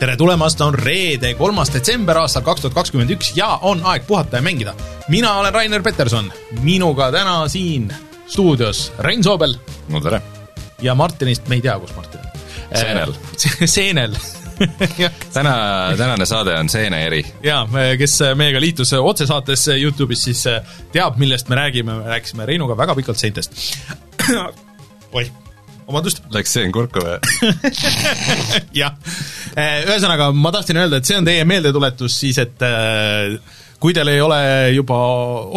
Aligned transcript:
tere 0.00 0.16
tulemast, 0.16 0.60
on 0.64 0.74
reede, 0.74 1.34
kolmas 1.36 1.68
detsember 1.74 2.22
aastal 2.22 2.44
kaks 2.44 2.64
tuhat 2.64 2.76
kakskümmend 2.78 3.10
üks 3.12 3.34
ja 3.36 3.50
on 3.68 3.82
aeg 3.84 4.06
puhata 4.08 4.38
ja 4.38 4.44
mängida. 4.44 4.72
mina 5.12 5.34
olen 5.38 5.52
Rainer 5.52 5.82
Peterson, 5.82 6.32
minuga 6.64 7.10
täna 7.12 7.48
siin 7.48 7.90
stuudios 8.26 8.92
Rein 8.98 9.24
Soobel. 9.24 9.54
no 9.88 10.00
tere. 10.00 10.22
ja 10.82 10.94
Martinist 10.94 11.48
me 11.48 11.60
ei 11.60 11.60
tea, 11.60 11.78
kus 11.78 11.92
Martin 11.96 12.20
on. 12.20 12.30
seenel 12.80 13.12
seenel 13.76 14.16
täna, 15.36 15.54
tänane 15.96 16.26
saade 16.26 16.56
on 16.56 16.68
Seene 16.68 17.04
eri. 17.06 17.20
jaa, 17.42 17.68
kes 17.98 18.18
meiega 18.34 18.60
liitus 18.60 18.92
otsesaates 18.92 19.68
Youtube'is, 19.76 20.24
siis 20.30 20.44
teab, 20.92 21.20
millest 21.20 21.48
me 21.48 21.60
räägime, 21.60 22.00
me 22.00 22.08
rääkisime 22.16 22.46
Reinuga 22.46 22.76
väga 22.76 22.94
pikalt 22.94 23.20
seintest. 23.20 23.52
oih 25.16 25.32
vabandust. 25.90 26.22
Läks 26.34 26.54
seen 26.56 26.72
kurku 26.74 27.02
või? 27.04 27.18
jah, 28.80 28.94
ühesõnaga 29.56 30.30
ma 30.36 30.52
tahtsin 30.54 30.78
öelda, 30.80 31.00
et 31.00 31.08
see 31.08 31.18
on 31.18 31.26
teie 31.26 31.44
meeldetuletus 31.48 32.20
siis, 32.22 32.38
et 32.42 32.62
äh, 32.66 33.34
kui 33.82 33.94
teil 33.96 34.12
ei 34.12 34.22
ole 34.22 34.40
juba 34.76 34.98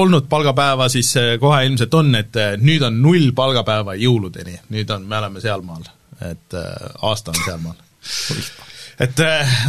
olnud 0.04 0.28
palgapäeva, 0.32 0.90
siis 0.92 1.14
kohe 1.42 1.64
ilmselt 1.68 1.94
on, 2.00 2.14
et 2.20 2.42
äh, 2.42 2.56
nüüd 2.62 2.84
on 2.88 3.00
null 3.04 3.32
palgapäeva 3.38 3.98
jõuludeni, 4.00 4.60
nüüd 4.74 4.92
on, 4.96 5.08
me 5.08 5.20
oleme 5.22 5.44
sealmaal, 5.44 5.88
et 6.34 6.60
aasta 7.02 7.34
on 7.34 7.42
sealmaal 7.46 7.80
et 9.04 9.20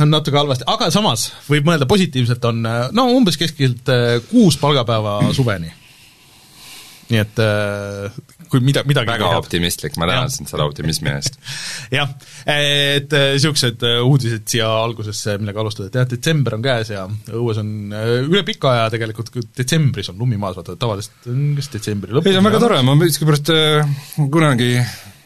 on 0.03 0.11
natuke 0.13 0.37
halvasti, 0.37 0.67
aga 0.69 0.91
samas 0.93 1.31
võib 1.49 1.65
mõelda 1.69 1.87
positiivselt, 1.89 2.45
on 2.45 2.61
no 2.93 3.07
umbes 3.15 3.39
keskmiselt 3.41 3.89
kuus 4.29 4.59
palgapäeva 4.61 5.17
suveni. 5.35 5.73
nii 7.09 7.21
et 7.23 7.41
kui 8.55 8.63
mida, 8.65 8.85
midagi 8.89 9.11
väga 9.11 9.31
optimistlik, 9.39 9.99
ma 10.01 10.09
tänan 10.11 10.33
sind 10.33 10.51
selle 10.51 10.67
optimismi 10.69 11.11
eest. 11.13 11.39
jah, 11.99 12.11
et 12.51 13.15
niisugused 13.15 13.83
äh, 13.85 13.97
äh, 13.99 14.05
uudised 14.07 14.47
siia 14.51 14.69
algusesse, 14.85 15.39
millega 15.43 15.65
alustada, 15.65 15.91
et 15.91 15.99
jah, 16.01 16.07
detsember 16.15 16.59
on 16.59 16.65
käes 16.65 16.93
ja 16.95 17.07
õues 17.35 17.63
on 17.63 17.73
äh, 17.95 18.13
üle 18.23 18.45
pika 18.47 18.75
aja 18.75 18.93
tegelikult, 18.95 19.33
detsembris 19.57 20.13
on 20.13 20.21
lumi 20.23 20.39
maas, 20.41 20.59
vaata 20.59 20.79
tavaliselt 20.81 21.31
on 21.33 21.51
kas 21.59 21.73
detsembri 21.75 22.15
lõpus 22.15 22.31
ei, 22.31 22.37
see 22.37 22.45
on 22.45 22.49
väga 22.51 22.63
tore, 22.63 22.81
ma 22.87 22.97
miskipärast 23.01 23.53
kunagi 24.33 24.71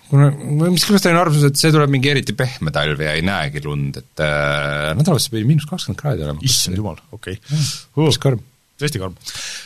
kuna, 0.09 0.29
miskipärast 0.73 1.09
olin 1.09 1.21
arvamus, 1.21 1.49
et 1.49 1.61
see 1.61 1.73
tuleb 1.75 1.93
mingi 1.93 2.13
eriti 2.13 2.37
pehme 2.37 2.73
talv 2.75 3.03
ja 3.05 3.15
ei 3.17 3.25
näegi 3.27 3.63
lund, 3.65 3.99
et 4.01 4.25
äh, 4.25 4.93
nädalasse 4.99 5.33
pidi 5.33 5.49
miinus 5.49 5.69
kakskümmend 5.69 6.01
kraadi 6.01 6.25
olema. 6.27 6.45
issand 6.47 6.79
jumal, 6.79 7.01
okei 7.13 7.37
okay. 7.39 7.67
uh.. 7.99 8.07
mis 8.09 8.21
karm 8.23 8.43
tõesti 8.79 9.01
karm. 9.03 9.15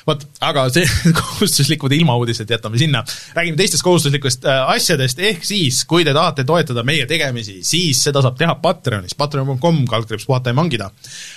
vot, 0.09 0.25
aga 0.45 0.65
see 0.73 0.87
kohustuslikud 1.19 1.93
ilmauudised 1.93 2.51
jätame 2.51 2.81
sinna. 2.81 3.03
räägime 3.37 3.57
teistest 3.57 3.85
kohustuslikest 3.85 4.47
äh, 4.49 4.63
asjadest, 4.73 5.21
ehk 5.21 5.45
siis, 5.45 5.83
kui 5.89 6.05
te 6.05 6.15
tahate 6.17 6.45
toetada 6.49 6.85
meie 6.87 7.07
tegemisi, 7.11 7.61
siis 7.67 8.01
seda 8.09 8.23
saab 8.25 8.39
teha 8.41 8.57
Patreonis, 8.63 9.17
patreon.com, 9.19 9.83
kaldkriips 9.91 10.27
puhata 10.29 10.53
ja 10.53 10.59
mangida 10.59 10.91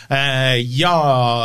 äh,. 0.09 0.55
Ja 0.75 0.95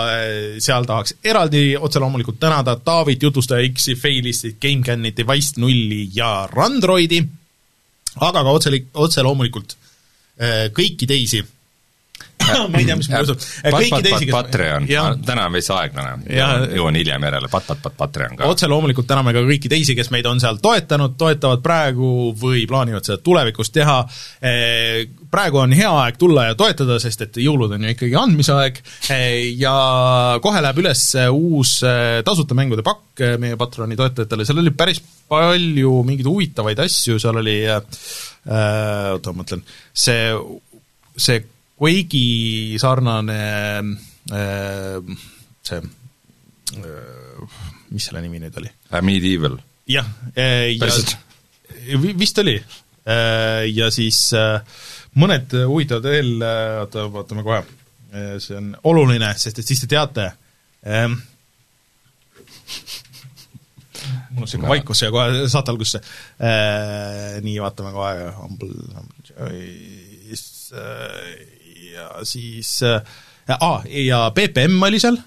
äh, 0.06 0.61
seal 0.62 0.87
tahaks 0.89 1.17
eraldi 1.25 1.75
otse 1.77 2.03
loomulikult 2.03 2.39
tänada 2.41 2.77
Taavit, 2.77 3.22
Jutustaja 3.22 3.67
X-i, 3.69 3.97
Failistit, 3.98 4.59
GameCanit, 4.62 5.17
Device 5.17 5.61
nulli 5.61 6.05
ja 6.15 6.48
Randroidi, 6.50 7.20
aga 8.20 8.44
ka 8.44 8.55
otse, 8.55 8.72
otse 8.94 9.27
loomulikult 9.27 9.75
äh, 9.75 10.69
kõiki 10.77 11.11
teisi 11.11 11.42
ma 12.70 12.78
ei 12.78 12.86
tea, 12.86 12.96
mis 12.98 13.08
mul 13.10 13.24
juhtub. 13.24 13.44
kõiki 13.74 14.02
teisi, 14.05 14.27
kes 14.28 14.34
Patreon, 14.34 14.88
täna 15.27 15.46
on 15.48 15.56
veits 15.56 15.70
aeglane, 15.74 16.14
jõuan 16.77 16.98
hiljem 16.98 17.27
järele, 17.28 17.50
pat-pat-pat 17.52 17.97
Patreon 17.98 18.38
ka. 18.38 18.48
otse 18.50 18.69
loomulikult 18.70 19.08
täname 19.10 19.34
ka 19.36 19.42
kõiki 19.47 19.70
teisi, 19.72 19.97
kes 19.98 20.10
meid 20.15 20.28
on 20.31 20.41
seal 20.42 20.60
toetanud, 20.62 21.16
toetavad 21.20 21.62
praegu 21.65 22.31
või 22.41 22.65
plaanivad 22.70 23.06
seda 23.06 23.20
tulevikus 23.25 23.72
teha. 23.75 23.98
Eh, 24.47 25.04
praegu 25.31 25.60
on 25.62 25.75
hea 25.76 25.91
aeg 26.04 26.19
tulla 26.20 26.48
ja 26.48 26.59
toetada, 26.59 26.98
sest 27.03 27.26
et 27.26 27.41
jõulud 27.44 27.76
on 27.76 27.87
ju 27.87 27.94
ikkagi 27.94 28.16
andmise 28.19 28.56
aeg. 28.56 28.82
Eh, 29.15 29.53
ja 29.60 29.75
kohe 30.42 30.65
läheb 30.65 30.82
üles 30.82 31.04
uus 31.31 31.78
eh, 31.86 32.20
tasuta 32.26 32.56
mängude 32.59 32.84
pakk 32.86 33.25
meie 33.41 33.59
Patroni 33.60 33.98
toetajatele, 33.98 34.47
seal 34.48 34.62
oli 34.62 34.72
päris 34.75 35.03
palju 35.31 36.00
mingeid 36.06 36.28
huvitavaid 36.28 36.81
asju, 36.86 37.19
seal 37.20 37.38
oli 37.42 37.60
oota, 37.70 39.32
ma 39.32 39.42
mõtlen, 39.42 39.60
see, 39.92 40.31
see 41.20 41.42
Quake'i 41.80 42.76
sarnane 42.80 43.41
äh, 44.32 45.00
see 45.64 45.80
äh,, 46.76 47.56
mis 47.91 48.06
selle 48.06 48.20
nimi 48.20 48.41
nüüd 48.42 48.58
oli? 48.60 48.68
Medieval. 49.02 49.56
jah 49.88 50.06
äh,, 50.36 50.76
ja 50.76 50.91
vist 52.20 52.38
oli 52.42 52.58
äh,, 52.60 53.64
ja 53.72 53.88
siis 53.94 54.26
äh, 54.36 54.60
mõned 55.18 55.56
huvitavad 55.56 56.10
veel, 56.10 56.34
äh, 56.44 56.76
oota, 56.82 57.06
vaatame 57.14 57.44
kohe, 57.46 57.62
äh, 58.12 58.36
see 58.44 58.58
on 58.60 58.74
oluline, 58.92 59.32
sest 59.41 59.62
et 59.62 59.72
siis 59.72 59.80
te 59.80 59.88
teate 59.91 60.28
ähm,, 60.84 61.16
mul 64.30 64.44
on 64.44 64.44
niisugune 64.44 64.70
vaikus 64.70 65.02
ja 65.06 65.10
kohe 65.14 65.48
saate 65.48 65.72
algusesse 65.72 66.04
äh,, 66.44 67.41
nii, 67.41 67.56
vaatame 67.64 67.94
kohe, 67.97 68.28
Humble, 68.36 68.76
Humble 69.00 69.32
Joyce 69.32 70.76
äh,, 70.76 71.59
ja 71.94 72.24
siis 72.28 72.80
äh, 72.86 73.00
ja 74.06 74.24
BPM 74.34 74.82
oli 74.82 75.00
seal. 75.00 75.18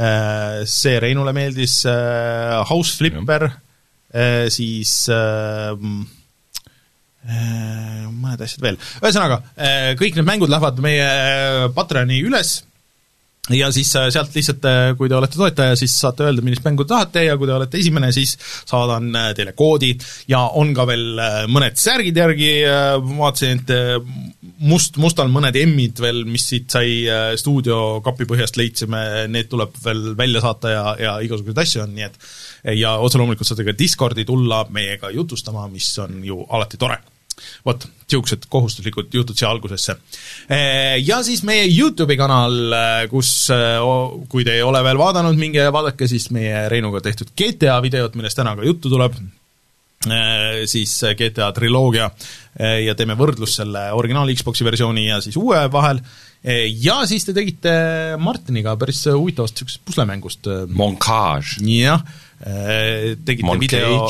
Äh,, 0.00 0.64
see 0.66 1.00
Reinule 1.02 1.34
meeldis 1.36 1.84
äh,, 1.86 2.64
House 2.68 2.96
Flipper. 2.96 3.50
Äh,, 4.14 4.48
siis 4.50 5.08
äh, 5.12 5.76
äh, 7.28 8.08
mõned 8.08 8.42
asjad 8.46 8.64
veel, 8.64 8.80
ühesõnaga 9.02 9.42
äh, 9.54 9.92
kõik 10.00 10.16
need 10.16 10.26
mängud 10.26 10.50
lähevad 10.50 10.80
meie 10.82 11.06
äh, 11.06 11.68
Patreoni 11.74 12.22
üles. 12.26 12.60
Ja 13.50 13.66
siis 13.74 13.88
sealt 13.90 14.34
lihtsalt, 14.36 14.66
kui 14.94 15.08
te 15.10 15.16
olete 15.16 15.34
toetaja, 15.34 15.74
siis 15.74 15.94
saate 15.98 16.22
öelda, 16.22 16.42
millist 16.44 16.62
mängu 16.62 16.84
te 16.84 16.92
tahate. 16.92 17.24
Ja 17.24 17.34
kui 17.40 17.48
te 17.48 17.54
olete 17.56 17.80
esimene, 17.80 18.12
siis 18.14 18.36
saadan 18.38 19.08
teile 19.34 19.56
koodi. 19.58 19.88
Ja 20.30 20.44
on 20.60 20.70
ka 20.76 20.84
veel 20.86 21.18
mõned 21.50 21.80
särgid 21.80 22.20
järgi, 22.20 22.52
vaatasin, 23.08 23.64
et 23.64 24.39
must, 24.66 24.98
mustal 25.00 25.30
mõned 25.32 25.56
M-id 25.64 26.02
veel, 26.02 26.24
mis 26.28 26.48
siit 26.52 26.70
sai 26.72 27.04
stuudio 27.40 28.00
kapipõhjast 28.04 28.58
leidsime, 28.60 29.04
need 29.32 29.48
tuleb 29.52 29.76
veel 29.84 30.10
välja 30.18 30.42
saata 30.44 30.74
ja, 30.74 30.84
ja 31.00 31.14
igasuguseid 31.24 31.62
asju 31.64 31.84
on, 31.86 31.94
nii 31.96 32.08
et 32.08 32.18
ja 32.80 32.96
otse 33.00 33.20
loomulikult 33.20 33.48
saate 33.48 33.66
ka 33.66 33.76
Discordi 33.76 34.26
tulla 34.28 34.64
meiega 34.72 35.12
jutustama, 35.14 35.68
mis 35.72 35.92
on 36.02 36.20
ju 36.26 36.44
alati 36.50 36.80
tore 36.80 37.00
vot, 37.64 37.84
niisugused 38.04 38.46
kohustuslikud 38.52 39.14
jutud 39.14 39.38
siia 39.38 39.50
algusesse. 39.50 39.96
Ja 41.04 41.20
siis 41.26 41.42
meie 41.46 41.66
YouTube'i 41.68 42.18
kanal, 42.20 42.56
kus 43.12 43.32
kui 44.28 44.46
te 44.46 44.58
ei 44.58 44.64
ole 44.66 44.82
veel 44.84 45.00
vaadanud, 45.00 45.38
minge 45.40 45.66
vaadake 45.72 46.08
siis 46.10 46.30
meie 46.34 46.66
Reinuga 46.72 47.02
tehtud 47.04 47.32
GTA 47.38 47.78
videot, 47.84 48.16
millest 48.18 48.40
täna 48.40 48.56
ka 48.58 48.66
juttu 48.66 48.92
tuleb, 48.92 49.16
siis 50.00 50.94
GTA 51.18 51.50
triloogia 51.52 52.06
ja 52.86 52.94
teeme 52.96 53.16
võrdlust 53.20 53.60
selle 53.60 53.82
originaal 53.92 54.32
Xbox'i 54.32 54.64
versiooni 54.64 55.04
ja 55.10 55.18
siis 55.20 55.36
uue 55.36 55.60
vahel, 55.72 56.00
ja 56.80 57.02
siis 57.08 57.28
te 57.28 57.34
tegite 57.36 57.74
Martiniga 58.20 58.72
päris 58.80 59.02
huvitavast 59.10 59.58
niisugusest 59.60 59.84
puslemängust 59.84 60.48
Montage. 60.72 61.60
jah, 61.68 62.00
tegite 62.40 63.44
Moncage. 63.44 63.76
video 63.76 64.08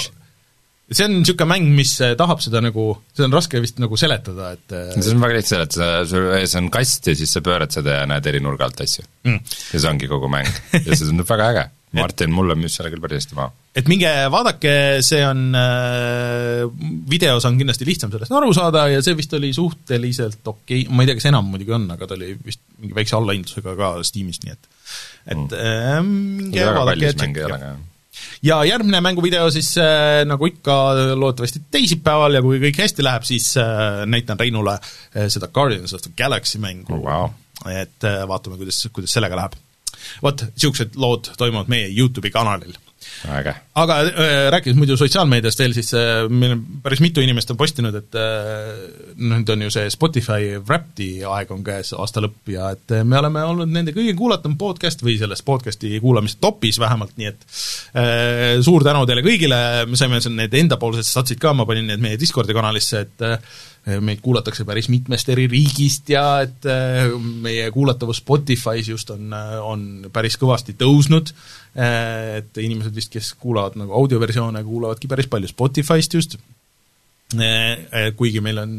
see 0.90 1.06
on 1.06 1.20
niisugune 1.20 1.48
mäng, 1.52 1.68
mis 1.74 1.92
tahab 2.18 2.40
seda 2.42 2.62
nagu, 2.64 2.84
seda 3.14 3.28
on 3.28 3.36
raske 3.36 3.60
vist 3.62 3.78
nagu 3.82 3.98
seletada, 4.00 4.52
et 4.56 4.74
see 4.96 5.12
on 5.14 5.22
väga 5.22 5.36
lihtne 5.38 5.52
seletada, 5.52 5.90
sul 6.10 6.30
ees 6.38 6.56
on 6.58 6.70
kast 6.74 7.10
ja 7.10 7.14
siis 7.18 7.34
sa 7.36 7.42
pöörad 7.46 7.74
seda 7.74 8.00
ja 8.00 8.08
näed 8.10 8.26
eri 8.26 8.42
nurga 8.42 8.66
alt 8.66 8.82
asju 8.82 9.04
mm.. 9.28 9.52
ja 9.74 9.82
see 9.82 9.90
ongi 9.90 10.10
kogu 10.10 10.30
mäng 10.32 10.50
ja 10.74 10.88
see 10.88 11.06
tundub 11.06 11.30
väga 11.30 11.50
äge. 11.54 11.68
Martin 11.98 12.30
mulle 12.30 12.54
müüs 12.58 12.76
selle 12.78 12.92
küll 12.92 13.02
päris 13.02 13.24
hästi 13.24 13.36
maha. 13.38 13.50
et 13.74 13.88
minge 13.90 14.10
vaadake, 14.30 14.72
see 15.06 15.20
on 15.26 15.42
äh,, 15.58 16.64
videos 17.10 17.46
on 17.48 17.58
kindlasti 17.58 17.88
lihtsam 17.88 18.12
sellest 18.14 18.34
aru 18.36 18.52
saada 18.56 18.86
ja 18.92 19.02
see 19.04 19.16
vist 19.18 19.34
oli 19.38 19.52
suhteliselt 19.56 20.40
okei 20.44 20.84
okay., 20.84 20.94
ma 20.94 21.04
ei 21.04 21.10
tea, 21.10 21.18
kas 21.18 21.30
enam 21.32 21.50
muidugi 21.50 21.74
on, 21.74 21.88
aga 21.94 22.08
ta 22.10 22.18
oli 22.18 22.32
vist 22.46 22.62
mingi 22.78 22.96
väikse 22.96 23.18
allahindlusega 23.18 23.76
ka 23.78 23.92
Steamis, 24.06 24.42
nii 24.44 24.56
et 24.56 24.74
et 25.30 25.36
mm. 25.36 25.54
äh, 25.54 26.02
minge 26.06 26.66
vaadake 26.78 27.08
ja 27.08 27.14
tšekkige 27.16 27.78
ja 28.42 28.60
järgmine 28.64 29.00
mänguvideo 29.04 29.50
siis 29.50 29.72
äh, 29.78 30.22
nagu 30.28 30.46
ikka 30.46 30.76
loodetavasti 31.14 31.62
teisipäeval 31.70 32.38
ja 32.38 32.42
kui 32.44 32.60
kõik 32.62 32.82
hästi 32.84 33.04
läheb, 33.04 33.26
siis 33.28 33.52
äh, 33.60 34.04
näitan 34.06 34.38
Reinule 34.40 34.76
äh, 34.78 35.26
seda 35.32 35.50
Guardians 35.52 35.94
of 35.94 36.06
the 36.06 36.14
Galaxy 36.16 36.62
mängu 36.62 36.94
oh,. 36.94 37.04
Wow. 37.04 37.34
et 37.70 38.06
äh, 38.06 38.22
vaatame, 38.28 38.60
kuidas, 38.60 38.86
kuidas 38.92 39.18
sellega 39.18 39.36
läheb. 39.36 39.58
Vot, 40.22 40.46
niisugused 40.54 40.96
lood 41.00 41.32
toimuvad 41.38 41.72
meie 41.72 41.90
YouTube'i 41.90 42.32
kanalil 42.34 42.76
äge. 43.28 43.54
aga 43.74 43.96
äh, 44.00 44.50
rääkides 44.52 44.76
muidu 44.76 44.96
sotsiaalmeediast 44.96 45.60
veel, 45.62 45.74
siis 45.76 45.92
äh, 45.96 46.26
meil 46.28 46.54
on 46.56 46.62
päris 46.84 47.00
mitu 47.00 47.22
inimest 47.24 47.50
on 47.52 47.58
postinud, 47.60 47.96
et 47.96 48.18
äh, 48.18 48.82
nüüd 49.20 49.48
on 49.54 49.64
ju 49.64 49.72
see 49.72 49.88
Spotify 49.92 50.58
Wrapped'i 50.58 51.24
aeg 51.28 51.52
on 51.54 51.64
käes, 51.64 51.92
aasta 51.96 52.22
lõpp, 52.24 52.52
ja 52.52 52.70
et 52.76 52.96
äh, 52.96 53.04
me 53.08 53.18
oleme 53.20 53.44
olnud 53.48 53.72
nende 53.72 53.94
kõige 53.96 54.14
kuulatum 54.18 54.56
podcast 54.60 55.04
või 55.04 55.16
selles 55.20 55.44
podcasti 55.46 55.94
kuulamise 56.02 56.40
topis 56.40 56.80
vähemalt, 56.82 57.16
nii 57.20 57.30
et 57.30 57.48
äh, 57.48 58.60
suur 58.64 58.84
tänu 58.86 59.06
teile 59.08 59.24
kõigile, 59.26 59.60
me 59.88 60.00
saime 60.00 60.20
need 60.36 60.60
endapoolsed 60.64 61.08
satsid 61.08 61.40
ka, 61.42 61.54
ma 61.56 61.68
panin 61.68 61.88
need 61.92 62.04
meie 62.04 62.20
Discordi 62.20 62.56
kanalisse, 62.56 63.04
et 63.06 63.26
äh, 63.26 63.38
meid 64.04 64.20
kuulatakse 64.20 64.66
päris 64.68 64.90
mitmest 64.92 65.28
eri 65.32 65.46
riigist 65.48 66.10
ja 66.12 66.24
et 66.44 66.66
äh, 66.68 67.08
meie 67.16 67.70
kuulatavus 67.72 68.20
Spotify's 68.20 68.90
just 68.90 69.10
on, 69.14 69.32
on 69.64 69.86
päris 70.12 70.36
kõvasti 70.40 70.76
tõusnud, 70.78 71.32
et 71.80 72.60
inimesed 72.60 72.94
vist, 72.94 73.12
kes 73.14 73.32
kuulavad 73.40 73.78
nagu 73.80 73.94
audioversioone, 73.96 74.62
kuulavadki 74.66 75.08
päris 75.08 75.30
palju 75.30 75.48
Spotify'st 75.50 76.18
just, 76.18 76.36
kuigi 78.18 78.40
meil 78.42 78.58
on, 78.62 78.72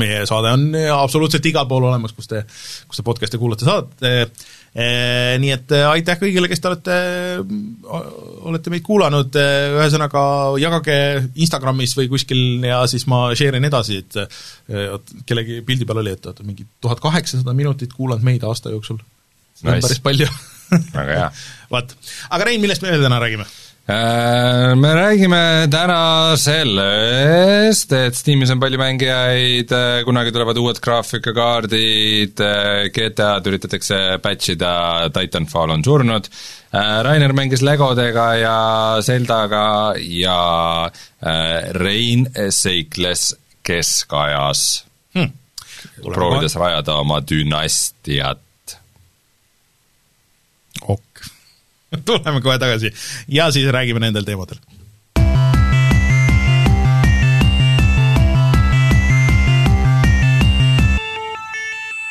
meie 0.00 0.24
saade 0.28 0.52
on 0.52 0.66
absoluutselt 0.92 1.46
igal 1.48 1.68
pool 1.70 1.86
olemas, 1.88 2.12
kus 2.16 2.28
te, 2.30 2.42
kus 2.88 3.00
te 3.00 3.04
podcast'e 3.06 3.40
kuulata 3.40 3.64
saate, 3.64 4.12
nii 5.40 5.52
et 5.54 5.74
aitäh 5.88 6.18
kõigile, 6.20 6.50
kes 6.50 6.60
te 6.60 6.70
olete, 6.70 6.98
olete 8.50 8.72
meid 8.74 8.84
kuulanud, 8.84 9.38
ühesõnaga 9.78 10.24
jagage 10.60 10.98
Instagramis 11.46 11.96
või 11.96 12.10
kuskil 12.12 12.66
ja 12.68 12.82
siis 12.90 13.06
ma 13.10 13.26
share 13.32 13.60
in 13.60 13.70
edasi, 13.70 14.02
et 14.04 15.24
kellegi 15.28 15.62
pildi 15.66 15.88
peal 15.88 16.02
oli, 16.04 16.16
et 16.18 16.32
oota, 16.32 16.46
mingi 16.46 16.66
tuhat 16.84 17.00
kaheksasada 17.04 17.56
minutit 17.56 17.96
kuulanud 17.96 18.26
meid 18.26 18.44
aasta 18.44 18.74
jooksul. 18.74 19.00
nice. 19.62 19.80
päris 19.80 20.04
palju 20.04 20.28
väga 20.94 21.20
hea. 21.20 21.28
vot, 21.74 21.94
aga 22.30 22.48
Rein, 22.48 22.60
millest 22.62 22.84
me 22.84 22.92
veel 22.92 23.06
täna 23.06 23.20
räägime? 23.22 23.46
Äh, 23.86 24.74
me 24.76 24.94
räägime 24.94 25.68
täna 25.68 26.36
sellest, 26.40 27.90
et 27.92 28.16
Steamis 28.16 28.48
on 28.54 28.60
palju 28.60 28.78
mängijaid, 28.80 29.72
äh, 29.76 29.98
kunagi 30.08 30.32
tulevad 30.32 30.56
uued 30.56 30.80
graafikakaardid, 30.80 32.40
äh, 32.40 32.86
GTA-d 32.88 33.50
üritatakse 33.52 33.98
patch 34.24 34.54
ida, 34.54 35.10
Titanfall 35.12 35.76
on 35.76 35.84
surnud, 35.84 36.30
Rainer 36.72 37.36
mängis 37.36 37.60
Legodega 37.62 38.24
ja 38.40 38.56
Zeldaga 39.04 39.94
ja 40.00 40.90
Rein 41.76 42.24
seikles 42.50 43.34
keskajas 43.62 44.62
hmm., 45.14 45.30
proovides 46.08 46.56
rajada 46.56 46.96
oma 47.04 47.20
dünastiat. 47.20 48.40
ok 50.88 51.13
tuleme 52.08 52.40
kohe 52.44 52.58
tagasi 52.58 52.92
ja 53.28 53.50
siis 53.54 53.68
räägime 53.72 54.02
nendel 54.04 54.24
teemadel. 54.24 54.58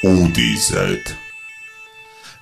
uudised 0.04 1.14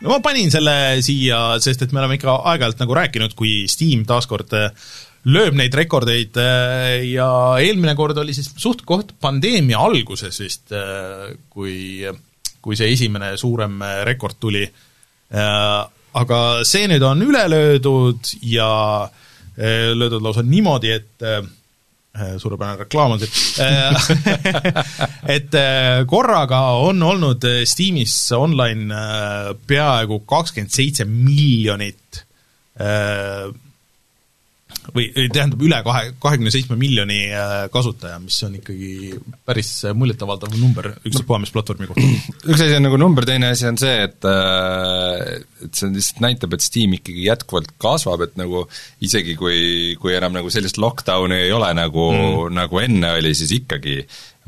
no 0.02 0.16
ma 0.16 0.20
panin 0.24 0.52
selle 0.54 0.74
siia, 1.06 1.60
sest 1.62 1.86
et 1.86 1.94
me 1.94 2.02
oleme 2.02 2.18
ikka 2.18 2.42
aeg-ajalt 2.52 2.82
nagu 2.82 2.98
rääkinud, 2.98 3.36
kui 3.38 3.66
Steam 3.72 4.04
taaskord 4.10 4.54
äh, 4.58 4.72
lööb 5.30 5.58
neid 5.58 5.76
rekordeid 5.78 6.38
äh, 6.42 7.06
ja 7.12 7.30
eelmine 7.62 7.94
kord 7.98 8.18
oli 8.22 8.36
siis 8.38 8.52
suht 8.58 8.84
koht 8.88 9.14
pandeemia 9.22 9.82
alguses 9.82 10.42
vist, 10.42 10.74
äh, 10.74 11.32
kui, 11.54 12.02
kui 12.62 12.80
see 12.80 12.92
esimene 12.96 13.36
suurem 13.42 13.82
rekord 14.08 14.40
tuli 14.42 14.66
aga 16.18 16.40
see 16.68 16.88
nüüd 16.92 17.04
on 17.06 17.24
üle 17.26 17.46
löödud 17.52 18.34
ja 18.44 18.72
eh, 19.58 19.92
löödud 19.96 20.24
lausa 20.24 20.44
niimoodi, 20.44 20.92
et 20.92 21.26
eh, 21.26 21.42
suurepärane 22.38 22.84
reklaam 22.84 23.16
on 23.16 23.24
eh, 23.24 23.28
et 25.38 25.56
korraga 26.12 26.62
on 26.84 27.04
olnud 27.08 27.48
Steamis 27.66 28.16
online 28.36 29.04
peaaegu 29.68 30.22
kakskümmend 30.28 30.76
seitse 30.76 31.08
miljonit 31.08 32.26
või 34.96 35.08
tähendab, 35.32 35.62
üle 35.64 35.78
kahe, 35.86 36.12
kahekümne 36.22 36.52
seitsme 36.54 36.76
miljoni 36.80 37.20
äh, 37.36 37.54
kasutaja, 37.74 38.18
mis 38.24 38.38
on 38.48 38.56
ikkagi 38.58 39.14
päris 39.48 39.70
muljetavaldav 39.98 40.56
number 40.58 40.90
ükspuha 41.08 41.40
mis 41.44 41.54
platvormi 41.54 41.90
kohta. 41.90 42.08
üks 42.52 42.64
asi 42.66 42.78
on 42.78 42.88
nagu 42.88 43.00
number, 43.00 43.28
teine 43.28 43.52
asi 43.54 43.68
on 43.70 43.78
see, 43.82 43.94
et 44.08 44.28
äh, 44.28 45.44
et 45.62 45.78
see 45.78 45.92
lihtsalt 45.94 46.24
näitab, 46.26 46.56
et 46.58 46.66
Steam 46.66 46.96
ikkagi 46.98 47.28
jätkuvalt 47.28 47.76
kasvab, 47.82 48.26
et 48.26 48.40
nagu 48.42 48.66
isegi 49.06 49.38
kui, 49.40 49.60
kui 50.02 50.16
enam 50.18 50.34
nagu 50.36 50.50
sellist 50.54 50.82
lockdowni 50.82 51.44
ei 51.46 51.54
ole, 51.56 51.70
nagu 51.78 52.08
mm., 52.16 52.58
nagu 52.58 52.82
enne 52.82 53.14
oli, 53.20 53.36
siis 53.38 53.54
ikkagi 53.62 54.02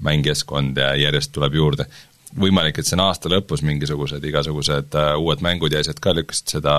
mängijaskond 0.04 0.81
ja 0.81 0.96
järjest 0.98 1.31
tuleb 1.36 1.60
juurde 1.60 1.88
võimalik, 2.34 2.80
et 2.81 2.88
see 2.90 2.98
on 2.98 3.04
aasta 3.06 3.30
lõpus 3.30 3.62
mingisugused 3.62 4.24
igasugused 4.26 4.96
uued 5.22 5.44
mängud 5.46 5.74
ja 5.74 5.84
asjad 5.84 6.00
ka 6.02 6.16
lükkasid 6.18 6.56
seda 6.56 6.74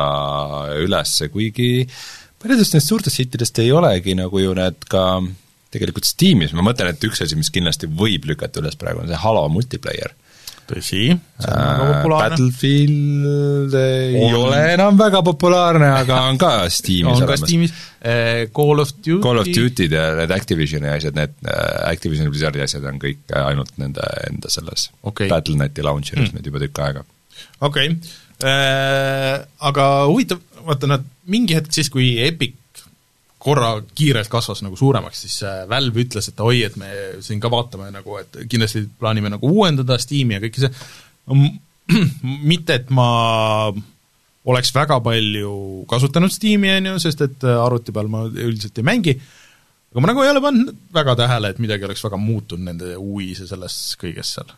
üles, 0.83 1.13
kuigi 1.31 1.69
uh, 1.85 2.01
paljudest 2.45 2.77
nendest 2.77 2.93
suurtest 2.93 3.23
hittidest 3.23 3.59
ei 3.63 3.73
olegi 3.73 4.15
nagu 4.19 4.43
ju 4.43 4.53
need 4.57 4.85
ka 4.93 5.05
tegelikult 5.75 6.07
Steamis, 6.07 6.53
ma 6.55 6.65
mõtlen, 6.67 6.93
et 6.93 7.07
üks 7.09 7.25
asi, 7.25 7.39
mis 7.39 7.51
kindlasti 7.55 7.89
võib 7.91 8.29
lükata 8.29 8.63
üles 8.63 8.77
praegu, 8.79 9.03
on 9.03 9.11
see 9.11 9.23
Halo 9.25 9.47
multiplayer. 9.53 10.15
tõsi, 10.65 11.11
see 11.13 11.49
on 11.53 11.59
väga 11.61 11.87
populaarne. 11.91 12.37
Battlefield 12.39 13.75
ei 13.77 14.21
on. 14.23 14.37
ole 14.39 14.61
enam 14.73 14.97
väga 14.97 15.21
populaarne, 15.27 15.91
aga 15.99 16.21
on 16.31 16.39
ka 16.41 16.53
Steamis 16.73 17.11
on 17.11 17.19
olemas. 17.19 17.43
ka 17.43 17.49
Steamis, 17.49 17.75
eh, 18.01 18.47
Call 18.57 18.81
of 18.81 18.95
Duty 18.97 19.21
Call 19.27 19.43
of 19.43 19.51
Duty'd 19.51 19.97
ja 19.99 20.07
need 20.21 20.33
Activisioni 20.37 20.89
asjad, 20.95 21.19
need 21.19 21.37
äh, 21.45 21.91
Activisioni 21.91 22.33
Blizzardi 22.33 22.65
asjad 22.65 22.87
on 22.89 23.03
kõik 23.03 23.37
ainult 23.43 23.75
nende 23.83 24.09
enda 24.31 24.53
selles 24.53 24.89
okay. 25.03 25.29
Battle.neti 25.33 25.85
launcher'is 25.85 26.31
mm. 26.31 26.39
nüüd 26.39 26.53
juba 26.53 26.65
tükk 26.65 26.85
aega. 26.87 27.05
okei 27.61 27.93
okay., 27.93 28.15
äh, 28.49 29.37
aga 29.69 29.91
huvitav, 30.09 30.41
vaata 30.67 30.91
nad 30.91 31.05
mingi 31.31 31.57
hetk 31.57 31.73
siis, 31.75 31.91
kui 31.93 32.15
Epic 32.25 32.61
korra 33.45 33.75
kiirelt 33.95 34.31
kasvas 34.33 34.63
nagu 34.65 34.77
suuremaks, 34.79 35.25
siis 35.27 35.43
äh, 35.45 35.65
Valve 35.69 36.05
ütles, 36.07 36.31
et 36.31 36.41
oi, 36.41 36.63
et 36.65 36.77
me 36.81 36.89
siin 37.25 37.43
ka 37.43 37.51
vaatame 37.53 37.91
nagu, 37.93 38.17
et 38.21 38.39
kindlasti 38.49 38.87
plaanime 39.01 39.35
nagu 39.35 39.51
uuendada 39.51 39.99
Steam'i 40.01 40.39
ja 40.39 40.43
kõike 40.45 40.65
see, 40.65 40.71
mitte 42.53 42.79
et 42.81 42.93
ma 42.95 43.09
oleks 44.49 44.73
väga 44.77 45.01
palju 45.05 45.53
kasutanud 45.91 46.33
Steam'i, 46.33 46.73
on 46.79 46.93
ju, 46.93 46.99
sest 47.05 47.25
et 47.27 47.45
äh, 47.45 47.61
arvuti 47.61 47.93
peal 47.97 48.09
ma 48.13 48.25
üldiselt 48.29 48.81
ei 48.81 48.89
mängi, 48.89 49.17
aga 49.93 50.05
ma 50.05 50.13
nagu 50.13 50.25
ei 50.25 50.33
ole 50.33 50.45
pannud 50.45 50.75
väga 50.97 51.19
tähele, 51.21 51.53
et 51.53 51.61
midagi 51.61 51.89
oleks 51.89 52.05
väga 52.07 52.21
muutunud 52.21 52.71
nende 52.71 52.97
UI-s 52.97 53.45
ja 53.45 53.53
selles 53.53 53.81
kõiges 54.01 54.37
seal. 54.39 54.57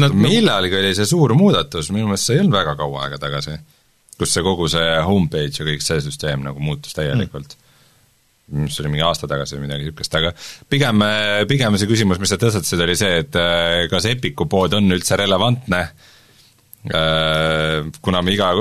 Nad 0.00 0.12
millalgi 0.14 0.76
oli 0.78 0.92
see 0.94 1.08
suur 1.08 1.32
muudatus, 1.34 1.88
minu 1.90 2.12
meelest 2.12 2.28
see 2.28 2.36
ei 2.36 2.44
olnud 2.44 2.60
väga 2.60 2.76
kaua 2.78 3.06
aega 3.06 3.24
tagasi 3.24 3.56
kus 4.20 4.36
see 4.36 4.44
kogu 4.44 4.68
see 4.70 4.92
homepage 5.06 5.62
ja 5.62 5.66
kõik 5.66 5.84
see 5.84 6.04
süsteem 6.04 6.44
nagu 6.44 6.62
muutus 6.62 6.96
täielikult. 6.96 7.56
mm.. 8.50 8.68
mis 8.68 8.78
oli 8.82 8.92
mingi 8.92 9.06
aasta 9.06 9.30
tagasi 9.30 9.56
või 9.56 9.66
midagi 9.66 9.88
niisugust, 9.88 10.20
aga 10.20 10.34
pigem, 10.68 11.04
pigem 11.48 11.80
see 11.80 11.90
küsimus, 11.90 12.20
mis 12.22 12.32
sa 12.32 12.40
tõstatasid, 12.40 12.86
oli 12.86 12.96
see, 12.98 13.20
et 13.24 13.40
äh, 13.40 13.84
kas 13.92 14.08
Epiku 14.10 14.48
pood 14.50 14.76
on 14.78 14.96
üldse 14.96 15.18
relevantne? 15.20 15.84
äh, 15.88 16.09
kuna 16.80 18.22
me 18.24 18.32
iga, 18.32 18.54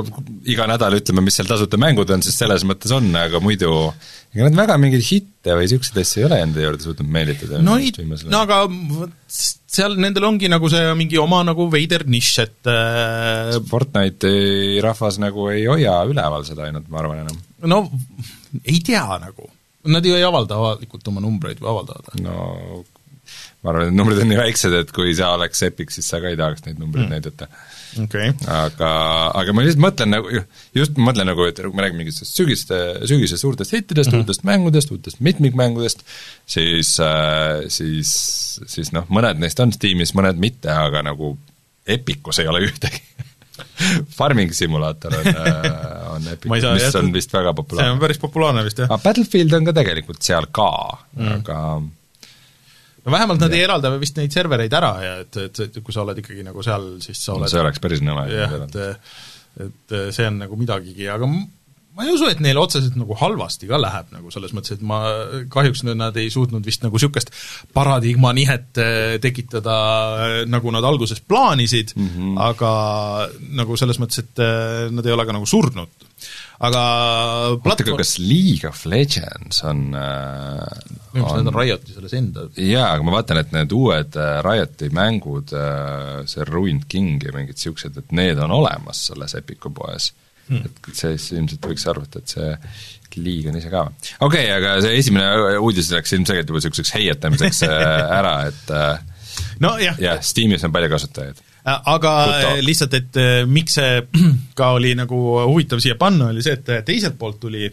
iga 0.51 0.65
nädal 0.67 0.97
ütleme, 0.97 1.23
mis 1.23 1.37
seal 1.39 1.47
tasuta 1.47 1.79
mängud 1.79 2.09
on, 2.11 2.23
siis 2.25 2.35
selles 2.41 2.65
mõttes 2.67 2.91
on, 2.91 3.07
aga 3.15 3.39
muidu 3.39 3.71
ega 4.33 4.49
nad 4.49 4.57
väga 4.59 4.75
mingeid 4.81 5.05
hitte 5.07 5.55
või 5.55 5.63
niisuguseid 5.63 6.01
asju 6.01 6.19
ei 6.19 6.25
ole 6.27 6.39
enda 6.43 6.65
juurde 6.65 6.83
suutnud 6.83 7.13
meelitada. 7.15 7.61
no 7.63 7.77
ei, 7.79 7.93
no 8.27 8.41
aga 8.43 8.59
seal 9.29 9.95
nendel 10.03 10.27
ongi 10.27 10.51
nagu 10.51 10.67
see 10.71 10.83
mingi 10.99 11.21
oma 11.21 11.39
nagu 11.47 11.69
veider 11.71 12.03
nišš, 12.11 12.33
et 12.43 12.71
äh... 12.73 13.55
Fortnite'i 13.71 14.83
rahvas 14.83 15.21
nagu 15.23 15.47
ei 15.53 15.63
hoia 15.71 15.95
üleval 16.09 16.43
seda 16.47 16.67
ainult, 16.67 16.91
ma 16.91 16.99
arvan 17.05 17.23
enam. 17.23 17.41
no 17.71 17.81
ei 18.65 18.83
tea 18.83 19.05
nagu, 19.23 19.47
nad 19.95 20.03
ju 20.03 20.19
ei 20.19 20.27
avalda 20.27 20.59
avalikult 20.59 21.07
oma 21.07 21.23
numbreid 21.23 21.63
või 21.63 21.71
avaldavad? 21.71 22.19
no 22.27 22.83
ma 23.63 23.71
arvan, 23.71 23.87
et 23.87 23.95
numbrid 23.95 24.19
on 24.25 24.33
nii 24.33 24.43
väiksed, 24.43 24.75
et 24.75 24.91
kui 24.91 25.15
sa 25.15 25.31
oleks 25.39 25.63
Epic, 25.71 25.95
siis 25.95 26.11
sa 26.11 26.19
ka 26.19 26.35
ei 26.35 26.39
tahaks 26.39 26.67
neid 26.67 26.83
numbreid 26.83 27.07
mm. 27.07 27.15
näidata 27.15 27.47
okay.. 28.03 28.33
aga, 28.47 28.91
aga 29.39 29.55
ma 29.55 29.65
lihtsalt 29.65 29.83
mõtlen 29.83 30.13
nagu, 30.13 30.41
just 30.77 30.99
mõtlen 31.01 31.29
nagu, 31.31 31.45
et 31.49 31.61
kui 31.61 31.73
me 31.75 31.85
räägime 31.85 32.03
mingitest 32.03 32.37
sügiste, 32.37 32.79
sügise 33.09 33.39
suurtest 33.41 33.75
hittidest 33.75 34.11
mm, 34.11 34.19
-hmm. 34.19 34.27
uutest 34.27 34.45
mängudest, 34.47 34.93
uutest 34.95 35.23
mitmikmängudest, 35.25 36.03
siis 36.45 36.95
äh,, 37.03 37.65
siis, 37.67 38.11
siis 38.65 38.93
noh, 38.95 39.07
mõned 39.09 39.41
neist 39.41 39.59
on 39.63 39.73
Steamis, 39.75 40.15
mõned 40.17 40.41
mitte, 40.41 40.71
aga 40.73 41.03
nagu 41.05 41.37
Epicus 41.89 42.39
ei 42.39 42.47
ole 42.51 42.65
ühtegi 42.67 43.01
Farming 44.17 44.51
simulaator 44.55 45.13
on, 45.19 45.27
äh, 45.27 46.13
on 46.13 46.27
Epic, 46.27 46.51
mis 46.51 46.63
jätta, 46.63 46.99
on 46.99 47.13
vist 47.13 47.33
väga 47.33 47.53
populaarne. 47.53 47.87
see 47.89 47.95
on 47.95 48.01
päris 48.01 48.19
populaarne 48.21 48.63
vist, 48.67 48.81
jah. 48.83 48.99
Battlefield 49.03 49.55
on 49.57 49.69
ka 49.69 49.75
tegelikult 49.81 50.21
seal 50.25 50.47
ka 50.55 50.69
mm., 51.17 51.39
aga 51.39 51.59
no 53.09 53.17
vähemalt 53.17 53.43
nad 53.43 53.53
ja. 53.53 53.59
ei 53.59 53.67
eralda 53.67 53.93
vist 53.99 54.17
neid 54.21 54.35
servereid 54.35 54.79
ära 54.79 54.93
ja 55.03 55.13
et, 55.25 55.41
et, 55.49 55.63
et 55.67 55.81
kui 55.83 55.95
sa 55.95 56.05
oled 56.05 56.21
ikkagi 56.21 56.45
nagu 56.45 56.65
seal, 56.65 56.91
siis 57.03 57.21
sa 57.25 57.35
oled 57.35 57.51
see 57.51 57.63
oleks 57.63 57.81
päris 57.83 58.05
nõme. 58.05 58.29
jah, 58.31 58.59
et 58.63 58.81
et 59.59 59.95
see 60.15 60.27
on 60.29 60.37
nagu 60.45 60.55
midagigi, 60.55 61.09
aga 61.11 61.27
ma 61.27 61.41
ma 61.99 62.05
ei 62.07 62.13
usu, 62.15 62.29
et 62.31 62.39
neil 62.39 62.55
otseselt 62.61 62.95
nagu 62.95 63.15
halvasti 63.19 63.67
ka 63.67 63.77
läheb 63.79 64.13
nagu 64.15 64.31
selles 64.31 64.53
mõttes, 64.55 64.77
et 64.77 64.83
ma, 64.87 65.01
kahjuks 65.51 65.83
nad 65.89 66.15
ei 66.21 66.29
suutnud 66.31 66.63
vist 66.63 66.85
nagu 66.85 66.95
niisugust 66.95 67.33
paradigma 67.75 68.31
nihet 68.37 68.79
äh, 68.79 69.17
tekitada, 69.19 69.75
äh, 70.23 70.35
nagu 70.47 70.71
nad 70.71 70.87
alguses 70.87 71.19
plaanisid 71.19 71.91
mm, 71.97 72.09
-hmm. 72.13 72.37
aga 72.45 72.71
nagu 73.59 73.75
selles 73.79 73.99
mõttes, 73.99 74.23
et 74.23 74.43
äh, 74.45 74.87
nad 74.95 75.05
ei 75.05 75.15
ole 75.15 75.27
ka 75.27 75.35
nagu 75.35 75.49
surnud. 75.49 76.07
Aga 76.59 76.83
platvorm... 77.63 77.99
kas 78.01 78.17
League 78.19 78.67
of 78.67 78.81
Legends 78.89 79.61
on 79.67 79.85
minu 79.89 81.23
arust 81.23 81.39
need 81.39 81.51
on 81.51 81.55
Rioti 81.55 81.95
selles 81.95 82.15
enda 82.19 82.47
jaa, 82.55 82.89
aga 82.95 83.05
ma 83.07 83.15
vaatan, 83.15 83.41
et 83.43 83.53
need 83.55 83.75
uued 83.75 84.17
Rioti 84.45 84.89
mängud, 84.95 85.53
see 86.29 86.47
Ruined 86.49 86.89
King 86.91 87.23
ja 87.23 87.35
mingid 87.35 87.59
niisugused, 87.59 87.99
et 88.01 88.15
need 88.15 88.41
on 88.43 88.55
olemas 88.59 89.05
selles 89.09 89.37
Epiku 89.39 89.71
poes 89.75 90.11
hmm.. 90.49 90.65
et 90.65 90.89
see 90.93 91.15
siis 91.17 91.37
ilmselt 91.37 91.69
võiks 91.71 91.85
arvata, 91.89 92.21
et 92.21 92.35
see 92.35 92.55
liig 93.19 93.49
on 93.49 93.57
ise 93.59 93.71
ka. 93.73 93.85
okei 93.89 94.47
okay,, 94.47 94.49
aga 94.57 94.75
see 94.83 94.97
esimene 94.99 95.57
uudis 95.63 95.91
läks 95.93 96.13
ilmselgelt 96.17 96.49
juba 96.49 96.61
niisuguseks 96.61 96.93
heietamiseks 96.97 97.63
äh, 97.67 98.17
ära, 98.19 98.35
et 98.51 98.73
äh, 98.75 99.45
nojah. 99.63 99.99
jah, 100.01 100.19
Steamis 100.25 100.65
on 100.67 100.75
palju 100.75 100.91
kasutajaid 100.93 101.45
äh, 101.65 101.79
aga 101.93 102.13
lihtsalt, 102.65 102.97
et 102.99 103.21
miks 103.49 103.79
see 103.79 104.03
ka 104.59 104.73
oli 104.77 104.93
nagu 104.99 105.23
huvitav 105.45 105.81
siia 105.83 105.97
panna, 105.99 106.31
oli 106.33 106.45
see, 106.45 106.59
et 106.59 106.85
teiselt 106.87 107.19
poolt 107.19 107.41
tuli 107.41 107.69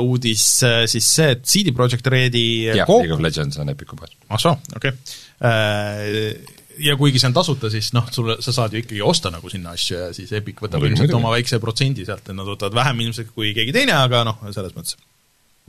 uudis 0.00 0.42
siis 0.88 1.04
see, 1.04 1.34
et 1.34 1.42
CD 1.44 1.74
Projekt 1.76 2.06
Redi 2.08 2.70
jah, 2.70 2.88
League 2.88 3.12
of 3.12 3.20
Legends 3.20 3.58
on 3.60 3.68
Epicu 3.68 3.98
poes. 3.98 4.14
ah 4.32 4.40
soo, 4.40 4.54
okei 4.78 4.94
okay 4.94 6.56
ja 6.80 6.96
kuigi 6.96 7.20
see 7.20 7.30
on 7.30 7.36
tasuta, 7.36 7.70
siis 7.72 7.92
noh, 7.96 8.08
sulle, 8.12 8.36
sa 8.44 8.54
saad 8.54 8.74
ju 8.74 8.82
ikkagi 8.82 9.02
osta 9.04 9.32
nagu 9.32 9.50
sinna 9.52 9.74
asju 9.76 9.96
ja 9.98 10.10
siis 10.16 10.32
Epic 10.36 10.60
võtab 10.64 10.84
ilmselt 10.86 11.14
oma 11.16 11.32
väikse 11.34 11.60
protsendi 11.62 12.06
sealt, 12.08 12.28
et 12.28 12.36
nad 12.36 12.48
võtavad 12.48 12.76
vähem 12.76 13.02
ilmselt 13.06 13.32
kui 13.34 13.54
keegi 13.56 13.74
teine, 13.76 13.96
aga 14.00 14.22
noh, 14.28 14.40
selles 14.50 14.76
mõttes 14.76 14.96
uh. 14.96 15.06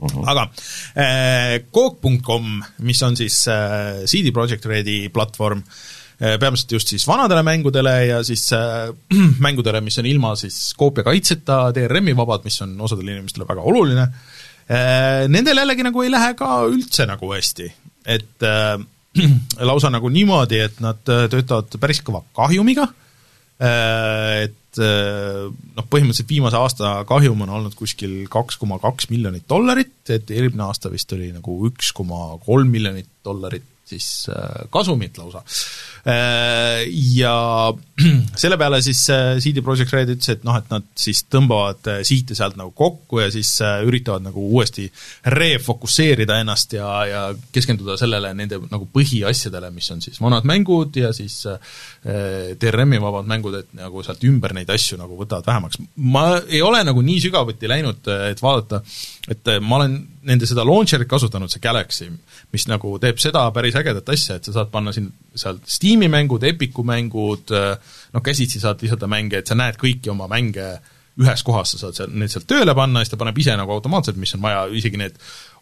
Mhm. 0.02 0.14
-huh. 0.14 0.28
aga 0.32 0.46
äh, 0.98 1.56
Coop.com, 1.74 2.62
mis 2.86 3.02
on 3.02 3.16
siis 3.16 3.44
äh, 3.48 4.04
CD 4.06 4.32
Projekt 4.32 4.66
Redi 4.66 5.08
platvorm 5.12 5.62
äh,, 5.62 6.01
peamiselt 6.22 6.72
just 6.76 6.92
siis 6.92 7.04
vanadele 7.08 7.42
mängudele 7.46 7.94
ja 8.06 8.20
siis 8.26 8.46
äh, 8.54 8.92
mängudele, 9.46 9.80
mis 9.82 9.98
on 9.98 10.06
ilma 10.06 10.34
siis 10.38 10.72
koopiakaitseta, 10.78 11.64
DRM-i 11.74 12.14
vabad, 12.16 12.46
mis 12.46 12.60
on 12.62 12.76
osadele 12.80 13.16
inimestele 13.16 13.48
väga 13.48 13.66
oluline. 13.66 14.06
Äh,, 14.70 15.26
nendel 15.32 15.58
jällegi 15.58 15.86
nagu 15.86 16.04
ei 16.04 16.12
lähe 16.12 16.32
ka 16.38 16.62
üldse 16.70 17.08
nagu 17.10 17.32
hästi, 17.34 17.68
et 18.06 18.46
äh, 18.46 18.76
lausa 19.70 19.90
nagu 19.92 20.10
niimoodi, 20.12 20.62
et 20.62 20.82
nad 20.84 21.02
töötavad 21.04 21.74
päris 21.82 22.00
kõva 22.04 22.22
kahjumiga, 22.36 22.86
et 23.62 24.78
noh, 24.80 25.84
põhimõtteliselt 25.92 26.30
viimase 26.32 26.56
aasta 26.58 26.94
kahjum 27.06 27.44
on 27.44 27.52
olnud 27.58 27.76
kuskil 27.78 28.24
kaks 28.32 28.56
koma 28.58 28.80
kaks 28.82 29.06
miljonit 29.12 29.44
dollarit, 29.46 30.00
et 30.10 30.32
eelmine 30.34 30.64
aasta 30.64 30.90
vist 30.90 31.12
oli 31.14 31.28
nagu 31.30 31.58
üks 31.68 31.92
koma 31.94 32.32
kolm 32.42 32.72
miljonit 32.72 33.06
dollarit 33.22 33.68
siis 33.92 34.08
kasumit 34.72 35.20
lausa 35.20 35.44
ja 36.04 37.34
selle 38.42 38.56
peale 38.58 38.80
siis 38.82 39.02
äh, 39.14 39.36
CD 39.38 39.62
Projekt 39.62 39.92
Red 39.94 40.10
ütles, 40.10 40.32
et 40.32 40.44
noh, 40.46 40.56
et 40.58 40.70
nad 40.72 40.86
siis 40.98 41.22
tõmbavad 41.30 41.90
äh, 41.92 42.00
siite 42.06 42.34
sealt 42.34 42.56
nagu 42.58 42.72
kokku 42.74 43.20
ja 43.22 43.28
siis 43.30 43.52
üritavad 43.86 44.24
nagu 44.24 44.42
uuesti 44.56 44.88
refokusseerida 45.30 46.40
ennast 46.42 46.74
ja, 46.74 46.88
ja 47.06 47.22
keskenduda 47.54 47.94
sellele 48.00 48.32
nende 48.34 48.58
nagu 48.64 48.88
põhiasjadele, 48.90 49.70
mis 49.74 49.90
on 49.94 50.02
siis 50.02 50.18
vanad 50.22 50.48
mängud 50.48 50.96
ja 50.98 51.12
siis 51.14 51.42
DRM-i 52.02 52.98
vabad 53.02 53.28
mängud, 53.30 53.54
et 53.60 53.70
nagu 53.78 54.02
sealt 54.02 54.24
ümber 54.26 54.56
neid 54.56 54.70
asju 54.74 54.98
nagu 54.98 55.14
võtavad 55.18 55.46
vähemaks. 55.46 55.78
ma 56.02 56.24
ei 56.48 56.62
ole 56.66 56.82
nagu 56.86 57.02
nii 57.04 57.20
sügavuti 57.22 57.70
läinud, 57.70 58.08
et 58.32 58.42
vaadata, 58.42 58.82
et 59.30 59.54
ma 59.62 59.78
olen 59.78 60.00
nende 60.26 60.46
seda 60.46 60.64
launcher'it 60.66 61.10
kasutanud, 61.10 61.50
see 61.50 61.62
Galaxy, 61.62 62.08
mis 62.54 62.66
nagu 62.70 62.94
teeb 63.02 63.18
seda 63.22 63.44
päris 63.54 63.76
ägedat 63.78 64.10
asja, 64.14 64.38
et 64.38 64.46
sa 64.46 64.54
saad 64.58 64.70
panna 64.74 64.94
siin 64.94 65.10
sealt 65.38 65.66
Steam'i 65.70 65.91
mängud, 65.96 66.42
Epicu 66.48 66.84
mängud, 66.86 67.52
noh, 68.12 68.24
käsitsi 68.24 68.60
saad 68.60 68.82
lisada 68.82 69.08
mänge, 69.10 69.42
et 69.42 69.46
sa 69.46 69.58
näed 69.58 69.78
kõiki 69.80 70.12
oma 70.12 70.28
mänge 70.30 70.74
ühes 71.20 71.42
kohas, 71.44 71.74
sa 71.74 71.80
saad 71.80 71.96
seal, 71.96 72.12
need 72.16 72.32
sealt 72.32 72.46
tööle 72.48 72.72
panna 72.76 73.02
ja 73.02 73.04
siis 73.04 73.12
ta 73.12 73.18
paneb 73.20 73.36
ise 73.42 73.52
nagu 73.58 73.72
automaatselt, 73.74 74.16
mis 74.20 74.32
on 74.36 74.44
vaja, 74.44 74.64
isegi 74.72 75.00
need 75.00 75.18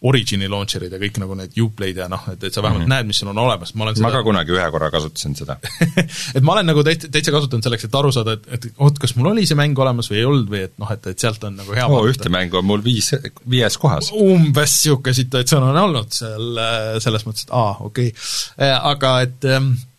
Origini 0.07 0.47
launcher'id 0.49 0.95
ja 0.95 1.01
kõik 1.03 1.19
nagu 1.21 1.35
need 1.37 1.57
Uplay'd 1.61 1.99
ja 2.01 2.07
noh, 2.09 2.23
et, 2.31 2.45
et 2.47 2.55
sa 2.55 2.63
vähemalt 2.63 2.87
mm 2.87 2.87
-hmm. 2.87 2.95
näed, 2.95 3.09
mis 3.11 3.19
sul 3.21 3.29
on 3.33 3.41
olemas, 3.43 3.75
ma 3.75 3.85
olen 3.85 3.99
seda... 3.99 4.07
ma 4.07 4.13
ka 4.15 4.23
kunagi 4.25 4.55
ühe 4.55 4.69
korra 4.73 4.89
kasutasin 4.95 5.35
seda 5.37 5.59
et 6.37 6.41
ma 6.47 6.55
olen 6.55 6.71
nagu 6.71 6.85
täitsa, 6.87 7.11
täitsa 7.13 7.35
kasutanud 7.35 7.67
selleks, 7.67 7.85
et 7.85 7.99
aru 8.01 8.13
saada, 8.15 8.39
et, 8.39 8.47
et 8.55 8.71
oot, 8.79 9.03
kas 9.03 9.17
mul 9.19 9.33
oli 9.33 9.45
see 9.51 9.59
mäng 9.59 9.79
olemas 9.79 10.09
või 10.13 10.23
ei 10.23 10.31
olnud 10.31 10.55
või 10.55 10.63
et 10.71 10.79
noh, 10.79 10.95
et, 10.95 11.11
et 11.13 11.27
sealt 11.27 11.45
on 11.45 11.59
nagu 11.59 11.77
hea 11.77 11.91
oo, 11.91 12.01
ühte 12.09 12.33
mängu 12.33 12.63
on 12.63 12.71
mul 12.71 12.85
viis, 12.85 13.11
viies 13.51 13.77
kohas. 13.77 14.13
umbes 14.15 14.79
niisugune 14.79 15.19
situatsioon 15.19 15.69
on 15.75 15.83
olnud 15.85 16.15
seal 16.15 16.65
selles 17.03 17.27
mõttes, 17.27 17.51
et 17.51 17.55
aa, 17.59 17.77
okei 17.91 18.15
okay., 18.15 18.73
aga 18.95 19.15
et 19.27 19.51
ähm, 19.51 19.75
äh, 19.75 19.90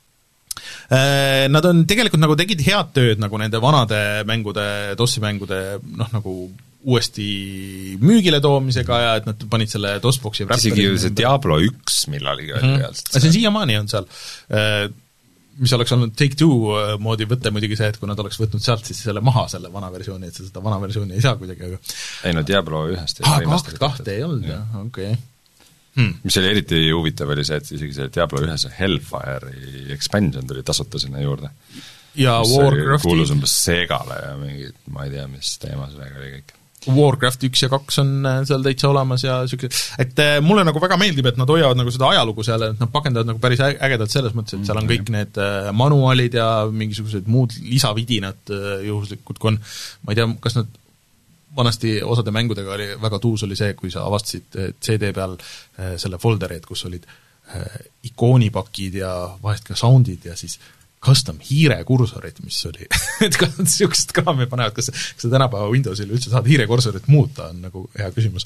Nad 0.91 1.65
on 1.69 1.85
tegelikult 1.87 2.19
nagu 2.19 2.35
tegid 2.35 2.65
head 2.65 2.89
tööd 2.91 3.21
nagu 3.23 3.37
nende 3.39 3.61
vanade 3.63 4.01
mängude, 4.27 4.65
DOS-i 4.99 5.23
mängude 5.23 5.61
noh, 5.85 6.09
nagu 6.11 6.33
uuesti 6.81 7.27
müügile 8.01 8.41
toomisega 8.41 8.97
ja 9.03 9.13
et 9.19 9.29
nad 9.29 9.45
panid 9.51 9.69
selle 9.71 9.95
DOS-boxi 10.01 10.47
isegi 10.55 10.87
ju 10.87 10.97
see 11.01 11.13
Diablo 11.17 11.59
üks 11.61 12.05
millalgi 12.11 12.51
oli 12.55 12.65
mm 12.65 12.81
reaalselt. 12.81 13.13
see 13.13 13.29
on 13.29 13.35
siiamaani 13.37 13.77
on 13.77 13.89
seal. 13.91 14.07
Äh, 14.57 14.85
mis 15.61 15.73
oleks 15.75 15.91
olnud 15.93 16.13
Take-Two 16.17 16.71
äh, 16.73 16.93
moodi 17.03 17.27
võte 17.29 17.51
muidugi 17.53 17.77
see, 17.77 17.91
et 17.91 17.99
kui 18.01 18.09
nad 18.09 18.19
oleks 18.23 18.39
võtnud 18.41 18.63
sealt 18.63 18.87
siis 18.87 19.03
selle 19.05 19.21
maha, 19.25 19.45
selle 19.51 19.69
vana 19.73 19.91
versiooni, 19.93 20.31
et 20.31 20.37
sa 20.37 20.47
seda 20.47 20.63
vana 20.63 20.79
versiooni 20.81 21.17
ei 21.17 21.23
saa 21.23 21.35
kuidagi, 21.37 21.67
aga 21.67 22.29
ei 22.29 22.37
no 22.37 22.45
Diablo 22.47 22.87
ühest 22.93 23.21
aa, 23.27 23.43
kah-, 23.45 23.75
kahte 23.83 24.15
ei 24.15 24.25
olnud 24.25 24.49
jah, 24.49 24.63
okei 24.81 25.11
okay. 25.11 25.19
Hmm. 25.91 26.13
mis 26.23 26.37
oli 26.39 26.47
eriti 26.53 26.85
huvitav, 26.87 27.33
oli 27.33 27.43
see, 27.43 27.57
et 27.59 27.73
isegi 27.75 27.97
see 27.97 28.11
Diablo 28.15 28.39
ühes 28.45 28.63
Hellfire'i 28.77 29.91
expansion 29.91 30.47
tuli 30.47 30.63
tasuta 30.63 31.01
sinna 31.01 31.19
juurde. 31.19 31.51
ja 32.15 32.37
Warcrafti 32.47 33.09
kuulus 33.09 33.33
umbes 33.35 33.57
Segale 33.65 34.21
ja 34.23 34.33
mingid, 34.39 34.77
ma 34.91 35.07
ei 35.07 35.17
tea, 35.17 35.27
mis 35.31 35.57
teema 35.59 35.89
sellega 35.91 36.19
oli 36.21 36.33
kõik 36.37 36.57
Warcraft 36.89 37.43
üks 37.45 37.61
ja 37.61 37.69
kaks 37.69 37.99
on 38.01 38.13
äh, 38.25 38.39
seal 38.49 38.63
täitsa 38.65 38.89
olemas 38.89 39.21
ja 39.25 39.37
niisugune, 39.43 39.69
et 40.01 40.21
äh, 40.23 40.37
mulle 40.41 40.63
nagu 40.65 40.81
väga 40.81 40.97
meeldib, 40.97 41.27
et 41.29 41.37
nad 41.37 41.49
hoiavad 41.51 41.77
nagu 41.77 41.93
seda 41.93 42.09
ajalugu 42.09 42.45
seal, 42.45 42.65
et 42.71 42.81
nad 42.81 42.91
pakendavad 42.93 43.29
nagu 43.29 43.41
päris 43.43 43.61
ägedalt 43.61 44.13
selles 44.13 44.33
mõttes, 44.37 44.57
et 44.57 44.69
seal 44.69 44.81
on 44.81 44.89
kõik 44.89 45.11
need 45.13 45.37
äh, 45.41 45.69
manuaalid 45.77 46.39
ja 46.39 46.47
mingisugused 46.73 47.29
muud 47.29 47.53
lisavidinad 47.67 48.53
juhuslikud, 48.87 49.37
kui 49.37 49.53
on, 49.53 49.59
ma 50.07 50.15
ei 50.15 50.21
tea, 50.21 50.29
kas 50.41 50.57
nad 50.57 50.71
vanasti 51.55 51.97
osade 52.03 52.31
mängudega 52.31 52.73
oli, 52.73 52.87
väga 53.01 53.19
tuus 53.19 53.43
oli 53.47 53.57
see, 53.59 53.73
kui 53.79 53.91
sa 53.91 54.05
avastasid 54.07 54.77
CD 54.79 55.11
peal 55.15 55.35
selle 55.99 56.19
folderi, 56.21 56.61
et 56.61 56.67
kus 56.67 56.85
olid 56.87 57.07
ikoonipakid 58.07 59.01
ja 59.01 59.11
vahest 59.43 59.67
ka 59.67 59.75
sound'id 59.75 60.29
ja 60.29 60.37
siis 60.39 60.59
custom 61.01 61.39
hiirekursorit, 61.41 62.39
mis 62.45 62.59
oli 62.69 62.85
et 63.25 63.37
kas 63.39 63.57
nad 63.57 63.65
niisugust 63.65 64.13
kraami 64.15 64.47
panevad, 64.49 64.75
kas, 64.77 64.91
kas 64.93 65.25
sa 65.25 65.31
tänapäeva 65.33 65.69
Windowsil 65.73 66.11
üldse 66.13 66.31
saad 66.33 66.47
hiirekursorit 66.47 67.09
muuta, 67.11 67.49
on 67.49 67.63
nagu 67.65 67.87
hea 67.97 68.11
küsimus. 68.15 68.45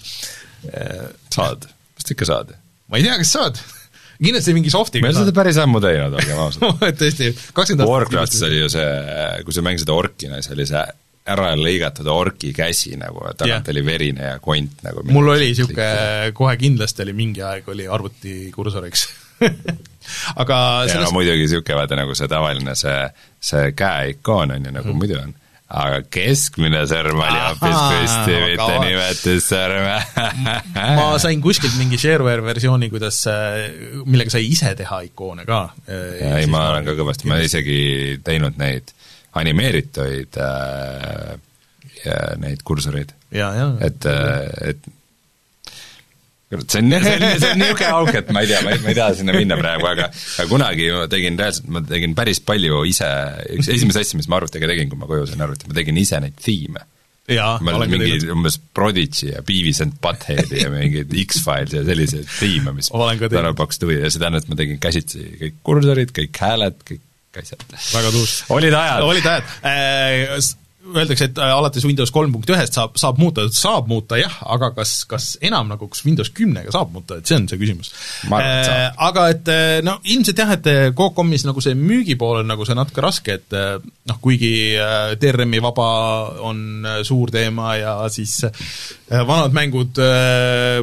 saad, 1.33 1.67
vist 1.99 2.13
ikka 2.15 2.27
saad. 2.31 2.55
ma 2.89 3.01
ei 3.01 3.07
tea, 3.07 3.17
kas 3.21 3.33
saad 3.35 3.59
kindlasti 4.15 4.53
mingi 4.55 4.71
softiga 4.71 5.03
me 5.03 5.11
oleme 5.11 5.25
seda 5.25 5.35
päris 5.35 5.57
ammu 5.59 5.81
teinud, 5.83 6.15
olgem 6.15 6.41
ausad 6.45 7.01
tõesti, 7.01 7.33
kakskümmend 7.51 7.83
aastat 7.83 7.91
Warcraftis 7.91 8.45
oli 8.47 8.61
ju 8.61 8.71
see, 8.71 8.93
kui 9.43 9.55
sa 9.55 9.65
mängisid 9.65 9.91
orkina, 9.91 10.39
siis 10.39 10.55
oli 10.55 10.67
see 10.69 10.85
ära 11.25 11.53
lõigatud 11.57 12.07
orki 12.11 12.51
käsi 12.53 12.93
nagu, 13.01 13.23
tagant 13.33 13.65
yeah. 13.65 13.71
oli 13.73 13.83
verine 13.85 14.27
ja 14.29 14.39
kont 14.43 14.83
nagu 14.85 15.05
mul 15.09 15.31
oli 15.33 15.49
niisugune, 15.49 16.33
kohe 16.37 16.57
kindlasti 16.61 17.05
oli 17.05 17.15
mingi 17.17 17.41
aeg, 17.45 17.69
oli 17.73 17.87
arvuti 17.89 18.51
kursoriks 18.53 19.07
aga 20.41 20.59
sellest... 20.85 20.93
ja 20.93 21.01
no 21.01 21.15
muidugi 21.15 21.47
niisugune 21.47 21.79
vaata 21.81 21.97
nagu 21.97 22.17
see 22.17 22.29
tavaline 22.29 22.77
see, 22.77 22.99
see 23.41 23.73
käeikoon 23.77 24.53
on 24.53 24.69
ju, 24.69 24.75
nagu 24.77 24.91
mm. 24.91 25.01
muidu 25.01 25.17
on 25.23 25.33
aga 25.65 26.03
keskmine 26.13 26.83
sõrm 26.85 27.23
oli 27.25 27.39
hoopis 27.41 27.79
püsti, 27.89 28.35
mitte 28.43 28.75
nimetussõrm 28.83 29.87
ma 30.99 31.07
sain 31.21 31.41
kuskilt 31.41 31.73
mingi 31.79 31.97
shareware 31.97 32.45
versiooni, 32.45 32.91
kuidas, 32.93 33.23
millega 34.05 34.35
sai 34.35 34.45
ise 34.45 34.75
teha 34.77 35.01
ikoone 35.07 35.47
ka. 35.49 35.63
ei, 35.89 36.45
ma 36.53 36.67
olen 36.69 36.85
ka 36.85 36.93
kõvasti, 37.01 37.25
ma 37.31 37.41
isegi 37.41 37.79
teinud 38.25 38.61
neid 38.61 38.93
animeerituid 39.41 40.39
äh, 40.41 41.35
neid 42.41 42.61
kursoreid. 42.67 43.15
et, 43.83 44.05
äh, 44.09 44.71
et 44.71 44.93
see 46.51 46.79
on, 46.79 46.89
see 47.03 47.15
on, 47.15 47.39
see 47.39 47.51
on 47.51 47.59
niisugune 47.59 47.91
auk, 47.91 48.11
et 48.21 48.33
ma 48.33 48.43
ei 48.43 48.49
tea, 48.51 48.63
ma 48.65 48.73
ei, 48.73 48.81
ma 48.83 48.91
ei 48.91 48.97
taha 48.97 49.19
sinna 49.19 49.35
minna 49.35 49.57
praegu, 49.59 49.87
aga 49.91 50.09
aga 50.09 50.47
kunagi 50.51 50.89
ma 50.93 51.05
tegin 51.11 51.39
reaalselt, 51.39 51.69
ma 51.73 51.83
tegin 51.85 52.17
päris 52.17 52.41
palju 52.45 52.83
ise, 52.89 53.07
üks 53.59 53.71
esimesi 53.75 54.03
asju, 54.03 54.19
mis 54.21 54.29
ma 54.31 54.39
arvutiga 54.41 54.69
tegin, 54.71 54.91
kui 54.91 54.99
ma 54.99 55.09
koju 55.09 55.29
sain 55.31 55.45
arvuti, 55.45 55.69
ma 55.71 55.79
tegin 55.79 56.01
ise 56.01 56.21
neid 56.23 56.37
thiime. 56.41 56.85
ma 57.65 57.73
olin 57.73 57.89
mingi 57.89 58.29
umbes 58.29 58.59
Prodigy 58.77 59.31
ja 59.31 59.41
Beavis 59.45 59.81
and 59.81 59.97
Buttheadi 60.01 60.59
ja 60.61 60.69
mingeid 60.69 61.15
X-Files 61.23 61.73
ja 61.73 61.81
selliseid 61.87 62.29
thiime, 62.29 62.75
mis 62.77 62.91
tänapäeval 62.93 63.57
pakkusid 63.57 63.87
huvi 63.87 63.97
ja 63.97 64.11
see 64.13 64.21
tähendab, 64.21 64.45
et 64.45 64.53
ma 64.53 64.59
tegin 64.59 64.81
käsitsi 64.83 65.25
kõik 65.41 65.57
kursorid, 65.65 66.13
kõik 66.13 66.41
hääled, 66.45 66.77
kõik 66.85 67.01
asjad. 67.41 67.65
väga 67.71 68.13
tuus. 68.15 68.37
olid 68.49 68.73
ajad. 68.73 69.07
olid 69.09 69.33
ajad 69.33 69.57
äh, 69.63 70.53
öeldakse, 70.93 71.29
et 71.29 71.37
äh, 71.37 71.51
alates 71.55 71.85
Windows 71.85 72.11
kolm 72.13 72.33
punkt 72.33 72.49
ühest 72.53 72.77
saab, 72.77 72.95
saab 72.99 73.19
muuta, 73.21 73.45
saab 73.53 73.89
muuta 73.89 74.19
jah, 74.19 74.35
aga 74.55 74.71
kas, 74.75 74.93
kas 75.09 75.27
enam 75.45 75.69
nagu, 75.71 75.87
kas 75.91 76.03
Windows 76.05 76.31
kümnega 76.35 76.73
saab 76.73 76.93
muuta, 76.93 77.19
et 77.19 77.29
see 77.29 77.39
on 77.39 77.47
see 77.49 77.59
küsimus. 77.61 77.91
Äh, 78.29 78.89
aga 79.07 79.27
et 79.33 79.51
äh, 79.51 79.79
no 79.85 79.97
ilmselt 80.03 80.41
jah, 80.41 80.53
et 80.57 80.69
Cocomis 80.97 81.45
nagu 81.47 81.63
see 81.63 81.77
müügipool 81.79 82.43
on 82.43 82.51
nagu 82.51 82.67
see 82.67 82.77
natuke 82.77 83.03
raske, 83.05 83.39
et 83.39 83.55
noh, 83.55 84.19
kuigi 84.21 84.53
DRM-i 85.21 85.61
vaba 85.63 85.89
on 86.45 86.85
suur 87.05 87.33
teema 87.33 87.75
ja 87.79 87.95
siis 88.13 88.37
vanad 89.09 89.53
mängud, 89.53 89.99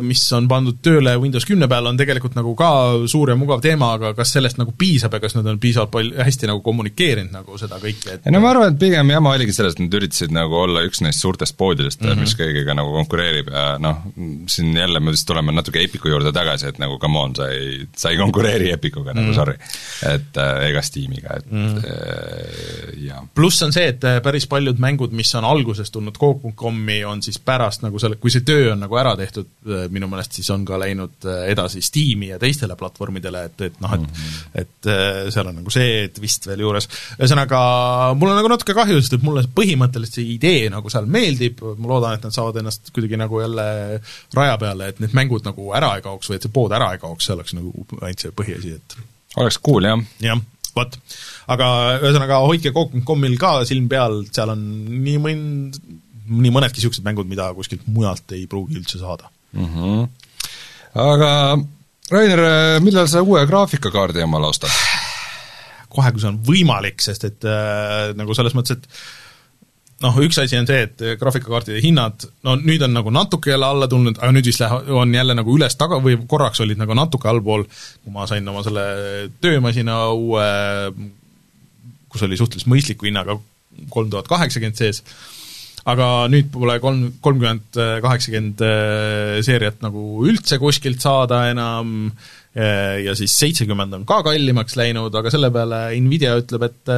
mis 0.07 0.23
on 0.37 0.47
pandud 0.51 0.79
tööle 0.85 1.17
Windows 1.19 1.47
kümne 1.49 1.67
peale, 1.71 1.91
on 1.91 1.99
tegelikult 1.99 2.37
nagu 2.39 2.55
ka 2.59 2.69
suur 3.11 3.33
ja 3.33 3.37
mugav 3.39 3.63
teema, 3.65 3.93
aga 3.97 4.13
kas 4.15 4.35
sellest 4.37 4.61
nagu 4.61 4.75
piisab 4.79 5.17
ja 5.17 5.21
kas 5.23 5.35
nad 5.35 5.49
on 5.51 5.59
piisavalt 5.63 5.91
palju, 5.91 6.15
hästi 6.23 6.51
nagu 6.51 6.63
kommunikeerinud 6.63 7.35
nagu 7.35 7.59
seda 7.59 7.81
kõike, 7.83 8.19
et 8.19 8.29
no 8.31 8.43
ma 8.45 8.53
arvan, 8.53 8.73
et 8.73 8.79
pigem 8.79 9.11
jama 9.11 9.35
oligi 9.35 9.57
selles, 9.57 9.75
et 9.75 9.83
nad 9.83 9.97
üritasid 9.99 10.35
nagu 10.35 10.55
olla 10.61 10.85
üks 10.87 11.03
neist 11.03 11.25
suurtest 11.25 11.57
poodidest 11.59 12.03
mm, 12.03 12.13
-hmm. 12.13 12.23
mis 12.23 12.37
kõigiga 12.39 12.77
nagu 12.79 12.95
konkureerib 12.95 13.51
ja 13.51 13.65
noh, 13.83 14.05
siin 14.47 14.77
jälle 14.77 15.01
me 15.01 15.15
vist 15.17 15.27
tuleme 15.27 15.53
natuke 15.53 15.83
Epiku 15.83 16.13
juurde 16.13 16.33
tagasi, 16.33 16.71
et 16.71 16.79
nagu 16.83 16.99
come 17.03 17.19
on, 17.19 17.35
sa 17.35 17.51
ei, 17.51 17.89
sa 17.97 18.15
ei 18.15 18.21
konkureeri 18.23 18.71
Epicuga 18.71 19.13
mm, 19.13 19.19
-hmm. 19.19 19.23
nagu 19.23 19.35
sorry. 19.35 19.59
et 20.15 20.37
äh, 20.39 20.69
ega 20.71 20.83
Steamiga, 20.83 21.37
et 21.37 21.51
mm 21.51 21.69
-hmm. 21.69 21.83
Pluss 23.35 23.63
on 23.63 23.73
see, 23.75 23.89
et 23.93 24.05
äh, 24.05 24.19
päris 24.25 24.47
paljud 24.51 24.81
mängud, 24.83 25.13
mis 25.17 25.31
on 25.39 25.47
alguses 25.47 25.91
tulnud 25.91 26.17
Coop.com-i, 26.19 27.03
on 27.09 27.23
siis 27.25 27.39
pärast 27.43 27.85
nagu 27.85 28.01
selle, 28.03 28.19
kui 28.21 28.33
see 28.33 28.45
töö 28.47 28.73
on 28.73 28.83
nagu 28.85 28.99
ära 29.01 29.15
tehtud, 29.19 29.49
äh, 29.67 29.85
minu 29.93 30.09
meelest 30.11 30.39
siis 30.39 30.51
on 30.55 30.65
ka 30.69 30.79
läinud 30.81 31.29
äh, 31.29 31.45
edasi 31.53 31.83
Steam'i 31.85 32.33
ja 32.33 32.39
teistele 32.43 32.77
platvormidele, 32.79 33.45
et, 33.51 33.65
et 33.69 33.81
noh, 33.83 33.95
et 33.95 34.01
mm 34.01 34.07
-hmm. 34.07 34.63
et 34.63 34.91
seal 35.35 35.49
on 35.49 35.57
nagu 35.61 35.71
see, 35.71 36.05
et 36.05 36.21
vist 36.21 36.47
veel 36.47 36.65
juures, 36.65 36.89
ühesõnaga 37.19 37.63
mul 38.19 38.33
on 38.33 38.41
nagu 38.41 38.53
natuke 38.53 38.75
kahju, 38.75 39.01
sest 39.01 39.19
et 39.19 39.27
mulle 39.27 39.45
põhimõtteliselt 39.61 40.21
see 40.21 40.35
idee 40.35 40.71
nagu 40.71 40.91
seal 40.91 41.07
meeldib, 41.07 41.63
ma 41.77 41.95
loodan, 41.95 42.15
et 42.15 42.25
nad 42.29 42.35
saavad 42.35 42.61
ennast 42.63 42.91
kuidagi 42.93 43.17
nagu 43.17 43.41
jälle 43.41 44.01
raja 44.35 44.59
peale, 44.59 44.89
et 44.89 45.01
need 45.01 45.15
mängud 45.17 45.45
nagu 45.45 45.73
ära 45.75 45.97
ei 45.97 46.03
kaoks 46.03 46.31
või 46.31 46.37
et 46.37 46.47
see 46.47 46.53
pood 46.53 46.73
ära 46.73 46.93
ei 46.93 47.03
kaoks, 47.03 47.27
see 47.27 47.35
oleks 47.35 47.55
nagu 47.59 47.87
ainult 48.01 48.27
see 48.27 48.35
põhiasi, 48.37 48.77
et 48.77 48.97
oleks 49.37 49.59
cool, 49.59 49.85
jah. 49.89 50.01
jah, 50.21 50.41
vot. 50.77 50.97
aga 51.53 51.69
ühesõnaga, 52.01 52.41
hoidke 52.47 52.73
Coop.comil 52.75 53.37
ka 53.41 53.55
silm 53.69 53.89
peal, 53.93 54.23
seal 54.31 54.55
on 54.55 54.65
nii 55.05 55.19
mõnd-, 55.23 55.79
nii 56.33 56.55
mõnedki 56.55 56.81
niisugused 56.81 57.07
mängud, 57.07 57.31
mida 57.31 57.51
kuskilt 57.57 57.87
mujalt 57.91 58.37
ei 58.37 58.47
pruugi 58.51 58.79
üldse 58.81 59.01
saada 59.03 59.31
mm. 59.53 59.69
-hmm. 59.69 60.09
aga 61.07 61.33
Rainer, 62.13 62.43
millal 62.85 63.09
sa 63.09 63.23
uue 63.25 63.47
graafikakaardi 63.49 64.25
omale 64.27 64.51
ostad? 64.53 64.73
kohe, 65.93 66.13
kui 66.13 66.23
see 66.23 66.31
on 66.31 66.41
võimalik, 66.47 67.03
sest 67.05 67.27
et 67.29 67.45
äh, 67.49 68.13
nagu 68.17 68.35
selles 68.37 68.55
mõttes, 68.57 68.79
et 68.79 68.87
noh, 70.03 70.19
üks 70.25 70.39
asi 70.43 70.59
on 70.59 70.69
see, 70.69 70.87
et 70.87 71.03
graafikakaartide 71.21 71.83
hinnad, 71.85 72.27
no 72.47 72.57
nüüd 72.61 72.83
on 72.87 72.95
nagu 72.97 73.13
natuke 73.15 73.53
jälle 73.53 73.69
alla 73.69 73.89
tulnud, 73.91 74.19
aga 74.21 74.33
nüüd 74.35 74.49
vist 74.51 74.63
läheb, 74.63 74.91
on 74.99 75.15
jälle 75.15 75.37
nagu 75.39 75.57
üles 75.57 75.77
taga 75.79 76.01
või 76.03 76.19
korraks 76.29 76.63
olid 76.65 76.81
nagu 76.81 76.97
natuke 76.99 77.31
allpool, 77.31 77.67
kui 78.03 78.15
ma 78.15 78.27
sain 78.31 78.49
oma 78.49 78.65
selle 78.67 78.85
töömasina 79.43 80.05
uue, 80.17 80.49
kus 82.13 82.27
oli 82.27 82.39
suhteliselt 82.41 82.73
mõistliku 82.73 83.09
hinnaga 83.09 83.39
kolm 83.93 84.11
tuhat 84.13 84.29
kaheksakümmend 84.29 84.79
sees, 84.79 85.01
aga 85.89 86.29
nüüd 86.31 86.53
pole 86.55 86.77
kolm, 86.83 87.09
kolmkümmend 87.25 87.81
kaheksakümmend 88.05 88.63
äh, 88.67 89.41
seeriat 89.47 89.81
nagu 89.83 90.23
üldse 90.29 90.61
kuskilt 90.63 91.03
saada 91.03 91.47
enam 91.51 92.13
ja 92.53 93.15
siis 93.17 93.33
seitsekümmend 93.41 93.97
on 93.97 94.03
ka 94.05 94.19
kallimaks 94.27 94.75
läinud, 94.77 95.15
aga 95.17 95.31
selle 95.33 95.49
peale 95.55 95.87
Nvidia 96.05 96.35
ütleb, 96.37 96.67
et 96.67 96.91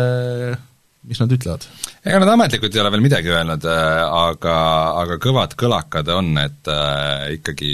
mis 1.08 1.20
nad 1.20 1.32
ütlevad? 1.37 1.66
ega 2.04 2.20
nad 2.23 2.32
ametlikult 2.34 2.75
ei 2.75 2.82
ole 2.82 2.92
veel 2.94 3.04
midagi 3.04 3.32
öelnud, 3.32 3.66
äh, 3.68 4.04
aga, 4.04 4.56
aga 5.04 5.18
kõvad 5.23 5.56
kõlakad 5.61 6.11
on, 6.14 6.32
et 6.42 6.70
äh, 6.73 7.34
ikkagi 7.38 7.73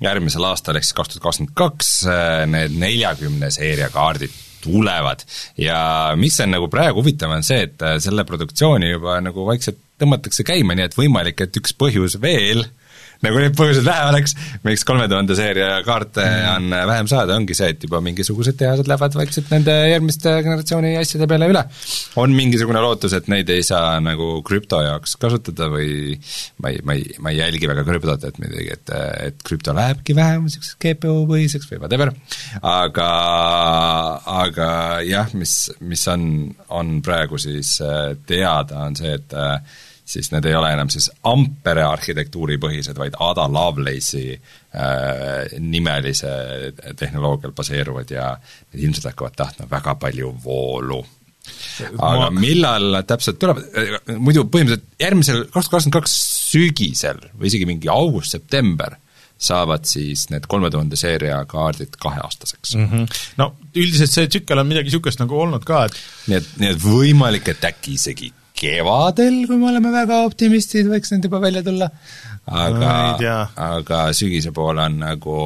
järgmisel 0.00 0.46
aastal 0.48 0.78
ehk 0.78 0.86
siis 0.88 0.96
kaks 0.96 1.14
tuhat 1.14 1.26
kakskümmend 1.26 1.56
kaks 1.58 1.90
äh, 2.08 2.44
need 2.50 2.78
neljakümne 2.80 3.52
seeria 3.54 3.90
kaardid 3.92 4.32
tulevad 4.60 5.22
ja 5.60 5.80
mis 6.20 6.36
on 6.44 6.52
nagu 6.52 6.68
praegu 6.72 7.00
huvitav, 7.00 7.32
on 7.32 7.46
see, 7.46 7.64
et 7.68 7.84
äh, 7.84 7.98
selle 8.02 8.26
produktsiooni 8.28 8.92
juba 8.94 9.20
nagu 9.24 9.46
vaikselt 9.48 9.80
tõmmatakse 10.00 10.44
käima, 10.48 10.76
nii 10.76 10.88
et 10.88 10.96
võimalik, 10.96 11.44
et 11.44 11.60
üks 11.60 11.76
põhjus 11.76 12.16
veel 12.22 12.64
äh, 12.64 12.79
nagu 13.24 13.40
neid 13.40 13.56
põhjuseid 13.58 13.86
vähe 13.86 14.04
oleks, 14.10 14.34
miks 14.64 14.84
kolme 14.88 15.06
tuhande 15.10 15.36
seeria 15.38 15.80
kaarte 15.86 16.24
mm. 16.24 16.70
on 16.70 16.76
vähem 16.90 17.10
saada, 17.10 17.36
ongi 17.36 17.56
see, 17.56 17.70
et 17.74 17.84
juba 17.84 18.00
mingisugused 18.04 18.56
tehased 18.60 18.88
lähevad 18.88 19.16
vaikselt 19.18 19.50
nende 19.52 19.74
järgmiste 19.90 20.32
generatsiooni 20.46 20.94
asjade 21.00 21.28
peale 21.30 21.50
üle. 21.52 21.64
on 22.20 22.36
mingisugune 22.36 22.82
lootus, 22.84 23.14
et 23.16 23.28
neid 23.32 23.50
ei 23.52 23.64
saa 23.66 23.98
nagu 24.04 24.30
krüpto 24.46 24.80
jaoks 24.84 25.16
kasutada 25.20 25.68
või 25.72 26.16
ma 26.62 26.72
ei, 26.72 26.80
ma 26.86 26.96
ei, 26.96 27.04
ma 27.20 27.34
ei 27.34 27.42
jälgi 27.42 27.70
väga 27.70 27.84
krüptot, 27.88 28.24
et 28.28 28.40
midagi, 28.42 28.70
et, 28.78 28.94
et 29.28 29.44
krüpto 29.46 29.76
lähebki 29.76 30.16
vähem 30.16 30.46
niisuguseks 30.46 30.80
GPU-põhiseks 30.80 31.68
või 31.74 31.82
whatever, 31.84 32.14
aga, 32.64 33.10
aga 34.40 34.70
jah, 35.06 35.36
mis, 35.36 35.58
mis 35.84 36.06
on, 36.12 36.24
on 36.72 36.98
praegu 37.04 37.40
siis 37.40 37.76
äh, 37.84 38.16
teada, 38.28 38.86
on 38.88 38.96
see, 38.98 39.12
et 39.20 39.36
äh, 39.36 39.86
siis 40.10 40.32
need 40.34 40.48
ei 40.50 40.56
ole 40.58 40.72
enam 40.74 40.90
siis 40.92 41.10
Ampere 41.30 41.84
arhitektuuri 41.86 42.58
põhised, 42.62 42.98
vaid 42.98 43.14
Ada 43.22 43.46
Lovelace'i 43.52 44.34
äh, 44.34 45.54
nimelise 45.62 46.32
tehnoloogial 46.98 47.54
baseeruvad 47.56 48.10
ja 48.14 48.32
need 48.72 48.88
ilmselt 48.88 49.12
hakkavad 49.12 49.38
tahtma 49.38 49.70
väga 49.70 49.96
palju 50.02 50.34
voolu 50.44 51.00
aga 51.96 52.26
ma... 52.26 52.30
millal 52.34 53.00
täpselt 53.08 53.38
tulevad, 53.40 53.68
muidu 54.20 54.44
põhimõtteliselt 54.52 55.00
järgmisel 55.00 55.44
kaks 55.46 55.54
tuhat 55.54 55.76
kakskümmend 55.76 55.96
kaks 55.96 56.16
sügisel 56.50 57.22
või 57.36 57.50
isegi 57.50 57.68
mingi 57.68 57.90
august-september 57.92 58.98
saavad 59.40 59.86
siis 59.88 60.26
need 60.32 60.44
kolme 60.50 60.68
tuhande 60.72 60.98
seeria 61.00 61.38
kaardid 61.48 61.96
kaheaastaseks 62.02 62.74
mm. 62.76 62.88
-hmm. 62.90 63.20
No 63.40 63.54
üldiselt 63.74 64.12
see 64.12 64.28
tsükkel 64.28 64.60
on 64.60 64.68
midagi 64.68 64.90
niisugust 64.90 65.22
nagu 65.22 65.38
olnud 65.40 65.64
ka, 65.64 65.86
et 65.88 65.96
nii 66.28 66.40
et, 66.40 66.50
nii 66.60 66.74
et 66.74 66.82
võimalik, 66.84 67.48
et 67.48 67.64
äkki 67.70 67.96
isegi 67.96 68.32
kevadel, 68.60 69.42
kui 69.48 69.58
me 69.60 69.70
oleme 69.70 69.92
väga 69.94 70.20
optimistid, 70.28 70.90
võiks 70.90 71.14
need 71.14 71.26
juba 71.28 71.40
välja 71.42 71.64
tulla, 71.66 71.88
aga 72.50 72.94
no,, 73.20 73.34
aga 73.66 74.04
sügise 74.16 74.52
poole 74.56 74.84
on 74.84 75.00
nagu 75.02 75.36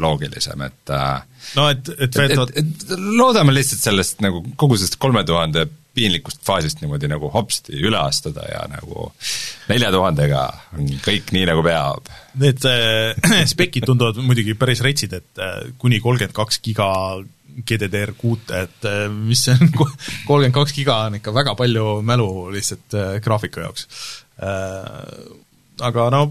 loogilisem, 0.00 0.64
et 0.68 0.94
äh, 0.96 1.44
no 1.58 1.68
et, 1.72 1.92
et 1.96 2.22
veetavad 2.22 2.54
et, 2.54 2.64
et, 2.64 2.88
et 2.90 3.04
loodame 3.18 3.54
lihtsalt 3.56 3.84
sellest 3.88 4.24
nagu 4.24 4.44
kogu 4.60 4.78
sellest 4.78 5.00
kolme 5.02 5.24
tuhande 5.28 5.66
piinlikust 5.94 6.42
faasist 6.46 6.82
niimoodi 6.82 7.08
nagu 7.10 7.30
hopsti 7.34 7.74
üle 7.82 7.98
astuda 7.98 8.44
ja 8.46 8.62
nagu 8.70 9.08
nelja 9.70 9.90
tuhandega 9.94 10.44
on 10.78 10.86
kõik 11.02 11.32
nii, 11.34 11.46
nagu 11.50 11.64
peab. 11.66 12.10
Need 12.40 12.66
äh, 12.70 13.44
spekid 13.52 13.86
tunduvad 13.88 14.20
muidugi 14.22 14.54
päris 14.58 14.82
retsid, 14.86 15.16
et 15.18 15.42
äh, 15.42 15.60
kuni 15.82 16.00
kolmkümmend 16.02 16.36
kaks 16.36 16.60
giga 16.64 16.90
GDDR 17.66 18.14
kuute, 18.18 18.64
et 18.66 18.86
äh, 18.88 19.06
mis 19.12 19.44
see 19.46 19.56
on, 19.56 19.72
kolmkümmend 20.28 20.56
kaks 20.56 20.76
giga 20.76 21.00
on 21.08 21.18
ikka 21.20 21.34
väga 21.34 21.56
palju 21.58 22.00
mälu 22.06 22.30
lihtsalt 22.54 22.96
äh, 22.98 23.16
graafiku 23.24 23.64
jaoks. 23.64 23.88
Äh, 24.40 25.26
aga 25.86 26.08
no 26.14 26.24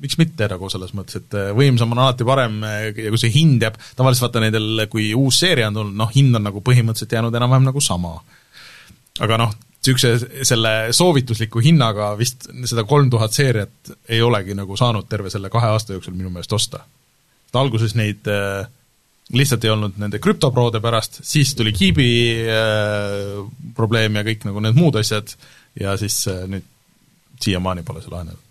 miks 0.00 0.16
mitte 0.16 0.46
nagu 0.48 0.68
selles 0.72 0.94
mõttes, 0.96 1.20
et 1.20 1.34
võimsam 1.52 1.90
on 1.92 1.98
alati 2.00 2.24
parem 2.24 2.62
ja 2.64 2.92
kui 2.96 3.18
see 3.20 3.32
hind 3.34 3.60
jääb, 3.60 3.74
tavaliselt 3.98 4.24
vaata 4.24 4.40
nendel, 4.40 4.86
kui 4.88 5.10
uus 5.12 5.42
seeria 5.42 5.66
on 5.68 5.76
tulnud, 5.76 5.98
noh, 6.00 6.08
hind 6.14 6.38
on 6.38 6.46
nagu 6.48 6.62
põhimõtteliselt 6.64 7.12
jäänud 7.18 7.36
enam-vähem 7.36 7.66
nagu 7.68 7.82
sama. 7.84 8.14
aga 9.20 9.36
noh, 9.42 9.52
niisuguse 9.80 10.44
selle 10.48 10.92
soovitusliku 10.96 11.60
hinnaga 11.64 12.12
vist 12.18 12.48
seda 12.68 12.84
kolm 12.88 13.10
tuhat 13.10 13.32
seeriat 13.32 13.92
ei 14.08 14.20
olegi 14.22 14.54
nagu 14.56 14.76
saanud 14.76 15.08
terve 15.08 15.30
selle 15.32 15.50
kahe 15.50 15.72
aasta 15.72 15.96
jooksul 15.96 16.16
minu 16.16 16.30
meelest 16.30 16.52
osta. 16.52 16.80
alguses 17.52 17.94
neid 17.94 18.28
äh, 18.28 18.68
lihtsalt 19.36 19.64
ei 19.64 19.70
olnud 19.72 19.98
nende 20.00 20.18
krüptoproode 20.22 20.80
pärast, 20.82 21.20
siis 21.26 21.54
tuli 21.58 21.72
Kiibi 21.76 22.10
äh, 22.50 23.40
probleem 23.76 24.18
ja 24.18 24.26
kõik 24.26 24.46
nagu 24.48 24.62
need 24.64 24.78
muud 24.78 24.98
asjad 25.00 25.34
ja 25.78 25.96
siis 26.00 26.22
äh, 26.30 26.46
nüüd 26.50 26.66
siiamaani 27.40 27.84
pole 27.86 28.02
see 28.02 28.12
lahenenud. 28.12 28.46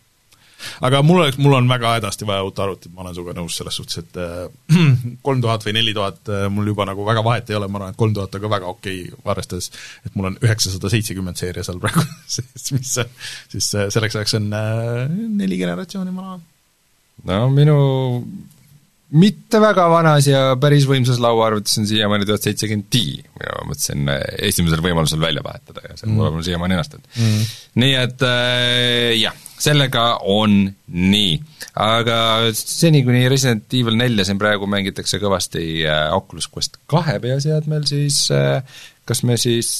aga 0.84 1.00
mul 1.06 1.22
oleks, 1.22 1.38
mul 1.40 1.56
on 1.56 1.70
väga 1.72 1.94
hädasti 1.98 2.28
vaja 2.28 2.44
uut 2.44 2.60
arvutit, 2.60 2.92
ma 2.92 3.04
olen 3.04 3.16
sinuga 3.16 3.36
nõus 3.38 3.56
selles 3.60 3.78
suhtes, 3.80 4.02
et 4.02 4.20
äh, 4.20 4.78
kolm 5.28 5.42
tuhat 5.44 5.66
või 5.68 5.76
neli 5.78 5.96
tuhat 5.96 6.32
äh, 6.32 6.46
mul 6.52 6.72
juba 6.72 6.88
nagu 6.90 7.08
väga 7.08 7.24
vahet 7.28 7.52
ei 7.52 7.60
ole, 7.60 7.70
ma 7.72 7.82
arvan, 7.82 7.96
et 7.96 8.00
kolm 8.00 8.16
tuhat 8.16 8.36
on 8.36 8.46
ka 8.46 8.54
väga 8.56 8.72
okei 8.74 9.02
okay,, 9.08 9.24
arvestades, 9.34 9.72
et 10.08 10.16
mul 10.16 10.32
on 10.32 10.38
üheksasada 10.44 10.92
seitsekümmend 10.92 11.40
seeria 11.40 11.66
seal 11.68 11.82
praegu 11.84 12.06
mis 12.76 12.96
siis 13.00 13.74
äh, 13.76 13.90
selleks 13.92 14.20
ajaks 14.20 14.40
on 14.40 14.48
äh, 14.56 15.04
neli 15.44 15.60
generatsiooni, 15.60 16.16
arvan. 16.16 16.48
no 17.30 17.42
minu 17.56 17.78
mitte 19.10 19.62
väga 19.62 19.88
vanas 19.90 20.28
ja 20.30 20.42
päris 20.62 20.86
võimsas 20.90 21.20
lauaarvutis 21.24 21.80
on 21.82 21.88
siiamaani 21.90 22.28
tuhat 22.30 22.46
seitsekümmend 22.46 22.90
Ti, 22.94 23.06
mina 23.40 23.62
mõtlesin 23.66 24.12
äh, 24.14 24.24
esimesel 24.50 24.84
võimalusel 24.86 25.22
välja 25.22 25.44
vahetada 25.46 25.82
ja 25.88 25.96
see 25.98 26.10
mm. 26.10 26.18
mul 26.18 26.40
on 26.40 26.46
siiamaani 26.46 26.78
õnnestunud 26.78 27.08
mm.. 27.18 27.48
nii 27.82 27.96
et 28.04 28.26
äh, 28.28 29.16
jah, 29.18 29.38
sellega 29.60 30.06
on 30.30 30.62
nii. 30.88 31.34
aga 31.80 32.20
seni, 32.58 33.02
kuni 33.08 33.26
Resident 33.32 33.80
Evil 33.80 33.98
nelja 34.00 34.28
siin 34.28 34.40
praegu 34.42 34.70
mängitakse 34.70 35.22
kõvasti 35.22 35.66
äh, 35.88 36.06
Oculus 36.16 36.50
Quest 36.54 36.80
kahe 36.92 37.18
peaseadmel, 37.24 37.90
siis 37.90 38.28
äh, 38.36 38.62
kas 39.10 39.26
me 39.26 39.40
siis 39.42 39.72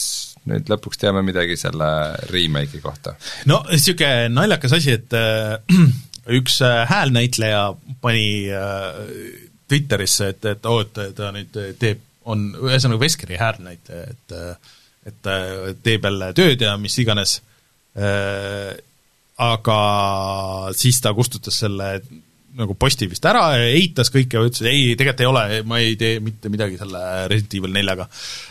nüüd 0.50 0.70
lõpuks 0.72 0.98
teame 0.98 1.22
midagi 1.26 1.58
selle 1.60 1.90
remake'i 2.32 2.82
kohta. 2.82 3.16
no 3.50 3.62
niisugune 3.70 4.30
naljakas 4.34 4.78
asi, 4.80 4.98
et 4.98 5.18
äh, 5.18 5.60
üks 6.38 6.60
äh, 6.66 6.84
häälnäitleja 6.90 7.64
pani 8.02 8.50
äh, 8.52 9.00
Twitterisse, 9.70 10.32
et, 10.34 10.46
et 10.46 10.66
oo, 10.66 10.82
et 10.82 11.16
ta 11.16 11.32
nüüd 11.36 11.58
teeb, 11.82 12.02
on 12.30 12.50
ühesõnaga 12.58 13.04
Veskeri 13.06 13.38
häälnäitleja, 13.40 14.16
et 14.16 14.38
äh, 14.38 14.76
et 15.10 15.30
teeb 15.82 16.04
jälle 16.06 16.34
tööd 16.38 16.62
ja 16.62 16.74
mis 16.78 16.98
iganes 17.02 17.38
aga 19.40 19.78
siis 20.78 21.00
ta 21.02 21.14
kustutas 21.16 21.56
selle 21.64 21.88
nagu 22.60 22.76
posti 22.80 23.08
vist 23.10 23.26
ära, 23.30 23.44
eitas 23.70 24.10
kõike 24.14 24.42
ütles, 24.42 24.64
et 24.64 24.72
ei, 24.72 24.96
tegelikult 24.98 25.24
ei 25.24 25.30
ole, 25.30 25.44
ma 25.70 25.80
ei 25.82 25.94
tee 26.00 26.18
mitte 26.24 26.50
midagi 26.52 26.80
selle 26.80 27.02
Resident 27.30 27.56
Evil 27.60 27.76
neljaga. 27.76 28.08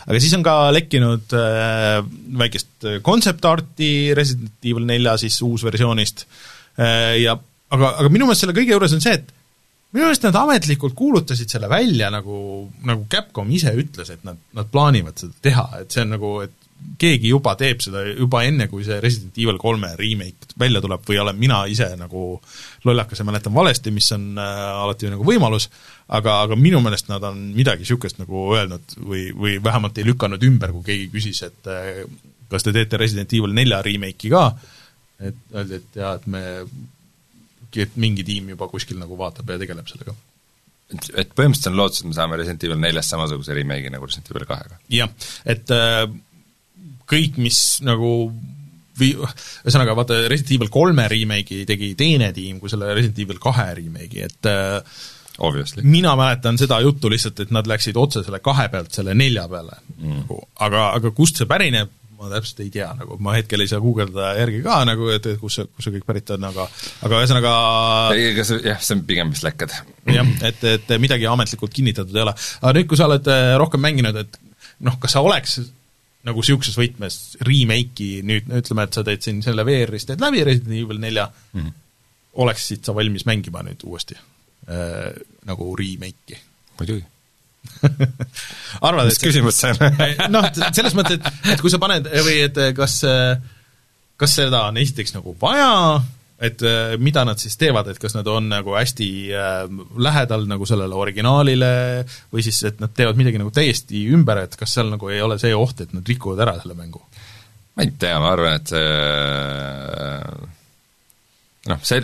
aga 0.07 0.21
siis 0.23 0.35
on 0.37 0.45
ka 0.45 0.55
lekkinud 0.73 1.35
äh, 1.37 1.99
väikest 2.43 2.87
concept-arti 3.05 3.91
Resident 4.17 4.71
Evil 4.71 4.87
nelja 4.89 5.17
siis 5.21 5.39
uusversioonist 5.45 6.25
äh, 6.25 7.19
ja 7.21 7.35
aga, 7.69 7.93
aga 8.01 8.09
minu 8.11 8.27
meelest 8.27 8.45
selle 8.45 8.55
kõige 8.57 8.75
juures 8.75 8.95
on 8.95 9.03
see, 9.03 9.17
et 9.19 9.33
minu 9.95 10.05
meelest 10.05 10.25
nad 10.27 10.37
ametlikult 10.43 10.95
kuulutasid 10.97 11.51
selle 11.51 11.69
välja 11.71 12.11
nagu, 12.13 12.39
nagu 12.85 13.05
Capcom 13.11 13.51
ise 13.55 13.73
ütles, 13.77 14.13
et 14.13 14.25
nad, 14.27 14.39
nad 14.57 14.69
plaanivad 14.71 15.17
seda 15.21 15.35
teha, 15.49 15.67
et 15.81 15.93
see 15.93 16.05
on 16.05 16.17
nagu, 16.17 16.33
et 16.45 16.55
keegi 16.99 17.31
juba 17.31 17.53
teeb 17.59 17.81
seda 17.83 18.01
juba 18.07 18.41
enne, 18.47 18.67
kui 18.71 18.85
see 18.87 18.99
Resident 19.03 19.37
Evil 19.39 19.59
kolme 19.61 19.91
remake 19.99 20.53
välja 20.59 20.81
tuleb 20.83 21.03
või 21.07 21.19
olen 21.21 21.39
mina 21.39 21.61
ise 21.71 21.89
nagu 21.99 22.23
lollakas 22.87 23.19
ja 23.19 23.27
mäletan 23.27 23.55
valesti, 23.55 23.91
mis 23.95 24.07
on 24.15 24.31
äh, 24.39 24.59
alati 24.83 25.11
nagu 25.11 25.25
võimalus, 25.27 25.69
aga, 26.07 26.39
aga 26.45 26.57
minu 26.59 26.81
meelest 26.83 27.11
nad 27.11 27.23
on 27.27 27.41
midagi 27.55 27.83
niisugust 27.83 28.21
nagu 28.21 28.49
öelnud 28.55 28.95
või, 28.99 29.29
või 29.35 29.57
vähemalt 29.63 29.99
ei 29.99 30.07
lükanud 30.07 30.43
ümber, 30.47 30.73
kui 30.75 30.87
keegi 30.87 31.09
küsis, 31.13 31.43
et 31.47 31.71
äh, 31.71 32.03
kas 32.51 32.65
te 32.65 32.73
teete 32.75 32.99
Resident 32.99 33.33
Evil 33.35 33.55
nelja 33.55 33.81
remake'i 33.85 34.31
ka, 34.33 34.45
et 35.19 35.39
öeldi, 35.53 35.81
et 35.81 35.99
jaa, 35.99 36.15
et 36.15 36.27
me, 36.31 36.43
et 37.77 37.95
mingi 38.01 38.25
tiim 38.27 38.49
juba 38.55 38.67
kuskil 38.71 38.99
nagu 39.01 39.17
vaatab 39.19 39.49
ja 39.53 39.59
tegeleb 39.61 39.87
sellega 39.91 40.15
et, 40.93 41.09
et 41.23 41.35
põhimõtteliselt 41.37 41.73
on 41.73 41.77
lootus, 41.79 42.01
et 42.01 42.09
me 42.09 42.17
saame 42.17 42.39
Resident 42.39 42.65
Evil 42.65 42.81
neljast 42.81 43.13
samasuguse 43.13 43.57
remake'i 43.57 43.93
nagu 43.93 44.07
Resident 44.09 44.31
Evil 44.33 44.47
kahega? 44.49 44.79
jah, 44.93 45.11
et 45.49 45.75
äh, 45.75 46.01
kõik, 47.09 47.37
mis 47.41 47.59
nagu 47.85 48.13
või 48.99 49.13
ühesõnaga, 49.15 49.95
vaata, 49.95 50.17
Resident 50.31 50.57
Evil 50.57 50.73
kolme 50.73 51.05
remake'i 51.11 51.63
tegi 51.69 51.93
teine 51.99 52.33
tiim 52.35 52.59
kui 52.59 52.71
selle 52.71 52.91
Resident 52.95 53.23
Evil 53.23 53.39
kahe 53.43 53.69
remake'i, 53.79 54.25
et 54.27 54.49
äh, 54.51 54.99
Obviously. 55.39 55.85
mina 55.87 56.15
mäletan 56.19 56.57
seda 56.59 56.81
juttu 56.83 57.07
lihtsalt, 57.11 57.39
et 57.39 57.51
nad 57.55 57.67
läksid 57.69 57.95
otse 57.95 58.25
selle 58.25 58.41
kahe 58.43 58.67
pealt 58.73 58.91
selle 58.91 59.13
nelja 59.15 59.45
peale 59.47 59.77
mm.. 59.95 60.17
Nagu, 60.17 60.41
aga, 60.65 60.89
aga 60.97 61.13
kust 61.15 61.39
see 61.39 61.47
pärineb, 61.47 61.93
ma 62.19 62.29
täpselt 62.33 62.59
ei 62.65 62.69
tea, 62.73 62.89
nagu 62.99 63.15
ma 63.23 63.33
hetkel 63.37 63.63
ei 63.63 63.69
saa 63.71 63.79
guugeldada 63.83 64.33
järgi 64.41 64.59
ka 64.65 64.81
nagu, 64.87 65.07
et, 65.13 65.25
et 65.31 65.39
kus 65.39 65.59
see, 65.59 65.67
kus 65.71 65.87
see 65.87 65.95
kõik 65.95 66.07
pärit 66.09 66.33
on, 66.35 66.45
aga 66.49 66.65
aga 67.07 67.21
ühesõnaga 67.23 67.51
ega 68.19 68.45
see, 68.47 68.61
jah, 68.67 68.79
see 68.83 68.97
on 68.97 69.03
pigem 69.07 69.31
vist 69.33 69.45
lekked. 69.47 69.75
jah, 70.11 70.31
et, 70.49 70.63
et 70.73 70.95
midagi 71.01 71.29
ametlikult 71.31 71.75
kinnitatud 71.75 72.15
ei 72.15 72.25
ole. 72.25 72.35
aga 72.61 72.73
nüüd, 72.75 72.89
kui 72.91 72.99
sa 72.99 73.07
oled 73.07 73.29
äh, 73.31 73.53
rohkem 73.61 73.83
mänginud, 73.85 74.19
et 74.19 74.39
noh, 74.85 74.97
kas 74.99 75.15
sa 75.15 75.23
oleks 75.23 75.59
nagu 76.27 76.43
niisuguses 76.43 76.75
võtmes 76.75 77.19
remake'i 77.47 78.23
nüüd 78.27 78.49
ütleme, 78.59 78.87
et 78.87 78.97
sa 78.97 79.05
teed 79.07 79.23
siin 79.23 79.39
selle 79.45 79.63
VR-is, 79.67 80.09
teed 80.09 80.19
läbi 80.23 80.43
Resident 80.43 80.75
Evil 80.75 80.99
nelja 80.99 81.29
mm, 81.29 81.61
-hmm. 81.61 81.77
oleksid 82.43 82.83
sa 82.83 82.95
valmis 82.95 83.23
mängima 83.29 83.63
nüüd 83.63 83.87
uuesti 83.87 84.19
äh, 84.19 85.15
nagu 85.47 85.71
remake'i? 85.79 86.41
muidugi 86.79 87.05
arvad, 88.87 89.09
et 89.09 89.23
küsimus 89.23 89.59
see 89.61 89.73
on? 89.73 89.99
noh, 90.35 90.47
selles 90.69 90.95
mõttes, 90.97 91.19
et, 91.19 91.43
et 91.55 91.63
kui 91.63 91.71
sa 91.71 91.81
paned 91.81 92.07
või 92.25 92.39
et 92.47 92.61
kas, 92.77 93.01
kas 94.19 94.37
seda 94.41 94.65
on 94.69 94.79
esiteks 94.81 95.15
nagu 95.15 95.35
vaja, 95.41 95.73
et 96.39 96.61
äh, 96.63 96.93
mida 97.03 97.25
nad 97.27 97.39
siis 97.41 97.57
teevad, 97.59 97.89
et 97.91 97.99
kas 97.99 98.15
nad 98.15 98.27
on 98.31 98.47
nagu 98.51 98.75
hästi 98.77 99.09
äh, 99.35 99.57
lähedal 99.99 100.45
nagu 100.47 100.67
sellele 100.67 100.95
originaalile 100.95 101.71
või 102.31 102.45
siis, 102.45 102.61
et 102.69 102.79
nad 102.83 102.93
teevad 102.95 103.19
midagi 103.19 103.41
nagu 103.41 103.51
täiesti 103.55 104.05
ümber, 104.15 104.45
et 104.45 104.55
kas 104.59 104.77
seal 104.77 104.91
nagu 104.93 105.11
ei 105.11 105.19
ole 105.23 105.39
see 105.41 105.51
oht, 105.55 105.83
et 105.83 105.91
nad 105.95 106.07
rikuvad 106.07 106.45
ära 106.47 106.55
selle 106.61 106.77
mängu? 106.79 107.03
ma 107.75 107.85
ei 107.85 107.91
tea, 107.99 108.15
ma 108.19 108.31
arvan, 108.35 108.57
et 108.59 108.71
see 108.71 108.87
noh, 111.69 111.83
see, 111.85 112.01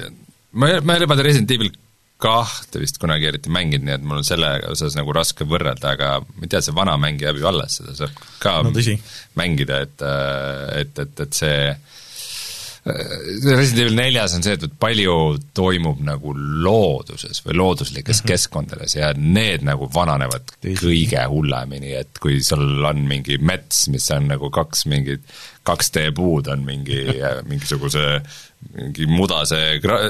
ma 0.55 0.75
ma 0.83 0.95
ei 0.95 1.01
ole 1.01 1.09
vaata 1.09 1.25
Resident 1.25 1.51
Evil 1.55 1.71
kahte 2.21 2.79
vist 2.79 2.99
kunagi 3.01 3.27
eriti 3.27 3.51
mänginud, 3.51 3.85
nii 3.87 3.97
et 3.97 4.05
mul 4.07 4.21
on 4.21 4.27
selle 4.27 4.53
osas 4.71 4.95
nagu 4.95 5.13
raske 5.15 5.47
võrrelda, 5.47 5.95
aga 5.97 6.11
ma 6.23 6.45
ei 6.45 6.51
tea, 6.51 6.63
see 6.63 6.75
vana 6.75 6.95
mäng 7.01 7.21
jääb 7.21 7.41
ju 7.41 7.49
alles, 7.49 7.79
seda 7.81 7.95
saab 7.97 8.23
ka 8.39 8.61
no, 8.63 8.71
mängida, 9.35 9.81
et, 9.83 10.05
et, 10.79 11.03
et, 11.03 11.23
et 11.25 11.43
see 11.43 11.59
Resident 12.85 13.79
Evil 13.81 13.95
neljas 13.97 14.35
on 14.37 14.43
see, 14.45 14.53
et 14.59 14.73
palju 14.77 15.15
toimub 15.57 16.03
nagu 16.05 16.35
looduses 16.37 17.41
või 17.41 17.57
looduslikes 17.57 18.19
mm 18.19 18.21
-hmm. 18.21 18.29
keskkondades 18.29 18.95
ja 18.95 19.09
need 19.17 19.65
nagu 19.65 19.89
vananevad 19.93 20.53
kõige 20.61 21.23
hullemini, 21.31 21.95
et 21.97 22.21
kui 22.21 22.43
sul 22.45 22.85
on 22.85 23.01
mingi 23.09 23.39
mets, 23.41 23.87
mis 23.89 24.05
on 24.13 24.29
nagu 24.29 24.51
kaks 24.53 24.85
mingit 24.85 25.25
2D 25.65 26.09
puud 26.15 26.51
on 26.53 26.65
mingi 26.67 27.01
mingisuguse 27.49 28.05
mingi 28.73 29.05
mudase 29.07 29.59
gra-, 29.83 30.09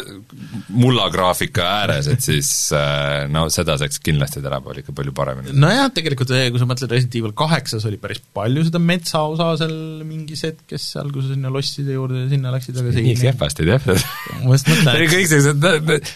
mullagraafika 0.74 1.66
ääres, 1.82 2.08
et 2.12 2.24
siis 2.24 2.50
äh, 2.76 3.26
no 3.32 3.46
seda 3.54 3.76
saaks 3.80 4.00
kindlasti 4.04 4.42
tänapäeval 4.44 4.80
ikka 4.82 4.96
palju 4.96 5.14
paremini. 5.16 5.54
nojah, 5.60 5.90
tegelikult 5.94 6.32
eh, 6.36 6.48
kui 6.54 6.62
sa 6.62 6.68
mõtled 6.70 6.94
Resident 6.94 7.18
Evil 7.20 7.36
kaheksas 7.38 7.86
oli 7.90 8.00
päris 8.02 8.22
palju 8.36 8.66
seda 8.68 8.82
metsaosa 8.82 9.52
seal 9.60 9.76
mingis 10.08 10.46
hetkes 10.48 10.88
seal, 10.96 11.12
kui 11.14 11.26
sa 11.26 11.34
sinna 11.34 11.52
losside 11.54 11.98
juurde 11.98 12.26
sinna 12.32 12.54
läksid, 12.56 12.80
aga 12.82 12.94
see 12.96 13.06
nii 13.10 13.18
kehvasti 13.22 13.68
just 13.70 14.72
mõtlen, 14.72 14.92
et 14.96 15.14
kõik 15.14 15.30
sellised, 15.32 15.68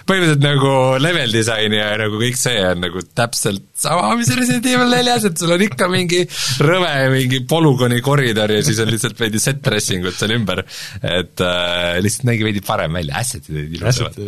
põhimõtteliselt 0.10 0.46
nagu 0.46 0.74
level 1.02 1.36
disain 1.36 1.76
ja 1.76 1.92
nagu 2.00 2.22
kõik 2.24 2.40
see 2.40 2.58
on 2.72 2.84
nagu 2.88 3.04
täpselt 3.18 3.68
sama, 3.80 4.14
mis 4.20 4.32
Resident 4.36 4.68
Evil 4.70 4.92
neljas, 4.92 5.28
et 5.30 5.40
sul 5.40 5.54
on 5.56 5.64
ikka 5.64 5.90
mingi 5.92 6.24
rõve 6.66 6.94
mingi 7.14 7.44
polügooni 7.50 8.02
koridor 8.06 8.52
ja 8.56 8.64
siis 8.66 8.80
on 8.84 8.92
lihtsalt 8.92 9.20
veidi 9.30 9.42
set 9.42 9.62
dressing 9.64 10.06
ut 10.10 10.18
seal 10.18 10.34
ümber, 10.36 10.64
et 11.06 11.44
äh, 11.46 11.98
lihtsalt 12.04 12.28
nägi 12.32 12.46
veidi 12.48 12.64
parem 12.66 12.98
välja, 12.98 13.22
asset'id 13.22 13.56
olid 13.56 13.76
ilusamad. 13.78 14.20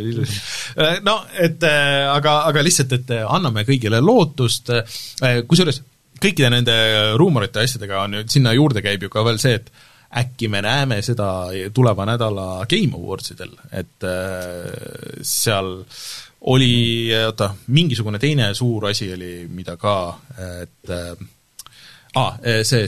Äh, 0.78 1.00
no 1.06 1.18
et 1.42 1.64
äh, 1.68 2.08
aga, 2.12 2.42
aga 2.50 2.66
lihtsalt, 2.66 2.94
et 3.00 3.14
äh, 3.18 3.26
anname 3.26 3.66
kõigile 3.68 4.02
lootust, 4.04 4.72
kusjuures 5.50 5.82
kõikide 6.22 6.52
nende 6.54 6.76
ruumorite 7.18 7.64
asjadega 7.64 8.04
on 8.06 8.20
ju, 8.20 8.26
sinna 8.30 8.54
juurde 8.54 8.84
käib 8.86 9.08
ju 9.08 9.10
ka 9.12 9.24
veel 9.26 9.42
see, 9.42 9.58
et 9.58 9.72
äkki 10.22 10.50
me 10.52 10.60
näeme 10.62 11.00
seda 11.06 11.50
tuleva 11.74 12.06
nädala 12.06 12.66
Game 12.70 12.98
Awardsidel, 13.00 13.54
et 13.80 14.06
seal 15.26 15.72
oli, 16.52 16.74
oota, 17.16 17.52
mingisugune 17.74 18.20
teine 18.20 18.52
suur 18.58 18.90
asi 18.92 19.08
oli, 19.16 19.32
mida 19.50 19.78
ka, 19.82 19.96
et 20.62 20.92
aa 20.92 22.28
ah,, 22.28 22.38
see 22.68 22.84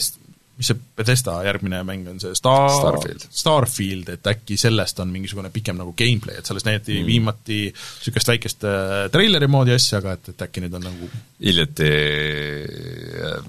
mis 0.57 0.69
see 0.69 0.77
Bethesda 0.97 1.39
järgmine 1.47 1.79
mäng 1.87 2.07
on, 2.11 2.19
see 2.21 2.35
Star 2.37 2.67
Starfield, 2.69 3.25
Starfield, 3.33 4.09
et 4.13 4.27
äkki 4.29 4.57
sellest 4.59 4.99
on 5.01 5.09
mingisugune 5.13 5.49
pikem 5.53 5.79
nagu 5.79 5.95
gameplay, 5.97 6.37
et 6.39 6.49
sellest 6.49 6.67
näidati 6.69 6.99
mm. 6.99 7.07
viimati 7.09 7.59
niisugust 7.71 8.29
väikest 8.33 8.67
äh, 8.69 8.93
treileri 9.13 9.49
moodi 9.49 9.73
asja, 9.73 10.01
aga 10.03 10.13
et, 10.17 10.29
et 10.33 10.45
äkki 10.45 10.63
nüüd 10.63 10.77
on 10.77 10.85
nagu 10.85 11.09
hiljuti, 11.43 11.89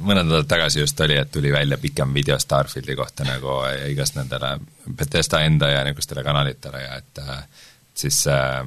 mõned 0.01 0.25
nädalad 0.25 0.49
tagasi 0.51 0.81
just 0.81 1.05
oli, 1.05 1.19
et 1.21 1.33
tuli 1.35 1.53
välja 1.53 1.79
pikem 1.83 2.17
video 2.17 2.39
Starfieldi 2.41 2.97
kohta 2.99 3.29
nagu 3.29 3.61
igast 3.91 4.17
nendele 4.19 4.57
Bethesda 4.89 5.45
enda 5.45 5.71
ja 5.75 5.85
niisugustele 5.85 6.25
kanalitele 6.25 6.83
ja 6.83 6.97
et 7.03 7.23
äh, 7.23 7.45
siis 7.95 8.27
äh, 8.27 8.65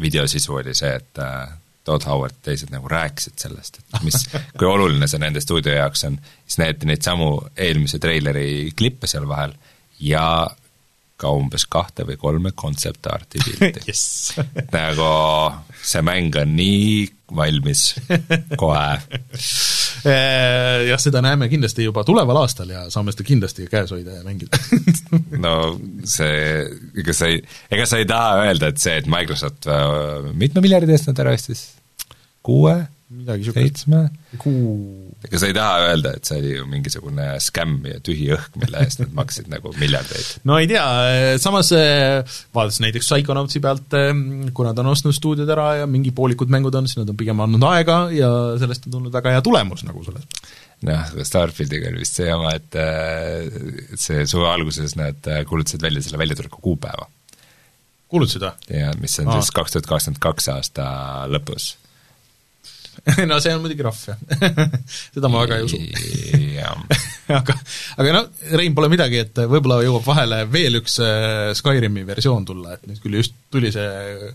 video 0.00 0.26
sisu 0.26 0.54
oli 0.54 0.74
see, 0.74 0.94
et 0.94 1.18
äh, 1.22 1.48
Todd 1.88 2.04
Howard 2.08 2.36
teised 2.44 2.72
nagu 2.74 2.90
rääkisid 2.92 3.40
sellest, 3.40 3.80
et 3.80 4.04
mis, 4.04 4.20
kui 4.58 4.68
oluline 4.68 5.08
see 5.08 5.20
nende 5.22 5.40
stuudio 5.40 5.72
jaoks 5.72 6.04
on, 6.08 6.18
siis 6.44 6.60
näidati 6.60 6.90
neid 6.90 7.04
samu 7.06 7.30
eelmise 7.56 8.00
treileri 8.02 8.48
klippe 8.76 9.08
seal 9.10 9.28
vahel 9.28 9.54
ja 10.04 10.24
ka 11.18 11.30
umbes 11.34 11.64
kahte 11.66 12.06
või 12.06 12.18
kolme 12.20 12.52
kontseptarti 12.54 13.42
pilti. 13.44 13.84
Yes. 13.88 14.36
nagu 14.72 15.08
see 15.82 16.02
mäng 16.04 16.36
on 16.38 16.52
nii 16.58 17.08
valmis 17.34 17.94
kohe 18.60 18.98
jah, 20.04 21.00
seda 21.02 21.22
näeme 21.24 21.48
kindlasti 21.50 21.86
juba 21.86 22.04
tuleval 22.06 22.42
aastal 22.42 22.70
ja 22.72 22.84
saame 22.92 23.14
seda 23.14 23.26
kindlasti 23.28 23.66
käes 23.70 23.92
hoida 23.94 24.20
ja 24.20 24.26
mängida. 24.26 24.58
No 25.38 25.78
see, 26.08 26.64
ega 26.98 27.14
sa 27.14 27.28
ei, 27.30 27.40
ega 27.72 27.84
sa 27.88 28.00
ei 28.00 28.06
taha 28.08 28.44
öelda, 28.46 28.70
et 28.72 28.80
see, 28.82 28.96
et 29.00 29.08
Microsoft 29.10 29.68
äh, 29.70 30.30
mitme 30.38 30.62
miljardi 30.64 30.94
eest 30.94 31.10
nad 31.10 31.20
ära 31.22 31.34
ostis? 31.36 31.66
kuue, 32.48 32.74
seitsme, 33.52 34.06
ega 35.26 35.40
sa 35.40 35.48
ei 35.50 35.54
taha 35.56 35.78
öelda, 35.88 36.12
et 36.14 36.28
see 36.28 36.38
oli 36.38 36.52
ju 36.52 36.66
mingisugune 36.70 37.26
skämm 37.42 37.86
ja 37.90 37.98
tühi 38.04 38.28
õhk, 38.36 38.54
mille 38.62 38.84
eest 38.84 39.02
nad 39.02 39.16
maksid 39.16 39.48
nagu 39.50 39.72
miljardeid? 39.80 40.28
no 40.46 40.58
ei 40.62 40.68
tea, 40.70 40.84
samas 41.42 41.72
eh, 41.74 42.22
vaadates 42.54 42.78
näiteks 42.84 43.08
Psychonautsi 43.10 43.62
pealt, 43.64 43.96
eh, 43.98 44.12
kui 44.54 44.68
nad 44.68 44.78
on 44.78 44.92
ostnud 44.92 45.16
stuudiod 45.16 45.50
ära 45.54 45.72
ja 45.80 45.90
mingi 45.90 46.14
poolikud 46.14 46.52
mängud 46.54 46.78
on, 46.78 46.86
siis 46.86 47.00
nad 47.00 47.10
on 47.10 47.18
pigem 47.18 47.42
andnud 47.42 47.66
aega 47.72 47.98
ja 48.14 48.30
sellest 48.62 48.86
on 48.86 48.98
tulnud 48.98 49.18
väga 49.18 49.34
hea 49.34 49.44
tulemus 49.44 49.82
nagu 49.88 50.04
selles 50.06 50.28
noh, 50.86 51.10
Starfieldiga 51.26 51.90
oli 51.90 52.04
vist 52.04 52.20
see 52.20 52.28
jama, 52.28 52.54
et 52.54 52.78
see 53.98 54.22
suve 54.30 54.46
alguses 54.52 54.94
nad 54.98 55.30
kuulutasid 55.50 55.82
välja 55.82 56.04
selle 56.04 56.20
väljatuleku 56.22 56.62
kuupäeva. 56.62 57.08
kuulutasid 58.06 58.46
või? 58.46 58.78
ja 58.78 58.94
mis 59.02 59.18
on 59.18 59.32
Aa. 59.32 59.40
siis 59.40 59.50
kaks 59.56 59.74
tuhat 59.74 59.90
kakskümmend 59.90 60.22
kaks 60.22 60.48
aasta 60.54 60.86
lõpus. 61.26 61.72
no 63.30 63.38
see 63.42 63.54
on 63.54 63.62
muidugi 63.64 63.86
rahv, 63.86 64.00
jah 64.10 64.68
seda 65.14 65.30
ma 65.32 65.44
väga 65.44 65.58
ei 65.58 65.68
usu 65.68 65.78
aga, 67.38 67.56
aga 68.00 68.14
no 68.14 68.22
Rein, 68.56 68.74
pole 68.76 68.88
midagi, 68.92 69.20
et 69.26 69.40
võib-olla 69.50 69.82
jõuab 69.84 70.06
vahele 70.06 70.40
veel 70.50 70.80
üks 70.80 70.98
äh, 71.04 71.50
Skyrimi 71.58 72.04
versioon 72.08 72.46
tulla, 72.48 72.76
et 72.76 72.86
nüüd 72.88 73.02
küll 73.02 73.18
just 73.20 73.36
tuli 73.52 73.70
see 73.74 74.32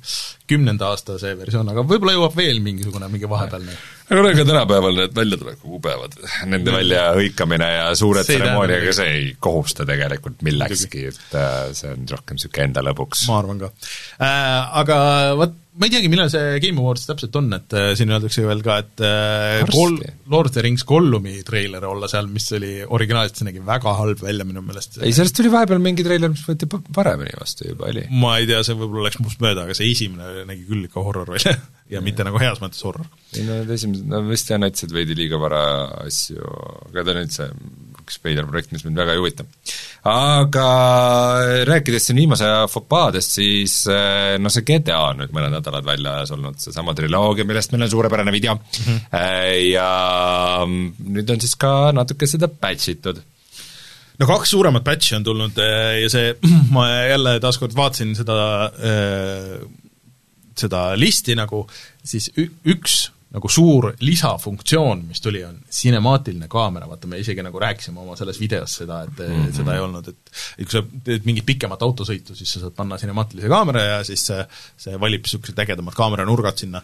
kümnenda 0.49 0.91
aasta 0.91 1.17
see 1.21 1.33
versioon, 1.39 1.71
aga 1.73 1.85
võib-olla 1.87 2.15
jõuab 2.17 2.37
veel 2.37 2.61
mingisugune, 2.63 3.09
mingi 3.13 3.29
vahepealne. 3.29 3.75
aga 4.09 4.25
no 4.25 4.33
ega 4.33 4.45
tänapäeval 4.49 4.99
need 4.99 5.17
väljatuleku 5.17 5.73
kuupäevad, 5.73 6.17
nende 6.51 6.75
väljahõikamine 6.75 7.71
ja 7.71 7.89
tähenda 7.93 8.25
tseremooniaga, 8.27 8.95
see 8.99 9.17
ei 9.17 9.27
kohusta 9.39 9.87
tegelikult 9.89 10.45
millekski, 10.45 11.07
et 11.13 11.37
äh, 11.39 11.71
see 11.77 11.91
on 11.93 12.07
rohkem 12.11 12.39
niisugune 12.39 12.69
enda 12.69 12.85
lõbuks. 12.85 13.27
ma 13.31 13.41
arvan 13.41 13.65
ka 13.65 13.73
äh,. 14.21 14.79
Aga 14.83 14.95
vot, 15.37 15.53
ma 15.73 15.87
ei 15.87 15.93
teagi, 15.93 16.09
millal 16.11 16.29
see 16.29 16.59
Game 16.61 16.81
Awards 16.81 17.07
täpselt 17.07 17.35
on, 17.39 17.47
et 17.57 17.73
äh, 17.77 17.91
siin 17.97 18.11
öeldakse 18.13 18.43
veel 18.45 18.61
ka, 18.65 18.77
et 18.83 19.03
äh. 19.03 19.63
Gol-, 19.71 19.97
Lord 20.29 20.51
of 20.51 20.55
the 20.55 20.63
Rings 20.65 20.85
Gollumi 20.87 21.39
treiler 21.47 21.85
olla 21.89 22.09
seal, 22.11 22.29
mis 22.31 22.45
oli 22.57 22.73
originaalselt, 22.85 23.41
see 23.41 23.47
nägi 23.49 23.63
väga 23.65 23.95
halb 23.97 24.21
välja 24.23 24.45
minu 24.47 24.61
meelest. 24.65 24.99
ei, 25.01 25.15
sellest 25.15 25.37
tuli 25.39 25.51
vahepeal 25.53 25.81
mingi 25.83 26.05
treiler, 26.05 26.33
mis 26.33 26.43
võeti 26.45 26.69
pa- 26.69 26.83
paremini 26.93 27.33
vastu 27.39 27.71
juba, 27.71 27.89
oli. 27.89 28.05
ma 28.13 28.35
ei 28.41 28.49
tea, 28.49 28.61
see 28.67 28.77
võib-olla 28.77 29.07
läks 29.09 29.21
must 29.23 29.41
mööda, 29.43 29.65
aga 29.65 29.77
see 29.77 29.89
esimene 29.95 30.45
nägi 30.49 30.67
küll 30.69 30.85
ikka 30.89 31.05
horror 31.05 31.33
välja 31.33 31.55
ja 31.93 32.03
mitte 32.05 32.25
nagu 32.27 32.41
heas 32.41 32.61
mõttes 32.63 32.83
horror. 32.85 33.09
ei 33.33 33.47
no 33.47 33.57
need 33.61 33.73
esimesed, 33.73 34.05
no 34.13 34.21
vist 34.29 34.53
jah, 34.53 34.61
näitasid 34.61 34.93
veidi 34.93 35.17
liiga 35.17 35.41
vara 35.41 35.63
asju, 36.05 36.43
aga 36.91 37.07
ta 37.07 37.15
on 37.15 37.23
üldse 37.25 37.49
üks 38.03 38.19
veider 38.23 38.47
projekt, 38.49 38.73
mis 38.75 38.83
mind 38.85 38.99
väga 38.99 39.15
ei 39.15 39.21
huvita. 39.21 39.45
aga 40.11 40.67
rääkides 41.69 42.09
siin 42.09 42.19
viimase 42.19 42.45
aja 42.47 42.67
fopaadest, 42.71 43.37
siis 43.39 43.77
eh, 43.91 44.35
no 44.41 44.51
see 44.53 44.65
GTA 44.67 44.99
on 45.09 45.23
nüüd 45.23 45.35
mõned 45.35 45.55
nädalad 45.57 45.87
väljas 45.87 46.33
olnud, 46.35 46.59
seesama 46.61 46.95
triloogia, 46.97 47.47
millest 47.47 47.73
meil 47.73 47.87
on 47.87 47.93
suurepärane 47.93 48.33
video 48.35 48.55
mm, 48.55 48.83
-hmm. 48.85 49.21
ja 49.71 49.89
nüüd 50.67 51.31
on 51.31 51.43
siis 51.43 51.55
ka 51.59 51.93
natuke 51.95 52.27
seda 52.29 52.51
patch 52.51 52.91
itud 52.93 53.23
no 54.19 54.29
kaks 54.29 54.53
suuremat 54.53 54.83
batch'i 54.85 55.15
on 55.17 55.23
tulnud 55.23 55.57
ja 55.57 56.09
see, 56.11 56.35
ma 56.75 56.87
jälle 57.07 57.39
taaskord 57.39 57.75
vaatasin 57.75 58.13
seda, 58.19 58.37
seda 60.59 60.85
listi 60.99 61.35
nagu, 61.39 61.65
siis 62.03 62.29
üks 62.35 63.12
nagu 63.33 63.49
suur 63.49 63.89
lisafunktsioon, 64.05 64.99
mis 65.09 65.21
tuli, 65.21 65.41
on 65.45 65.55
cinemaatiline 65.73 66.47
kaamera, 66.51 66.85
vaata 66.89 67.09
me 67.09 67.17
isegi 67.21 67.41
nagu 67.45 67.59
rääkisime 67.59 68.03
oma 68.03 68.17
selles 68.19 68.37
videos 68.39 68.75
seda, 68.83 69.01
et 69.07 69.17
mm 69.17 69.33
-hmm. 69.33 69.55
seda 69.57 69.73
ei 69.73 69.81
olnud, 69.81 70.07
et 70.07 70.31
kui 70.59 70.71
sa 70.75 70.83
teed 71.03 71.25
mingit 71.25 71.45
pikemat 71.45 71.81
autosõitu, 71.81 72.35
siis 72.35 72.53
sa 72.53 72.61
saad 72.61 72.75
panna 72.77 72.97
cinemaatilise 73.01 73.49
kaamera 73.49 73.83
ja 73.83 74.03
siis 74.03 74.25
see, 74.29 74.45
see 74.77 74.99
valib 74.99 75.25
niisugused 75.25 75.59
ägedamad 75.65 75.97
kaameranurgad 75.97 76.57
sinna. 76.57 76.81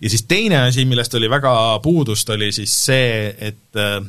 ja 0.00 0.10
siis 0.10 0.26
teine 0.28 0.60
asi, 0.66 0.84
millest 0.84 1.14
oli 1.14 1.30
väga 1.30 1.80
puudust, 1.82 2.28
oli 2.30 2.52
siis 2.52 2.76
see, 2.84 3.34
et 3.38 3.80
äh, 3.80 4.04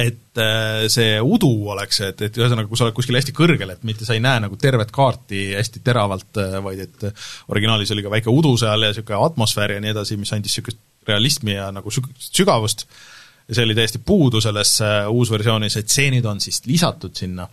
et 0.00 0.40
äh, 0.40 0.86
see 0.92 1.16
udu 1.20 1.50
oleks, 1.74 2.00
et, 2.06 2.22
et 2.28 2.38
ühesõnaga, 2.40 2.68
kui 2.70 2.80
sa 2.80 2.86
oled 2.86 2.96
kuskil 2.96 3.18
hästi 3.18 3.34
kõrgel, 3.36 3.74
et 3.74 3.82
mitte 3.88 4.06
sa 4.08 4.16
ei 4.16 4.22
näe 4.24 4.40
nagu 4.44 4.56
tervet 4.60 4.92
kaarti 4.94 5.50
hästi 5.58 5.82
teravalt, 5.84 6.40
vaid 6.64 6.84
et 6.86 7.08
originaalis 7.52 7.92
oli 7.92 8.04
ka 8.04 8.12
väike 8.12 8.32
udu 8.32 8.54
seal 8.60 8.86
ja 8.86 8.92
niisugune 8.92 9.20
atmosfäär 9.26 9.76
ja 9.76 9.84
nii 9.84 9.92
edasi, 9.92 10.20
mis 10.20 10.32
andis 10.32 10.54
niisugust 10.54 10.80
realismi 11.08 11.56
ja 11.56 11.68
nagu 11.74 11.92
süg-, 11.92 12.10
sügavust, 12.22 12.86
ja 13.48 13.58
see 13.58 13.66
oli 13.66 13.76
täiesti 13.76 14.00
puudu 14.06 14.40
selles 14.40 14.78
äh, 14.84 15.04
uusversioonis, 15.10 15.76
et 15.76 15.90
stseenid 15.90 16.26
on 16.28 16.40
siis 16.40 16.62
lisatud 16.66 17.16
sinna. 17.18 17.48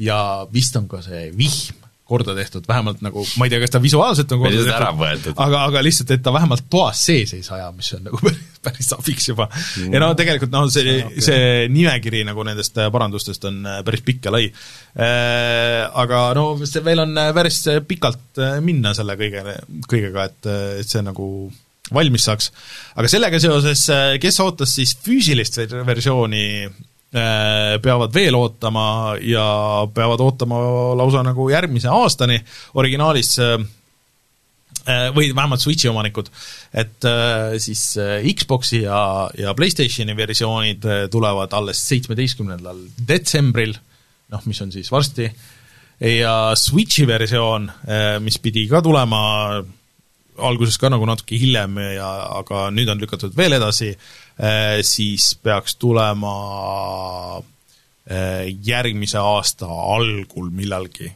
Ja 0.00 0.46
vist 0.52 0.76
on 0.78 0.86
ka 0.88 1.02
see 1.04 1.28
vihm 1.36 1.79
korda 2.10 2.34
tehtud, 2.36 2.66
vähemalt 2.68 3.00
nagu, 3.06 3.22
ma 3.38 3.46
ei 3.46 3.52
tea, 3.54 3.62
kas 3.62 3.74
ta 3.76 3.80
visuaalselt 3.82 4.34
on 4.34 4.42
korda 4.42 4.58
tehtud, 4.58 5.34
aga, 5.46 5.64
aga 5.70 5.82
lihtsalt, 5.86 6.10
et 6.16 6.22
ta 6.26 6.34
vähemalt 6.34 6.66
toas 6.72 7.04
sees 7.06 7.34
ei 7.38 7.44
saja, 7.46 7.70
mis 7.76 7.92
on 7.96 8.04
nagu 8.10 8.20
päris, 8.26 8.50
päris 8.66 8.90
abiks 8.96 9.28
juba. 9.30 9.48
ja 9.86 10.02
no 10.02 10.10
tegelikult 10.18 10.52
noh, 10.54 10.66
see, 10.72 10.98
see 11.22 11.68
nimekiri 11.72 12.24
nagu 12.28 12.44
nendest 12.46 12.78
äh, 12.82 12.90
parandustest 12.92 13.46
on 13.48 13.62
äh, 13.64 13.80
päris 13.86 14.04
pikk 14.06 14.28
ja 14.28 14.34
lai. 14.34 14.48
Aga 16.02 16.20
no 16.36 16.44
see 16.66 16.82
veel 16.84 17.04
on 17.06 17.16
äh, 17.20 17.32
päris 17.36 17.62
pikalt 17.88 18.40
äh, 18.42 18.58
minna 18.64 18.92
selle 18.96 19.16
kõige, 19.20 19.56
kõigega, 19.88 20.28
et, 20.30 20.50
et 20.82 20.90
see 20.90 21.02
nagu 21.06 21.26
valmis 21.94 22.26
saaks. 22.28 22.50
aga 23.00 23.10
sellega 23.10 23.40
seoses, 23.42 23.86
kes 24.22 24.40
ootas 24.44 24.74
siis 24.76 24.94
füüsilist 25.02 25.58
ver- 25.62 25.84
versiooni, 25.88 26.44
äh, 26.66 26.86
peavad 27.10 28.14
veel 28.14 28.36
ootama 28.38 29.16
ja 29.26 29.44
peavad 29.94 30.20
ootama 30.22 30.60
lausa 30.94 31.24
nagu 31.26 31.48
järgmise 31.50 31.90
aastani, 31.90 32.36
originaalis 32.78 33.32
äh, 33.42 33.56
äh, 34.86 35.08
või 35.16 35.32
vähemalt 35.34 35.62
Switchi 35.62 35.90
omanikud, 35.90 36.30
et 36.70 37.08
äh, 37.08 37.56
siis 37.62 37.82
äh, 37.98 38.22
Xboxi 38.34 38.84
ja, 38.84 39.00
ja 39.38 39.54
PlayStationi 39.58 40.16
versioonid 40.16 40.86
äh, 40.86 41.02
tulevad 41.10 41.54
alles 41.58 41.82
seitsmeteistkümnendal 41.90 42.84
detsembril, 43.08 43.74
noh, 44.30 44.46
mis 44.46 44.62
on 44.62 44.70
siis 44.74 44.92
varsti, 44.92 45.26
ja 46.00 46.34
Switchi 46.56 47.04
versioon, 47.04 47.66
mis 48.24 48.38
pidi 48.40 48.62
ka 48.70 48.80
tulema 48.80 49.18
alguses 50.40 50.78
ka 50.80 50.88
nagu 50.88 51.04
natuke 51.04 51.36
hiljem 51.36 51.76
ja 51.92 52.08
aga 52.38 52.68
nüüd 52.72 52.88
on 52.88 53.02
lükatud 53.02 53.34
veel 53.36 53.58
edasi, 53.58 53.90
siis 54.86 55.34
peaks 55.42 55.74
tulema 55.76 56.34
eh, 58.08 58.46
järgmise 58.64 59.20
aasta 59.20 59.68
algul 59.68 60.48
millalgi, 60.54 61.10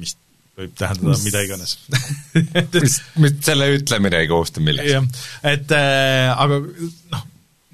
mis 0.00 0.16
võib 0.58 0.74
tähendada 0.76 1.18
mida 1.24 1.42
iganes 1.46 1.76
mis, 2.82 2.98
mis 3.22 3.36
selle 3.44 3.70
ütlemine 3.78 4.20
ei 4.22 4.28
kohusta 4.30 4.62
millekski. 4.64 4.96
jah, 4.98 5.06
et 5.48 5.72
äh, 5.76 6.28
aga 6.32 6.58
noh, 7.14 7.24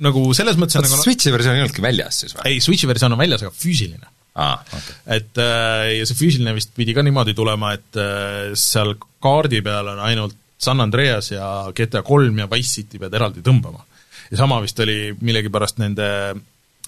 nagu 0.06 0.22
selles 0.36 0.58
mõttes 0.60 0.78
on 0.78 0.84
oota, 0.84 0.94
nagu 0.94 1.06
Switchi 1.06 1.34
versioon 1.34 1.58
ei 1.58 1.64
olnudki 1.64 1.84
väljas 1.84 2.22
siis 2.22 2.36
või? 2.36 2.46
ei, 2.52 2.62
Switchi 2.64 2.90
versioon 2.90 3.16
on 3.16 3.22
väljas, 3.22 3.44
aga 3.44 3.54
füüsiline 3.54 4.06
aa, 4.38 4.60
okei. 4.62 4.98
et 5.18 5.42
äh, 5.42 5.84
ja 5.98 6.08
see 6.08 6.20
füüsiline 6.20 6.54
vist 6.56 6.70
pidi 6.76 6.94
ka 6.96 7.02
niimoodi 7.06 7.34
tulema, 7.38 7.74
et 7.78 7.98
äh, 7.98 8.54
seal 8.58 8.94
kaardi 9.24 9.62
peal 9.66 9.94
on 9.96 10.04
ainult 10.06 10.38
San 10.58 10.82
Andreas 10.82 11.32
ja 11.32 11.48
GTA 11.74 12.02
kolm 12.06 12.38
ja 12.40 12.48
Wise 12.50 12.80
City 12.80 12.98
pead 12.98 13.14
eraldi 13.14 13.44
tõmbama. 13.46 13.84
Ja 14.30 14.38
sama 14.40 14.60
vist 14.64 14.80
oli 14.84 15.14
millegipärast 15.20 15.80
nende 15.82 16.08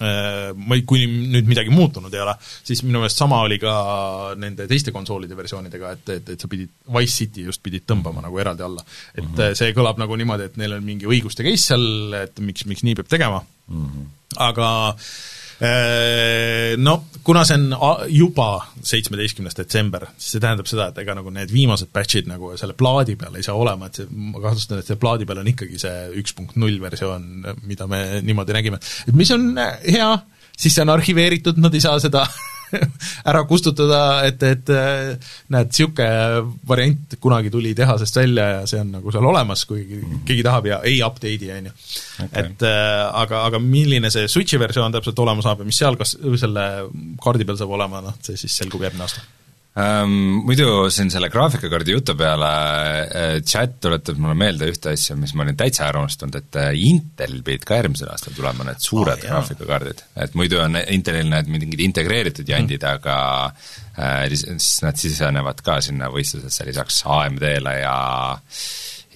äh, 0.01 0.51
ma 0.55 0.77
ei, 0.77 0.83
kui 0.87 1.05
nüüd 1.07 1.49
midagi 1.49 1.73
muutunud 1.73 2.13
ei 2.13 2.23
ole, 2.23 2.35
siis 2.41 2.83
minu 2.85 3.01
meelest 3.01 3.21
sama 3.21 3.41
oli 3.45 3.59
ka 3.61 3.73
nende 4.41 4.67
teiste 4.69 4.93
konsoolide 4.95 5.37
versioonidega, 5.37 5.95
et, 5.97 6.13
et, 6.17 6.31
et 6.35 6.45
sa 6.45 6.51
pidid, 6.51 6.71
Wise 6.93 7.23
City 7.23 7.45
just 7.47 7.63
pidid 7.63 7.87
tõmbama 7.89 8.23
nagu 8.25 8.39
eraldi 8.41 8.65
alla. 8.67 8.85
et 9.15 9.23
mm 9.23 9.35
-hmm. 9.35 9.57
see 9.57 9.75
kõlab 9.77 9.99
nagu 10.01 10.15
niimoodi, 10.15 10.49
et 10.49 10.57
neil 10.57 10.77
on 10.77 10.83
mingi 10.83 11.09
õiguste 11.09 11.43
case 11.47 11.73
seal, 11.73 12.13
et 12.21 12.39
miks, 12.39 12.65
miks 12.65 12.83
nii 12.83 12.95
peab 12.95 13.07
tegema 13.07 13.43
mm, 13.67 13.85
-hmm. 13.85 14.09
aga 14.37 14.95
no 15.61 16.93
kuna 17.23 17.43
see 17.45 17.57
on 17.77 18.05
juba 18.09 18.47
seitsmeteistkümnes 18.81 19.57
detsember, 19.57 20.07
siis 20.17 20.35
see 20.35 20.43
tähendab 20.43 20.69
seda, 20.69 20.87
et 20.89 21.01
ega 21.03 21.15
nagu 21.17 21.33
need 21.33 21.51
viimased 21.53 21.91
batch'id 21.93 22.29
nagu 22.29 22.53
selle 22.59 22.73
plaadi 22.77 23.15
peal 23.19 23.37
ei 23.37 23.45
saa 23.45 23.57
olema, 23.59 23.89
et 23.89 24.01
see, 24.01 24.07
ma 24.09 24.41
kahtlustan, 24.41 24.81
et 24.81 24.89
see 24.89 24.99
plaadi 25.01 25.27
peal 25.29 25.43
on 25.43 25.51
ikkagi 25.51 25.77
see 25.81 26.07
üks 26.21 26.33
punkt 26.37 26.57
null 26.61 26.79
versioon, 26.81 27.27
mida 27.69 27.87
me 27.91 28.01
niimoodi 28.25 28.57
nägime. 28.57 28.81
et 29.07 29.13
mis 29.17 29.31
on 29.35 29.51
äh, 29.61 29.77
hea, 29.97 30.09
siis 30.57 30.75
see 30.75 30.85
on 30.85 30.95
arhiveeritud, 30.95 31.61
nad 31.61 31.77
ei 31.77 31.83
saa 31.83 31.99
seda 32.01 32.25
ära 33.29 33.43
kustutada, 33.49 34.01
et, 34.27 34.43
et 34.43 34.71
äh, 34.73 35.33
näed, 35.53 35.71
niisugune 35.71 36.55
variant 36.67 37.17
kunagi 37.23 37.51
tuli 37.53 37.73
tehasest 37.77 38.21
välja 38.21 38.47
ja 38.55 38.61
see 38.69 38.81
on 38.83 38.93
nagu 38.97 39.13
seal 39.13 39.27
olemas, 39.31 39.65
kui 39.69 39.83
keegi 40.27 40.45
tahab 40.45 40.69
ja 40.69 40.79
ei 40.87 41.01
update'i, 41.05 41.51
on 41.57 41.69
ju. 41.71 41.75
et 42.29 42.65
äh, 42.67 43.03
aga, 43.23 43.45
aga 43.49 43.61
milline 43.63 44.11
see 44.13 44.29
Switchi 44.31 44.59
versioon 44.61 44.93
täpselt 44.95 45.19
olema 45.23 45.43
saab 45.45 45.63
ja 45.63 45.69
mis 45.69 45.81
seal, 45.81 45.99
kas 45.99 46.15
selle 46.41 46.67
kaardi 47.21 47.47
peal 47.47 47.59
saab 47.59 47.77
olema, 47.77 48.03
noh, 48.05 48.17
see 48.25 48.39
siis 48.39 48.57
selgub 48.61 48.83
järgmine 48.87 49.07
aasta. 49.07 49.25
Um, 49.71 50.41
muidu 50.43 50.89
siin 50.91 51.07
selle 51.13 51.29
graafikakaardi 51.31 51.93
jutu 51.93 52.11
peale 52.19 52.47
äh, 53.07 53.35
chat 53.47 53.77
tuletab 53.79 54.17
mulle 54.19 54.35
meelde 54.35 54.67
ühte 54.67 54.91
asja, 54.91 55.15
mis 55.15 55.31
ma 55.31 55.45
olin 55.45 55.55
täitsa 55.55 55.85
ära 55.87 56.01
unustanud, 56.03 56.35
et 56.41 56.57
äh, 56.59 56.73
Intel 56.89 57.37
pidid 57.39 57.63
ka 57.69 57.77
järgmisel 57.79 58.11
aastal 58.11 58.35
tulema 58.35 58.67
need 58.67 58.83
suured 58.83 59.23
oh, 59.23 59.29
graafikakaardid, 59.29 60.03
et 60.25 60.35
muidu 60.35 60.59
on 60.59 60.75
Intelil 60.81 61.31
need 61.31 61.47
mingid 61.53 61.85
integreeritud 61.87 62.51
jandid 62.51 62.83
mm., 62.83 62.99
aga 62.99 63.15
äh, 63.95 64.27
siis 64.35 64.81
nad 64.83 64.99
sisenevad 64.99 65.63
ka 65.63 65.79
sinna 65.87 66.11
võistlusesse 66.11 66.67
lisaks 66.67 66.99
AMD-le 67.07 67.77
ja 67.79 67.95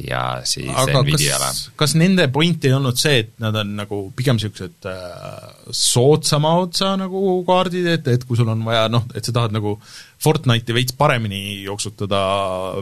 ja 0.04 0.42
siis 0.44 0.72
aga 0.76 1.02
Nvidiale 1.06 1.48
kas, 1.80 1.94
nende 1.96 2.28
point 2.34 2.66
ei 2.68 2.74
olnud 2.76 2.98
see, 3.00 3.22
et 3.24 3.30
nad 3.40 3.56
on 3.62 3.76
nagu 3.78 4.00
pigem 4.16 4.36
niisugused 4.36 4.88
äh, 4.92 5.46
soodsama 5.72 6.52
otsa 6.60 6.96
nagu 7.00 7.22
kaardid, 7.48 7.88
et, 7.94 8.10
et 8.12 8.26
kui 8.28 8.36
sul 8.40 8.52
on 8.52 8.66
vaja 8.68 8.90
noh, 8.92 9.06
et 9.16 9.24
sa 9.24 9.36
tahad 9.36 9.56
nagu 9.56 9.78
Fortnite'i 10.26 10.76
veits 10.76 10.96
paremini 10.98 11.62
jooksutada 11.64 12.20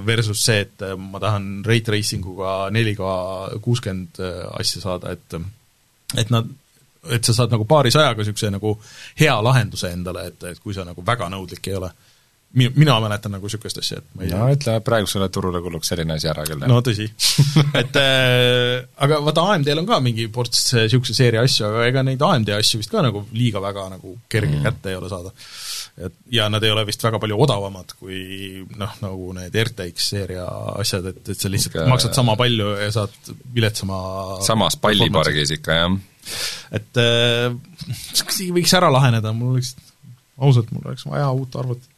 versus 0.05 0.41
see, 0.47 0.65
et 0.65 0.87
äh, 0.87 0.97
ma 0.97 1.21
tahan 1.21 1.61
rate 1.67 1.93
racing 1.93 2.25
uga 2.33 2.55
4K 2.73 3.13
kuuskümmend 3.61 4.21
äh, 4.23 4.41
asja 4.59 4.81
saada, 4.87 5.13
et 5.13 5.39
et 6.17 6.33
nad 6.33 6.49
et 7.11 7.25
sa 7.25 7.35
saad 7.35 7.51
nagu 7.51 7.65
paarisajaga 7.67 8.21
niisuguse 8.21 8.49
nagu 8.53 8.77
hea 9.19 9.35
lahenduse 9.43 9.91
endale, 9.91 10.27
et, 10.31 10.49
et 10.53 10.59
kui 10.63 10.73
sa 10.75 10.85
nagu 10.87 11.03
väga 11.05 11.29
nõudlik 11.33 11.67
ei 11.67 11.77
ole. 11.77 11.91
Mi-, 12.53 12.69
mina 12.75 12.99
mäletan 13.01 13.33
nagu 13.33 13.49
niisugust 13.49 13.79
asja, 13.81 13.97
et 13.97 14.09
ma 14.13 14.25
ei 14.25 14.29
no 14.29 14.45
ütleme, 14.53 14.81
praegusele 14.85 15.25
turule 15.33 15.57
kuluks 15.65 15.89
selline 15.89 16.13
asi 16.19 16.27
ära 16.29 16.43
küll. 16.45 16.61
no 16.69 16.81
tõsi 16.85 17.07
et 17.81 17.97
äh, 17.97 18.83
aga 19.05 19.17
vaata, 19.25 19.45
AMD-l 19.55 19.81
on 19.81 19.87
ka 19.89 19.97
mingi 20.05 20.27
ports 20.33 20.67
niisuguse 20.77 21.15
seeria 21.17 21.41
asju, 21.47 21.65
aga 21.71 21.87
ega 21.89 22.03
neid 22.05 22.21
AMD 22.21 22.51
asju 22.53 22.81
vist 22.83 22.93
ka 22.93 23.01
nagu 23.01 23.23
liiga 23.33 23.61
väga 23.63 23.87
nagu 23.95 24.13
kerge 24.29 24.59
mm. 24.59 24.67
kätte 24.67 24.93
ei 24.93 24.97
ole 24.99 25.09
saada. 25.09 25.33
et 26.05 26.19
ja 26.37 26.45
nad 26.53 26.63
ei 26.63 26.73
ole 26.75 26.83
vist 26.85 27.01
väga 27.05 27.21
palju 27.23 27.39
odavamad 27.45 27.95
kui 27.97 28.19
noh, 28.77 28.93
nagu 29.01 29.33
need 29.39 29.57
RTX 29.63 30.09
seeria 30.13 30.45
asjad, 30.75 31.09
et, 31.09 31.23
et 31.33 31.39
sa 31.39 31.49
lihtsalt 31.49 31.79
Ikka... 31.79 31.87
maksad 31.89 32.17
sama 32.19 32.35
palju 32.37 32.75
ja 32.83 32.91
saad 32.93 33.33
viletsama 33.55 33.97
samas 34.45 34.77
pallipargis 34.83 35.55
ikka, 35.57 35.79
jah. 35.79 35.97
et 36.77 37.01
äh, 37.01 37.49
võiks 38.53 38.77
ära 38.77 38.93
laheneda, 38.93 39.33
mul 39.33 39.55
oleks, 39.55 39.73
ausalt, 40.37 40.69
mul 40.75 40.85
oleks 40.91 41.09
vaja 41.09 41.33
uut 41.33 41.57
arvutit 41.57 41.89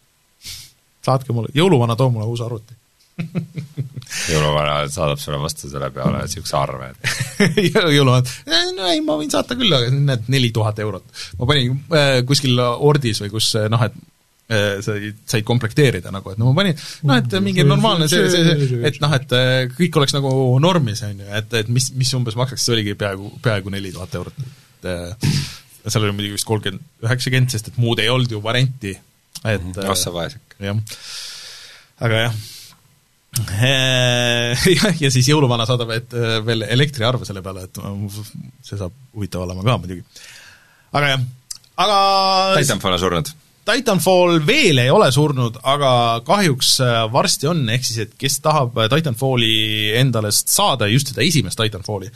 saatke 1.05 1.35
mulle, 1.35 1.53
jõuluvana, 1.55 1.97
too 1.99 2.11
mulle 2.13 2.27
uus 2.29 2.43
arvuti. 2.45 2.77
Jõuluvana 4.31 4.81
saadab 4.91 5.19
sulle 5.21 5.37
vastu 5.39 5.69
selle 5.71 5.87
peale 5.95 6.25
niisuguse 6.25 6.57
arve, 6.59 6.89
et 6.91 7.69
jõuluvana, 7.95 8.25
no 8.75 8.89
ei, 8.91 8.99
ma 9.05 9.15
võin 9.19 9.31
saata 9.31 9.55
küll, 9.55 9.71
aga 9.71 9.93
näed, 9.93 10.27
neli 10.33 10.51
tuhat 10.55 10.81
eurot. 10.83 11.05
ma 11.39 11.47
panin 11.47 11.79
äh, 11.95 12.19
kuskil 12.27 12.59
ordis 12.59 13.23
või 13.23 13.31
kus 13.37 13.53
noh, 13.71 13.85
et 13.87 13.95
äh, 14.51 14.67
sa 14.83 14.97
said 15.31 15.47
komplekteerida 15.47 16.11
nagu, 16.11 16.33
et 16.33 16.41
no 16.41 16.51
ma 16.51 16.59
panin, 16.59 16.83
noh 17.07 17.21
et 17.21 17.37
mingi 17.45 17.63
normaalne 17.63 18.09
see, 18.11 18.27
see, 18.33 18.59
see, 18.67 18.83
et 18.91 18.99
noh, 19.03 19.15
et 19.15 19.37
kõik 19.79 20.01
oleks 20.01 20.17
nagu 20.17 20.35
normis, 20.63 21.05
on 21.07 21.23
ju, 21.23 21.31
et, 21.39 21.59
et 21.63 21.71
mis, 21.71 21.87
mis 21.95 22.13
umbes 22.19 22.35
maksaks, 22.39 22.67
see 22.67 22.75
oligi 22.75 22.99
peaaegu, 22.99 23.31
peaaegu 23.45 23.73
neli 23.73 23.95
tuhat 23.95 24.19
eurot, 24.19 24.43
et 24.83 25.29
seal 25.87 26.03
oli 26.03 26.15
muidugi 26.15 26.35
vist 26.35 26.47
kolmkümmend 26.49 27.05
üheksa 27.05 27.31
senti, 27.31 27.55
sest 27.55 27.71
et 27.71 27.81
muud 27.81 27.99
ei 28.01 28.11
olnud 28.11 28.31
ju 28.33 28.41
varianti, 28.43 28.95
et 29.45 29.62
mm 29.62 29.71
-hmm. 29.71 29.89
oh 29.89 29.95
sa 29.95 30.12
vaesek. 30.12 30.58
jah, 30.60 30.77
aga 31.99 32.15
jah 32.25 32.36
jah, 34.79 35.01
ja 35.01 35.10
siis 35.12 35.27
jõuluvana 35.27 35.65
saadab 35.67 35.91
et 35.91 36.13
veel 36.45 36.62
elektriarve 36.63 37.25
selle 37.27 37.41
peale, 37.43 37.65
et 37.67 37.79
see 38.63 38.77
saab 38.79 38.93
huvitav 39.13 39.43
olema 39.43 39.63
ka 39.63 39.77
muidugi. 39.77 40.03
aga 40.93 41.10
jah, 41.15 41.25
aga 41.77 41.97
Titanfall 42.60 42.95
on 42.95 42.99
surnud? 42.99 43.34
Titanfall 43.65 44.39
veel 44.45 44.78
ei 44.84 44.91
ole 44.93 45.08
surnud, 45.12 45.58
aga 45.65 45.91
kahjuks 46.25 46.75
varsti 47.13 47.49
on, 47.49 47.63
ehk 47.73 47.88
siis 47.88 48.04
et 48.04 48.12
kes 48.19 48.39
tahab 48.45 48.78
Titanfalli 48.93 49.95
endale 49.97 50.30
saada, 50.36 50.86
just 50.91 51.10
seda 51.10 51.23
esimest 51.25 51.58
Titanfalli, 51.58 52.12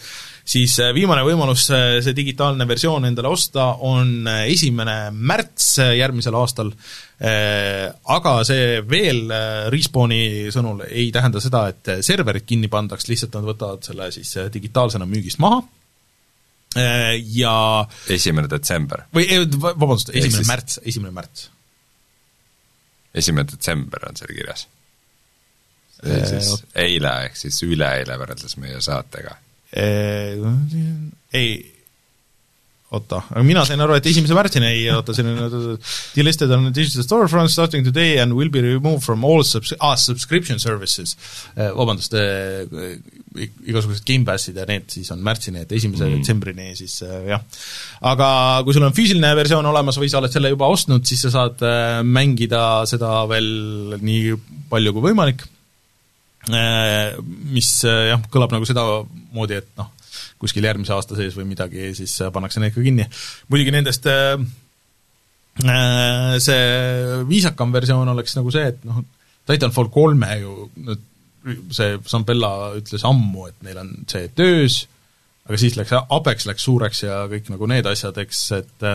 siis 0.50 0.76
äh, 0.82 0.94
viimane 0.96 1.24
võimalus 1.26 1.68
äh, 1.74 2.00
see 2.04 2.16
digitaalne 2.18 2.68
versioon 2.70 3.08
endale 3.10 3.32
osta 3.32 3.72
on 3.86 4.28
äh, 4.28 4.46
esimene 4.54 4.98
märts 5.14 5.78
järgmisel 5.80 6.38
aastal, 6.40 6.74
aga 7.20 8.34
see 8.48 8.78
veel 8.88 9.26
Respawni 9.74 10.48
sõnul 10.56 10.86
ei 10.88 11.10
tähenda 11.12 11.42
seda, 11.44 11.66
et 11.68 11.90
serverid 12.06 12.46
kinni 12.48 12.70
pandaks, 12.72 13.10
lihtsalt 13.10 13.36
nad 13.36 13.50
võtavad 13.50 13.84
selle 13.84 14.08
siis 14.16 14.32
digitaalsena 14.54 15.08
müügist 15.10 15.42
maha 15.44 15.60
ja 16.76 17.54
esimene 18.14 18.50
detsember. 18.52 19.08
või 19.16 19.26
vabandust, 19.58 20.12
esimene 20.14 20.44
siis... 20.44 20.48
märts, 20.52 20.80
esimene 20.86 21.14
märts. 21.16 21.50
esimene 23.14 23.50
detsember 23.50 24.10
on 24.10 24.20
seal 24.20 24.34
kirjas. 24.36 24.68
siis 26.00 26.54
eile, 26.76 27.16
ehk 27.26 27.38
siis 27.42 27.62
üleeile 27.66 28.18
võrreldes 28.22 28.58
meie 28.62 28.82
saatega 28.86 29.38
ei, 31.34 31.52
oota, 32.96 33.20
aga 33.30 33.44
mina 33.46 33.64
sain 33.68 33.82
aru, 33.84 33.94
et 34.00 34.08
esimese 34.10 34.34
märtsini 34.38 34.66
ei, 34.66 34.86
oota, 34.94 35.14
on 35.22 35.78
delisted 36.16 36.54
on 36.56 36.70
digital 36.74 37.06
storefront 37.06 37.52
starting 37.54 37.86
today 37.86 38.18
and 38.22 38.34
will 38.38 38.50
be 38.54 38.64
removed 38.66 39.04
from 39.06 39.26
all 39.28 39.44
subs-, 39.46 39.76
ah, 39.80 39.96
subscription 40.00 40.60
services. 40.60 41.16
Vabandust, 41.56 42.16
igasugused 43.38 44.08
Gamepassid 44.08 44.58
ja 44.58 44.66
need 44.70 44.90
siis 44.94 45.12
on 45.14 45.22
märtsini, 45.26 45.66
et 45.66 45.76
esimese 45.78 46.08
mm. 46.08 46.18
detsembrini 46.18 46.74
siis 46.80 46.98
jah. 47.04 47.46
aga 48.10 48.32
kui 48.66 48.74
sul 48.74 48.88
on 48.88 48.96
füüsiline 48.98 49.36
versioon 49.38 49.70
olemas 49.70 50.00
või 50.02 50.10
sa 50.10 50.22
oled 50.22 50.34
selle 50.34 50.52
juba 50.56 50.72
ostnud, 50.74 51.06
siis 51.06 51.28
sa 51.28 51.34
saad 51.36 51.62
mängida 52.10 52.64
seda 52.90 53.22
veel 53.30 54.00
nii 54.02 54.36
palju 54.72 54.98
kui 54.98 55.10
võimalik 55.12 55.46
Äh, 56.48 57.18
mis 57.52 57.68
jah, 57.84 58.22
kõlab 58.32 58.54
nagu 58.56 58.66
sedamoodi, 58.66 59.60
et 59.60 59.68
noh, 59.78 59.90
kuskil 60.40 60.66
järgmise 60.66 60.96
aasta 60.96 61.18
sees 61.20 61.36
või 61.38 61.50
midagi, 61.52 61.92
siis 61.98 62.16
äh, 62.24 62.34
pannakse 62.34 62.64
need 62.64 62.76
ka 62.76 62.84
kinni. 62.86 63.08
muidugi 63.52 63.76
nendest 63.76 64.08
see 66.40 67.24
viisakam 67.28 67.74
versioon 67.76 68.08
oleks 68.14 68.38
nagu 68.38 68.52
see, 68.54 68.70
et 68.72 68.84
noh, 68.88 69.02
Titanfall 69.50 69.90
kolme 69.92 70.30
ju 70.40 70.70
see 71.74 71.98
Sambella 72.08 72.72
ütles 72.78 73.04
ammu, 73.08 73.48
et 73.50 73.60
neil 73.66 73.82
on 73.82 73.92
see 74.10 74.30
töös, 74.36 74.82
aga 75.48 75.60
siis 75.60 75.78
läks, 75.80 75.96
Apex 76.16 76.46
läks 76.50 76.66
suureks 76.68 77.04
ja 77.06 77.22
kõik 77.32 77.50
nagu 77.54 77.70
need 77.72 77.88
asjad, 77.90 78.18
eks, 78.24 78.42
et 78.60 78.88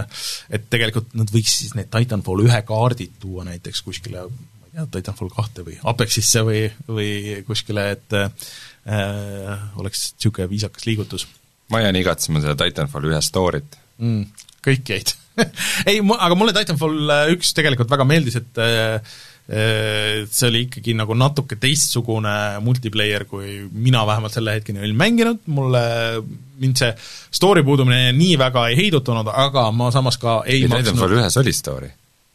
et 0.54 0.66
tegelikult 0.70 1.14
nad 1.18 1.30
võiks 1.35 1.59
siis 1.61 1.74
need 1.76 1.90
Titanfall 1.92 2.44
ühe 2.46 2.61
kaardid 2.68 3.16
tuua 3.22 3.46
näiteks 3.48 3.83
kuskile 3.87 4.26
jah, 4.74 4.87
Titanfall 4.92 5.33
kahte 5.35 5.64
või 5.66 5.78
Apexisse 5.90 6.44
või, 6.46 6.62
või 6.88 7.42
kuskile, 7.48 7.88
et 7.96 8.16
äh, 8.18 8.30
oleks 8.85 10.11
niisugune 10.14 10.49
viisakas 10.51 10.85
liigutus. 10.85 11.27
ma 11.73 11.81
jään 11.81 11.97
igatsema 11.97 12.42
seda 12.44 12.57
Titanfall 12.61 13.09
ühe 13.09 13.20
story't 13.25 13.79
mm,. 13.99 14.27
kõik 14.66 14.90
jäid 14.92 15.14
ei, 15.90 16.01
aga 16.01 16.35
mulle 16.38 16.55
Titanfall 16.55 17.11
äh, 17.11 17.31
üks 17.35 17.55
tegelikult 17.57 17.90
väga 17.90 18.07
meeldis, 18.09 18.38
et 18.38 18.61
äh, 18.62 19.16
äh, 19.49 20.20
see 20.31 20.51
oli 20.51 20.64
ikkagi 20.68 20.94
nagu 20.99 21.16
natuke 21.18 21.59
teistsugune 21.61 22.35
multiplayer, 22.64 23.27
kui 23.31 23.64
mina 23.73 24.05
vähemalt 24.09 24.37
selle 24.37 24.57
hetkeni 24.59 24.83
olin 24.85 24.99
mänginud, 25.01 25.42
mulle, 25.55 25.85
mind 26.62 26.83
see 26.83 26.92
story 27.35 27.64
puudumine 27.66 28.12
nii 28.16 28.38
väga 28.40 28.68
ei 28.70 28.79
heidutanud, 28.85 29.31
aga 29.47 29.68
ma 29.75 29.90
samas 29.94 30.20
ka 30.23 30.42
ei, 30.47 30.62
ei 30.62 30.70
maksnud 30.70 30.92
Titanfall 30.92 31.18
ühes 31.18 31.40
oli 31.42 31.57
story? 31.57 31.90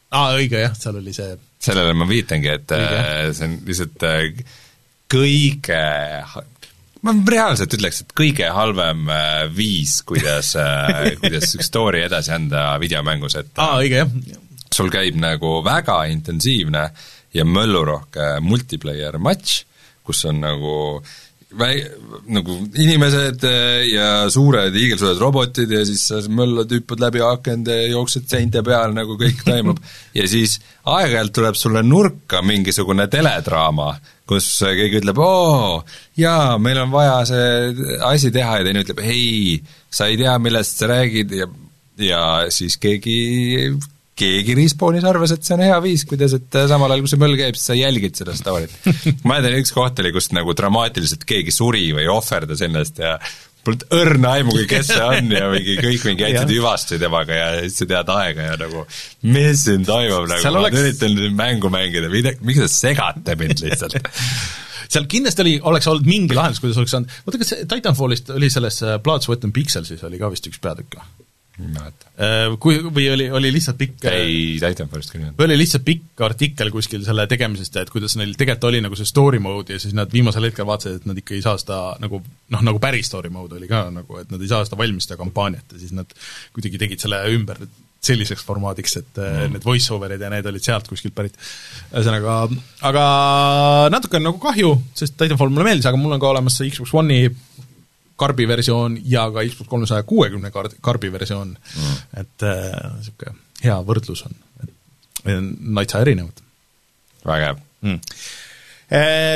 aa, 0.09 0.33
õige 0.39 0.65
jah, 0.65 0.75
seal 0.77 0.99
oli 0.99 1.15
see 1.15 1.35
sellele 1.59 1.93
ma 1.97 2.07
viitangi, 2.07 2.51
et 2.55 2.71
õige. 2.75 2.99
Äh, 3.03 3.29
see 3.35 3.47
on 3.47 3.55
lihtsalt 3.67 4.07
äh, 4.07 4.57
kõige 5.09 5.83
ma 7.05 7.13
reaalselt 7.31 7.73
ütleks, 7.77 8.03
et 8.03 8.11
kõige 8.17 8.49
halvem 8.53 9.07
äh, 9.13 9.45
viis, 9.55 9.99
kuidas 10.07 10.53
kuidas 11.21 11.55
üks 11.55 11.71
story 11.71 12.03
edasi 12.07 12.35
anda 12.35 12.73
videomängus, 12.81 13.39
et 13.39 13.63
aa, 13.63 13.79
õige 13.83 14.03
jah. 14.03 14.11
sul 14.75 14.91
käib 14.93 15.17
nagu 15.19 15.59
väga 15.65 16.01
intensiivne 16.11 16.89
ja 17.33 17.45
möllurohke 17.45 18.37
multiplayer 18.43 19.19
matš, 19.21 19.63
kus 20.05 20.25
on 20.25 20.39
nagu 20.41 20.75
väi-, 21.57 21.85
nagu 22.29 22.57
inimesed 22.77 23.43
äh, 23.47 23.87
ja 23.89 24.09
suured 24.31 24.75
hiigelsuured 24.75 25.21
robotid 25.21 25.71
ja 25.73 25.81
siis 25.87 26.05
sa 26.11 26.21
möllad, 26.29 26.71
hüppad 26.73 27.01
läbi 27.01 27.23
akende, 27.25 27.77
jooksed 27.89 28.29
seinte 28.29 28.63
peal, 28.65 28.93
nagu 28.95 29.17
kõik 29.19 29.43
toimub, 29.47 29.81
ja 30.19 30.27
siis 30.29 30.59
aeg-ajalt 30.89 31.35
tuleb 31.39 31.59
sulle 31.59 31.83
nurka 31.85 32.43
mingisugune 32.45 33.07
teledraama, 33.11 33.93
kus 34.29 34.47
keegi 34.61 35.01
ütleb, 35.01 35.19
oo, 35.25 35.79
jaa, 36.19 36.57
meil 36.61 36.83
on 36.83 36.91
vaja 36.93 37.23
see 37.25 37.87
asi 38.05 38.29
teha 38.33 38.59
ja 38.59 38.67
teine 38.67 38.83
ütleb, 38.85 39.01
ei, 39.01 39.57
sa 39.89 40.09
ei 40.09 40.19
tea, 40.21 40.35
millest 40.41 40.83
sa 40.83 40.91
räägid 40.91 41.33
ja 41.39 41.49
ja 41.99 42.21
siis 42.53 42.77
keegi 42.79 43.15
keegi 44.19 44.55
Respawnis 44.57 45.05
arvas, 45.07 45.33
et 45.35 45.45
see 45.47 45.55
on 45.55 45.63
hea 45.63 45.77
viis, 45.83 46.03
kuidas, 46.07 46.33
et 46.35 46.57
samal 46.67 46.91
ajal, 46.91 47.05
kui 47.05 47.11
see 47.11 47.21
möll 47.21 47.37
käib, 47.39 47.55
siis 47.55 47.69
sa 47.71 47.77
jälgid 47.77 48.19
seda 48.19 48.35
story't. 48.35 48.73
ma 49.23 49.37
mäletan, 49.37 49.59
üks 49.63 49.71
koht 49.75 50.01
oli, 50.03 50.11
kus 50.15 50.29
nagu 50.35 50.55
dramaatiliselt 50.57 51.23
keegi 51.29 51.53
suri 51.55 51.85
või 51.95 52.09
ohverdas 52.11 52.63
ennast 52.67 52.99
ja 52.99 53.15
polnud 53.65 53.85
õrna 53.95 54.35
aimugi, 54.39 54.65
kes 54.69 54.87
see 54.91 55.03
on 55.03 55.33
ja 55.33 55.49
mingi 55.51 55.75
kõik 55.81 56.05
mingi 56.07 56.25
jätsid 56.25 56.53
hüvasti 56.55 56.99
temaga 57.01 57.35
ja 57.37 57.49
siis 57.65 57.81
sa 57.81 57.89
tead 57.89 58.11
aega 58.13 58.47
ja 58.51 58.57
nagu 58.61 58.85
mis 59.27 59.65
siin 59.65 59.85
toimub, 59.87 60.29
nagu 60.31 60.53
ma 60.55 60.63
oleks... 60.63 60.81
üritan 60.83 61.19
mängu 61.37 61.71
mängida, 61.73 62.11
mida, 62.13 62.33
miks 62.45 62.63
te 62.63 62.71
segate 62.71 63.37
mind 63.39 63.63
lihtsalt? 63.65 63.99
Seal 64.89 65.05
kindlasti 65.05 65.43
oli, 65.43 65.55
oleks 65.69 65.85
olnud 65.91 66.07
mingi 66.09 66.33
lahendus, 66.33 66.61
kuidas 66.63 66.79
oleks 66.81 66.95
saanud, 66.95 67.17
vaata 67.27 67.41
kas 67.43 67.51
Titanfallist 67.69 68.31
oli 68.33 68.49
selles 68.49 68.79
äh, 68.81 68.97
Blood, 69.05 69.21
Sweat 69.21 69.43
and 69.45 69.53
Pixelsis 69.53 70.01
oli 70.07 70.17
ka 70.21 70.31
vist 70.33 70.49
üks 70.49 70.61
peatükk 70.63 70.97
või? 70.97 71.09
Ei. 71.59 72.07
Äh, 72.19 72.55
kui, 72.61 72.77
või 72.83 73.07
oli, 73.13 73.27
oli 73.39 73.51
lihtsalt 73.55 73.79
pikk 73.79 74.07
ei, 74.11 74.55
Titanfallist 74.61 75.13
küll 75.13 75.21
ei 75.21 75.27
olnud. 75.27 75.39
või 75.39 75.49
oli 75.49 75.59
lihtsalt 75.61 75.85
pikk 75.87 76.23
artikkel 76.29 76.71
kuskil 76.73 77.03
selle 77.07 77.25
tegemisest 77.31 77.75
ja 77.75 77.85
et 77.85 77.91
kuidas 77.93 78.15
neil 78.19 78.33
tegelikult 78.39 78.69
oli 78.71 78.81
nagu 78.85 78.99
see 78.99 79.09
story 79.09 79.41
mode 79.43 79.75
ja 79.75 79.81
siis 79.81 79.95
nad 79.97 80.11
viimasel 80.13 80.49
hetkel 80.49 80.67
vaatasid, 80.69 81.01
et 81.01 81.09
nad 81.09 81.19
ikka 81.19 81.35
ei 81.37 81.43
saa 81.45 81.59
seda 81.61 81.81
nagu 82.03 82.21
noh, 82.21 82.63
nagu 82.65 82.81
päris 82.83 83.11
story 83.11 83.31
mode 83.33 83.59
oli 83.59 83.69
ka 83.71 83.85
nagu, 83.93 84.21
et 84.21 84.31
nad 84.33 84.41
ei 84.41 84.51
saa 84.51 84.65
seda 84.67 84.79
valmis, 84.79 85.09
seda 85.09 85.19
kampaaniat 85.19 85.75
ja 85.75 85.81
siis 85.81 85.93
nad 85.95 86.17
kuidagi 86.55 86.81
tegid 86.81 87.05
selle 87.05 87.21
ümber 87.33 87.63
selliseks 88.03 88.45
formaadiks, 88.47 88.95
et 89.01 89.19
mm. 89.19 89.55
need 89.55 89.65
voice 89.65 89.91
over'id 89.91 90.21
ja 90.23 90.29
need 90.31 90.45
olid 90.47 90.63
sealt 90.63 90.87
kuskilt 90.87 91.15
pärit. 91.15 91.35
ühesõnaga, 91.91 92.41
aga 92.87 93.03
natuke 93.91 94.19
on 94.19 94.29
nagu 94.29 94.39
kahju, 94.39 94.71
sest 94.95 95.17
Titanfall 95.19 95.51
mulle 95.51 95.67
meeldis, 95.67 95.89
aga 95.89 95.99
mul 95.99 96.15
on 96.15 96.21
ka 96.21 96.29
olemas 96.31 96.55
see 96.59 96.71
Xbox 96.71 96.95
One'i 96.95 97.27
karbi 98.19 98.47
versioon 98.49 98.97
ja 99.09 99.27
ka 99.33 99.45
Xbox 99.47 99.71
kolmesaja 99.71 100.05
kuuekümne 100.09 100.51
kar-, 100.55 100.73
karbi 100.85 101.11
versioon 101.13 101.55
mm., 101.55 101.97
et 102.21 102.45
niisugune 102.45 103.33
äh, 103.33 103.41
hea 103.63 103.79
võrdlus 103.87 104.23
on, 104.27 104.37
et 104.63 105.33
natsa 105.79 106.03
erinevad. 106.05 106.45
vägev 107.27 107.59
mm.. 107.81 107.99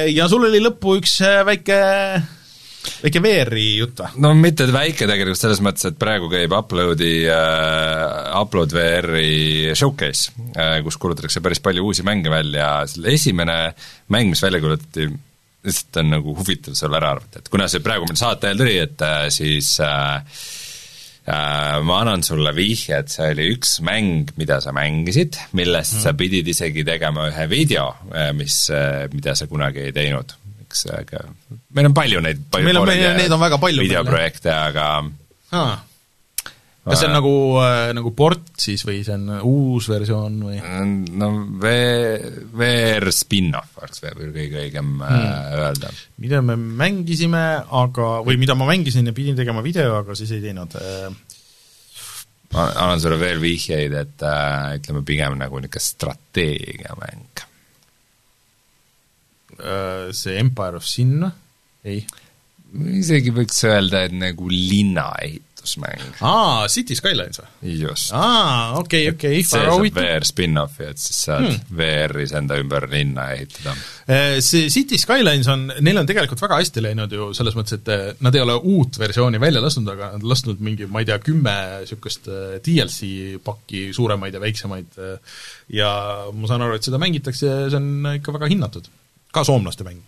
Ja 0.09 0.25
sul 0.31 0.47
oli 0.47 0.57
lõppu 0.63 0.95
üks 0.97 1.19
väike 1.45 1.75
väike 3.03 3.21
VR-i 3.23 3.65
jutt 3.77 4.01
või? 4.01 4.21
no 4.23 4.31
mitte 4.37 4.67
väike 4.73 5.07
tegelikult 5.09 5.39
selles 5.39 5.61
mõttes, 5.63 5.87
et 5.89 5.99
praegu 5.99 6.29
käib 6.31 6.53
Uploadi 6.55 7.13
äh,, 7.31 8.39
Upload 8.39 8.73
VR-i 8.75 9.75
showcase 9.77 10.33
äh,, 10.55 10.79
kus 10.85 10.97
kuulutatakse 11.01 11.43
päris 11.43 11.61
palju 11.63 11.85
uusi 11.89 12.05
mänge 12.07 12.31
välja, 12.33 12.71
selle 12.89 13.13
esimene 13.15 13.57
mäng, 14.13 14.33
mis 14.33 14.43
välja 14.43 14.61
kuulutati, 14.63 15.07
lihtsalt 15.63 16.01
on 16.03 16.11
nagu 16.17 16.35
huvitav 16.39 16.75
sulle 16.77 16.99
ära 16.99 17.13
arvata, 17.15 17.39
et 17.39 17.49
kuna 17.51 17.69
see 17.71 17.83
praegu 17.83 18.09
meil 18.09 18.19
saate 18.19 18.49
ajal 18.49 18.61
tuli, 18.63 18.75
et 18.83 19.07
äh, 19.07 19.25
siis 19.33 19.77
äh, 19.83 20.43
Uh, 21.23 21.77
ma 21.87 22.01
annan 22.01 22.19
sulle 22.19 22.51
vihje, 22.51 22.97
et 22.97 23.07
see 23.07 23.29
oli 23.31 23.45
üks 23.53 23.77
mäng, 23.87 24.33
mida 24.35 24.57
sa 24.59 24.73
mängisid, 24.75 25.37
millest 25.55 25.93
mm. 25.95 26.01
sa 26.03 26.11
pidid 26.19 26.49
isegi 26.51 26.83
tegema 26.83 27.29
ühe 27.29 27.45
video, 27.47 27.85
mis, 28.35 28.57
mida 29.13 29.31
sa 29.31 29.47
kunagi 29.47 29.85
ei 29.85 29.93
teinud 29.95 30.33
eks, 30.73 30.87
aga 30.97 31.23
meil 31.77 31.89
on 31.89 31.95
palju 31.95 32.21
neid 32.25 32.43
meil 32.57 32.81
on, 32.81 32.89
meil, 32.89 33.05
neid 33.19 33.33
on 33.33 33.41
väga 33.41 33.59
palju 33.61 33.85
videoprojekte, 33.85 34.51
aga 34.51 34.87
ah. 35.53 35.77
Kas 36.83 36.99
see 36.99 37.07
on 37.07 37.15
nagu, 37.15 37.33
äh, 37.63 37.91
nagu 37.95 38.13
port 38.17 38.49
siis 38.59 38.83
või 38.87 39.01
see 39.05 39.15
on 39.15 39.29
uus 39.49 39.89
versioon 39.91 40.39
või? 40.49 40.57
no 41.15 41.29
VR 41.63 43.11
spin-off 43.15 43.79
oleks 43.81 44.03
kõige 44.03 44.65
õigem 44.65 44.95
äh, 44.99 45.13
hmm. 45.13 45.61
öelda. 45.61 45.93
mida 46.23 46.41
me 46.45 46.57
mängisime, 46.57 47.45
aga, 47.83 48.09
või 48.27 48.39
mida 48.41 48.57
ma 48.59 48.67
mängisin 48.69 49.07
ja 49.09 49.15
pidin 49.15 49.39
tegema 49.39 49.63
video, 49.65 49.99
aga 50.01 50.17
siis 50.19 50.35
ei 50.35 50.43
teinud 50.43 50.75
äh, 50.81 51.07
ma 52.53 52.67
annan 52.69 53.01
sulle 53.01 53.17
veel 53.21 53.41
vihjeid, 53.41 53.95
et 53.97 54.27
äh, 54.27 54.75
ütleme 54.81 55.05
pigem 55.07 55.39
nagu 55.39 55.63
niisugune 55.63 55.87
strateegiamäng 55.87 57.47
Äh, 59.59 60.11
see 60.11 60.37
Empire 60.37 60.77
of 60.77 60.85
Sin, 60.85 61.31
ei? 61.83 62.05
Isegi 62.73 63.33
võiks 63.33 63.59
öelda, 63.67 64.05
et 64.07 64.13
nagu 64.15 64.47
linnaehitusmäng. 64.49 66.21
aa, 66.25 66.67
City 66.71 66.95
Skylines 66.97 67.41
või? 67.41 67.75
just. 67.83 68.11
aa, 68.17 68.79
okei, 68.79 69.07
okei. 69.13 69.43
see 69.45 69.61
saab 69.61 69.85
VR 69.97 70.25
spin-offi, 70.27 70.87
et 70.91 71.01
siis 71.01 71.19
saad 71.27 71.45
hmm. 71.45 71.75
VR-is 71.77 72.33
enda 72.37 72.57
ümber 72.61 72.87
linna 72.91 73.29
ehitada. 73.35 73.75
Äh, 74.07 74.39
see 74.45 74.71
City 74.73 74.99
Skylines 75.01 75.49
on, 75.51 75.67
neil 75.85 76.01
on 76.01 76.09
tegelikult 76.09 76.41
väga 76.43 76.59
hästi 76.61 76.85
läinud 76.85 77.13
ju 77.13 77.29
selles 77.37 77.57
mõttes, 77.59 77.79
et 77.79 77.93
äh, 77.93 78.05
nad 78.25 78.35
ei 78.37 78.43
ole 78.45 78.57
uut 78.57 78.99
versiooni 79.01 79.41
välja 79.43 79.61
lasknud, 79.63 79.93
aga 79.93 80.13
nad 80.17 80.27
lasknud 80.33 80.63
mingi, 80.63 80.89
ma 80.89 81.03
ei 81.03 81.09
tea, 81.11 81.19
kümme 81.23 81.55
niisugust 81.83 82.27
DLC 82.65 83.39
pakki, 83.43 83.85
suuremaid 83.95 84.35
ja 84.35 84.41
väiksemaid, 84.43 84.99
ja 85.73 85.93
ma 86.33 86.49
saan 86.49 86.65
aru, 86.65 86.77
et 86.77 86.89
seda 86.89 86.99
mängitakse 87.01 87.47
ja 87.47 87.71
see 87.71 87.79
on 87.79 88.13
ikka 88.17 88.35
väga 88.35 88.49
hinnatud 88.51 88.89
ka 89.33 89.43
soomlaste 89.47 89.85
mäng, 89.87 90.01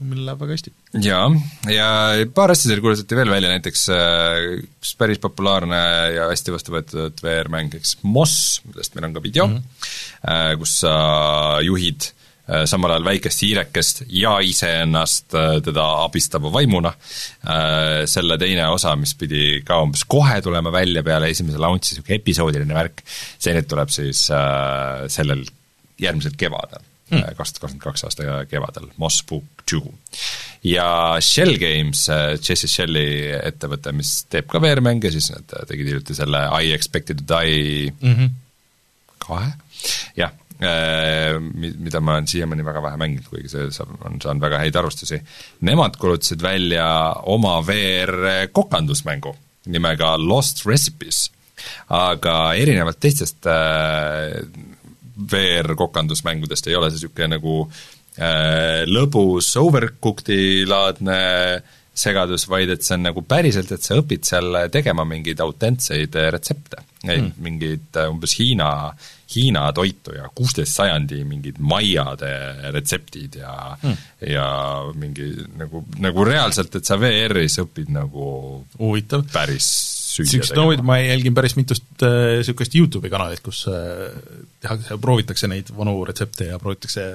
millel 0.00 0.24
läheb 0.28 0.40
väga 0.40 0.56
hästi. 0.56 0.72
jaa, 1.04 1.28
ja 1.72 1.86
paar 2.34 2.54
asja 2.54 2.70
seal 2.70 2.82
kuulutati 2.84 3.18
veel 3.18 3.32
välja, 3.32 3.52
näiteks 3.52 3.86
äh, 3.92 4.40
üks 4.64 4.94
päris 5.00 5.20
populaarne 5.22 5.80
ja 6.16 6.28
hästi 6.30 6.54
vastu 6.54 6.74
võetud 6.74 7.22
VR-mäng, 7.24 7.76
eks 7.76 7.98
Moss, 8.02 8.60
millest 8.68 8.96
meil 8.96 9.10
on 9.10 9.16
ka 9.16 9.24
video 9.24 9.48
mm, 9.50 9.56
-hmm. 9.58 10.60
kus 10.60 10.76
sa 10.84 10.94
juhid 11.64 12.08
äh, 12.08 12.64
samal 12.70 12.94
ajal 12.94 13.08
väikest 13.10 13.44
hiirekest 13.44 14.04
ja 14.08 14.38
iseennast 14.40 15.36
teda 15.64 15.84
abistava 16.04 16.52
vaimuna. 16.52 16.94
Selle 18.08 18.38
teine 18.40 18.68
osa, 18.72 18.96
mis 18.96 19.14
pidi 19.20 19.60
ka 19.66 19.82
umbes 19.84 20.04
kohe 20.08 20.40
tulema 20.44 20.72
välja 20.72 21.02
peale 21.02 21.28
esimese 21.32 21.60
launch'i, 21.60 21.92
niisugune 21.94 22.20
episoodiline 22.20 22.80
värk, 22.80 23.04
see 23.38 23.54
nüüd 23.56 23.68
tuleb 23.68 23.92
siis 23.92 24.26
sellel 25.12 25.44
järgmisel 26.00 26.36
kevadel 26.40 26.93
kaks 27.10 27.52
tuhat 27.52 27.60
kakskümmend 27.60 27.82
kaks 27.82 28.06
aasta 28.06 28.44
kevadel, 28.50 28.88
Moss 28.96 29.24
Book 29.28 29.64
Two. 29.70 29.82
ja 30.64 31.16
Shell 31.20 31.58
Games, 31.60 32.06
äh, 32.08 32.38
Jesse 32.38 32.68
Shelli 32.70 33.32
ettevõte, 33.36 33.92
mis 33.92 34.24
teeb 34.32 34.48
ka 34.50 34.60
VR-mänge, 34.62 35.10
siis 35.12 35.30
nad 35.34 35.52
tegid 35.68 35.92
hiljuti 35.92 36.16
selle 36.16 36.46
I 36.62 36.72
Expected 36.72 37.20
to 37.20 37.28
Die 37.34 37.92
mm 38.00 38.14
-hmm. 38.14 38.30
kahe, 39.26 39.52
jah, 40.16 40.32
äh, 40.60 41.38
mida 41.40 42.00
ma 42.00 42.12
olen 42.12 42.26
siiamaani 42.26 42.64
väga 42.64 42.82
vähe 42.82 42.96
mänginud, 42.96 43.28
kuigi 43.28 43.48
see 43.48 43.70
saab, 43.70 43.96
on 44.04 44.20
saanud 44.20 44.42
väga 44.42 44.58
häid 44.58 44.76
arvustusi. 44.76 45.20
Nemad 45.60 45.96
kuulutasid 45.96 46.42
välja 46.42 47.14
oma 47.22 47.60
VR 47.66 48.48
kokandusmängu 48.52 49.36
nimega 49.66 50.16
Lost 50.18 50.66
Recipes, 50.66 51.30
aga 51.88 52.54
erinevalt 52.54 53.00
teistest 53.00 53.46
äh, 53.46 54.42
VR-kokandusmängudest 55.16 56.68
ei 56.68 56.76
ole 56.78 56.90
see 56.90 57.02
niisugune 57.02 57.30
nagu 57.36 57.56
äh, 57.64 58.82
lõbus 58.90 59.52
overcooked'i 59.60 60.66
laadne 60.68 61.18
segadus, 61.94 62.48
vaid 62.50 62.72
et 62.74 62.82
see 62.82 62.96
on 62.96 63.06
nagu 63.06 63.22
päriselt, 63.26 63.70
et 63.70 63.84
sa 63.86 63.94
õpid 64.00 64.26
seal 64.26 64.56
tegema 64.74 65.04
mingeid 65.06 65.38
autentseid 65.44 66.16
retsepte 66.34 66.82
mm., 67.04 67.34
mingeid 67.44 68.00
äh, 68.00 68.08
umbes 68.10 68.34
Hiina, 68.40 68.68
Hiina 69.34 69.68
toitu 69.76 70.16
ja 70.16 70.26
kuusteist 70.34 70.74
sajandi 70.74 71.22
mingid 71.28 71.60
maiade 71.62 72.32
retseptid 72.74 73.38
ja 73.40 73.54
mm. 73.76 74.00
ja 74.30 74.48
mingi 74.98 75.30
nagu, 75.58 75.84
nagu 76.02 76.26
reaalselt, 76.26 76.74
et 76.74 76.90
sa 76.90 76.98
VR-is 77.00 77.60
õpid 77.62 77.94
nagu 77.94 78.26
huvitav. 78.80 79.26
päris 79.32 79.68
no 80.56 80.66
ma 80.86 80.98
jälgin 81.00 81.34
päris 81.36 81.56
mitust 81.58 82.02
niisugust 82.02 82.74
äh, 82.74 82.80
YouTube'i 82.80 83.10
kanalit, 83.12 83.42
kus 83.44 83.64
äh, 83.70 84.10
tehakse, 84.62 84.98
proovitakse 85.02 85.50
neid 85.50 85.72
vanu 85.76 85.96
retsepte 86.06 86.50
ja 86.52 86.58
proovitakse 86.62 87.06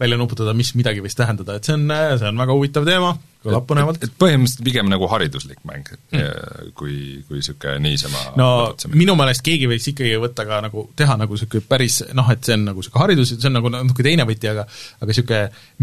välja 0.00 0.18
nuputada, 0.20 0.54
mis 0.56 0.74
midagi 0.78 1.04
võis 1.04 1.18
tähendada, 1.18 1.58
et 1.58 1.68
see 1.68 1.76
on, 1.78 1.86
äh, 1.94 2.14
see 2.20 2.32
on 2.32 2.42
väga 2.42 2.58
huvitav 2.58 2.88
teema 2.88 3.14
kõlab 3.42 3.66
põnevalt. 3.68 4.02
et 4.04 4.12
põhimõtteliselt 4.18 4.64
pigem 4.66 4.88
nagu 4.90 5.08
hariduslik 5.10 5.60
mäng 5.68 5.88
mm., 6.12 6.72
kui, 6.78 7.22
kui 7.26 7.40
niisugune 7.40 7.78
niisama 7.82 8.34
no 8.38 8.48
minu 8.94 9.16
meelest 9.18 9.44
keegi 9.46 9.68
võiks 9.70 9.88
ikkagi 9.92 10.14
võtta 10.22 10.46
ka 10.48 10.60
nagu, 10.64 10.84
teha 10.98 11.16
nagu 11.20 11.36
niisugune 11.36 11.66
päris 11.68 12.00
noh, 12.16 12.28
et 12.32 12.44
see 12.46 12.56
on 12.58 12.66
nagu 12.70 12.82
niisugune 12.82 13.02
haridus, 13.04 13.34
see 13.34 13.50
on 13.50 13.56
nagu 13.58 13.72
natuke 13.72 14.06
teine 14.06 14.26
võti, 14.28 14.50
aga 14.52 14.66
aga 14.66 15.10
niisugune 15.10 15.40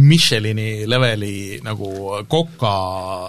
Michelini 0.09 0.69
leveli 0.89 1.33
nagu 1.65 1.91
koka 2.31 2.75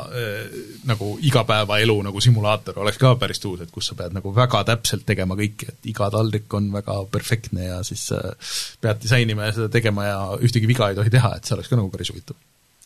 äh, 0.09 0.61
nagu 0.91 1.13
igapäevaelu 1.27 1.97
nagu 2.07 2.23
simulaator 2.23 2.79
oleks 2.85 3.01
ka 3.01 3.15
päris 3.21 3.43
tuus, 3.43 3.65
et 3.65 3.73
kus 3.75 3.91
sa 3.91 3.99
pead 3.99 4.15
nagu 4.17 4.35
väga 4.37 4.63
täpselt 4.71 5.07
tegema 5.09 5.39
kõike, 5.39 5.73
et 5.75 5.91
iga 5.91 6.11
taldrik 6.13 6.53
on 6.59 6.71
väga 6.75 7.01
perfektne 7.11 7.67
ja 7.71 7.81
siis 7.87 8.07
äh, 8.17 8.55
pead 8.81 9.03
disainima 9.03 9.49
ja 9.49 9.57
seda 9.59 9.73
tegema 9.73 10.07
ja 10.07 10.21
ühtegi 10.39 10.71
viga 10.71 10.91
ei 10.91 10.99
tohi 10.99 11.13
teha, 11.13 11.35
et 11.37 11.49
see 11.49 11.59
oleks 11.59 11.73
ka 11.73 11.81
nagu 11.81 11.91
päris 11.91 12.13
huvitav. 12.13 12.39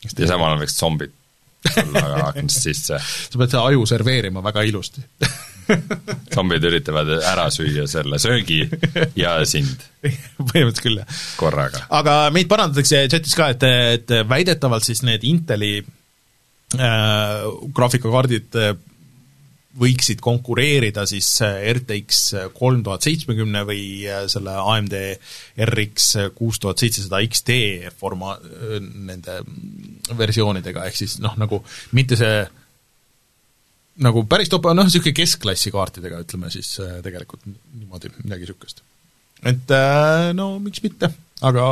ja 0.05 0.31
samal 0.31 0.53
ajal 0.53 0.65
võiks 0.65 0.81
zombid 0.81 1.21
sulle 1.73 2.05
aknast 2.29 2.69
sisse. 2.69 3.01
sa 3.01 3.41
pead 3.41 3.51
seda 3.51 3.65
aju 3.71 3.87
serveerima 3.89 4.45
väga 4.45 4.65
ilusti 4.69 5.05
zombid 6.35 6.65
üritavad 6.69 7.11
ära 7.25 7.47
süüa 7.53 7.87
selle 7.91 8.19
söögi 8.23 8.63
ja 9.17 9.37
sind. 9.49 9.85
põhimõtteliselt 10.05 10.83
küll, 10.85 10.99
jah. 11.01 11.21
korraga. 11.41 11.85
aga 11.95 12.17
meid 12.35 12.51
parandatakse 12.51 13.05
chatis 13.13 13.37
ka, 13.39 13.51
et, 13.55 13.65
et 13.99 14.17
väidetavalt 14.29 14.85
siis 14.87 15.01
need 15.07 15.25
Inteli 15.29 15.79
äh, 15.81 17.47
graafikakaardid 17.77 18.61
äh, 18.61 18.75
võiksid 19.79 20.21
konkureerida 20.23 21.05
siis 21.09 21.29
äh, 21.43 21.63
RTX 21.75 22.21
kolm 22.57 22.85
tuhat 22.87 23.07
seitsmekümne 23.07 23.65
või 23.67 23.85
äh, 24.07 24.25
selle 24.31 24.55
AMD 24.61 24.95
RX 25.67 26.11
kuus 26.37 26.61
tuhat 26.63 26.83
seitsesada 26.83 27.23
XT 27.27 27.57
forma-, 27.99 28.37
äh, 28.39 28.77
nende 28.81 29.41
versioonidega, 30.19 30.87
ehk 30.89 31.01
siis 31.01 31.19
noh, 31.25 31.35
nagu 31.41 31.63
mitte 31.97 32.19
see 32.21 32.45
nagu 34.05 34.25
päris 34.31 34.51
top, 34.51 34.71
noh, 34.75 34.87
niisugune 34.87 35.15
keskklassi 35.15 35.71
kaartidega, 35.75 36.23
ütleme 36.25 36.51
siis 36.51 36.73
tegelikult 37.05 37.45
niimoodi, 37.47 38.11
midagi 38.25 38.47
niisugust. 38.47 38.83
et 39.47 39.71
no 40.35 40.57
miks 40.63 40.83
mitte 40.83 41.13
aga 41.43 41.65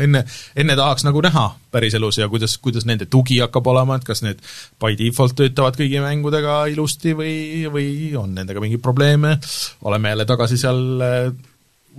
enne, 0.00 0.22
enne 0.56 0.76
tahaks 0.78 1.04
nagu 1.04 1.20
näha 1.24 1.44
päriselus 1.74 2.18
ja 2.18 2.28
kuidas, 2.32 2.56
kuidas 2.62 2.86
nende 2.88 3.06
tugi 3.10 3.40
hakkab 3.42 3.66
olema, 3.74 3.98
et 3.98 4.06
kas 4.06 4.22
need 4.24 4.40
by 4.80 4.96
default 4.98 5.36
töötavad 5.36 5.76
kõigi 5.78 6.00
mängudega 6.02 6.62
ilusti 6.72 7.12
või, 7.16 7.34
või 7.72 7.88
on 8.18 8.32
nendega 8.38 8.62
mingeid 8.64 8.82
probleeme, 8.84 9.36
oleme 9.84 10.14
jälle 10.14 10.26
tagasi 10.28 10.58
seal 10.60 10.80
äh, 11.04 11.28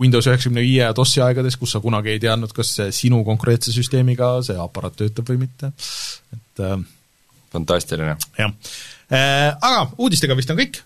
Windows 0.01 0.27
üheksakümne 0.27 0.63
viie 0.65 0.81
ja 0.81 0.95
DOS-i 0.95 1.21
aegades, 1.23 1.59
kus 1.61 1.75
sa 1.75 1.79
kunagi 1.83 2.15
ei 2.15 2.19
teadnud, 2.19 2.51
kas 2.55 2.73
sinu 2.95 3.21
konkreetse 3.27 3.71
süsteemiga 3.75 4.33
see 4.43 4.57
aparaat 4.59 4.97
töötab 4.99 5.29
või 5.29 5.45
mitte, 5.45 5.71
et 6.33 6.65
äh, 6.65 6.75
fantastiline. 7.53 8.17
jah 8.39 8.51
äh,. 9.13 9.53
Aga 9.61 9.91
uudistega 10.01 10.35
vist 10.35 10.49
on 10.49 10.57
kõik, 10.57 10.81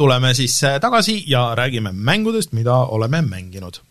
tuleme 0.00 0.32
siis 0.34 0.56
tagasi 0.80 1.20
ja 1.28 1.50
räägime 1.54 1.92
mängudest, 1.92 2.56
mida 2.56 2.80
oleme 2.96 3.20
mänginud 3.22 3.82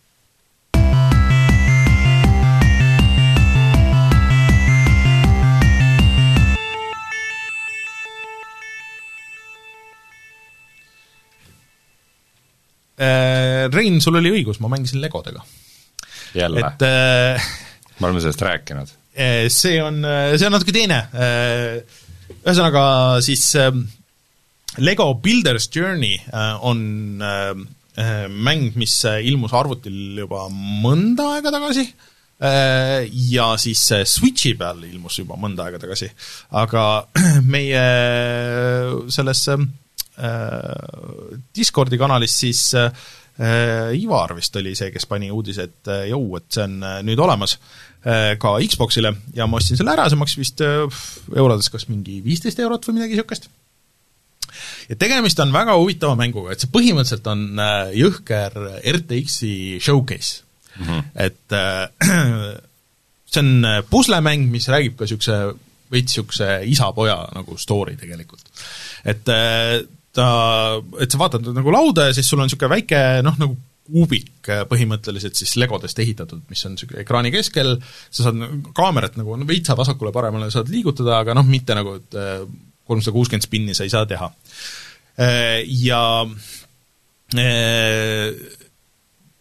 Rein, 13.00 14.02
sul 14.04 14.20
oli 14.20 14.34
õigus, 14.34 14.60
ma 14.60 14.72
mängisin 14.72 15.00
legodega. 15.04 15.44
jälle? 16.36 16.64
äh, 16.84 17.50
me 18.00 18.10
oleme 18.10 18.22
sellest 18.24 18.44
rääkinud. 18.44 18.92
see 19.62 19.80
on, 19.84 20.04
see 20.36 20.48
on 20.48 20.54
natuke 20.56 20.76
teine, 20.76 21.00
ühesõnaga 22.40 22.84
siis 23.26 23.44
Lego 24.80 25.10
Builders 25.20 25.68
Journey 25.76 26.20
on 26.68 27.24
mäng, 28.30 28.78
mis 28.80 28.94
ilmus 29.26 29.56
arvutil 29.58 30.22
juba 30.22 30.46
mõnda 30.54 31.34
aega 31.36 31.52
tagasi, 31.52 31.84
ja 33.34 33.50
siis 33.60 33.82
Switchi 34.08 34.54
peal 34.60 34.86
ilmus 34.88 35.20
juba 35.20 35.36
mõnda 35.42 35.68
aega 35.68 35.82
tagasi, 35.82 36.08
aga 36.56 36.86
meie 37.56 37.84
selles 39.12 39.44
Discordi 41.56 41.98
kanalis 41.98 42.34
siis 42.42 42.62
äh, 42.76 42.90
Äh, 43.40 43.96
Ivar 43.96 44.34
vist 44.36 44.56
oli 44.60 44.74
see, 44.76 44.90
kes 44.92 45.06
pani 45.08 45.30
uudise, 45.32 45.70
et 45.70 45.88
äh, 45.88 46.10
jõu, 46.12 46.26
et 46.36 46.50
see 46.52 46.66
on 46.66 46.82
äh, 46.84 46.98
nüüd 47.08 47.22
olemas 47.24 47.56
ka 48.00 48.54
Xboxile 48.64 49.10
ja 49.36 49.44
ma 49.44 49.58
ostsin 49.60 49.76
selle 49.76 49.92
ära, 49.92 50.06
see 50.08 50.16
maksis 50.16 50.40
vist 50.40 50.62
eurodes 50.64 51.68
kas 51.68 51.84
mingi 51.90 52.22
viisteist 52.24 52.62
eurot 52.64 52.86
või 52.88 52.96
midagi 52.96 53.18
niisugust. 53.18 53.50
ja 54.88 54.96
tegemist 54.96 55.42
on 55.44 55.52
väga 55.52 55.76
huvitava 55.76 56.16
mänguga, 56.16 56.54
et 56.56 56.64
see 56.64 56.72
põhimõtteliselt 56.72 57.28
on 57.28 57.60
jõhker 58.00 58.56
RTX-i 58.94 59.52
showcase 59.84 60.46
mm. 60.78 60.88
-hmm. 60.88 61.12
et 61.28 61.58
see 63.36 63.44
on 63.44 63.68
puslemäng, 63.92 64.48
mis 64.48 64.72
räägib 64.72 64.96
ka 64.96 65.04
niisuguse 65.04 65.42
veits 65.92 66.16
niisuguse 66.16 66.50
isa-poja 66.72 67.20
nagu 67.36 67.60
story 67.60 68.00
tegelikult. 68.00 68.48
et 69.04 69.36
ta, 70.16 70.28
et 71.02 71.12
sa 71.12 71.20
vaatad 71.22 71.50
nagu 71.56 71.74
lauda 71.74 72.10
ja 72.10 72.16
siis 72.18 72.30
sul 72.30 72.42
on 72.42 72.50
niisugune 72.50 72.74
väike 72.74 73.02
noh, 73.26 73.38
nagu 73.42 73.58
kuubik 73.90 74.50
äh, 74.52 74.64
põhimõtteliselt 74.70 75.38
siis 75.40 75.56
legodest 75.62 76.00
ehitatud, 76.02 76.44
mis 76.52 76.64
on 76.68 76.76
niisugune 76.76 77.04
ekraani 77.04 77.32
keskel, 77.34 77.76
sa 78.10 78.28
saad 78.28 78.44
kaamerat 78.78 79.18
nagu 79.20 79.38
no 79.40 79.48
veitsa 79.50 79.78
vasakule-paremale 79.80 80.52
saad 80.54 80.70
liigutada, 80.74 81.20
aga 81.24 81.38
noh, 81.38 81.48
mitte 81.50 81.78
nagu, 81.78 81.98
et 82.02 82.20
äh, 82.20 82.44
kolmsada 82.90 83.16
kuuskümmend 83.16 83.46
spinni 83.46 83.78
sa 83.78 83.86
ei 83.86 83.94
saa 83.94 84.06
teha. 84.10 84.30
Äh, 85.20 85.62
ja 85.84 86.02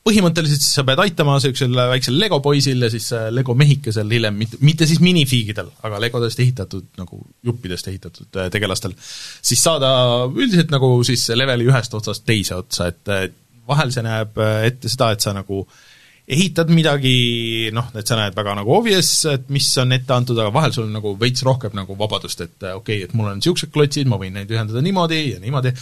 põhimõtteliselt 0.08 0.64
siis 0.64 0.78
sa 0.80 0.84
pead 0.88 1.02
aitama 1.04 1.36
niisugusel 1.36 1.80
väiksel 1.92 2.18
Lego 2.18 2.40
poisil 2.44 2.86
ja 2.86 2.90
siis 2.92 3.10
Lego 3.34 3.54
mehikesel 3.58 4.10
hiljem, 4.16 4.38
mitte, 4.40 4.60
mitte 4.64 4.88
siis 4.88 5.02
minifiigidel, 5.04 5.70
aga 5.86 6.00
Legodest 6.02 6.40
ehitatud, 6.44 6.88
nagu 7.00 7.20
juppidest 7.46 7.92
ehitatud 7.92 8.40
äh, 8.40 8.48
tegelastel, 8.54 8.96
siis 8.98 9.62
saada 9.64 9.90
üldiselt 10.28 10.72
nagu 10.74 10.96
siis 11.06 11.28
leveli 11.36 11.68
ühest 11.68 11.94
otsast 11.94 12.26
teise 12.28 12.58
otsa, 12.58 12.88
et 12.90 13.36
vahel 13.68 13.92
see 13.94 14.04
näeb 14.06 14.40
äh, 14.40 14.64
ette 14.70 14.90
seda, 14.90 15.12
et 15.14 15.24
sa 15.24 15.36
nagu 15.36 15.62
äh, 15.62 15.84
ehitad 16.28 16.68
midagi, 16.68 17.70
noh, 17.72 17.86
et 17.96 18.08
sa 18.08 18.18
näed 18.18 18.34
väga 18.36 18.52
nagu 18.58 18.72
obvious, 18.76 19.08
et 19.30 19.46
mis 19.54 19.66
on 19.80 19.94
ette 19.96 20.12
antud, 20.12 20.36
aga 20.36 20.52
vahel 20.52 20.74
sul 20.74 20.84
on 20.84 20.96
nagu 20.98 21.14
veits 21.20 21.40
rohkem 21.46 21.72
nagu 21.78 21.96
vabadust, 21.96 22.42
et 22.44 22.66
okei 22.68 22.74
okay,, 22.76 23.06
et 23.06 23.14
mul 23.16 23.30
on 23.30 23.38
niisugused 23.40 23.72
klotsid, 23.72 24.10
ma 24.10 24.18
võin 24.20 24.36
neid 24.36 24.52
ühendada 24.52 24.82
niimoodi 24.84 25.20
ja 25.22 25.38
niimoodi, 25.40 25.72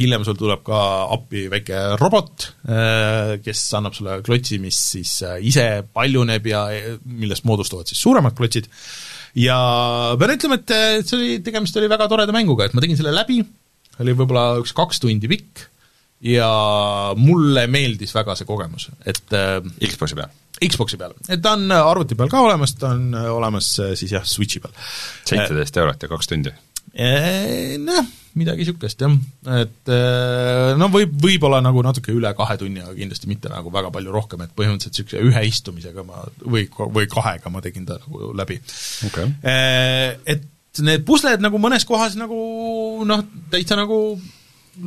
hiljem 0.00 0.26
sul 0.28 0.36
tuleb 0.40 0.60
ka 0.66 0.80
appi 1.16 1.46
väike 1.52 1.80
robot, 2.02 2.50
äh, 2.68 3.32
kes 3.44 3.64
annab 3.80 3.96
sulle 3.96 4.18
klotsi, 4.26 4.60
mis 4.60 4.82
siis 4.92 5.14
äh, 5.24 5.38
ise 5.48 5.66
paljuneb 5.88 6.50
ja 6.52 6.66
millest 7.08 7.48
moodustuvad 7.48 7.88
siis 7.88 8.04
suuremad 8.04 8.36
klotsid, 8.36 8.68
ja 9.40 9.56
pean 10.20 10.36
ütlema, 10.36 10.60
et 10.60 11.08
see 11.08 11.16
oli, 11.16 11.40
tegemist 11.48 11.80
oli 11.80 11.88
väga 11.88 12.10
toreda 12.12 12.36
mänguga, 12.36 12.68
et 12.68 12.76
ma 12.76 12.84
tegin 12.84 13.00
selle 13.00 13.16
läbi, 13.16 13.40
oli 14.04 14.16
võib-olla 14.20 14.50
üks 14.60 14.76
kaks 14.76 15.00
tundi 15.00 15.32
pikk, 15.32 15.64
ja 16.24 16.50
mulle 17.18 17.66
meeldis 17.70 18.14
väga 18.14 18.36
see 18.38 18.48
kogemus, 18.48 18.88
et 19.06 19.34
äh, 19.36 19.58
Xboxi 19.86 20.18
peal? 20.18 20.32
Xboxi 20.58 20.98
peal, 20.98 21.14
et 21.30 21.42
ta 21.42 21.54
on 21.54 21.70
arvuti 21.70 22.18
peal 22.18 22.30
ka 22.32 22.42
olemas, 22.46 22.74
ta 22.78 22.92
on 22.96 23.12
äh, 23.14 23.28
olemas 23.30 23.70
äh, 23.84 23.92
siis 23.98 24.16
jah, 24.16 24.24
Switchi 24.26 24.62
peal. 24.64 24.74
seitseteist 25.28 25.78
eurot 25.78 26.02
ja 26.02 26.10
kaks 26.10 26.32
tundi? 26.32 26.54
Noh, 26.98 28.06
midagi 28.40 28.64
niisugust 28.64 29.02
jah, 29.04 29.12
et 29.60 29.90
no 30.80 30.88
võib, 30.90 31.12
võib-olla 31.22 31.60
nagu 31.62 31.82
natuke 31.86 32.10
üle 32.16 32.32
kahe 32.34 32.56
tunni, 32.58 32.80
aga 32.82 32.96
kindlasti 32.96 33.30
mitte 33.30 33.52
nagu 33.52 33.70
väga 33.70 33.92
palju 33.94 34.14
rohkem, 34.14 34.42
et 34.42 34.54
põhimõtteliselt 34.56 34.96
niisuguse 34.96 35.22
ühe 35.28 35.44
istumisega 35.46 36.02
ma 36.08 36.24
või, 36.42 36.64
või 36.66 37.06
kahega 37.12 37.52
ma 37.54 37.62
tegin 37.62 37.86
ta 37.86 38.00
nagu 38.00 38.32
läbi 38.40 38.58
okay.. 39.06 39.30
Et 40.26 40.82
need 40.82 41.04
pusled 41.06 41.44
nagu 41.44 41.60
mõnes 41.62 41.86
kohas 41.86 42.16
nagu 42.18 42.40
noh, 43.06 43.22
täitsa 43.52 43.78
nagu 43.78 44.00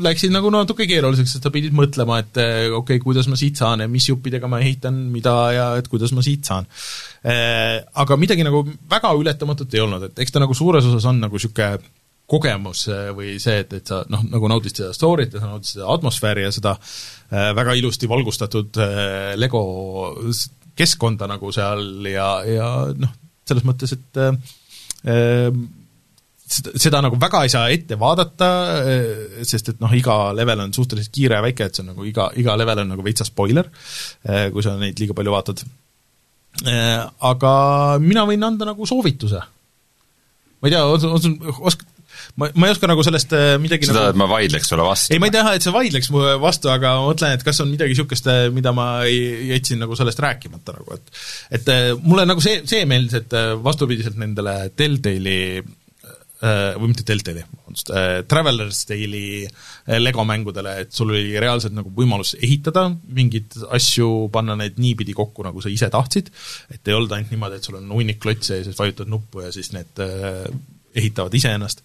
läksid 0.06 0.32
nagu 0.34 0.50
natuke 0.54 0.86
keeruliseks, 0.90 1.36
sest 1.36 1.46
sa 1.46 1.52
pidid 1.54 1.74
mõtlema, 1.76 2.20
et 2.24 2.40
eh, 2.42 2.68
okei 2.68 2.98
okay,, 2.98 3.02
kuidas 3.04 3.28
ma 3.32 3.38
siit 3.40 3.60
saan 3.60 3.84
ja 3.84 3.90
mis 3.92 4.08
juppidega 4.10 4.50
ma 4.52 4.62
ehitan 4.64 4.98
mida 5.14 5.34
ja 5.56 5.66
et 5.80 5.90
kuidas 5.92 6.14
ma 6.16 6.24
siit 6.26 6.48
saan. 6.48 6.68
Eh, 7.24 7.80
aga 8.04 8.18
midagi 8.20 8.46
nagu 8.48 8.64
väga 8.92 9.14
ületamatut 9.20 9.74
ei 9.76 9.84
olnud, 9.84 10.08
et 10.10 10.22
eks 10.24 10.36
ta 10.36 10.44
nagu 10.44 10.56
suures 10.58 10.88
osas 10.88 11.08
on 11.10 11.22
nagu 11.24 11.38
niisugune 11.40 11.82
kogemus 12.32 12.86
eh, 12.92 13.10
või 13.16 13.36
see, 13.44 13.60
et, 13.66 13.76
et 13.82 13.92
sa 13.92 14.02
noh, 14.12 14.24
nagu 14.32 14.52
naudid 14.52 14.78
seda 14.78 14.94
story't 14.96 15.36
ja 15.36 15.44
sa 15.44 15.52
naudid 15.52 15.74
seda 15.74 15.92
atmosfääri 15.96 16.48
ja 16.48 16.54
seda 16.56 16.78
väga 17.32 17.76
ilusti 17.80 18.10
valgustatud 18.12 18.80
Lego 19.40 19.62
keskkonda 20.76 21.28
nagu 21.32 21.52
seal 21.56 22.08
ja, 22.12 22.32
ja 22.48 22.72
noh, 22.96 23.14
selles 23.48 23.68
mõttes, 23.68 23.96
et 23.96 24.20
seda, 26.52 26.74
seda 26.80 27.02
nagu 27.06 27.20
väga 27.22 27.44
ei 27.46 27.54
saa 27.54 27.68
ette 27.74 27.98
vaadata, 28.00 28.50
eh, 28.82 29.46
sest 29.48 29.74
et 29.74 29.84
noh, 29.84 29.94
iga 29.96 30.18
level 30.38 30.66
on 30.66 30.74
suhteliselt 30.76 31.14
kiire 31.16 31.40
ja 31.40 31.46
väike, 31.46 31.68
et 31.68 31.78
see 31.78 31.86
on 31.86 31.94
nagu 31.94 32.08
iga, 32.08 32.30
iga 32.40 32.58
level 32.60 32.84
on 32.84 32.92
nagu 32.96 33.06
veitsa 33.06 33.28
spoiler, 33.28 33.70
eh, 34.28 34.50
kui 34.54 34.66
sa 34.66 34.76
neid 34.80 35.00
liiga 35.00 35.18
palju 35.18 35.36
vaatad. 35.36 35.64
Eh, 36.68 37.00
aga 37.32 37.54
mina 38.04 38.28
võin 38.28 38.44
anda 38.44 38.68
nagu 38.74 38.86
soovituse. 38.90 39.48
ma 40.62 40.70
ei 40.70 40.74
tea, 40.76 40.82
on, 40.86 41.38
osk-, 41.66 41.88
ma, 42.38 42.52
ma 42.54 42.68
ei 42.68 42.74
oska 42.76 42.86
nagu 42.86 43.02
sellest 43.02 43.32
midagi 43.64 43.88
seda 43.88 44.04
nagu..., 44.04 44.12
et 44.14 44.20
ma 44.20 44.28
vaidleks 44.30 44.70
sulle 44.70 44.84
vastu? 44.86 45.10
ei, 45.16 45.18
ma 45.18 45.26
ei 45.26 45.34
taha, 45.34 45.56
et 45.58 45.66
sa 45.66 45.74
vaidleks 45.74 46.12
mu 46.14 46.22
vastu, 46.44 46.70
aga 46.70 46.92
ma 47.00 47.08
mõtlen, 47.08 47.34
et 47.34 47.46
kas 47.48 47.64
on 47.64 47.72
midagi 47.72 47.96
niisugust, 47.96 48.30
mida 48.54 48.76
ma 48.78 48.92
ei, 49.10 49.48
jätsin 49.56 49.82
nagu 49.82 49.98
sellest 49.98 50.22
rääkimata 50.22 50.76
nagu, 50.78 51.00
et 51.00 51.58
et 51.58 51.72
mulle 52.04 52.28
nagu 52.30 52.44
see, 52.44 52.62
see 52.70 52.86
meeldis, 52.86 53.24
et 53.24 53.38
vastupidiselt 53.64 54.22
nendele 54.22 54.60
Telltale'i 54.78 55.42
Äh, 55.64 55.81
või 56.42 56.90
mitte 56.90 57.04
Deltali, 57.06 57.44
vabandust, 57.46 57.92
äh, 57.94 58.24
Traveller's 58.26 58.80
Tale'i 58.90 59.44
äh, 59.46 60.00
Lego 60.00 60.24
mängudele, 60.26 60.74
et 60.82 60.96
sul 60.96 61.12
oli 61.14 61.36
reaalselt 61.40 61.76
nagu 61.78 61.92
võimalus 61.94 62.34
ehitada 62.40 62.88
mingeid 62.90 63.58
asju, 63.78 64.08
panna 64.34 64.56
need 64.58 64.80
niipidi 64.82 65.14
kokku, 65.18 65.46
nagu 65.46 65.62
sa 65.62 65.70
ise 65.70 65.92
tahtsid, 65.94 66.32
et 66.74 66.90
ei 66.90 66.98
olnud 66.98 67.14
ainult 67.14 67.34
niimoodi, 67.34 67.60
et 67.60 67.70
sul 67.70 67.78
on 67.78 67.92
hunnik 67.94 68.18
klotse 68.24 68.58
ja 68.58 68.66
siis 68.66 68.80
vajutad 68.80 69.12
nuppu 69.12 69.46
ja 69.46 69.52
siis 69.54 69.70
need 69.76 70.02
ehitavad 70.98 71.36
iseennast. 71.38 71.84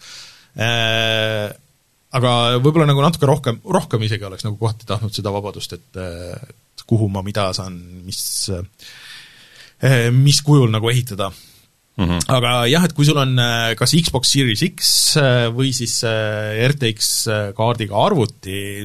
Aga 2.17 2.31
võib-olla 2.65 2.87
nagu 2.89 3.03
natuke 3.05 3.29
rohkem, 3.29 3.59
rohkem 3.77 4.07
isegi 4.07 4.25
oleks 4.25 4.47
nagu 4.47 4.57
kohati 4.57 4.89
tahtnud 4.89 5.13
seda 5.13 5.35
vabadust, 5.35 5.77
et 5.77 6.01
kuhu 6.89 7.11
ma 7.13 7.21
mida 7.27 7.51
saan, 7.57 7.77
mis 8.07 8.49
mis 10.17 10.41
kujul 10.41 10.73
nagu 10.73 10.89
ehitada 10.89 11.29
Mm 11.97 12.05
-hmm. 12.05 12.25
aga 12.29 12.51
jah, 12.69 12.85
et 12.85 12.93
kui 12.93 13.07
sul 13.09 13.17
on 13.17 13.39
äh, 13.41 13.73
kas 13.79 13.95
Xbox 13.97 14.29
Series 14.29 14.63
X 14.67 15.17
äh, 15.17 15.47
või 15.49 15.73
siis 15.73 16.03
äh, 16.05 16.67
RTX 16.69 17.09
kaardiga 17.57 17.97
arvuti, 17.97 18.85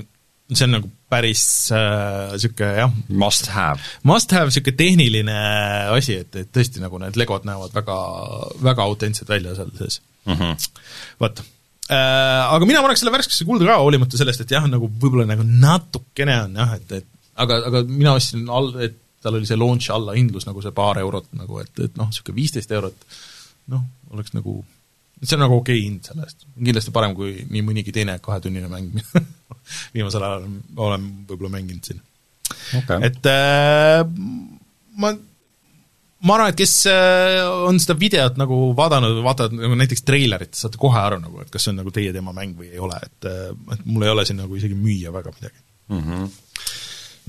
see 0.51 0.67
on 0.67 0.77
nagu 0.77 0.91
päris 1.11 1.43
äh, 1.75 2.77
jah 2.79 2.91
must 3.09 3.49
have. 3.51 3.83
Must 4.07 4.31
have, 4.31 4.47
niisugune 4.47 4.77
tehniline 4.79 5.37
asi, 5.91 6.21
et, 6.23 6.35
et 6.39 6.51
tõesti 6.55 6.79
nagu 6.79 6.99
need 7.03 7.19
legod 7.19 7.43
näevad 7.47 7.75
väga, 7.75 7.97
väga 8.63 8.87
autentsed 8.87 9.27
välja 9.27 9.55
seal 9.59 9.75
sees 9.75 10.01
mm 10.25 10.33
-hmm.. 10.33 10.69
vot 11.19 11.43
äh,. 11.91 12.53
Aga 12.55 12.65
mina 12.65 12.81
paneks 12.81 13.03
selle 13.03 13.11
värskesse 13.17 13.45
kulda 13.45 13.67
ka, 13.67 13.81
hoolimata 13.83 14.17
sellest, 14.17 14.45
et 14.45 14.55
jah, 14.55 14.67
nagu 14.71 14.87
võib-olla 14.87 15.27
nagu 15.27 15.43
natukene 15.43 16.43
on 16.47 16.55
jah, 16.63 16.75
et, 16.79 16.91
et 17.01 17.07
aga, 17.35 17.59
aga 17.67 17.83
mina 17.87 18.15
ostsin 18.15 18.47
all, 18.47 18.71
et 18.79 18.95
tal 19.23 19.37
oli 19.37 19.47
see 19.49 19.59
launch 19.59 19.91
allahindlus 19.93 20.47
nagu 20.49 20.63
see 20.63 20.75
paar 20.75 20.99
eurot 21.01 21.31
nagu, 21.37 21.61
et, 21.63 21.73
et 21.79 21.97
noh, 21.99 22.09
niisugune 22.11 22.37
viisteist 22.37 22.71
eurot 22.75 23.07
noh, 23.71 23.83
oleks 24.15 24.35
nagu, 24.35 24.59
see 25.21 25.37
on 25.37 25.45
nagu 25.45 25.57
okei 25.61 25.79
okay 25.79 25.87
hind 25.87 26.07
selle 26.09 26.27
eest. 26.27 26.45
kindlasti 26.57 26.93
parem 26.95 27.15
kui 27.17 27.45
nii 27.49 27.65
mõnigi 27.65 27.93
teine 27.95 28.17
kahetunnine 28.23 28.69
mäng, 28.71 28.95
viimasel 29.95 30.25
ajal 30.27 30.47
olen 30.87 31.09
võib-olla 31.29 31.57
mänginud 31.57 31.91
siin 31.91 32.01
okay.. 32.81 33.03
et 33.09 33.29
äh, 33.29 34.01
ma 35.01 35.13
ma 36.21 36.35
arvan, 36.37 36.51
et 36.51 36.59
kes 36.59 36.75
äh, 36.91 37.39
on 37.65 37.79
seda 37.81 37.95
videot 37.97 38.37
nagu 38.37 38.59
vaadanud, 38.77 39.23
vaatavad 39.25 39.55
nagu 39.57 39.77
näiteks 39.79 40.05
treilerit, 40.05 40.53
saate 40.57 40.77
kohe 40.81 40.99
aru 41.01 41.17
nagu, 41.21 41.41
et 41.41 41.49
kas 41.53 41.65
see 41.65 41.73
on 41.73 41.81
nagu 41.81 41.93
teie 41.93 42.13
teema 42.13 42.33
mäng 42.35 42.53
või 42.57 42.69
ei 42.69 42.81
ole, 42.81 42.99
et 43.07 43.29
äh, 43.29 43.49
et 43.73 43.85
mul 43.87 44.05
ei 44.05 44.13
ole 44.13 44.25
siin 44.27 44.41
nagu 44.41 44.57
isegi 44.57 44.77
müüa 44.77 45.13
väga 45.13 45.33
midagi 45.37 45.57
mm. 45.93 46.07
-hmm 46.07 46.31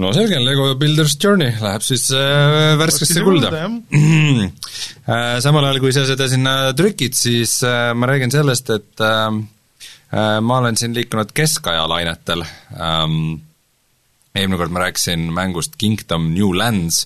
no 0.01 0.13
selge, 0.17 0.39
Lego 0.41 0.71
Builders 0.81 1.17
Journey 1.21 1.53
läheb 1.61 1.85
siis 1.85 2.09
äh, 2.17 2.73
värskesse 2.81 3.25
kulda. 3.25 3.51
äh, 3.93 5.37
samal 5.45 5.69
ajal, 5.69 5.83
kui 5.83 5.93
sa 5.95 6.07
seda 6.09 6.29
sinna 6.31 6.73
trükid, 6.79 7.17
siis 7.19 7.59
äh, 7.67 7.93
ma 7.97 8.09
räägin 8.11 8.33
sellest, 8.35 8.73
et 8.73 9.05
äh, 9.05 9.29
äh, 10.15 10.39
ma 10.41 10.63
olen 10.63 10.81
siin 10.81 10.97
liikunud 10.97 11.35
keskaja 11.37 11.85
lainetel 11.91 12.45
ähm,, 12.47 13.39
eelmine 14.33 14.61
kord 14.61 14.73
ma 14.73 14.87
rääkisin 14.87 15.29
mängust 15.35 15.77
Kingdom 15.81 16.33
New 16.33 16.55
Lands, 16.57 17.05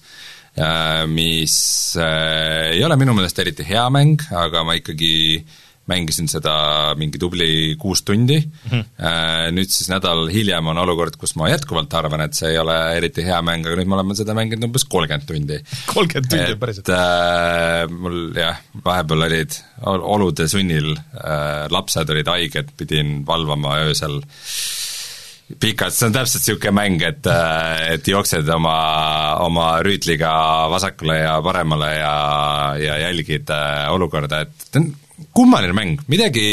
mis 1.13 1.55
ei 2.01 2.79
ole 2.87 2.97
minu 2.97 3.13
meelest 3.13 3.43
eriti 3.43 3.67
hea 3.69 3.83
mäng, 3.93 4.23
aga 4.33 4.63
ma 4.65 4.73
ikkagi 4.79 5.11
äh, 5.43 5.66
mängisin 5.91 6.29
seda 6.31 6.55
mingi 6.99 7.21
tubli 7.23 7.77
kuus 7.79 8.03
tundi 8.07 8.39
mm, 8.41 8.71
-hmm. 8.71 9.55
nüüd 9.57 9.71
siis 9.71 9.91
nädal 9.93 10.27
hiljem 10.33 10.67
on 10.73 10.81
olukord, 10.83 11.17
kus 11.21 11.37
ma 11.39 11.51
jätkuvalt 11.53 11.95
arvan, 11.95 12.25
et 12.27 12.35
see 12.35 12.51
ei 12.55 12.59
ole 12.59 12.77
eriti 12.97 13.25
hea 13.27 13.39
mäng, 13.43 13.67
aga 13.67 13.79
nüüd 13.79 13.91
me 13.91 13.99
oleme 13.99 14.17
seda 14.19 14.35
mänginud 14.35 14.69
umbes 14.69 14.87
kolmkümmend 14.91 15.29
tundi. 15.29 15.61
kolmkümmend 15.93 16.31
tundi, 16.33 16.59
päriselt 16.61 16.91
äh,? 16.91 17.87
Mul 17.91 18.35
jah, 18.37 18.59
vahepeal 18.85 19.29
olid 19.29 19.61
olude 19.87 20.49
sunnil 20.51 20.97
äh,, 20.97 21.67
lapsed 21.71 22.11
olid 22.11 22.35
haiged, 22.35 22.75
pidin 22.77 23.23
valvama 23.27 23.79
öösel 23.87 24.21
pikalt, 25.61 25.95
see 25.95 26.09
on 26.09 26.15
täpselt 26.15 26.43
niisugune 26.43 26.75
mäng, 26.75 27.03
et, 27.07 27.27
äh, 27.31 27.95
et 27.95 28.09
jooksed 28.11 28.49
oma, 28.51 28.77
oma 29.47 29.69
rüütliga 29.87 30.31
vasakule 30.73 31.21
ja 31.21 31.37
paremale 31.45 31.93
ja, 31.95 32.15
ja 32.83 32.99
jälgid 33.07 33.51
äh, 33.55 33.87
olukorda, 33.95 34.43
et 34.47 34.81
on 34.81 34.91
kummaline 35.37 35.77
mäng, 35.77 36.01
midagi 36.13 36.47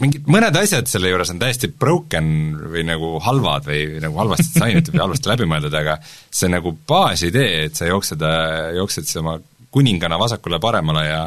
mingid, 0.00 0.28
mõned 0.30 0.56
asjad 0.58 0.88
selle 0.88 1.10
juures 1.10 1.30
on 1.32 1.40
täiesti 1.42 1.68
broken 1.68 2.28
või 2.72 2.84
nagu 2.88 3.16
halvad 3.24 3.66
või 3.68 3.82
nagu 4.02 4.20
halvasti 4.22 4.54
disainitud 4.54 4.96
või 4.96 5.04
halvasti 5.04 5.32
läbi 5.32 5.48
mõeldud, 5.50 5.76
aga 5.80 5.98
see 6.04 6.50
nagu 6.52 6.74
baasidee, 6.88 7.66
et 7.68 7.76
sa 7.78 7.88
jooksed, 7.90 8.24
jooksed 8.78 9.08
siis 9.08 9.20
oma 9.20 9.36
kuningana 9.74 10.18
vasakule-paremale 10.20 11.04
ja 11.08 11.24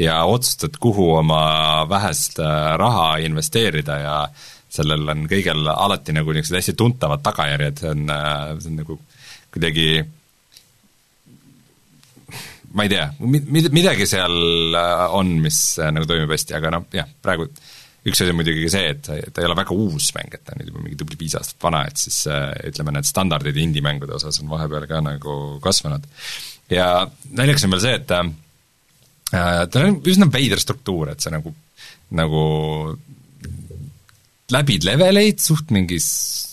ja 0.00 0.22
otsustad, 0.24 0.78
kuhu 0.80 1.10
oma 1.18 1.84
vähest 1.88 2.38
äh, 2.40 2.72
raha 2.80 3.18
investeerida 3.20 3.98
ja 4.00 4.16
sellel 4.72 5.04
on 5.12 5.26
kõigel 5.28 5.68
alati 5.68 6.14
nagu 6.16 6.32
niisugused 6.32 6.56
hästi 6.62 6.74
tuntavad 6.80 7.20
tagajärjed, 7.24 7.82
see 7.82 7.90
on, 7.92 8.06
äh, 8.10 8.54
see 8.62 8.72
on 8.72 8.78
nagu 8.80 8.96
kuidagi 9.52 9.88
ma 12.76 12.86
ei 12.86 12.92
tea, 12.92 13.06
mid-, 13.20 13.70
midagi 13.74 14.06
seal 14.08 14.76
äh, 14.78 15.04
on, 15.16 15.36
mis 15.44 15.60
äh, 15.80 15.92
nagu 15.94 16.08
toimib 16.08 16.32
hästi, 16.32 16.56
aga 16.58 16.72
noh, 16.76 16.86
jah, 16.94 17.08
praegu 17.24 17.48
üks 18.02 18.18
asi 18.18 18.32
on 18.32 18.38
muidugi 18.40 18.66
see, 18.72 18.94
et 18.96 19.02
ta 19.06 19.42
ei 19.42 19.46
ole 19.46 19.56
väga 19.58 19.74
uus 19.78 20.08
mäng, 20.16 20.32
et 20.34 20.42
ta 20.42 20.54
on 20.54 20.62
nüüd 20.62 20.72
juba 20.72 20.82
mingi 20.82 20.98
tubli 20.98 21.18
viis 21.20 21.36
aastat 21.38 21.62
vana, 21.62 21.84
et 21.86 22.00
siis 22.00 22.24
äh, 22.30 22.50
ütleme, 22.70 22.94
need 22.96 23.08
standardid 23.08 23.58
indie-mängude 23.62 24.16
osas 24.18 24.40
on 24.42 24.50
vahepeal 24.50 24.88
ka 24.90 25.02
nagu 25.04 25.36
kasvanud. 25.62 26.06
ja 26.72 26.88
naljakas 27.30 27.66
on 27.68 27.74
veel 27.76 27.84
see, 27.84 27.98
et 28.00 28.14
äh, 28.18 28.32
tal 29.32 29.86
on 29.86 30.00
üsna 30.14 30.30
veider 30.32 30.62
struktuur, 30.62 31.12
et 31.12 31.22
sa 31.22 31.30
nagu, 31.34 31.54
nagu 32.18 32.44
läbid 34.52 34.88
leveleid 34.88 35.40
suht 35.40 35.70
mingis, 35.74 36.08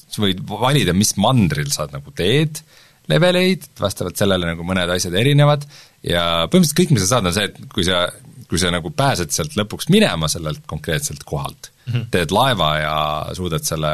sa 0.10 0.22
võid 0.24 0.44
valida, 0.48 0.94
mis 0.98 1.16
mandril 1.20 1.72
sa 1.74 1.90
nagu 1.92 2.14
teed 2.16 2.62
leveleid, 3.10 3.70
vastavalt 3.80 4.20
sellele 4.20 4.52
nagu 4.52 4.66
mõned 4.68 4.92
asjad 4.94 5.16
erinevad, 5.18 5.66
ja 6.06 6.24
põhimõtteliselt 6.50 6.80
kõik, 6.82 6.94
mis 6.96 7.06
sa 7.06 7.16
saad, 7.16 7.30
on 7.30 7.36
see, 7.36 7.48
et 7.50 7.72
kui 7.74 7.86
sa, 7.88 8.04
kui 8.50 8.62
sa 8.62 8.72
nagu 8.74 8.92
pääsed 8.96 9.34
sealt 9.34 9.58
lõpuks 9.60 9.90
minema 9.94 10.30
sellelt 10.32 10.64
konkreetselt 10.70 11.26
kohalt 11.28 11.72
mm, 11.72 11.94
-hmm. 11.94 12.06
teed 12.14 12.36
laeva 12.36 12.70
ja 12.80 12.96
suudad 13.38 13.66
selle, 13.66 13.94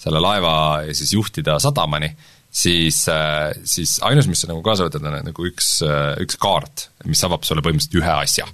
selle 0.00 0.22
laeva 0.22 0.56
siis 0.92 1.12
juhtida 1.14 1.58
sadamani, 1.62 2.10
siis, 2.50 3.04
siis 3.64 3.96
ainus, 4.02 4.28
mis 4.30 4.44
sa 4.44 4.50
nagu 4.52 4.62
kaasa 4.64 4.88
võtad, 4.88 5.04
on 5.04 5.20
nagu 5.30 5.48
üks, 5.48 5.80
üks 6.22 6.40
kaart, 6.40 6.90
mis 7.04 7.22
avab 7.28 7.44
sulle 7.44 7.64
põhimõtteliselt 7.64 8.02
ühe 8.02 8.14
asja. 8.16 8.46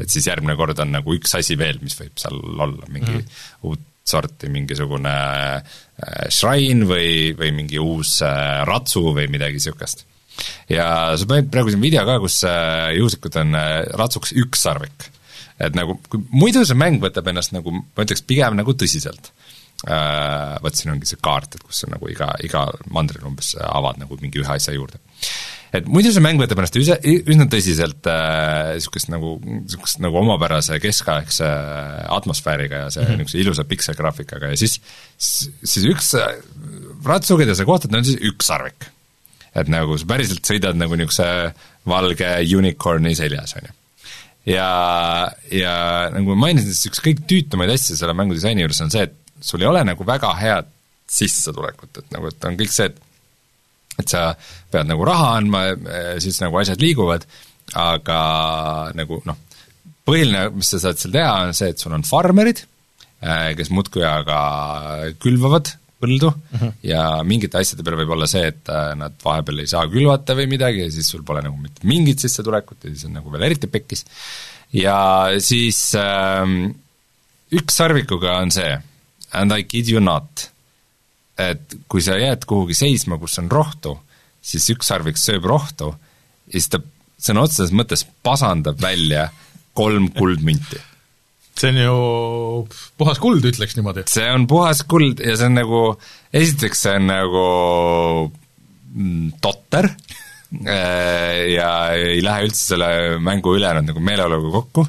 et 0.00 0.10
siis 0.12 0.26
järgmine 0.28 0.56
kord 0.56 0.78
on 0.78 0.90
nagu 0.92 1.14
üks 1.16 1.32
asi 1.38 1.56
veel, 1.58 1.78
mis 1.80 1.96
võib 1.96 2.18
seal 2.20 2.36
olla, 2.36 2.88
mingi 2.88 3.10
mm 3.10 3.20
-hmm. 3.20 3.44
uut 3.62 3.92
sorti 4.06 4.50
mingisugune 4.52 5.14
shrine 6.30 6.86
või, 6.86 7.32
või 7.38 7.54
mingi 7.56 7.80
uus 7.82 8.20
ratsu 8.68 9.08
või 9.16 9.26
midagi 9.32 9.58
niisugust 9.58 10.06
ja 10.70 10.86
sa 11.16 11.28
panid 11.28 11.50
praegu 11.52 11.72
siin 11.72 11.82
video 11.82 12.04
ka, 12.08 12.18
kus 12.22 12.40
äh, 12.48 12.92
juhusikud 12.98 13.38
on 13.42 13.58
äh, 13.58 13.74
ratsuks 13.98 14.34
ükssarvik. 14.36 15.10
et 15.56 15.76
nagu, 15.76 15.96
muidu 16.36 16.64
see 16.68 16.76
mäng 16.76 17.00
võtab 17.00 17.30
ennast 17.30 17.54
nagu, 17.56 17.72
ma 17.72 18.04
ütleks 18.04 18.24
pigem 18.26 18.58
nagu 18.58 18.74
tõsiselt 18.76 19.32
äh,, 19.84 20.56
vot 20.64 20.78
siin 20.78 20.94
ongi 20.94 21.08
see 21.10 21.20
kaart, 21.22 21.58
et 21.58 21.66
kus 21.66 21.82
sa 21.82 21.90
nagu 21.92 22.08
iga, 22.12 22.32
iga 22.46 22.66
mandril 22.92 23.28
umbes 23.28 23.54
avad 23.60 24.00
nagu 24.00 24.18
mingi 24.22 24.42
ühe 24.42 24.56
asja 24.56 24.74
juurde. 24.76 25.00
et 25.76 25.88
muidu 25.92 26.12
see 26.14 26.24
mäng 26.24 26.40
võtab 26.40 26.62
ennast 26.62 26.78
üsna, 26.80 26.96
üsna 27.04 27.48
tõsiselt 27.52 28.08
äh, 28.08 28.74
nagu, 29.12 29.36
niisugust 29.44 30.00
nagu 30.04 30.22
omapärase 30.22 30.80
keskaegse 30.80 31.52
atmosfääriga 32.16 32.86
ja 32.86 32.90
see 32.90 33.02
mm 33.02 33.08
-hmm. 33.08 33.22
niisuguse 33.24 33.42
ilusa 33.44 33.64
pikselgraafikaga 33.68 34.52
ja 34.54 34.60
siis, 34.60 34.80
siis 35.18 35.84
üks 35.84 36.14
ratsu, 37.04 37.36
keda 37.36 37.54
sa 37.54 37.68
kohtad, 37.68 37.94
on 37.94 38.04
siis 38.04 38.20
ükssarvik 38.32 38.92
et 39.56 39.72
nagu 39.72 39.96
sa 39.98 40.08
päriselt 40.08 40.46
sõidad 40.46 40.78
nagu 40.78 40.96
niisuguse 40.98 41.28
valge 41.88 42.30
unicorn'i 42.58 43.14
seljas, 43.18 43.56
on 43.58 43.68
ju. 43.68 43.74
ja, 44.54 44.70
ja 45.52 45.76
nagu 46.14 46.34
ma 46.34 46.48
mainisin, 46.48 46.74
siis 46.74 46.90
üks 46.90 47.02
kõige 47.04 47.26
tüütumaid 47.30 47.72
asju 47.74 47.98
selle 47.98 48.16
mängu 48.16 48.36
disaini 48.36 48.64
juures 48.64 48.82
on 48.84 48.92
see, 48.92 49.06
et 49.08 49.16
sul 49.40 49.62
ei 49.62 49.70
ole 49.70 49.84
nagu 49.86 50.06
väga 50.06 50.32
head 50.40 50.70
sissetulekut, 51.10 52.02
et 52.02 52.14
nagu, 52.14 52.30
et 52.32 52.48
on 52.48 52.56
kõik 52.58 52.72
see, 52.74 52.90
et 52.90 53.02
et 53.96 54.12
sa 54.12 54.34
pead 54.70 54.88
nagu 54.90 55.04
raha 55.08 55.30
andma, 55.38 55.62
siis 56.20 56.36
nagu 56.42 56.58
asjad 56.60 56.82
liiguvad, 56.82 57.22
aga 57.80 58.18
nagu 58.92 59.22
noh, 59.24 59.38
põhiline, 60.04 60.50
mis 60.52 60.68
sa 60.68 60.82
saad 60.82 61.00
seal 61.00 61.14
teha, 61.14 61.30
on 61.46 61.56
see, 61.56 61.70
et 61.72 61.80
sul 61.80 61.94
on 61.96 62.04
farmerid, 62.04 62.60
kes 63.56 63.72
muudkui 63.72 64.04
aga 64.04 64.38
külvavad 65.22 65.72
põldu 66.02 66.30
mm 66.30 66.58
-hmm. 66.58 66.72
ja 66.84 67.02
mingite 67.24 67.58
asjade 67.58 67.84
peale 67.84 68.02
võib 68.02 68.12
olla 68.16 68.26
see, 68.28 68.44
et 68.52 68.68
äh, 68.68 68.90
nad 69.00 69.14
vahepeal 69.24 69.62
ei 69.62 69.70
saa 69.70 69.86
külvata 69.88 70.36
või 70.36 70.48
midagi 70.50 70.82
ja 70.84 70.90
siis 70.92 71.08
sul 71.08 71.22
pole 71.24 71.42
nagu 71.42 71.56
mitte 71.56 71.86
mingit 71.88 72.20
sissetulekut 72.20 72.84
ja 72.84 72.90
siis 72.90 73.06
on 73.08 73.16
nagu 73.16 73.32
veel 73.32 73.46
eriti 73.48 73.66
pekkis. 73.66 74.04
ja 74.72 74.98
siis 75.38 75.94
ähm, 75.96 76.74
üks 77.52 77.80
sarvikuga 77.80 78.36
on 78.42 78.52
see, 78.52 78.76
and 79.32 79.52
I 79.52 79.64
kid 79.64 79.88
you 79.90 80.00
not, 80.00 80.48
et 81.38 81.78
kui 81.88 82.04
sa 82.04 82.18
jääd 82.20 82.46
kuhugi 82.48 82.76
seisma, 82.76 83.18
kus 83.18 83.38
on 83.42 83.50
rohtu, 83.52 83.96
siis 84.40 84.68
üks 84.72 84.92
sarvik 84.92 85.18
sööb 85.20 85.48
rohtu 85.48 85.92
ja 86.46 86.58
siis 86.58 86.70
ta 86.70 86.82
sõna 87.18 87.46
otseses 87.46 87.72
mõttes 87.74 88.04
pasandab 88.22 88.78
välja 88.82 89.30
kolm 89.76 90.10
kuldmünti 90.14 90.78
see 91.56 91.72
on 91.72 91.78
ju 91.80 91.96
puhas 93.00 93.20
kuld, 93.20 93.44
ütleks 93.48 93.76
niimoodi. 93.78 94.04
see 94.12 94.26
on 94.32 94.46
puhas 94.50 94.82
kuld 94.88 95.22
ja 95.24 95.36
see 95.38 95.48
on 95.48 95.56
nagu, 95.56 95.82
esiteks 96.36 96.84
see 96.84 96.96
on 97.00 97.08
nagu 97.08 97.44
mm, 98.92 99.36
totter 99.44 99.88
äh, 99.88 101.46
ja 101.54 101.70
ei 101.96 102.20
lähe 102.24 102.48
üldse 102.48 102.74
selle 102.74 102.90
mängu 103.24 103.56
ülejäänud 103.56 103.88
nagu 103.92 104.04
meeleoluga 104.04 104.52
kokku, 104.60 104.86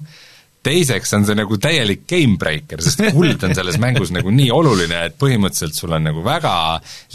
teiseks 0.67 1.13
on 1.17 1.25
see 1.27 1.37
nagu 1.39 1.57
täielik 1.61 2.03
game 2.09 2.37
breaker, 2.39 2.83
sest 2.83 3.01
kuld 3.15 3.43
on 3.47 3.55
selles 3.57 3.79
mängus 3.81 4.11
nagu 4.15 4.31
nii 4.33 4.49
oluline, 4.53 5.05
et 5.09 5.17
põhimõtteliselt 5.19 5.77
sul 5.77 5.95
on 5.97 6.07
nagu 6.09 6.23
väga 6.25 6.55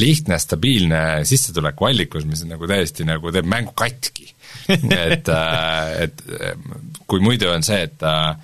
lihtne, 0.00 0.38
stabiilne 0.40 1.02
sissetulekuallikus, 1.28 2.26
mis 2.28 2.46
on 2.46 2.56
nagu 2.56 2.70
täiesti 2.70 3.06
nagu 3.08 3.34
teeb 3.34 3.48
mängu 3.50 3.76
katki. 3.78 4.30
et, 4.68 5.28
äh, 5.32 6.04
et 6.04 6.24
kui 7.08 7.22
muidu 7.24 7.48
on 7.50 7.64
see, 7.66 7.82
et 7.88 8.04
äh, 8.06 8.34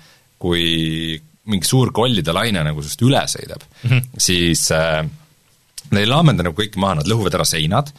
kui 0.41 1.19
mingi 1.49 1.67
suur 1.67 1.91
kollide 1.95 2.33
laine 2.35 2.63
nagu 2.65 2.83
sinust 2.83 3.03
üle 3.05 3.21
sõidab 3.31 3.63
mm, 3.65 3.89
-hmm. 3.89 4.07
siis 4.21 4.69
äh, 4.75 5.01
nad 5.89 6.01
ei 6.01 6.09
laamenda 6.09 6.45
nagu 6.45 6.57
kõike 6.57 6.81
maha, 6.81 6.99
nad 6.99 7.09
lõhuvad 7.09 7.37
ära 7.39 7.47
seinad 7.47 7.91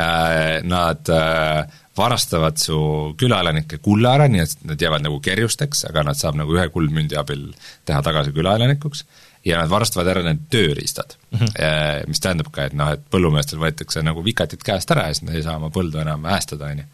äh,, 0.00 0.62
nad 0.64 1.10
äh, 1.12 1.80
varastavad 1.96 2.58
su 2.58 2.78
külaelanike 3.20 3.78
kulla 3.82 4.16
ära, 4.18 4.26
nii 4.30 4.42
et 4.42 4.64
nad 4.66 4.80
jäävad 4.80 5.04
nagu 5.06 5.20
kerjusteks, 5.22 5.84
aga 5.90 6.02
nad 6.08 6.18
saab 6.18 6.38
nagu 6.40 6.56
ühe 6.56 6.66
kuldmündi 6.74 7.18
abil 7.18 7.46
teha 7.86 8.02
tagasi 8.02 8.34
külaelanikuks, 8.34 9.04
ja 9.44 9.60
nad 9.60 9.70
varastavad 9.70 10.08
ära 10.08 10.22
need 10.24 10.46
tööriistad 10.52 11.16
mm, 11.30 11.38
-hmm. 11.38 12.08
mis 12.08 12.20
tähendab 12.20 12.50
ka, 12.52 12.64
et 12.64 12.76
noh, 12.76 12.94
et 12.96 13.02
põllumeestel 13.12 13.60
võetakse 13.60 14.02
nagu 14.02 14.24
vikatid 14.24 14.64
käest 14.64 14.90
ära 14.90 15.08
ja 15.08 15.14
siis 15.14 15.26
nad 15.28 15.36
ei 15.36 15.44
saa 15.44 15.58
oma 15.60 15.70
põldu 15.74 16.00
enam 16.00 16.24
äästada, 16.24 16.72
on 16.72 16.78
ju 16.78 16.86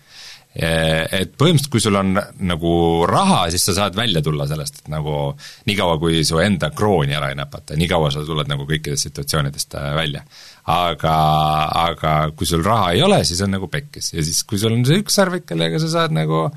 et 0.55 1.37
põhimõtteliselt, 1.39 1.71
kui 1.71 1.83
sul 1.83 1.97
on 2.01 2.17
nagu 2.49 2.73
raha, 3.07 3.45
siis 3.53 3.69
sa 3.69 3.77
saad 3.77 3.95
välja 3.95 4.23
tulla 4.25 4.49
sellest, 4.51 4.83
et 4.83 4.91
nagu 4.91 5.31
niikaua, 5.71 5.95
kui 6.03 6.25
su 6.27 6.41
enda 6.43 6.73
krooni 6.75 7.15
ära 7.15 7.29
ei 7.31 7.39
näpata, 7.39 7.79
niikaua 7.79 8.11
sa 8.11 8.25
tuled 8.27 8.51
nagu 8.51 8.67
kõikidest 8.67 9.07
situatsioonidest 9.07 9.79
äh, 9.79 9.93
välja. 9.95 10.25
aga, 10.71 11.15
aga 11.87 12.15
kui 12.37 12.47
sul 12.47 12.65
raha 12.67 12.91
ei 12.97 13.03
ole, 13.03 13.23
siis 13.25 13.41
on 13.47 13.55
nagu 13.55 13.71
pekkis 13.71 14.13
ja 14.13 14.27
siis, 14.27 14.43
kui 14.45 14.59
sul 14.59 14.75
on 14.75 14.85
see 14.87 15.01
üks 15.05 15.17
sarvik, 15.19 15.47
kellega 15.49 15.79
sa 15.83 15.89
saad 15.91 16.15
nagu 16.15 16.49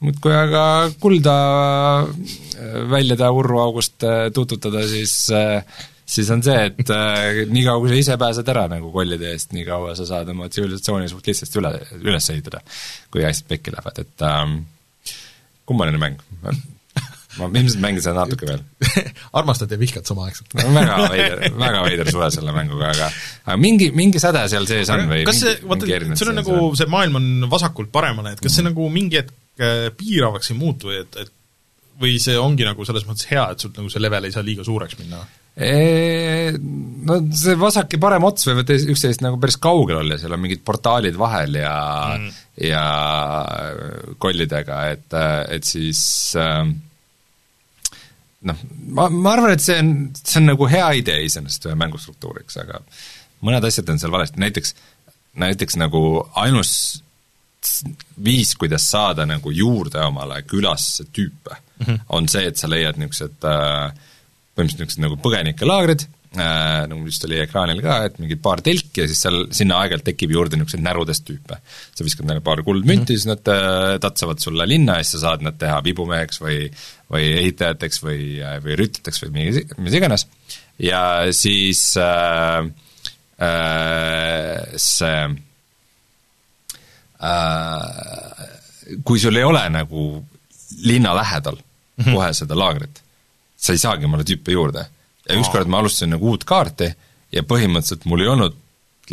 muudkui 0.00 0.32
aga 0.32 0.64
kulda 1.02 1.36
äh, 2.06 2.80
väljade 2.90 3.34
urruaugust 3.34 4.06
äh, 4.06 4.28
tuututada, 4.34 4.86
siis 4.86 5.26
siis 6.10 6.30
on 6.34 6.42
see, 6.44 6.58
et 6.70 6.90
äh, 6.94 7.44
niikaua, 7.50 7.82
kui 7.82 7.92
sa 7.92 8.00
ise 8.00 8.18
pääsed 8.20 8.50
ära 8.50 8.66
nagu 8.70 8.90
kollide 8.94 9.30
eest, 9.34 9.54
nii 9.56 9.64
kaua 9.68 9.94
sa 9.98 10.08
saad 10.08 10.32
oma 10.32 10.50
tsivilisatsiooni 10.50 11.08
suht 11.10 11.30
lihtsasti 11.30 11.62
üle, 11.62 11.72
üles 12.02 12.28
ehitada, 12.34 12.62
kui 13.12 13.24
asjad 13.26 13.48
pekki 13.52 13.74
lähevad, 13.74 14.02
et 14.02 14.26
ähm, 14.26 14.60
kummaline 15.68 16.02
mäng. 16.02 16.20
Ma 17.38 17.46
ilmselt 17.46 17.78
mängin 17.78 18.02
seda 18.02 18.24
natuke 18.24 18.46
veel. 18.48 18.62
Armastad 19.38 19.70
ja 19.70 19.78
vihkad 19.78 20.08
samaaegselt. 20.08 20.50
Väga 20.58 20.96
veider, 21.12 21.44
väga 21.60 21.82
veider 21.86 22.10
suhe 22.10 22.26
selle 22.34 22.54
mänguga, 22.56 22.90
aga 22.90 23.06
aga 23.46 23.58
mingi, 23.60 23.92
mingi 23.94 24.22
säde 24.22 24.42
seal 24.50 24.66
sees 24.68 24.90
on 24.90 25.06
või 25.12 25.22
kas 25.28 25.38
see, 25.44 25.52
vaata, 25.62 26.00
sul 26.18 26.32
on 26.32 26.40
nagu, 26.40 26.56
see 26.78 26.90
maailm 26.90 27.20
on 27.20 27.28
vasakult 27.52 27.92
paremale, 27.94 28.34
et 28.34 28.42
kas 28.42 28.58
see 28.58 28.66
nagu 28.66 28.88
mingi 28.92 29.20
hetk 29.20 29.62
äh, 29.62 29.86
piiravaks 29.94 30.50
ei 30.50 30.58
muutu 30.58 30.90
või 30.90 31.04
et, 31.04 31.20
et 31.22 31.36
või 32.02 32.16
see 32.22 32.34
ongi 32.40 32.66
nagu 32.66 32.84
selles 32.88 33.06
mõttes 33.06 33.30
hea, 33.30 33.46
et 33.54 33.62
sul 33.62 33.72
nagu 33.76 33.92
see 33.92 34.02
level 34.02 34.26
ei 34.26 34.34
saa 34.34 34.44
liiga 34.44 34.66
suureks 34.66 34.98
minna? 34.98 35.22
No 35.60 37.16
see 37.36 37.56
vasak 37.58 37.96
ja 37.96 37.98
parem 38.00 38.24
ots 38.24 38.46
võivad 38.48 38.70
üksteisest 38.70 39.24
nagu 39.24 39.36
päris 39.42 39.58
kaugel 39.60 39.98
olla, 40.00 40.16
seal 40.20 40.32
on 40.36 40.40
mingid 40.44 40.62
portaalid 40.64 41.18
vahel 41.20 41.58
ja 41.58 41.74
mm. 42.14 42.38
ja 42.68 42.84
kollidega, 44.22 44.78
et, 44.94 45.18
et 45.56 45.66
siis 45.66 46.00
noh, 48.46 48.62
ma, 48.94 49.08
ma 49.10 49.34
arvan, 49.34 49.54
et 49.56 49.64
see 49.64 49.78
on, 49.82 49.92
see 50.16 50.40
on 50.40 50.48
nagu 50.52 50.68
hea 50.70 50.88
idee 51.02 51.24
iseenesest 51.26 51.68
ühe 51.68 51.76
mängustruktuuriks, 51.82 52.60
aga 52.62 52.80
mõned 53.46 53.66
asjad 53.68 53.90
on 53.92 54.00
seal 54.00 54.14
valesti, 54.14 54.40
näiteks, 54.40 54.74
näiteks 55.40 55.78
nagu 55.80 56.02
ainus 56.40 56.72
viis, 58.24 58.54
kuidas 58.56 58.86
saada 58.88 59.26
nagu 59.28 59.52
juurde 59.52 60.00
omale 60.06 60.40
külasse 60.48 61.04
tüüpe 61.12 61.52
mm, 61.52 61.84
-hmm. 61.84 61.98
on 62.08 62.28
see, 62.28 62.46
et 62.48 62.56
sa 62.56 62.70
leiad 62.70 62.96
niisugused 62.96 63.44
äh, 63.44 63.92
põhimõtteliselt 64.60 64.84
niisugused 64.84 65.04
nagu 65.06 65.18
põgenikelaagrid 65.24 66.04
äh,, 66.36 66.86
nagu 66.90 67.00
vist 67.06 67.24
oli 67.26 67.40
ekraanil 67.42 67.80
ka, 67.84 67.96
et 68.06 68.20
mingi 68.22 68.38
paar 68.40 68.62
telki 68.64 69.02
ja 69.02 69.08
siis 69.10 69.24
seal, 69.24 69.42
sinna 69.56 69.80
aeg-ajalt 69.80 70.06
tekib 70.12 70.36
juurde 70.36 70.60
niisuguseid 70.60 70.84
närudest 70.84 71.26
tüüpe. 71.26 71.58
sa 71.64 72.06
viskad 72.06 72.28
neile 72.28 72.44
paar 72.44 72.62
kuldmünti 72.66 73.00
mm, 73.00 73.06
-hmm. 73.06 73.16
siis 73.16 73.26
nad 73.30 73.52
äh, 73.54 73.98
tatsavad 74.04 74.38
sulle 74.44 74.68
linna 74.68 75.00
ja 75.00 75.06
siis 75.06 75.18
sa 75.18 75.26
saad 75.30 75.46
nad 75.46 75.58
teha 75.58 75.80
vibumeheks 75.84 76.42
või 76.44 76.70
või 77.10 77.26
ehitajateks 77.40 78.02
või, 78.04 78.22
või 78.64 78.76
rütlateks 78.78 79.24
või 79.24 79.32
mingi, 79.34 79.64
mis 79.82 79.96
iganes, 79.98 80.26
ja 80.78 81.02
siis 81.34 81.82
äh, 81.98 82.70
äh, 83.42 84.76
see 84.76 85.22
äh, 87.18 88.48
kui 89.04 89.20
sul 89.22 89.36
ei 89.36 89.46
ole 89.46 89.62
nagu 89.74 90.04
linna 90.86 91.14
lähedal 91.18 91.58
mm 91.58 92.04
-hmm. 92.04 92.14
kohe 92.14 92.32
seda 92.34 92.58
laagrit, 92.58 92.99
sa 93.60 93.74
ei 93.76 93.82
saagi 93.82 94.08
omale 94.08 94.24
tüüpe 94.28 94.54
juurde. 94.56 94.86
ja 95.28 95.36
ükskord 95.38 95.68
ma 95.70 95.78
alustasin 95.78 96.14
nagu 96.16 96.32
uut 96.32 96.44
kaarti 96.48 96.88
ja 97.32 97.42
põhimõtteliselt 97.46 98.06
mul 98.08 98.24
ei 98.24 98.30
olnud 98.32 98.56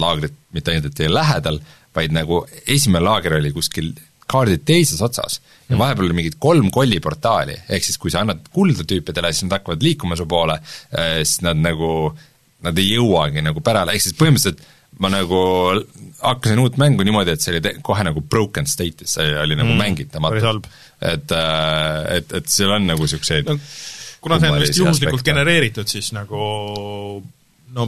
laagrit 0.02 0.34
mitte 0.56 0.72
ainult 0.72 0.95
teie 0.98 1.10
lähedal, 1.12 1.60
vaid 1.95 2.14
nagu 2.16 2.43
esimene 2.66 3.04
laager 3.06 3.38
oli 3.38 3.52
kuskil 3.54 3.91
kaardi 4.28 4.58
teises 4.66 5.02
otsas 5.02 5.39
ja 5.39 5.76
mm. 5.76 5.82
vahepeal 5.82 6.08
oli 6.08 6.18
mingid 6.22 6.39
kolm 6.39 6.72
kolliportaali, 6.74 7.56
ehk 7.70 7.86
siis 7.86 8.00
kui 8.02 8.12
sa 8.14 8.24
annad 8.24 8.48
kulda 8.54 8.86
tüüpidele, 8.88 9.32
siis 9.34 9.48
nad 9.48 9.60
hakkavad 9.60 9.84
liikuma 9.84 10.18
su 10.20 10.28
poole, 10.30 10.58
eh, 10.91 11.20
siis 11.24 11.43
nad 11.48 11.60
nagu, 11.60 11.91
nad 12.68 12.82
ei 12.82 12.89
jõuagi 12.95 13.43
nagu 13.45 13.64
pärale, 13.64 13.95
ehk 13.95 14.08
siis 14.08 14.18
põhimõtteliselt 14.20 14.66
ma 15.04 15.12
nagu 15.14 15.39
hakkasin 16.24 16.60
uut 16.64 16.80
mängu 16.82 17.06
niimoodi, 17.06 17.36
et 17.36 17.43
see 17.43 17.54
oli 17.54 17.76
kohe 17.86 18.06
nagu 18.08 18.24
broken 18.24 18.68
state'is, 18.70 19.14
see 19.20 19.36
oli 19.43 19.58
nagu 19.60 19.70
mm, 19.70 19.84
mängitamatu. 19.84 20.56
et, 21.02 21.32
äh, 21.32 22.18
et, 22.18 22.34
et 22.39 22.50
seal 22.50 22.74
on 22.74 22.88
nagu 22.89 23.06
niisuguseid 23.06 23.52
no, 23.52 23.60
kuna 24.28 24.41
see 24.43 24.51
on 24.53 24.59
vist 24.61 24.82
juhuslikult 24.82 25.21
aspekte. 25.21 25.32
genereeritud, 25.32 25.89
siis 25.89 26.11
nagu 26.15 26.43
no 27.78 27.88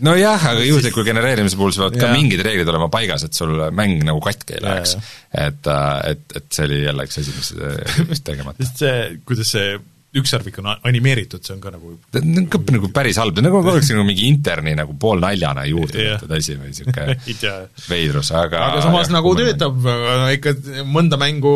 nojah, 0.00 0.46
aga 0.52 0.64
juhusliku 0.64 1.04
genereerimise 1.04 1.58
puhul 1.60 1.74
peavad 1.76 1.98
ka 2.00 2.10
mingid 2.14 2.42
reeglid 2.44 2.68
olema 2.72 2.88
paigas, 2.92 3.26
et 3.26 3.36
sul 3.36 3.52
mäng 3.76 4.04
nagu 4.06 4.22
katki 4.24 4.56
ei 4.56 4.64
läheks. 4.64 4.96
et, 5.30 5.70
äh, 5.70 5.94
et, 6.14 6.24
et 6.40 6.46
see 6.48 6.68
oli 6.68 6.82
jälle 6.84 7.08
üks 7.08 7.20
asi, 7.20 7.34
mis, 7.36 7.54
mis 8.10 8.24
tegemata. 8.26 8.64
sest 8.64 8.84
see, 8.84 9.00
kuidas 9.28 9.52
see 9.56 9.74
ükssarvik 10.18 10.56
on 10.58 10.66
animeeritud, 10.74 11.42
see 11.46 11.54
on 11.54 11.60
ka 11.62 11.70
nagu 11.70 11.92
ta 12.10 12.18
on 12.18 12.48
ka 12.50 12.58
nagu 12.74 12.88
päris 12.94 13.18
halb, 13.20 13.38
nagu 13.44 13.60
oleks 13.62 13.92
nagu 13.92 14.02
mingi 14.08 14.26
interni 14.26 14.72
nagu 14.78 14.96
poolnaljana 14.98 15.66
juurde 15.70 15.94
tehtud 15.94 16.34
asi 16.34 16.56
või 16.58 16.72
niisugune 16.72 17.14
veidrus, 17.92 18.32
aga 18.34 18.64
aga 18.72 18.82
samas 18.88 19.06
jah, 19.06 19.14
nagu 19.20 19.36
töötab, 19.38 19.86
ikka 20.34 20.56
mõnda 20.90 21.20
mängu, 21.20 21.54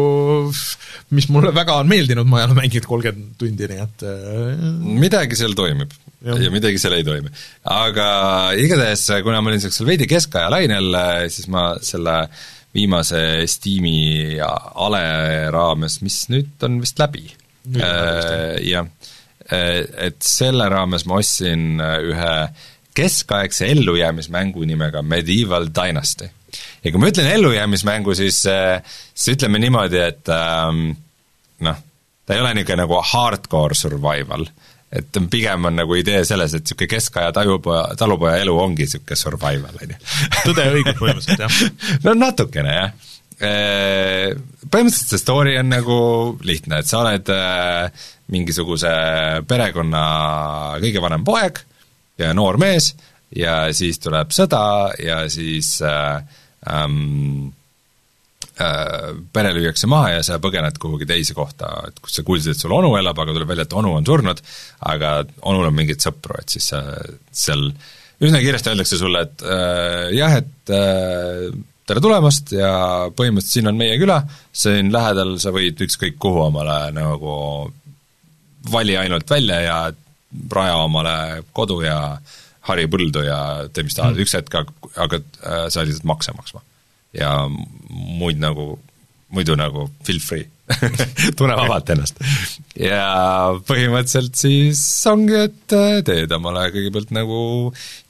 mis 1.19 1.29
mulle 1.35 1.51
väga 1.57 1.81
on 1.83 1.91
meeldinud, 1.91 2.31
ma 2.31 2.43
ei 2.43 2.49
ole 2.49 2.59
mänginud 2.61 2.89
kolmkümmend 2.93 3.35
tundi, 3.43 3.71
nii 3.75 3.85
et 3.89 4.07
äh, 4.07 4.67
midagi 5.03 5.43
seal 5.43 5.59
toimib. 5.59 5.95
Ja, 6.25 6.39
ja 6.41 6.49
midagi 6.49 6.79
seal 6.81 6.95
ei 6.97 7.05
toimi. 7.05 7.29
aga 7.69 8.07
igatahes, 8.57 9.03
kuna 9.27 9.43
ma 9.43 9.51
olin 9.51 9.59
niisugusel 9.61 9.91
veidi 9.91 10.07
keskaja 10.09 10.49
lainel, 10.55 10.95
siis 11.29 11.51
ma 11.53 11.73
selle 11.85 12.23
viimase 12.75 13.45
Steam'i 13.51 14.39
ale 14.41 15.03
raames, 15.53 16.01
mis 16.07 16.25
nüüd 16.33 16.65
on 16.65 16.81
vist 16.81 17.03
läbi. 17.03 17.27
Äh, 17.29 17.43
jah, 17.73 18.89
äh, 19.53 19.81
et 20.09 20.23
selle 20.25 20.69
raames 20.73 21.07
ma 21.09 21.21
ostsin 21.21 21.81
äh, 21.81 21.99
ühe 22.11 22.35
keskaegse 22.95 23.67
ellujäämismängu 23.73 24.65
nimega 24.69 25.03
Medieval 25.03 25.71
Dynasty. 25.75 26.29
ja 26.85 26.91
kui 26.93 27.01
ma 27.01 27.09
ütlen 27.11 27.31
ellujäämismängu, 27.33 28.15
siis, 28.15 28.45
siis 29.15 29.33
ütleme 29.35 29.59
niimoodi, 29.59 29.99
et 29.99 30.31
ähm, 30.31 30.93
noh, 31.67 31.81
ta 32.27 32.37
ei 32.37 32.45
ole 32.45 32.53
niisugune 32.55 32.85
nagu 32.85 33.01
hardcore 33.03 33.75
survival, 33.75 34.47
et 34.95 35.19
pigem 35.31 35.67
on 35.67 35.75
nagu 35.81 35.97
idee 35.99 36.23
selles, 36.25 36.55
et 36.55 36.62
niisugune 36.62 36.93
keskaja 36.93 37.33
tajupoja, 37.35 37.97
talupoja 37.99 38.37
elu 38.45 38.55
ongi 38.62 38.87
niisugune 38.87 39.19
survival, 39.19 39.83
on 39.83 39.97
ju. 39.97 39.99
tõde 40.45 40.69
ja 40.69 40.77
õigus 40.77 41.01
põhimõtteliselt, 41.01 41.45
jah? 41.49 41.83
no 42.07 42.15
natukene, 42.21 42.79
jah 42.79 42.95
Äh, 42.95 43.14
põhimõtteliselt 43.45 45.14
see 45.14 45.22
story 45.22 45.57
on 45.61 45.70
nagu 45.72 45.99
lihtne, 46.47 46.80
et 46.80 46.90
sa 46.90 47.03
oled 47.03 47.30
äh, 47.34 48.07
mingisuguse 48.32 48.92
perekonna 49.49 50.05
kõige 50.82 51.03
vanem 51.05 51.26
poeg 51.26 51.61
ja 52.20 52.32
noor 52.36 52.59
mees 52.62 52.92
ja 53.34 53.64
siis 53.74 54.01
tuleb 54.03 54.32
sõda 54.34 54.64
ja 55.03 55.22
siis 55.32 55.76
äh, 55.84 56.22
ähm, 56.70 57.51
äh, 58.61 59.11
pere 59.34 59.53
lüüakse 59.57 59.90
maha 59.90 60.14
ja 60.16 60.22
sa 60.26 60.38
põgened 60.42 60.78
kuhugi 60.80 61.09
teise 61.11 61.36
kohta, 61.36 61.70
et 61.88 62.01
kus 62.03 62.18
sa 62.18 62.26
kuulsid, 62.26 62.55
et 62.55 62.62
sul 62.62 62.74
onu 62.76 62.95
elab, 62.99 63.18
aga 63.18 63.34
tuleb 63.34 63.51
välja, 63.51 63.66
et 63.68 63.76
onu 63.76 63.97
on 63.99 64.07
surnud, 64.07 64.42
aga 64.95 65.18
onul 65.42 65.68
on 65.68 65.76
mingeid 65.76 66.03
sõpru, 66.05 66.38
et 66.40 66.57
siis 66.57 66.70
sa 66.72 66.82
seal 67.34 67.68
üsna 68.24 68.40
kiiresti 68.40 68.72
öeldakse 68.72 68.99
sulle, 69.01 69.24
et 69.26 69.47
äh, 69.47 70.11
jah, 70.16 70.38
et 70.40 70.74
äh, 70.74 71.49
tere 71.89 72.01
tulemast 72.01 72.53
ja 72.55 72.70
põhimõtteliselt 73.16 73.59
siin 73.59 73.70
on 73.70 73.78
meie 73.78 73.97
küla, 74.01 74.22
siin 74.53 74.93
lähedal 74.93 75.37
sa 75.43 75.53
võid 75.55 75.80
ükskõik 75.85 76.16
kuhu 76.20 76.47
omale 76.47 76.78
nagu 76.97 77.35
vali 78.72 78.97
ainult 78.97 79.30
välja 79.30 79.61
ja 79.61 79.76
raja 80.53 80.78
omale 80.82 81.43
kodu 81.53 81.82
ja 81.85 81.99
hari 82.64 82.87
põldu 82.91 83.24
ja 83.26 83.39
tee, 83.72 83.85
mis 83.85 83.97
tahad 83.97 84.14
mm., 84.14 84.24
üks 84.24 84.37
hetk 84.39 84.57
hakkad 84.97 85.26
äh, 85.45 85.66
sa 85.68 85.85
lihtsalt 85.85 86.09
makse 86.09 86.32
maksma. 86.37 86.62
ja 87.14 87.45
muid 87.91 88.41
nagu, 88.43 88.78
muidu 89.35 89.57
nagu 89.59 89.89
feel 90.07 90.20
free 90.22 90.49
tunne 91.37 91.57
vabalt 91.59 91.91
ennast. 91.93 92.20
ja 92.80 93.53
põhimõtteliselt 93.68 94.39
siis 94.39 94.80
ongi, 95.11 95.37
et 95.51 95.74
äh, 95.76 95.99
teed 96.07 96.32
omale 96.32 96.70
kõigepealt 96.72 97.12
nagu 97.12 97.43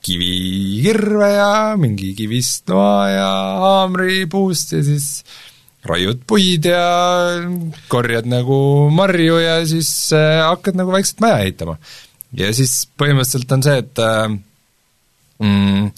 kivikirve 0.05 1.31
ja 1.33 1.51
mingi 1.81 2.12
kivist 2.18 2.70
noa 2.70 3.09
ja 3.11 3.33
haamripuust 3.64 4.77
ja 4.77 4.85
siis 4.87 5.09
raiud 5.85 6.22
puid 6.29 6.70
ja 6.70 6.87
korjad 7.93 8.29
nagu 8.31 8.89
marju 8.95 9.43
ja 9.43 9.59
siis 9.68 9.91
äh, 10.16 10.41
hakkad 10.47 10.79
nagu 10.79 10.95
vaikselt 10.95 11.25
maja 11.25 11.43
ehitama. 11.43 11.77
ja 12.39 12.55
siis 12.55 12.85
põhimõtteliselt 12.99 13.59
on 13.59 13.66
see, 13.66 13.83
et 13.83 14.05
äh, 14.05 14.29
mm, 15.43 15.91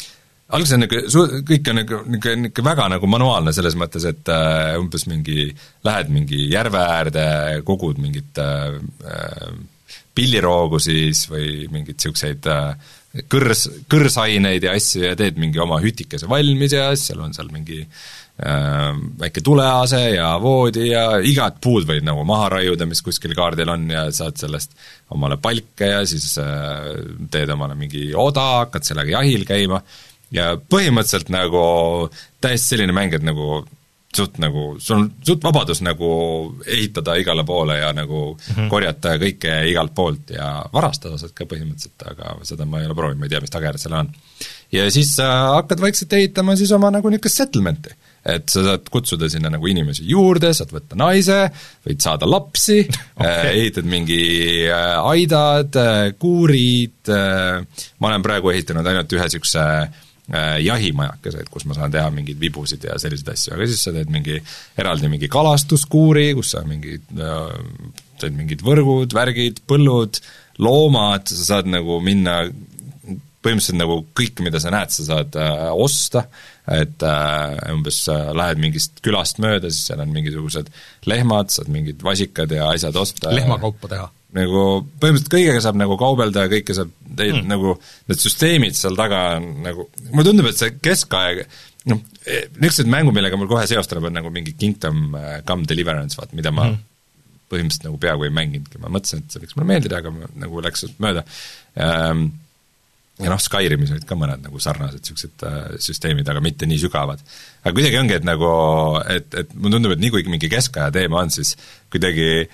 alguses 0.54 0.76
on 0.76 0.84
niisugune, 0.84 1.12
su-, 1.12 1.44
kõik 1.46 1.70
on 1.70 1.80
niisugune, 1.80 2.10
niisugune, 2.14 2.42
niisugune 2.44 2.68
väga 2.70 2.90
nagu 2.94 3.10
manuaalne 3.10 3.54
selles 3.56 3.78
mõttes, 3.78 4.06
et 4.10 4.32
äh, 4.32 4.74
umbes 4.80 5.06
mingi, 5.10 5.48
lähed 5.86 6.12
mingi 6.14 6.44
järve 6.52 6.82
äärde, 6.82 7.24
kogud 7.66 7.98
mingit 8.02 8.42
äh, 8.42 8.76
äh, 9.06 9.56
pilliroogu 10.16 10.80
siis 10.82 11.26
või 11.30 11.66
mingeid 11.72 11.98
niisuguseid 11.98 12.46
äh, 12.52 12.92
kõrs, 13.30 13.66
kõrsaineid 13.90 14.66
ja 14.66 14.76
asju 14.76 15.08
ja 15.08 15.16
teed 15.18 15.40
mingi 15.40 15.60
oma 15.62 15.80
hütikese 15.82 16.28
valmis 16.30 16.76
ja 16.76 16.88
seal 16.98 17.22
on 17.24 17.34
seal 17.36 17.48
mingi 17.52 17.78
äh, 17.82 18.90
väike 19.20 19.42
tulease 19.44 20.02
ja 20.14 20.32
voodi 20.42 20.90
ja 20.90 21.06
igat 21.24 21.60
puud 21.64 21.88
võid 21.88 22.06
nagu 22.06 22.24
maha 22.28 22.50
raiuda, 22.58 22.88
mis 22.88 23.02
kuskil 23.04 23.34
kaardil 23.36 23.72
on 23.72 23.88
ja 23.92 24.06
saad 24.14 24.38
sellest 24.40 24.76
omale 25.14 25.40
palke 25.42 25.92
ja 25.94 26.02
siis 26.08 26.34
äh, 26.42 26.92
teed 27.32 27.52
omale 27.56 27.78
mingi 27.78 28.08
oda, 28.14 28.46
hakkad 28.64 28.88
sellega 28.88 29.18
jahil 29.18 29.46
käima 29.48 29.82
ja 30.34 30.56
põhimõtteliselt 30.56 31.30
nagu 31.34 31.64
täiesti 32.40 32.74
selline 32.74 32.94
mäng, 32.96 33.14
et 33.14 33.26
nagu 33.26 33.64
suht 34.16 34.38
nagu, 34.42 34.64
sul 34.82 34.96
on 34.98 35.06
suht 35.26 35.44
vabadus 35.44 35.82
nagu 35.84 36.08
ehitada 36.64 37.16
igale 37.20 37.44
poole 37.46 37.78
ja 37.78 37.92
nagu 37.96 38.22
mm 38.32 38.54
-hmm. 38.54 38.70
korjata 38.72 39.16
kõike 39.20 39.54
igalt 39.70 39.94
poolt 39.94 40.32
ja 40.36 40.48
varastada 40.72 41.18
saad 41.20 41.34
ka 41.36 41.44
põhimõtteliselt, 41.44 42.06
aga 42.10 42.36
seda 42.42 42.64
ma 42.64 42.80
ei 42.80 42.88
ole 42.88 42.94
proovinud, 42.94 43.20
ma 43.20 43.28
ei 43.28 43.34
tea, 43.34 43.42
mis 43.44 43.54
tagajärjed 43.54 43.84
sellel 43.84 44.04
on. 44.04 44.12
ja 44.72 44.90
siis 44.90 45.16
sa 45.16 45.28
hakkad 45.58 45.80
vaikselt 45.80 46.12
ehitama 46.12 46.56
siis 46.56 46.72
oma 46.72 46.90
nagu 46.90 47.10
niisugust 47.10 47.42
settlement'i. 47.42 47.94
et 48.26 48.48
sa 48.48 48.64
saad 48.64 48.88
kutsuda 48.90 49.28
sinna 49.28 49.50
nagu 49.50 49.66
inimesi 49.66 50.08
juurde, 50.08 50.54
saad 50.54 50.72
võtta 50.72 50.96
naise, 50.98 51.50
võid 51.86 52.00
saada 52.00 52.30
lapsi 52.30 52.80
okay., 53.20 53.52
ehitad 53.52 53.84
mingi 53.84 54.66
aidad, 55.02 55.76
kuurid, 56.18 57.12
ma 57.98 58.08
olen 58.08 58.22
praegu 58.22 58.50
ehitanud 58.50 58.86
ainult 58.86 59.12
ühe 59.12 59.28
niisuguse 59.28 59.66
jahimajakesed, 60.26 61.46
kus 61.54 61.68
ma 61.70 61.76
saan 61.76 61.92
teha 61.94 62.08
mingeid 62.10 62.40
vibusid 62.40 62.82
ja 62.88 62.96
selliseid 62.98 63.28
asju, 63.30 63.52
aga 63.54 63.68
siis 63.70 63.84
sa 63.86 63.92
teed 63.94 64.10
mingi 64.10 64.40
eraldi 64.74 65.10
mingi 65.12 65.28
kalastuskuuri, 65.30 66.32
kus 66.34 66.50
sa 66.56 66.64
mingi, 66.66 66.96
teed 68.18 68.34
mingid 68.34 68.64
võrgud, 68.66 69.14
värgid, 69.14 69.62
põllud, 69.70 70.18
loomad, 70.58 71.30
sa 71.30 71.52
saad 71.52 71.70
nagu 71.70 72.00
minna 72.02 72.40
põhimõtteliselt 73.46 73.78
nagu 73.78 74.00
kõike, 74.16 74.44
mida 74.44 74.60
sa 74.62 74.72
näed, 74.74 74.92
sa 74.92 75.06
saad 75.06 75.38
äh, 75.38 75.68
osta, 75.70 76.26
et 76.72 77.02
äh, 77.06 77.56
umbes 77.74 78.02
äh, 78.12 78.30
lähed 78.36 78.60
mingist 78.62 79.00
külast 79.04 79.40
mööda, 79.42 79.70
siis 79.70 79.90
seal 79.90 80.02
on 80.02 80.14
mingisugused 80.14 80.70
lehmad, 81.06 81.52
saad 81.54 81.70
mingid 81.72 82.02
vasikad 82.06 82.52
ja 82.56 82.70
asjad 82.72 82.98
osta. 82.98 83.34
lehmakaupa 83.34 83.92
teha? 83.92 84.08
Nagu 84.36 84.62
põhimõtteliselt 85.00 85.32
kõigega 85.32 85.62
saab 85.64 85.78
nagu 85.80 85.96
kaubelda 86.00 86.46
ja 86.46 86.52
kõike 86.52 86.76
saab 86.76 86.92
teil 87.16 87.38
mm. 87.38 87.48
nagu, 87.50 87.76
need 88.10 88.22
süsteemid 88.22 88.76
seal 88.78 88.98
taga 88.98 89.22
on 89.38 89.48
nagu, 89.64 89.88
mulle 90.10 90.26
tundub, 90.28 90.50
et 90.50 90.60
see 90.60 90.74
keskaeg, 90.84 91.44
noh, 91.92 92.02
niisugused 92.26 92.90
mängud, 92.92 93.16
millega 93.16 93.38
mul 93.40 93.50
kohe 93.50 93.64
seos 93.70 93.88
tuleb, 93.90 94.10
on 94.10 94.18
nagu 94.20 94.32
mingi 94.34 94.56
Kingdom 94.58 95.16
Come 95.48 95.68
Deliverance, 95.68 96.18
vaat 96.20 96.34
mida 96.36 96.52
ma 96.54 96.68
mm. 96.70 96.82
põhimõtteliselt 97.52 97.88
nagu 97.88 98.02
peaaegu 98.02 98.28
ei 98.28 98.34
mänginudki, 98.40 98.82
ma 98.82 98.92
mõtlesin, 98.92 99.24
et 99.24 99.32
see 99.32 99.44
võiks 99.44 99.56
mulle 99.58 99.70
meeldida, 99.72 100.02
aga 100.02 100.32
nagu 100.42 100.66
läks 100.66 100.88
mööda 101.02 101.24
ähm, 101.80 102.28
ja 103.22 103.32
noh, 103.32 103.40
Skyrimis 103.40 103.92
olid 103.94 104.04
ka 104.08 104.16
mõned 104.18 104.44
nagu 104.44 104.60
sarnased 104.60 105.00
niisugused 105.00 105.44
äh, 105.48 105.58
süsteemid, 105.82 106.28
aga 106.28 106.42
mitte 106.44 106.68
nii 106.68 106.82
sügavad. 106.82 107.22
aga 107.62 107.72
kuidagi 107.72 108.00
ongi, 108.00 108.16
et 108.18 108.26
nagu, 108.28 108.50
et, 109.12 109.28
et 109.32 109.54
mulle 109.56 109.78
tundub, 109.78 109.94
et 109.96 110.02
nii 110.02 110.12
kui 110.12 110.26
mingi 110.28 110.50
keskaja 110.52 110.92
teema 110.94 111.22
on, 111.24 111.32
siis 111.32 111.54
kuidagi 111.92 112.46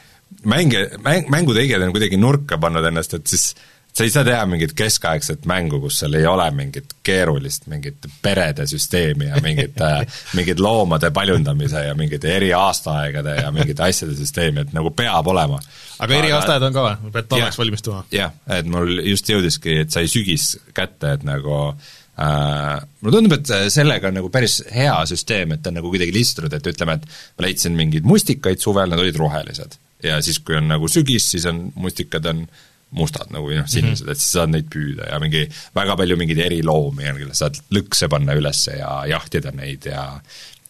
mänge, 0.45 0.89
mäng, 1.05 1.29
mängutegijad 1.31 1.83
on 1.83 1.95
kuidagi 1.95 2.19
nurka 2.21 2.59
pannud 2.59 2.85
ennast, 2.89 3.15
et 3.19 3.27
siis 3.31 3.53
sa 3.93 4.05
ei 4.07 4.11
saa 4.11 4.25
teha 4.25 4.45
mingit 4.49 4.73
keskaegset 4.77 5.45
mängu, 5.49 5.81
kus 5.83 5.99
seal 6.01 6.17
ei 6.17 6.27
ole 6.27 6.47
mingit 6.57 6.95
keerulist 7.05 7.67
mingit 7.69 8.07
perede 8.23 8.65
süsteemi 8.67 9.29
ja 9.29 9.41
mingit 9.45 9.81
äh, 9.85 10.01
mingit 10.39 10.61
loomade 10.61 11.11
paljundamise 11.13 11.85
ja 11.87 11.95
mingite 11.95 12.33
eri 12.37 12.53
aastaaegade 12.57 13.37
ja 13.43 13.51
mingite 13.53 13.85
asjade 13.85 14.17
süsteemi, 14.17 14.65
et 14.65 14.73
nagu 14.77 14.95
peab 14.97 15.29
olema 15.35 15.61
aga 16.03 16.19
eriaastajad 16.19 16.69
on 16.69 16.77
ka 16.77 16.87
või, 16.87 17.13
pead 17.19 17.29
talveks 17.35 17.61
valmistuma? 17.61 18.05
jah, 18.15 18.33
et 18.59 18.71
mul 18.71 18.97
just 19.13 19.29
jõudiski, 19.29 19.83
et 19.85 19.93
sai 19.95 20.09
sügis 20.11 20.55
kätte, 20.73 21.19
et 21.19 21.29
nagu 21.29 21.59
äh, 21.69 22.81
mulle 23.03 23.17
tundub, 23.19 23.37
et 23.39 23.73
sellega 23.77 24.09
on 24.09 24.21
nagu 24.23 24.33
päris 24.33 24.63
hea 24.73 24.97
süsteem, 25.11 25.53
et 25.53 25.63
ta 25.63 25.73
on 25.73 25.83
nagu 25.83 25.93
kuidagi 25.93 26.17
listunud, 26.17 26.53
et 26.57 26.73
ütleme, 26.73 26.97
et 26.97 27.09
ma 27.37 27.47
leidsin 27.47 27.77
mingeid 27.77 28.09
mustikaid 28.09 28.63
suvel, 28.63 28.89
nad 28.89 29.05
olid 29.05 29.21
rohelised. 29.21 29.82
Ja 30.03 30.21
siis, 30.25 30.39
kui 30.45 30.57
on 30.59 30.69
nagu 30.71 30.89
sügis, 30.91 31.31
siis 31.35 31.47
on 31.51 31.65
mustikad 31.75 32.27
on 32.31 32.47
mustad 32.93 33.31
nagu 33.33 33.49
või 33.49 33.57
noh, 33.57 33.69
sinised 33.71 34.05
mm, 34.05 34.09
-hmm. 34.09 34.13
et 34.13 34.21
siis 34.21 34.33
saad 34.37 34.53
neid 34.53 34.69
püüda 34.73 35.09
ja 35.09 35.19
mingi 35.23 35.47
väga 35.75 35.97
palju 35.97 36.17
mingeid 36.21 36.43
eriloomi 36.45 37.09
on, 37.09 37.21
kelle 37.23 37.37
saad 37.37 37.57
lõkse 37.73 38.09
panna 38.13 38.37
üles 38.37 38.67
ja 38.69 38.91
jahtida 39.09 39.53
neid 39.57 39.89
ja 39.89 40.07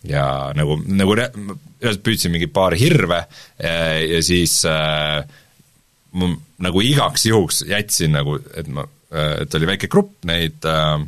ja 0.07 0.25
nagu, 0.59 0.79
nagu 0.87 1.17
püüdsin 1.79 2.33
mingi 2.35 2.49
paar 2.51 2.75
hirve 2.79 3.25
ja, 3.59 3.75
ja 4.03 4.23
siis 4.23 4.61
äh, 4.67 5.23
ma 6.19 6.31
nagu 6.63 6.83
igaks 6.85 7.27
juhuks 7.27 7.63
jätsin 7.69 8.15
nagu, 8.19 8.39
et 8.55 8.69
ma, 8.71 8.85
et 9.43 9.55
oli 9.59 9.71
väike 9.75 9.91
grupp 9.91 10.27
neid 10.29 10.67
äh, 10.69 10.99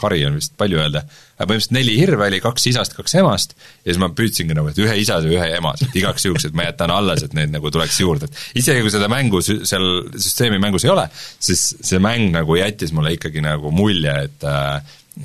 kari 0.00 0.24
on 0.26 0.38
vist 0.38 0.54
palju 0.58 0.80
öelda, 0.82 1.04
põhimõtteliselt 1.38 1.74
neli 1.76 1.94
hirve 1.98 2.26
oli, 2.26 2.40
kaks 2.42 2.66
isast, 2.70 2.96
kaks 2.96 3.14
emast, 3.20 3.54
ja 3.84 3.92
siis 3.92 4.00
ma 4.02 4.10
püüdsingi 4.16 4.56
nagu, 4.56 4.70
et 4.70 4.80
ühe 4.82 4.96
isase, 5.00 5.30
ühe 5.30 5.46
emase, 5.58 5.88
et 5.88 5.98
igaks 6.00 6.26
juhuks, 6.26 6.48
et 6.48 6.56
ma 6.56 6.66
jätan 6.66 6.92
alles, 6.94 7.24
et 7.26 7.36
neid 7.36 7.52
nagu 7.54 7.70
tuleks 7.74 8.00
juurde, 8.02 8.28
et 8.28 8.60
isegi 8.62 8.82
kui 8.84 8.92
seda 8.94 9.08
mängu 9.12 9.42
seal 9.44 9.86
süsteemi 10.16 10.60
mängus 10.62 10.86
ei 10.86 10.92
ole, 10.94 11.06
siis 11.14 11.64
see 11.78 12.02
mäng 12.02 12.34
nagu 12.34 12.58
jättis 12.58 12.94
mulle 12.96 13.14
ikkagi 13.16 13.44
nagu 13.44 13.72
mulje, 13.74 14.18
et 14.28 14.48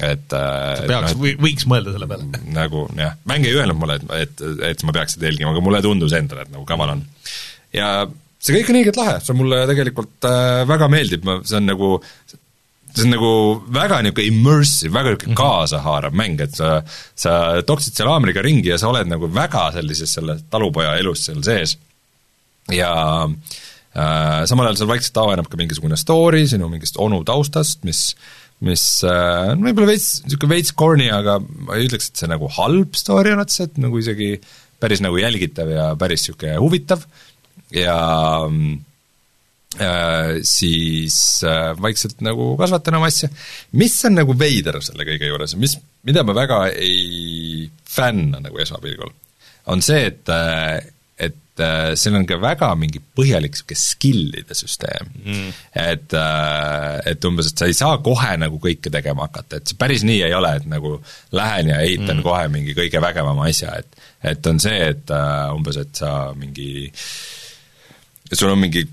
et 0.05 0.29
sa 0.29 0.85
peaks 0.85 1.15
no,, 1.15 1.21
või 1.23 1.31
võiks 1.41 1.65
mõelda 1.69 1.95
selle 1.95 2.05
peale. 2.09 2.41
nagu 2.53 2.85
jah, 2.93 3.15
mäng 3.29 3.47
ei 3.49 3.55
öelnud 3.57 3.79
mulle, 3.79 3.97
et, 3.97 4.11
et, 4.27 4.43
et 4.67 4.83
ma 4.85 4.93
peaks 4.93 5.17
seda 5.17 5.31
jälgima, 5.31 5.53
aga 5.55 5.63
mulle 5.65 5.81
tundus 5.81 6.13
endale, 6.13 6.45
et 6.45 6.53
nagu 6.53 6.65
kaval 6.69 6.93
on. 6.93 7.01
ja 7.73 7.89
see 8.37 8.59
kõik 8.59 8.69
on 8.69 8.79
õiget 8.83 8.99
lahe, 8.99 9.15
see 9.23 9.37
mulle 9.37 9.63
tegelikult 9.69 10.29
äh, 10.29 10.61
väga 10.69 10.91
meeldib, 10.93 11.25
ma, 11.25 11.39
see 11.47 11.57
on 11.57 11.67
nagu 11.71 11.89
see 12.95 13.05
on 13.05 13.13
nagu 13.13 13.31
väga 13.73 14.01
niisugune 14.03 14.27
immersive, 14.31 14.93
väga 14.93 15.13
niisugune 15.13 15.35
-hmm. 15.35 15.39
kaasahaarav 15.41 16.17
mäng, 16.17 16.41
et 16.41 16.55
sa, 16.55 16.81
sa 17.15 17.61
toksid 17.65 17.95
seal 17.95 18.09
haamriga 18.11 18.43
ringi 18.45 18.71
ja 18.71 18.77
sa 18.81 18.89
oled 18.89 19.09
nagu 19.09 19.29
väga 19.33 19.69
sellises 19.77 20.13
selle 20.17 20.39
talupoja 20.49 20.97
elus 20.97 21.25
seal 21.27 21.43
sees. 21.43 21.77
ja 22.69 22.91
äh, 23.25 24.45
samal 24.45 24.67
ajal 24.67 24.77
seal 24.77 24.91
vaikselt 24.91 25.17
avaneb 25.17 25.47
ka 25.49 25.57
mingisugune 25.57 25.97
story 25.97 26.47
sinu 26.47 26.69
mingist 26.69 26.97
onu 26.97 27.23
taustast, 27.25 27.83
mis 27.83 28.15
mis 28.59 29.03
äh, 29.07 29.53
on 29.53 29.63
võib-olla 29.63 29.93
veits, 29.93 30.21
niisugune 30.25 30.55
veits 30.55 30.73
corny, 30.75 31.07
aga 31.09 31.39
ma 31.39 31.77
ei 31.77 31.87
ütleks, 31.87 32.09
et 32.09 32.19
see 32.19 32.27
nagu 32.27 32.49
halb 32.57 32.97
story 32.99 33.31
on 33.31 33.39
otseselt, 33.45 33.77
nagu 33.79 34.01
isegi 34.01 34.35
päris 34.79 35.01
nagu 35.03 35.17
jälgitav 35.19 35.71
ja 35.71 35.95
päris 35.99 36.25
niisugune 36.25 36.57
huvitav 36.59 37.05
ja 37.71 37.95
äh, 38.45 38.88
siis 40.43 41.43
äh, 41.45 41.75
vaikselt 41.81 42.23
nagu 42.25 42.55
kasvatan 42.57 42.97
oma 42.97 43.09
asja. 43.11 43.29
mis 43.77 43.93
on 44.05 44.17
nagu 44.17 44.33
veider 44.37 44.79
selle 44.81 45.05
kõige 45.05 45.29
juures, 45.29 45.53
mis, 45.61 45.77
mida 46.09 46.23
ma 46.25 46.33
väga 46.33 46.63
ei 46.73 47.69
fänna 47.85 48.41
nagu 48.41 48.57
esmapilgul, 48.61 49.13
on 49.69 49.85
see, 49.85 50.07
et 50.09 50.33
äh, 50.33 50.79
et 51.19 51.61
äh, 51.61 51.93
seal 51.99 52.15
on 52.15 52.25
ka 52.25 52.39
väga 52.41 52.71
mingi 52.79 53.01
põhjalik 53.03 53.53
niisugune 53.53 53.79
skill'ide 53.83 54.55
süsteem. 54.57 55.09
Mm.. 55.21 55.55
et 55.75 56.17
äh,, 56.17 56.99
et 57.11 57.25
umbes, 57.27 57.51
et 57.51 57.61
sa 57.61 57.67
ei 57.69 57.75
saa 57.77 57.99
kohe 58.03 58.35
nagu 58.39 58.59
kõike 58.63 58.91
tegema 58.93 59.27
hakata, 59.27 59.59
et 59.59 59.69
see 59.69 59.79
päris 59.79 60.05
nii 60.07 60.23
ei 60.25 60.35
ole, 60.35 60.55
et 60.57 60.69
nagu 60.71 60.97
lähen 61.35 61.73
ja 61.73 61.81
ehitan 61.85 62.17
mm. 62.17 62.25
kohe 62.25 62.47
mingi 62.53 62.77
kõige 62.77 63.03
vägevama 63.03 63.49
asja, 63.51 63.75
et 63.83 64.07
et 64.33 64.47
on 64.51 64.57
see, 64.59 64.79
et 64.95 65.11
äh, 65.13 65.51
umbes, 65.55 65.77
et 65.79 65.93
sa 65.95 66.31
mingi 66.35 66.89
sul 68.33 68.49
on 68.49 68.59
mingi 68.59 68.87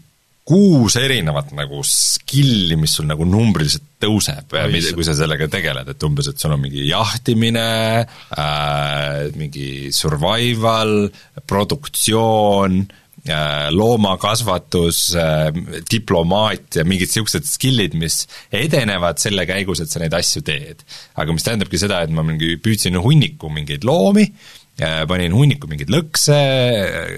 kuus 0.46 0.94
erinevat 1.00 1.50
nagu 1.58 1.80
skill'i, 1.82 2.76
mis 2.78 2.92
sul 2.94 3.08
nagu 3.08 3.26
numbriliselt 3.26 3.96
tõuseb, 4.02 4.52
kui 4.94 5.06
sa 5.06 5.16
sellega 5.18 5.48
tegeled, 5.50 5.88
et 5.90 6.06
umbes, 6.06 6.28
et 6.30 6.38
sul 6.38 6.54
on 6.54 6.62
mingi 6.62 6.84
jahtimine 6.86 7.66
äh,, 8.04 9.24
mingi 9.34 9.90
survival, 9.96 11.08
produktsioon 11.50 12.78
äh,, 12.84 13.66
loomakasvatus 13.74 15.00
äh,, 15.18 15.48
diplomaatia, 15.90 16.86
mingid 16.86 17.10
niisugused 17.10 17.48
skill'id, 17.50 17.96
mis 17.98 18.22
edenevad 18.54 19.18
selle 19.22 19.48
käigus, 19.50 19.82
et 19.82 19.90
sa 19.90 20.04
neid 20.04 20.14
asju 20.14 20.44
teed. 20.46 20.86
aga 21.18 21.34
mis 21.34 21.48
tähendabki 21.48 21.82
seda, 21.82 22.04
et 22.06 22.14
ma 22.14 22.22
mingi 22.26 22.54
püüdsin 22.62 23.02
hunniku 23.02 23.50
mingeid 23.50 23.88
loomi, 23.88 24.28
panin 24.76 25.32
hunniku 25.32 25.70
mingeid 25.70 25.88
lõkse, 25.92 26.36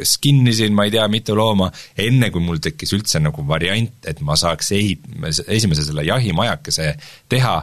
skinnisin 0.07 0.77
ma 0.77 0.87
ei 0.87 0.93
tea 0.95 1.07
mitu 1.11 1.35
looma, 1.35 1.71
enne 1.99 2.31
kui 2.31 2.43
mul 2.45 2.61
tekkis 2.63 2.95
üldse 2.95 3.19
nagu 3.23 3.43
variant, 3.49 3.99
et 4.07 4.23
ma 4.23 4.37
saaks 4.39 4.71
ehit-, 4.77 5.09
esimese 5.51 5.83
selle 5.89 6.07
jahimajakese 6.07 6.93
teha, 7.29 7.57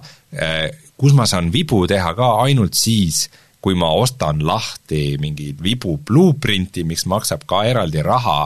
kus 1.00 1.16
ma 1.16 1.28
saan 1.30 1.48
vibu 1.54 1.86
teha 1.88 2.12
ka 2.18 2.32
ainult 2.44 2.76
siis, 2.76 3.26
kui 3.64 3.78
ma 3.80 3.90
ostan 3.98 4.44
lahti 4.46 5.16
mingi 5.22 5.54
vibu 5.64 5.96
blueprinti, 6.04 6.84
mis 6.84 7.08
maksab 7.10 7.48
ka 7.50 7.64
eraldi 7.66 8.04
raha, 8.06 8.40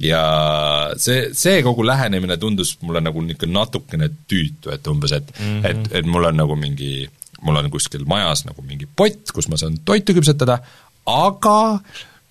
ja 0.00 0.22
see, 1.00 1.30
see 1.36 1.60
kogu 1.64 1.84
lähenemine 1.86 2.36
tundus 2.40 2.76
mulle 2.84 3.02
nagu 3.04 3.22
niisugune 3.24 3.56
natukene 3.56 4.10
tüütu, 4.28 4.72
et 4.72 4.86
umbes, 4.92 5.12
et 5.12 5.30
mm, 5.34 5.44
-hmm. 5.44 5.70
et, 5.70 5.92
et 6.00 6.06
mul 6.06 6.30
on 6.30 6.36
nagu 6.36 6.56
mingi 6.56 7.08
mul 7.42 7.60
on 7.60 7.70
kuskil 7.72 8.06
majas 8.08 8.44
nagu 8.48 8.64
mingi 8.66 8.88
pott, 8.88 9.32
kus 9.34 9.50
ma 9.52 9.58
saan 9.60 9.78
toitu 9.84 10.14
küpsetada, 10.16 10.58
aga 11.06 11.58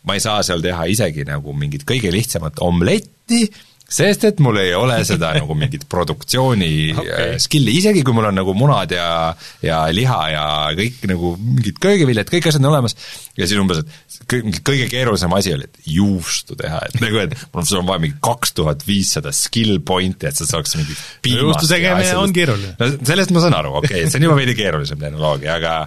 ma 0.05 0.17
ei 0.17 0.23
saa 0.23 0.41
seal 0.45 0.63
teha 0.63 0.87
isegi 0.91 1.25
nagu 1.27 1.53
mingit 1.57 1.85
kõige 1.87 2.11
lihtsamat 2.13 2.61
omletti, 2.65 3.45
sest 3.85 4.23
et 4.25 4.39
mul 4.41 4.57
ei 4.57 4.71
ole 4.73 4.97
seda 5.05 5.29
nagu 5.35 5.55
mingit 5.57 5.83
produktsiooni 5.89 6.71
okay. 6.99 7.35
Äh, 7.35 7.35
skill'i, 7.41 7.75
isegi 7.79 8.01
kui 8.05 8.15
mul 8.17 8.29
on 8.31 8.39
nagu 8.39 8.55
munad 8.57 8.91
ja, 8.95 9.09
ja 9.63 9.83
liha 9.93 10.21
ja 10.33 10.45
kõik 10.77 11.03
nagu 11.11 11.35
mingid 11.37 11.77
köögiviljad, 11.83 12.29
kõik 12.31 12.49
asjad 12.49 12.63
on 12.63 12.71
olemas, 12.71 12.97
ja 13.37 13.45
siis 13.45 13.61
umbes, 13.61 13.83
et 13.83 14.25
kõige, 14.31 14.63
kõige 14.65 14.89
keerulisem 14.89 15.37
asi 15.37 15.53
oli, 15.53 15.69
et 15.69 15.91
juustu 15.97 16.57
teha, 16.59 16.81
et 16.89 16.97
nagu, 17.03 17.21
et 17.27 17.37
mul 17.53 17.69
on 17.81 17.91
vaja 17.91 18.03
mingi 18.07 18.17
kaks 18.25 18.55
tuhat 18.57 18.87
viissada 18.87 19.33
skill 19.35 19.77
point'i, 19.85 20.31
et 20.31 20.41
sa 20.41 20.49
saaks 20.49 20.75
mingi 20.79 20.97
juustu 21.35 21.69
tegemine 21.69 22.17
on 22.17 22.33
keeruline. 22.35 22.73
no 22.81 22.91
sellest 22.97 23.35
ma 23.35 23.45
saan 23.45 23.59
aru, 23.59 23.77
okei 23.83 24.01
okay,, 24.01 24.09
see 24.09 24.21
on 24.21 24.29
juba 24.29 24.39
veidi 24.41 24.57
keerulisem 24.57 25.01
tehnoloogia, 25.01 25.59
aga 25.59 25.77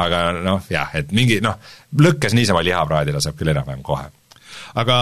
aga 0.00 0.24
noh, 0.40 0.64
jah, 0.72 0.88
et 0.96 1.12
mingi 1.12 1.38
noh, 1.44 1.60
lõkkes 2.00 2.32
niisama 2.36 2.64
lihapraadile 2.64 3.20
saab 3.20 3.36
küll 3.36 3.52
enam-vähem 3.52 3.84
kohe. 3.84 4.08
Aga 4.80 4.96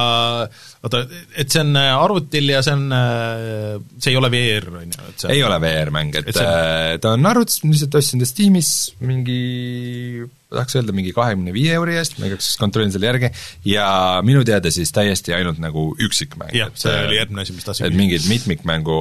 oota, 0.80 1.04
et 1.36 1.52
see 1.52 1.62
on 1.62 1.76
äh, 1.76 1.92
arvutil 1.92 2.50
ja 2.54 2.62
see 2.64 2.74
on, 2.76 2.86
see 4.00 4.12
ei 4.14 4.18
ole 4.20 4.30
VR, 4.32 4.68
on 4.80 4.92
ju, 4.94 5.06
et 5.12 5.24
see 5.24 5.34
ei 5.36 5.44
ole 5.46 5.60
VR-mäng, 5.62 6.14
et, 6.20 6.30
et 6.32 6.40
see... 6.40 6.98
ta 7.04 7.14
on 7.16 7.30
arvutis, 7.30 7.60
ma 7.64 7.74
lihtsalt 7.74 7.98
ostsin 8.00 8.22
ta 8.22 8.28
Steamis 8.28 8.70
mingi 9.04 9.40
tahaks 10.50 10.78
öelda 10.78 10.94
mingi 10.96 11.12
kahekümne 11.14 11.52
viie 11.54 11.74
euri 11.78 11.98
eest, 12.00 12.16
ma 12.18 12.26
igaks 12.26 12.48
juhuks 12.48 12.62
kontrollin 12.62 12.94
selle 12.94 13.10
järgi, 13.10 13.30
ja 13.70 13.90
minu 14.26 14.42
teada 14.46 14.72
siis 14.74 14.90
täiesti 14.94 15.34
ainult 15.36 15.60
nagu 15.62 15.90
üksikmäng. 16.06 16.54
jah, 16.56 16.72
see 16.78 16.96
oli 17.04 17.20
järgmine 17.20 17.44
asi, 17.44 17.54
mis 17.56 17.68
tahtsin 17.68 17.86
et 17.90 17.98
mingid 17.98 18.26
mitmikmängu 18.30 18.98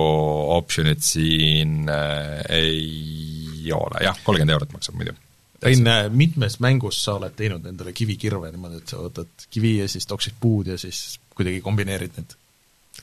optsioonid 0.59 1.01
siin 1.05 1.89
äh, 1.89 2.43
ei 2.59 3.73
ole, 3.75 4.05
jah, 4.05 4.19
kolmkümmend 4.25 4.57
eurot 4.57 4.77
maksab 4.77 4.99
muidu 4.99 5.17
Rein, 5.63 5.87
äh, 5.87 6.09
mitmes 6.11 6.59
mängus 6.63 7.01
sa 7.03 7.17
oled 7.19 7.33
teinud 7.35 7.65
endale 7.67 7.91
kivikirve 7.95 8.51
niimoodi, 8.53 8.83
et 8.83 8.91
sa 8.91 9.01
võtad 9.01 9.47
kivi 9.51 9.77
ja 9.81 9.87
siis 9.91 10.07
toksid 10.07 10.37
puud 10.39 10.69
ja 10.71 10.77
siis 10.79 11.17
kuidagi 11.35 11.63
kombineerid 11.65 12.15
need? 12.19 12.37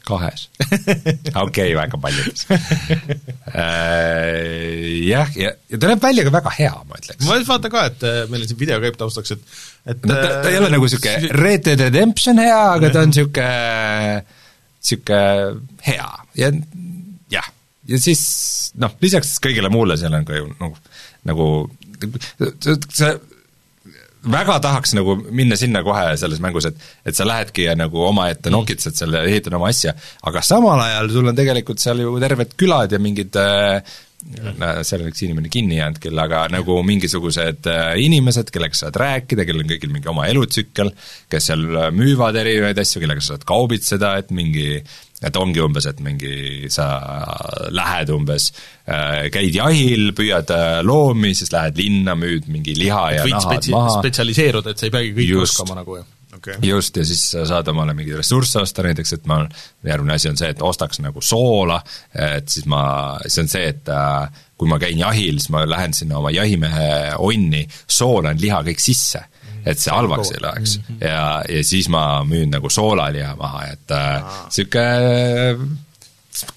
kahes. 0.07 0.49
Okei 0.67 1.43
okay,, 1.43 1.75
väga 1.75 1.99
paljudes 1.99 2.47
äh, 3.51 3.57
jah, 5.07 5.31
ja, 5.39 5.53
ja 5.71 5.81
ta 5.81 5.91
näeb 5.91 6.03
välja 6.03 6.25
ka 6.27 6.33
väga 6.35 6.53
hea, 6.59 6.75
ma 6.87 6.99
ütleks. 7.01 7.23
ma 7.27 7.39
just 7.41 7.51
vaatan 7.51 7.73
ka, 7.73 7.85
et 7.91 8.07
äh, 8.07 8.21
meil 8.31 8.47
siin 8.47 8.61
video 8.61 8.79
käib 8.83 8.99
taustaks, 9.01 9.35
et 9.35 9.43
et 9.95 10.07
no 10.07 10.15
ta, 10.15 10.29
ta 10.45 10.53
ei 10.53 10.61
ole 10.61 10.71
nagu 10.75 10.87
niisugune 10.87 11.33
Red 11.35 11.67
Dead 11.67 11.85
Redemption 11.89 12.43
hea, 12.43 12.61
aga 12.77 12.93
ta 12.95 13.03
on 13.03 13.13
niisugune, 13.13 14.21
niisugune 14.83 15.23
hea. 15.89 16.11
Ja 16.39 16.53
jah, 17.33 17.51
ja 17.91 18.03
siis 18.03 18.23
noh, 18.79 18.95
lisaks 19.03 19.37
kõigele 19.43 19.73
muule 19.73 19.99
seal 19.99 20.15
on 20.19 20.27
ka 20.29 20.39
ju 20.39 20.51
nagu, 20.61 20.75
nagu 21.27 21.49
see 22.97 23.15
väga 24.27 24.59
tahaks 24.63 24.95
nagu 24.99 25.15
minna 25.31 25.59
sinna 25.59 25.83
kohe 25.87 26.17
selles 26.19 26.41
mängus, 26.43 26.67
et 26.71 26.81
et 27.07 27.19
sa 27.19 27.27
lähedki 27.29 27.69
ja 27.69 27.77
nagu 27.79 28.03
omaette 28.09 28.51
nokitsed 28.51 28.99
selle, 28.99 29.23
ehitad 29.29 29.55
oma 29.59 29.71
asja, 29.71 29.95
aga 30.27 30.43
samal 30.43 30.83
ajal 30.83 31.13
sul 31.15 31.31
on 31.31 31.39
tegelikult 31.39 31.83
seal 31.83 32.03
ju 32.03 32.17
terved 32.23 32.57
külad 32.59 32.93
ja 32.93 33.01
mingid 33.03 33.39
äh, 33.39 33.79
no 34.59 34.71
seal 34.87 35.05
on 35.05 35.11
üks 35.13 35.23
inimene 35.23 35.51
kinni 35.53 35.79
jäänud 35.79 36.01
küll, 36.03 36.19
aga 36.19 36.47
nagu 36.53 36.81
mingisugused 36.87 37.69
äh, 37.71 37.93
inimesed, 38.03 38.51
kellega 38.55 38.75
sa 38.75 38.87
saad 38.87 39.01
rääkida, 39.03 39.47
kellel 39.47 39.67
on 39.67 39.73
kõigil 39.75 39.95
mingi 39.95 40.11
oma 40.11 40.27
elutsükkel, 40.33 40.91
kes 41.31 41.51
seal 41.53 41.67
müüvad 41.95 42.39
erinevaid 42.43 42.81
asju, 42.83 43.03
kellega 43.05 43.23
sa 43.23 43.35
saad 43.35 43.47
kaubitseda, 43.49 44.17
et 44.23 44.35
mingi 44.35 44.81
et 45.25 45.37
ongi 45.41 45.63
umbes, 45.65 45.87
et 45.89 46.01
mingi 46.05 46.69
sa 46.73 46.87
lähed 47.73 48.11
umbes, 48.13 48.51
äh, 48.85 49.29
käid 49.33 49.55
jahil, 49.57 50.11
püüad 50.17 50.51
äh, 50.53 50.81
loomi, 50.85 51.33
siis 51.37 51.53
lähed 51.55 51.81
linna, 51.81 52.17
müüd 52.19 52.51
mingi 52.53 52.77
liha 52.77 53.07
ja 53.17 53.25
võid 53.25 53.39
nahad 53.39 53.49
spetsi-, 53.49 53.73
maha. 53.73 53.97
spetsialiseeruda, 54.01 54.75
et 54.75 54.83
sa 54.83 54.89
ei 54.89 54.95
peagi 54.99 55.15
kõike 55.17 55.41
oskama 55.47 55.81
nagu, 55.81 55.99
jah? 56.01 56.13
Okay. 56.37 56.59
just, 56.69 56.99
ja 57.01 57.05
siis 57.09 57.23
sa 57.33 57.47
saad 57.49 57.69
omale 57.73 57.95
mingeid 57.97 58.19
ressursse 58.21 58.61
osta, 58.61 58.83
näiteks 58.85 59.15
et 59.17 59.29
ma, 59.31 59.39
järgmine 59.89 60.19
asi 60.19 60.29
on 60.29 60.37
see, 60.37 60.51
et 60.53 60.61
ostaks 60.61 61.01
nagu 61.01 61.23
soola, 61.25 61.79
et 62.13 62.51
siis 62.53 62.67
ma, 62.69 62.83
see 63.25 63.47
on 63.47 63.49
see, 63.49 63.71
et 63.73 63.89
äh, 63.89 64.43
kui 64.61 64.69
ma 64.69 64.77
käin 64.83 65.01
jahil, 65.01 65.41
siis 65.41 65.49
ma 65.55 65.65
lähen 65.65 65.97
sinna 65.97 66.21
oma 66.21 66.35
jahimehe 66.35 67.17
onni, 67.25 67.65
soolan 67.89 68.37
liha 68.43 68.61
kõik 68.69 68.85
sisse 68.85 69.25
et 69.67 69.83
see 69.83 69.95
halvaks 69.95 70.31
ei 70.35 70.43
läheks 70.45 70.77
mm. 70.79 70.85
-hmm. 70.89 71.09
ja, 71.09 71.43
ja 71.57 71.65
siis 71.65 71.89
ma 71.93 72.05
müün 72.25 72.55
nagu 72.55 72.71
soolaliha 72.71 73.35
maha, 73.41 73.67
et 73.73 73.97
niisugune 73.97 75.83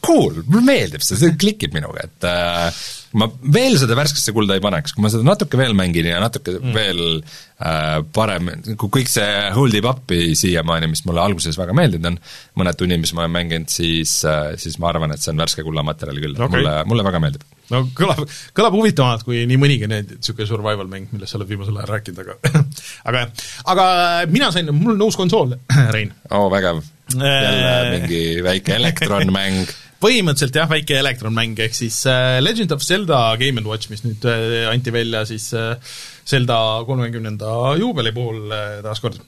cool, 0.03 0.41
mulle 0.47 0.65
meeldib 0.67 1.03
see, 1.05 1.17
see 1.19 1.35
klikib 1.39 1.75
minuga, 1.75 2.03
et 2.07 2.25
äh, 2.27 2.79
ma 3.19 3.27
veel 3.55 3.77
seda 3.79 3.95
värskesse 3.97 4.33
kulda 4.35 4.57
ei 4.57 4.63
paneks, 4.63 4.93
kui 4.95 5.05
ma 5.05 5.11
seda 5.13 5.25
natuke 5.25 5.59
veel 5.59 5.75
mängin 5.77 6.09
ja 6.09 6.19
natuke 6.21 6.57
mm. 6.57 6.73
veel 6.75 7.03
äh, 7.19 7.99
parem, 8.15 8.51
kui 8.73 8.91
kõik 8.99 9.11
see 9.11 9.29
Hold 9.55 9.77
It 9.79 9.87
Up'i 9.89 10.33
siiamaani, 10.39 10.91
mis 10.91 11.05
mulle 11.07 11.23
alguses 11.23 11.59
väga 11.59 11.75
meeldinud 11.77 12.11
on, 12.11 12.19
mõned 12.59 12.79
tunnid, 12.79 13.03
mis 13.03 13.15
ma 13.15 13.25
olen 13.25 13.37
mänginud, 13.37 13.71
siis 13.73 14.19
äh,, 14.27 14.51
siis 14.61 14.79
ma 14.81 14.91
arvan, 14.91 15.15
et 15.15 15.23
see 15.23 15.33
on 15.33 15.45
värske 15.45 15.65
kulla 15.67 15.85
materjal 15.85 16.21
küll 16.25 16.37
okay., 16.37 16.59
mulle, 16.59 16.75
mulle 16.89 17.07
väga 17.07 17.23
meeldib 17.23 17.47
no 17.73 17.81
kõlab, 17.97 18.23
kõlab 18.55 18.77
huvitavamalt 18.77 19.25
kui 19.27 19.43
nii 19.49 19.59
mõnigi 19.61 19.89
need, 19.89 20.15
niisugune 20.19 20.47
survival 20.49 20.89
mäng, 20.91 21.09
millest 21.13 21.33
sa 21.33 21.39
oled 21.39 21.49
viimasel 21.49 21.77
ajal 21.79 21.91
rääkinud, 21.93 22.23
aga 22.23 22.63
aga 23.09 23.23
jah, 23.23 23.43
aga 23.73 23.89
mina 24.31 24.51
sain, 24.55 24.71
mul 24.75 24.95
on 24.95 25.05
uus 25.09 25.19
konsool, 25.19 25.55
Rein. 25.95 26.13
oo 26.31 26.45
oh,, 26.45 26.49
vägev. 26.53 26.81
jälle 27.15 27.97
mingi 27.97 28.23
väike 28.45 28.75
elektronmäng 28.77 29.63
põhimõtteliselt 30.03 30.61
jah, 30.61 30.69
väike 30.71 30.99
elektronmäng, 31.01 31.59
ehk 31.65 31.75
siis 31.75 31.99
äh, 32.07 32.37
Legend 32.43 32.71
of 32.75 32.85
Zelda 32.85 33.19
Game 33.41 33.59
and 33.59 33.67
Watch, 33.67 33.91
mis 33.91 34.05
nüüd 34.05 34.23
äh, 34.29 34.69
anti 34.71 34.93
välja 34.95 35.25
siis 35.27 35.51
äh, 35.57 35.75
Zelda 36.29 36.59
kolmekümnenda 36.87 37.75
juubeli 37.81 38.15
puhul 38.15 38.47
äh, 38.47 38.79
taaskord 38.85 39.19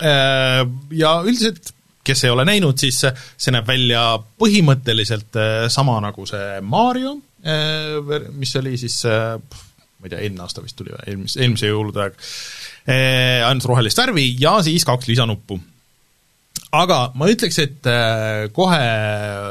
äh,. 0.00 0.62
Ja 0.94 1.18
üldiselt 1.26 1.74
kes 2.04 2.24
ei 2.24 2.30
ole 2.32 2.44
näinud, 2.48 2.78
siis 2.80 3.00
see 3.04 3.52
näeb 3.54 3.66
välja 3.68 4.04
põhimõtteliselt 4.40 5.36
äh, 5.38 5.66
sama 5.72 5.98
nagu 6.02 6.24
see 6.28 6.60
Mario, 6.64 7.16
äh, 7.18 7.29
mis 7.42 8.56
oli 8.60 8.76
siis 8.80 9.00
ma 9.04 10.06
ei 10.06 10.12
tea, 10.12 10.20
eelmine 10.20 10.44
aasta 10.44 10.62
vist 10.64 10.76
tuli 10.76 10.92
või, 10.92 11.04
eelmise, 11.08 11.40
eelmise 11.40 11.70
jõulude 11.70 12.02
aeg, 12.04 12.18
ainult 13.46 13.68
rohelist 13.68 14.00
värvi 14.00 14.26
ja 14.40 14.58
siis 14.64 14.84
kaks 14.88 15.08
lisanuppu. 15.08 15.58
aga 16.76 16.98
ma 17.14 17.28
ütleks, 17.32 17.58
et 17.64 17.88
kohe, 18.56 18.80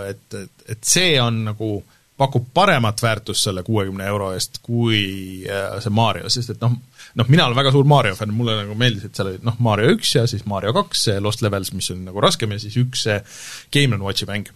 et, 0.09 0.37
et, 0.43 0.67
et 0.75 0.83
see 0.85 1.15
on 1.21 1.43
nagu 1.51 1.71
pakub 2.19 2.49
paremat 2.53 3.01
väärtust 3.01 3.47
selle 3.47 3.63
kuuekümne 3.63 4.05
euro 4.11 4.33
eest 4.35 4.59
kui 4.65 5.01
see 5.47 5.93
Mario, 5.95 6.29
sest 6.31 6.55
et 6.55 6.63
noh, 6.63 6.75
noh, 7.19 7.29
mina 7.31 7.45
olen 7.47 7.57
väga 7.57 7.71
suur 7.73 7.87
Mario 7.87 8.17
fänn, 8.17 8.35
mulle 8.35 8.57
nagu 8.59 8.75
meeldis, 8.79 9.07
et 9.07 9.15
seal 9.15 9.31
oli 9.31 9.43
noh, 9.45 9.55
Mario 9.63 9.93
üks 9.95 10.15
ja 10.17 10.25
siis 10.29 10.43
Mario 10.49 10.73
kaks, 10.75 11.05
see 11.07 11.19
Lost 11.23 11.43
Levels, 11.45 11.71
mis 11.75 11.89
on 11.95 12.03
nagu 12.09 12.23
raskem 12.23 12.51
ja 12.55 12.59
siis 12.61 12.75
üks 12.81 13.05
see 13.07 13.19
Game 13.75 13.95
and 13.95 14.05
Watchi 14.05 14.27
mäng. 14.29 14.51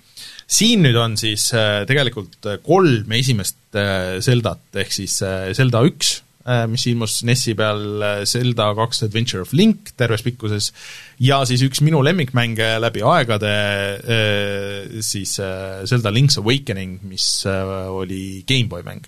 Siin 0.50 0.84
nüüd 0.86 0.98
on 1.00 1.18
siis 1.20 1.50
äh, 1.56 1.84
tegelikult 1.90 2.52
kolm 2.66 3.16
esimest 3.16 3.58
äh, 3.78 4.20
Zeldat, 4.24 4.64
ehk 4.76 4.94
siis 4.94 5.20
äh, 5.26 5.52
Zelda 5.58 5.84
üks, 5.88 6.20
mis 6.68 6.84
ilmus 6.92 7.22
NES-i 7.24 7.54
peal, 7.56 8.02
Zelda 8.28 8.66
kaks 8.76 9.06
Adventure 9.06 9.46
of 9.46 9.54
Link 9.56 9.94
terves 9.96 10.26
pikkuses, 10.26 10.74
ja 11.24 11.38
siis 11.48 11.64
üks 11.64 11.80
minu 11.80 12.02
lemmikmänge 12.04 12.68
läbi 12.84 13.00
aegade, 13.08 13.54
siis 15.00 15.38
Zelda 15.88 16.12
Link's 16.12 16.36
Awakening, 16.42 16.98
mis 17.08 17.30
oli 17.48 18.44
GameBoy 18.44 18.84
mäng. 18.84 19.08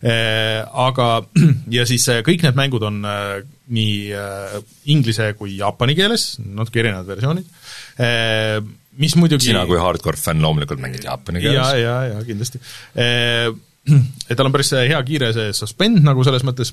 Aga 0.00 1.10
ja 1.76 1.84
siis 1.84 2.08
kõik 2.24 2.48
need 2.48 2.56
mängud 2.56 2.88
on 2.88 3.04
nii 3.04 4.16
inglise 4.96 5.34
kui 5.36 5.58
jaapani 5.58 5.92
keeles, 5.98 6.38
natuke 6.40 6.80
erinevad 6.86 7.12
versioonid, 7.12 7.52
mis 9.00 9.16
muidugi 9.16 9.50
sina 9.50 9.64
kui 9.68 9.80
hardcore 9.80 10.20
fänn 10.20 10.44
loomulikult 10.44 10.80
mängid 10.82 11.04
jaapani 11.06 11.42
keeles. 11.42 11.58
ja, 11.58 11.76
ja, 11.80 11.98
ja 12.14 12.24
kindlasti. 12.26 12.62
Et 14.30 14.36
tal 14.38 14.46
on 14.46 14.54
päris 14.54 14.74
hea 14.76 14.98
kiire 15.06 15.32
see 15.34 15.54
suspend 15.56 16.04
nagu 16.06 16.22
selles 16.22 16.44
mõttes, 16.46 16.70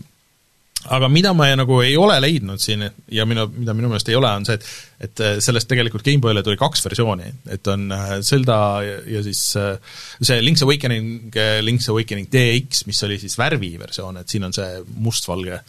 aga 0.94 1.08
mida 1.12 1.32
ma 1.34 1.48
nagu 1.58 1.80
ei 1.82 1.96
ole 1.98 2.20
leidnud 2.22 2.62
siin 2.62 2.86
ja 3.12 3.26
minu, 3.26 3.48
mida 3.56 3.74
minu 3.74 3.90
meelest 3.90 4.12
ei 4.12 4.18
ole, 4.20 4.30
on 4.30 4.46
see, 4.46 4.60
et 4.60 5.08
et 5.08 5.24
sellest 5.42 5.68
tegelikult 5.72 6.06
GameBoy'le 6.06 6.44
tuli 6.46 6.60
kaks 6.60 6.86
versiooni, 6.86 7.32
et 7.56 7.72
on 7.72 7.88
Zelda 8.26 8.60
ja, 8.86 9.00
ja 9.18 9.24
siis 9.26 9.42
see 9.56 10.38
Link's 10.44 10.62
Awakening, 10.68 11.34
Link's 11.66 11.90
Awakening 11.90 12.30
DX, 12.30 12.86
mis 12.86 13.02
oli 13.08 13.18
siis 13.22 13.40
värviversioon, 13.40 14.22
et 14.22 14.30
siin 14.30 14.46
on 14.46 14.56
see 14.56 14.84
mustvalge 15.02 15.64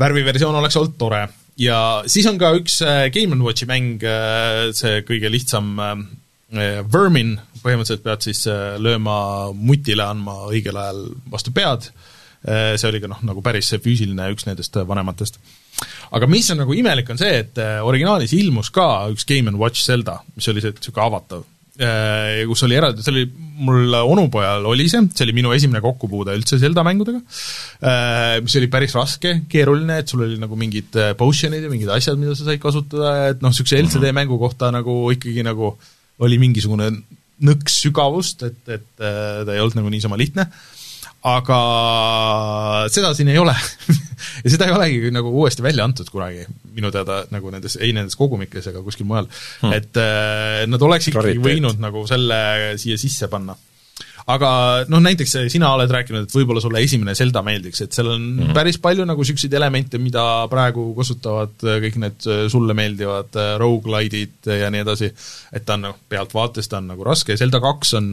värviversioon 0.00 0.56
oleks 0.60 0.80
olnud 0.80 0.98
tore. 0.98 1.22
Ja 1.58 2.02
siis 2.10 2.26
on 2.30 2.38
ka 2.40 2.52
üks 2.58 2.80
Game 3.14 3.36
and 3.36 3.44
Watchi 3.44 3.68
mäng, 3.70 4.02
see 4.76 5.02
kõige 5.08 5.30
lihtsam 5.32 5.76
Vermin, 6.50 7.36
põhimõtteliselt 7.62 8.02
pead 8.02 8.24
siis 8.26 8.44
lööma 8.82 9.16
mutile, 9.54 10.02
andma 10.06 10.48
õigel 10.50 10.78
ajal 10.80 11.04
vastu 11.30 11.52
pead, 11.54 11.90
see 12.42 12.88
oli 12.88 13.02
ka 13.02 13.10
noh, 13.12 13.20
nagu 13.28 13.44
päris 13.44 13.70
füüsiline 13.76 14.30
üks 14.34 14.48
nendest 14.48 14.74
vanematest. 14.88 15.38
aga 16.10 16.26
mis 16.26 16.50
on 16.50 16.62
nagu 16.64 16.74
imelik, 16.74 17.10
on 17.12 17.20
see, 17.20 17.44
et 17.44 17.60
originaalis 17.86 18.34
ilmus 18.34 18.72
ka 18.74 19.08
üks 19.12 19.28
Game 19.28 19.52
and 19.52 19.60
Watch 19.60 19.84
Zelda, 19.84 20.20
mis 20.34 20.48
oli 20.50 20.64
see 20.64 20.74
niisugune 20.74 21.06
avatav. 21.06 21.46
Ja 21.80 22.44
kus 22.44 22.60
oli 22.66 22.76
eraldi, 22.76 23.00
see 23.00 23.12
oli, 23.14 23.22
mul 23.64 23.94
onupojal 23.96 24.66
oli 24.68 24.84
see, 24.92 25.00
see 25.16 25.24
oli 25.24 25.34
minu 25.38 25.54
esimene 25.56 25.80
kokkupuude 25.84 26.34
üldse 26.36 26.58
Zelda 26.60 26.84
mängudega, 26.84 27.22
mis 28.44 28.56
oli 28.60 28.68
päris 28.72 28.92
raske, 28.98 29.32
keeruline, 29.48 30.00
et 30.02 30.12
sul 30.12 30.26
oli 30.26 30.36
nagu 30.40 30.58
mingid 30.60 30.98
potion'id 31.16 31.64
ja 31.64 31.72
mingid 31.72 31.92
asjad, 31.94 32.20
mida 32.20 32.34
sa 32.36 32.50
said 32.50 32.60
kasutada, 32.60 33.14
et 33.30 33.40
noh, 33.40 33.54
niisuguse 33.54 33.80
LCD 33.80 34.12
mängu 34.16 34.36
kohta 34.42 34.68
nagu 34.74 34.98
ikkagi 35.14 35.46
nagu 35.46 35.72
oli 36.20 36.36
mingisugune 36.42 36.90
nõks 37.48 37.80
sügavust, 37.86 38.44
et, 38.44 38.60
et 38.68 38.86
ta 39.00 39.54
ei 39.54 39.62
olnud 39.62 39.80
nagu 39.80 39.92
niisama 39.92 40.20
lihtne, 40.20 40.50
aga 41.26 41.58
seda 42.92 43.12
siin 43.16 43.32
ei 43.32 43.40
ole. 43.40 43.56
Ja 44.44 44.50
seda 44.52 44.66
ei 44.68 44.72
olegi 44.72 45.10
nagu 45.12 45.30
uuesti 45.36 45.62
välja 45.64 45.84
antud 45.84 46.08
kunagi, 46.12 46.42
minu 46.76 46.90
teada 46.92 47.22
nagu 47.32 47.50
nendes, 47.52 47.74
ei 47.80 47.90
nendes 47.96 48.16
kogumikes 48.20 48.66
ega 48.70 48.82
kuskil 48.84 49.08
mujal. 49.08 49.26
Hmm.. 49.62 49.72
et 49.76 49.96
äh, 50.00 50.64
nad 50.68 50.80
oleks 50.84 51.08
ikkagi 51.10 51.40
võinud 51.40 51.80
nagu 51.80 52.04
selle 52.08 52.38
siia 52.80 53.00
sisse 53.00 53.28
panna. 53.32 53.56
Aga 54.30 54.50
noh, 54.90 55.02
näiteks 55.04 55.36
sina 55.52 55.72
oled 55.76 55.90
rääkinud, 55.92 56.26
et 56.26 56.34
võib-olla 56.34 56.62
sulle 56.62 56.82
esimene 56.84 57.14
Zelda 57.18 57.42
meeldiks, 57.46 57.82
et 57.84 57.96
seal 57.96 58.12
on 58.12 58.20
mm 58.20 58.42
-hmm. 58.42 58.56
päris 58.56 58.78
palju 58.82 59.06
nagu 59.08 59.24
niisuguseid 59.24 59.54
elemente, 59.58 59.98
mida 59.98 60.24
praegu 60.50 60.90
kasutavad 60.96 61.56
kõik 61.86 61.98
need 62.02 62.28
sulle 62.52 62.74
meeldivad 62.74 63.40
rogu-lide'id 63.62 64.50
ja 64.60 64.70
nii 64.70 64.84
edasi, 64.84 65.12
et 65.52 65.66
ta 65.66 65.78
on 65.78 65.88
noh, 65.88 65.96
pealtvaates 66.08 66.68
ta 66.68 66.78
on 66.78 66.92
nagu 66.94 67.04
raske 67.04 67.36
Zelda 67.36 67.60
kaks 67.60 67.94
on 68.00 68.10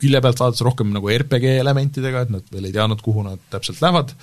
külje 0.00 0.20
pealt 0.20 0.40
vaadates 0.40 0.66
rohkem 0.66 0.92
nagu 0.92 1.10
RPG 1.10 1.58
elementidega, 1.60 2.26
et 2.26 2.30
nad 2.30 2.52
veel 2.52 2.70
ei 2.70 2.72
teadnud, 2.72 3.02
kuhu 3.02 3.22
nad 3.26 3.38
täpselt 3.50 3.80
lähevad, 3.80 4.14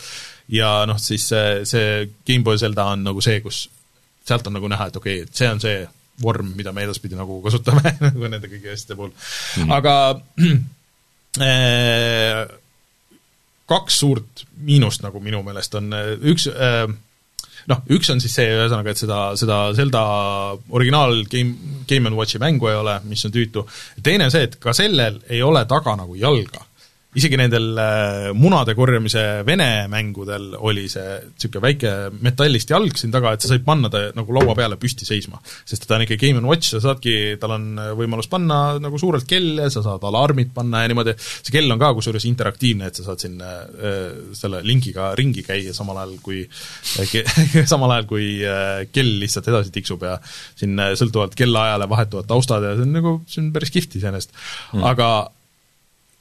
ja 0.50 0.86
noh, 0.90 0.98
siis 0.98 1.28
see, 1.30 1.66
see 1.70 2.10
GameBoy 2.28 2.58
Zelda 2.58 2.92
on 2.94 3.04
nagu 3.04 3.22
see, 3.22 3.42
kus 3.42 3.68
sealt 4.26 4.48
on 4.48 4.58
nagu 4.58 4.70
näha, 4.72 4.90
et 4.90 5.00
okei 5.00 5.22
okay,, 5.22 5.30
et 5.30 5.42
see 5.42 5.50
on 5.50 5.62
see 5.64 5.80
vorm, 6.22 6.52
mida 6.58 6.74
me 6.76 6.84
edaspidi 6.84 7.18
nagu 7.18 7.40
kasutame 7.46 7.96
nagu 8.10 8.28
nende 8.28 8.50
kõigi 8.52 8.74
asjade 8.74 8.98
puhul 8.98 9.14
mm. 9.14 9.64
-hmm. 9.64 9.74
aga 9.78 9.96
kaks 13.70 14.00
suurt 14.02 14.46
miinust 14.66 15.04
nagu 15.06 15.22
minu 15.22 15.44
meelest 15.46 15.76
on, 15.78 15.94
üks 16.32 16.48
äh, 16.50 16.88
noh, 17.70 17.84
üks 17.94 18.10
on 18.14 18.22
siis 18.24 18.34
see, 18.40 18.48
ühesõnaga, 18.56 18.94
et 18.94 19.02
seda, 19.02 19.20
seda 19.40 19.60
Zelda 19.78 20.04
originaal 20.76 21.22
Game, 21.32 21.84
Game 21.90 22.10
and 22.10 22.18
Watchi 22.18 22.42
mängu 22.42 22.72
ei 22.72 22.80
ole, 22.80 22.98
mis 23.10 23.26
on 23.28 23.36
tüütu, 23.36 23.66
teine 24.04 24.30
on 24.30 24.34
see, 24.34 24.48
et 24.50 24.58
ka 24.62 24.74
sellel 24.78 25.22
ei 25.30 25.44
ole 25.46 25.64
taga 25.70 25.96
nagu 26.00 26.18
jalga 26.20 26.66
isegi 27.18 27.38
nendel 27.40 27.72
äh, 27.82 28.28
munade 28.38 28.76
korjamise 28.78 29.42
vene 29.48 29.88
mängudel 29.90 30.52
oli 30.62 30.84
see 30.92 31.16
niisugune 31.26 31.64
väike 31.64 31.94
metallist 32.22 32.70
jalg 32.70 33.00
siin 33.00 33.14
taga, 33.14 33.32
et 33.34 33.42
sa 33.42 33.50
said 33.50 33.64
panna 33.66 33.90
ta 33.90 34.04
nagu 34.14 34.36
laua 34.36 34.54
peale 34.58 34.78
püsti 34.78 35.08
seisma. 35.08 35.40
sest 35.42 35.88
ta 35.90 35.98
on 35.98 36.06
ikka 36.06 36.20
Game 36.22 36.38
and 36.38 36.50
Watch, 36.50 36.70
sa 36.70 36.82
saadki, 36.84 37.16
tal 37.42 37.56
on 37.56 37.66
võimalus 37.98 38.30
panna 38.30 38.78
nagu 38.82 39.02
suurelt 39.02 39.26
kelle, 39.30 39.72
sa 39.74 39.82
saad 39.86 40.06
alarmid 40.06 40.54
panna 40.54 40.84
ja 40.84 40.92
niimoodi, 40.92 41.16
see 41.18 41.56
kell 41.56 41.74
on 41.74 41.82
ka 41.82 41.90
kusjuures 41.98 42.28
interaktiivne, 42.30 42.92
et 42.92 43.02
sa 43.02 43.08
saad 43.08 43.26
siin 43.26 43.42
äh, 43.42 43.58
selle 44.38 44.62
linkiga 44.68 45.10
ringi 45.18 45.42
käia, 45.48 45.74
samal 45.74 45.98
ajal 46.04 46.14
kui 46.22 46.44
äh, 46.46 47.18
samal 47.74 47.96
ajal 47.96 48.08
kui 48.14 48.30
äh, 48.46 48.86
kell 48.94 49.18
lihtsalt 49.24 49.50
edasi 49.50 49.74
tiksub 49.74 50.06
ja 50.06 50.20
siin 50.54 50.78
äh, 50.78 50.94
sõltuvalt 51.00 51.34
kellaajale 51.40 51.90
vahetuvad 51.90 52.30
taustad 52.30 52.70
ja 52.70 52.78
see 52.78 52.86
on 52.86 52.96
nagu, 53.00 53.18
see 53.26 53.42
on 53.42 53.52
päris 53.58 53.74
kihvt 53.74 53.98
iseenesest 53.98 54.38
mm., 54.38 54.86
aga 54.94 55.10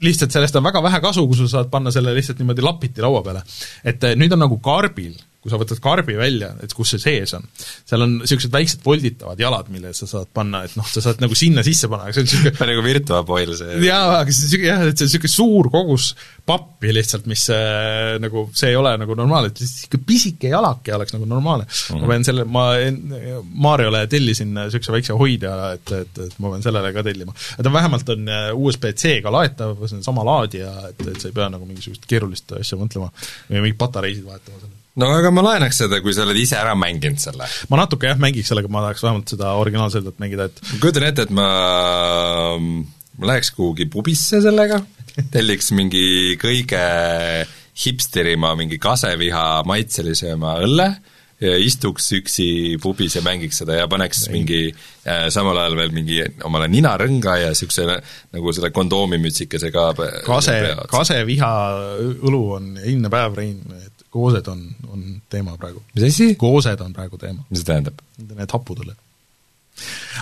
lihtsalt 0.05 0.35
sellest 0.35 0.57
on 0.57 0.65
väga 0.65 0.83
vähe 0.83 1.01
kasu, 1.03 1.27
kui 1.27 1.37
sa 1.39 1.49
saad 1.49 1.71
panna 1.71 1.91
selle 1.95 2.15
lihtsalt 2.17 2.39
niimoodi 2.39 2.63
lapiti 2.63 3.03
laua 3.03 3.23
peale. 3.23 3.43
et 3.85 4.05
eh, 4.05 4.17
nüüd 4.17 4.33
on 4.33 4.45
nagu 4.47 4.61
karbil 4.63 5.17
kui 5.39 5.53
sa 5.53 5.59
võtad 5.61 5.79
karbi 5.79 6.17
välja, 6.19 6.49
et 6.65 6.73
kus 6.75 6.97
see 6.97 7.03
sees 7.03 7.33
on, 7.37 7.45
seal 7.87 8.03
on 8.03 8.17
niisugused 8.19 8.51
väiksed 8.51 8.81
volditavad 8.83 9.39
jalad, 9.39 9.69
mille 9.71 9.93
sa 9.95 10.09
saad 10.11 10.33
panna, 10.35 10.65
et 10.67 10.75
noh, 10.75 10.87
sa 10.91 11.03
saad 11.05 11.23
nagu 11.23 11.37
sinna 11.39 11.63
sisse 11.67 11.87
panna, 11.91 12.09
aga 12.09 12.17
see 12.17 12.25
on 12.25 12.27
niisugune 12.27 12.67
nagu 12.73 12.83
Virtua-Boil 12.83 13.53
see 13.61 13.77
jaa, 13.87 14.17
aga 14.19 14.35
see 14.35 14.43
on 14.43 14.49
niisugune 14.49 14.69
jah, 14.73 14.83
et 14.83 14.99
see 14.99 15.07
on 15.07 15.13
niisugune 15.13 15.31
suur 15.31 15.69
kogus 15.71 16.09
pappi 16.49 16.91
lihtsalt, 16.97 17.29
mis 17.31 17.45
äh, 17.55 18.17
nagu, 18.19 18.49
see 18.59 18.73
ei 18.73 18.79
ole 18.81 18.97
nagu 18.99 19.15
normaalne, 19.19 19.53
et 19.53 19.63
niisugune 19.63 20.09
pisike 20.09 20.51
jalake 20.51 20.97
oleks 20.97 21.15
nagu 21.15 21.29
normaalne 21.31 21.69
mm. 21.69 21.77
-hmm. 21.87 22.03
ma 22.03 22.11
pean 22.11 22.27
selle, 22.27 22.47
ma 22.59 22.67
Mariole 23.69 24.03
tellisin 24.11 24.51
niisuguse 24.57 24.97
väikse 24.97 25.21
hoidja, 25.23 25.55
et, 25.79 25.95
et, 26.01 26.21
et 26.27 26.43
ma 26.43 26.51
pean 26.57 26.67
sellele 26.67 26.91
ka 26.97 27.07
tellima. 27.07 27.37
ta 27.63 27.73
vähemalt 27.73 28.11
on 28.17 28.27
äh, 28.27 28.51
USB-C-ga 28.59 29.31
laetav, 29.39 29.87
see 29.87 30.01
on 30.01 30.05
sama 30.11 30.27
laadija, 30.27 30.75
et, 30.91 31.07
et 31.15 31.23
sa 31.23 31.31
ei 31.31 31.39
pea 31.39 31.47
nagu 31.55 31.63
mingisugust 31.69 32.11
keerulist 32.11 32.59
asja 32.59 32.81
mõtlema 32.81 33.13
või 33.47 33.63
mingeid 33.63 33.81
patareisid 33.87 34.27
vahetama 34.27 34.59
selle 34.67 34.78
no 34.99 35.11
aga 35.15 35.33
ma 35.35 35.45
laenaks 35.47 35.83
seda, 35.85 36.01
kui 36.05 36.15
sa 36.17 36.25
oled 36.27 36.39
ise 36.41 36.59
ära 36.59 36.75
mänginud 36.79 37.23
selle. 37.23 37.49
ma 37.71 37.83
natuke 37.83 38.11
jah, 38.11 38.21
mängiks 38.21 38.53
sellega, 38.53 38.71
ma 38.73 38.85
tahaks 38.87 39.05
vähemalt 39.07 39.35
seda 39.35 39.55
originaalseldat 39.61 40.19
mängida, 40.23 40.49
et 40.51 40.63
ma 40.73 40.81
kujutan 40.83 41.09
ette, 41.09 41.29
et 41.29 41.35
ma, 41.35 41.51
ma 42.59 43.31
läheks 43.33 43.53
kuhugi 43.57 43.89
pubisse 43.93 44.43
sellega, 44.45 44.81
telliks 45.35 45.71
mingi 45.77 46.37
kõige 46.41 46.83
hipsterima, 47.79 48.57
mingi 48.59 48.81
kaseviha 48.83 49.47
maitselisema 49.69 50.59
õlle, 50.67 50.89
ja 51.39 51.55
istuks 51.63 52.09
üksi 52.17 52.49
pubis 52.83 53.15
ja 53.15 53.23
mängiks 53.23 53.61
seda 53.63 53.77
ja 53.79 53.87
paneks 53.91 54.25
Ei. 54.27 54.33
mingi 54.35 54.63
äh, 54.73 55.29
samal 55.31 55.61
ajal 55.63 55.77
veel 55.79 55.93
mingi 55.95 56.19
omale 56.47 56.67
ninarõnga 56.73 57.37
ja 57.39 57.53
niisuguse 57.53 57.87
nagu 58.35 58.55
selle 58.57 58.73
kondoomimütsikese 58.75 59.71
ka 59.75 59.93
kase, 60.27 60.57
kaseviha 60.91 61.53
õlu 62.27 62.43
on 62.57 62.73
eilne 62.83 63.13
päev, 63.13 63.39
Rein, 63.39 63.63
et 63.79 63.98
koosed 64.15 64.51
on, 64.53 64.65
on 64.89 65.07
teema 65.31 65.57
praegu. 65.61 65.83
mis 65.95 66.09
asi? 66.09 66.33
koosed 66.41 66.81
on 66.85 66.93
praegu 66.97 67.21
teema. 67.21 67.45
mis 67.51 67.63
see 67.63 67.71
tähendab? 67.71 68.03
Need 68.19 68.55
haputõled. 68.57 68.99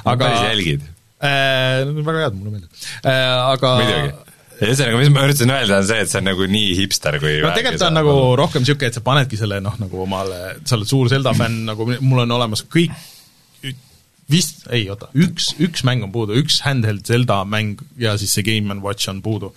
aga 0.04 0.16
päris 0.22 0.46
jälgid 0.50 0.86
äh,? 0.86 1.82
Väga 1.96 2.24
head, 2.26 2.38
mulle 2.38 2.56
meeldib 2.56 2.70
äh,. 3.02 3.52
Aga 3.52 3.76
muidugi 3.80 4.34
ühesõnaga, 4.56 5.00
mis 5.00 5.10
ma 5.12 5.24
üritasin 5.26 5.52
öelda, 5.52 5.80
on 5.82 5.88
see, 5.88 5.98
et 6.00 6.08
see 6.08 6.20
on 6.22 6.30
nagu 6.30 6.46
nii 6.48 6.76
hipster 6.78 7.18
kui 7.20 7.34
no 7.44 7.50
tegelikult 7.52 7.82
ta 7.82 7.90
on 7.90 7.98
nagu 7.98 8.14
rohkem 8.40 8.64
niisugune, 8.64 8.88
et 8.88 8.96
sa 8.96 9.02
panedki 9.04 9.36
selle 9.36 9.58
noh, 9.64 9.74
nagu 9.82 10.00
omale, 10.06 10.38
sa 10.64 10.78
oled 10.78 10.88
suur 10.88 11.10
Zelda 11.12 11.34
fänn, 11.36 11.66
nagu 11.68 11.88
mul 11.92 12.22
on 12.24 12.32
olemas 12.38 12.64
kõik 12.72 12.94
vist, 14.32 14.64
ei 14.74 14.86
oota, 14.90 15.10
üks, 15.14 15.52
üks 15.62 15.84
mäng 15.86 16.06
on 16.06 16.12
puudu, 16.14 16.38
üks 16.40 16.62
handheld 16.64 17.04
Zelda 17.06 17.42
mäng 17.46 17.84
ja 18.00 18.16
siis 18.18 18.32
see 18.34 18.46
Game 18.46 18.72
and 18.74 18.82
Watch 18.84 19.10
on 19.12 19.20
puudu 19.22 19.52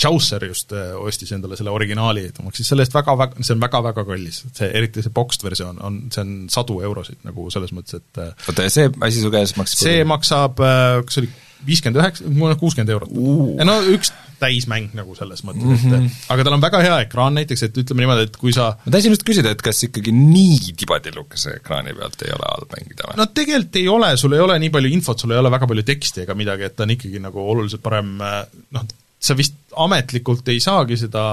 Chaucer 0.00 0.44
just 0.48 0.72
äh, 0.76 0.92
ostis 0.98 1.32
endale 1.36 1.58
selle 1.58 1.74
originaali, 1.74 2.26
ta 2.34 2.44
maksis 2.46 2.72
selle 2.72 2.86
eest 2.86 2.94
väga, 2.96 3.16
väga, 3.18 3.44
see 3.44 3.56
on 3.56 3.62
väga-väga 3.62 4.06
kallis, 4.08 4.42
see, 4.50 4.70
eriti 4.72 5.04
see 5.04 5.14
boxed 5.14 5.44
versioon 5.46 5.80
on, 5.84 6.02
see 6.14 6.24
on 6.24 6.34
sadu 6.52 6.80
eurosid 6.82 7.22
nagu 7.28 7.48
selles 7.54 7.74
mõttes, 7.76 8.00
et 8.02 8.22
äh, 8.22 8.34
oota, 8.48 8.66
ja 8.66 8.74
see 8.74 8.90
asi 9.08 9.22
su 9.22 9.32
käes 9.32 9.56
maksab 9.58 9.86
see 9.86 10.04
maksab, 10.08 10.62
äh, 10.64 10.98
kas 11.06 11.18
see 11.18 11.24
oli 11.26 11.32
viiskümmend 11.66 12.00
üheksa, 12.00 12.56
kuuskümmend 12.58 12.92
eurot 12.94 13.12
uh.. 13.14 13.50
no 13.66 13.76
üks 13.92 14.10
täismäng 14.42 14.94
nagu 14.98 15.14
selles 15.14 15.44
mõttes 15.46 15.62
mm, 15.62 15.76
-hmm. 15.76 15.92
et 15.94 16.00
mhm. 16.00 16.24
aga 16.34 16.46
tal 16.46 16.56
on 16.56 16.64
väga 16.64 16.80
hea 16.82 16.96
ekraan 17.04 17.36
näiteks, 17.38 17.62
et 17.68 17.78
ütleme 17.84 18.02
niimoodi, 18.02 18.26
et 18.26 18.38
kui 18.40 18.54
sa 18.54 18.72
ma 18.80 18.94
tahtsin 18.94 19.14
just 19.14 19.26
küsida, 19.28 19.52
et 19.54 19.62
kas 19.62 19.84
ikkagi 19.86 20.14
nii 20.16 20.74
tibatillukese 20.80 21.58
ekraani 21.60 21.94
pealt 21.98 22.26
ei 22.26 22.34
ole 22.34 22.48
halb 22.48 22.74
mängida 22.74 23.06
või? 23.10 23.20
no 23.20 23.28
tegelikult 23.30 23.78
ei 23.78 23.86
ole, 23.92 24.10
sul 24.18 24.34
ei 24.34 24.42
ole 24.42 24.58
nii 24.64 24.72
palju 24.74 24.90
infot, 24.96 25.22
sul 25.22 25.36
ei 25.36 25.42
ole 25.42 25.52
väga 25.54 25.70
palju 25.70 25.86
teksti 25.92 26.26
ega 26.26 26.38
midagi, 26.38 26.66
et 26.66 26.76
ta 26.76 26.86
on 26.86 26.96
ikkagi 26.96 27.22
nagu 27.22 27.46
oluliselt 27.54 27.84
parem 27.84 28.16
noh, 28.18 28.90
sa 29.22 29.36
vist 29.38 29.58
ametlikult 29.78 30.48
ei 30.52 30.60
saagi 30.62 30.98
seda 31.00 31.26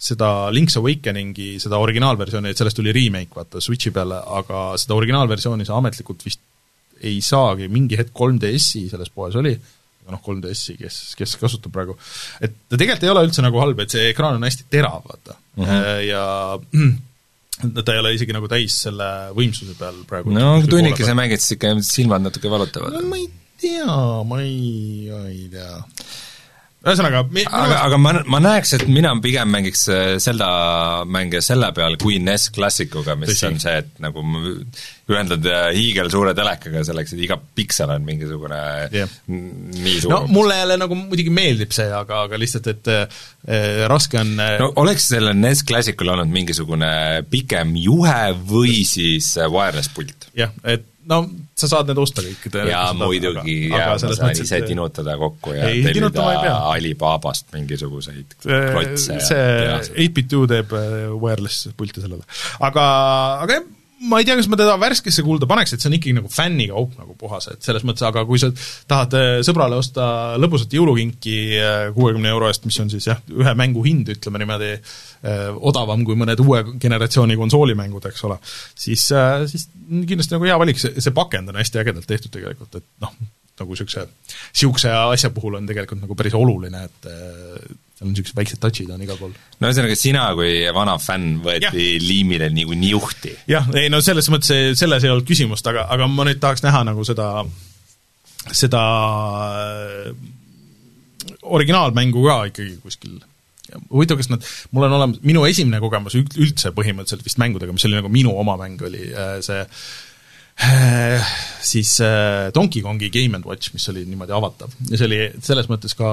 seda 0.00 0.48
Link's 0.48 0.78
Awakeningi, 0.80 1.58
seda 1.60 1.78
originaalversiooni, 1.82 2.50
et 2.50 2.60
sellest 2.60 2.78
tuli 2.80 2.92
remake, 2.96 3.34
vaata, 3.36 3.60
Switchi 3.60 3.92
peale, 3.92 4.16
aga 4.38 4.70
seda 4.80 4.96
originaalversiooni 4.96 5.66
sa 5.68 5.76
ametlikult 5.76 6.24
vist 6.24 6.40
ei 7.04 7.20
saagi, 7.24 7.68
mingi 7.72 7.98
hetk 8.00 8.14
3DS-i 8.16 8.86
selles 8.88 9.12
poes 9.12 9.36
oli, 9.40 9.52
aga 10.00 10.14
noh, 10.14 10.22
3DS-i, 10.24 10.78
kes, 10.80 10.96
kes 11.18 11.36
kasutab 11.40 11.74
praegu, 11.74 11.98
et 12.40 12.56
ta 12.68 12.80
tegelikult 12.80 13.04
ei 13.04 13.12
ole 13.12 13.26
üldse 13.28 13.44
nagu 13.44 13.60
halb, 13.60 13.84
et 13.84 13.92
see 13.92 14.08
ekraan 14.14 14.40
on 14.40 14.48
hästi 14.48 14.66
terav, 14.72 15.04
vaata 15.04 15.36
mm, 15.36 15.68
-hmm. 15.68 16.02
ja 16.08 16.24
ta 17.84 17.92
ei 17.92 18.00
ole 18.00 18.14
isegi 18.16 18.36
nagu 18.36 18.48
täis 18.48 18.80
selle 18.86 19.10
võimsuse 19.36 19.76
peal 19.76 20.00
praegu. 20.08 20.32
no 20.32 20.56
tunnikese 20.64 21.12
mängid, 21.16 21.44
siis 21.44 21.58
ikka 21.58 21.76
silmad 21.84 22.24
natuke 22.24 22.52
valutavad. 22.52 22.96
no 22.96 23.04
ma 23.08 23.20
ei 23.20 23.28
tea, 23.60 24.00
ma 24.24 24.40
ei, 24.40 25.12
ma 25.12 25.24
ei 25.28 25.48
tea 25.52 25.76
ühesõnaga 26.80 27.20
aga, 27.28 27.78
aga 27.84 27.96
ma, 28.00 28.12
ma 28.32 28.38
näeks, 28.40 28.72
et 28.78 28.86
mina 28.88 29.12
pigem 29.20 29.50
mängiks 29.52 29.82
äh, 29.92 30.14
Zelda 30.22 30.48
mänge 31.04 31.42
selle 31.44 31.68
peal 31.76 31.98
kui 32.00 32.16
NES 32.24 32.48
Classicuga, 32.56 33.16
mis 33.20 33.34
Tõsi. 33.34 33.46
on 33.50 33.58
see, 33.60 33.74
et 33.82 34.00
nagu 34.00 34.24
ühendad 35.10 35.44
äh, 35.50 35.66
hiigelsuure 35.76 36.32
telekaga 36.38 36.84
selleks, 36.88 37.12
et 37.12 37.24
iga 37.26 37.36
piksel 37.36 37.92
on 37.92 38.06
mingisugune 38.06 38.60
yeah. 38.96 39.12
nii 39.28 39.96
suur. 40.00 40.14
no 40.14 40.22
mulle 40.32 40.56
jälle 40.62 40.78
nagu 40.80 40.96
muidugi 40.96 41.34
meeldib 41.34 41.76
see, 41.76 41.90
aga, 41.92 42.24
aga 42.28 42.40
lihtsalt, 42.40 42.70
et 42.72 42.92
äh, 42.94 43.84
raske 43.90 44.20
on 44.22 44.32
äh, 44.40 44.56
no 44.62 44.70
oleks 44.80 45.10
sellel 45.12 45.36
NES 45.36 45.66
Classicul 45.68 46.14
olnud 46.14 46.32
mingisugune 46.32 46.92
pikem 47.28 47.76
juhe 47.76 48.22
või 48.48 48.80
siis 48.88 49.34
wireless 49.50 49.92
pult? 49.92 50.30
jah, 50.38 50.56
et 50.64 50.88
no 51.08 51.20
sa 51.56 51.70
saad 51.70 51.90
need 51.90 52.00
osta 52.00 52.24
kõik. 52.24 52.46
jaa, 52.68 52.92
muidugi, 52.96 53.56
jaa, 53.70 53.94
ma 53.94 54.14
saan 54.14 54.36
ise 54.36 54.60
et... 54.60 54.68
tinutada 54.68 55.16
kokku 55.20 55.54
ja 55.56 55.70
ei, 55.70 55.82
tellida 55.86 56.54
Alibabast 56.74 57.50
mingisuguseid 57.56 58.36
klotse 58.44 59.20
see 59.24 59.44
8bit2 59.96 60.46
teeb 60.54 60.74
äh, 60.76 60.96
wireless 61.14 61.70
pulti 61.76 62.04
sellele. 62.04 62.26
aga, 62.60 62.86
aga 63.46 63.60
jah, 63.60 63.68
ma 64.00 64.20
ei 64.20 64.24
tea, 64.24 64.36
kas 64.38 64.48
ma 64.48 64.56
teda 64.56 64.76
värskesse 64.80 65.22
kulda 65.24 65.48
paneks, 65.48 65.74
et 65.74 65.82
see 65.82 65.90
on 65.90 65.96
ikkagi 65.98 66.14
nagu 66.16 66.30
fännikaup 66.32 66.94
nagu 66.96 67.16
puhas, 67.20 67.50
et 67.52 67.66
selles 67.66 67.84
mõttes, 67.84 68.04
aga 68.06 68.22
kui 68.28 68.40
sa 68.40 68.48
tahad 68.88 69.16
äh, 69.18 69.32
sõbrale 69.44 69.76
osta 69.80 70.06
lõbusat 70.40 70.72
jõulukinki 70.76 71.34
äh, 71.58 71.80
kuuekümne 71.96 72.30
euro 72.32 72.48
eest, 72.48 72.64
mis 72.68 72.78
on 72.80 72.88
siis 72.92 73.10
jah, 73.10 73.20
ühe 73.28 73.52
mängu 73.58 73.84
hind, 73.84 74.08
ütleme 74.14 74.40
niimoodi, 74.40 74.70
äh, 74.76 75.42
odavam 75.70 76.06
kui 76.08 76.16
mõned 76.20 76.40
uue 76.44 76.62
generatsiooni 76.80 77.36
konsoolimängud, 77.40 78.08
eks 78.08 78.24
ole, 78.28 78.38
siis, 78.72 79.04
siis 79.52 79.68
kindlasti 79.90 80.36
nagu 80.36 80.48
hea 80.48 80.56
valik, 80.64 80.80
see, 80.80 80.96
see 80.96 81.16
pakend 81.16 81.52
on 81.52 81.60
hästi 81.60 81.84
ägedalt 81.84 82.08
tehtud 82.08 82.32
tegelikult, 82.32 82.80
et 82.80 82.88
noh, 83.04 83.12
nagu 83.60 83.76
niisuguse, 83.76 84.06
niisuguse 84.54 84.96
asja 84.96 85.28
puhul 85.36 85.60
on 85.60 85.68
tegelikult 85.68 86.00
nagu 86.06 86.16
päris 86.16 86.40
oluline, 86.40 86.86
et 86.88 87.12
seal 88.00 88.08
on 88.08 88.14
niisugused 88.14 88.36
väiksed 88.36 88.60
touch'id 88.62 88.90
on 88.94 89.02
igal 89.04 89.18
pool. 89.20 89.32
no 89.60 89.68
ühesõnaga, 89.68 89.96
sina 89.98 90.24
kui 90.38 90.64
vana 90.74 90.96
fänn 91.00 91.40
võeti 91.44 91.68
ja. 91.68 92.00
liimile 92.00 92.48
nagu 92.52 92.76
niuhti. 92.76 93.34
jah, 93.50 93.68
ei 93.76 93.90
no 93.92 94.00
selles 94.04 94.30
mõttes, 94.32 94.78
selles 94.80 95.04
ei 95.04 95.12
olnud 95.12 95.28
küsimust, 95.28 95.66
aga, 95.68 95.86
aga 95.92 96.08
ma 96.08 96.26
nüüd 96.28 96.40
tahaks 96.40 96.64
näha 96.64 96.82
nagu 96.88 97.04
seda, 97.04 97.44
seda 98.48 98.82
originaalmängu 101.42 102.24
ka 102.24 102.38
ikkagi 102.50 102.78
kuskil 102.80 103.18
huvitav, 103.92 104.18
kas 104.18 104.30
nad, 104.32 104.46
mul 104.74 104.88
on 104.88 104.96
olemas, 104.96 105.20
minu 105.22 105.44
esimene 105.46 105.78
kogemus 105.82 106.16
üldse 106.18 106.72
põhimõtteliselt 106.74 107.26
vist 107.26 107.38
mängudega, 107.38 107.74
mis 107.76 107.84
oli 107.86 108.00
nagu 108.00 108.10
minu 108.10 108.32
oma 108.40 108.56
mäng, 108.58 108.80
oli 108.82 109.12
äh, 109.12 109.36
see 109.44 109.60
äh, 109.60 109.84
siis 111.70 111.94
äh, 112.04 112.50
Donkey 112.54 112.82
Kongi 112.84 113.10
Game 113.10 113.38
and 113.38 113.46
Watch, 113.48 113.72
mis 113.72 113.88
oli 113.92 114.04
niimoodi 114.08 114.34
avatav. 114.36 114.74
ja 114.90 114.98
see 114.98 115.08
oli 115.08 115.20
selles 115.44 115.70
mõttes 115.70 115.96
ka 115.98 116.10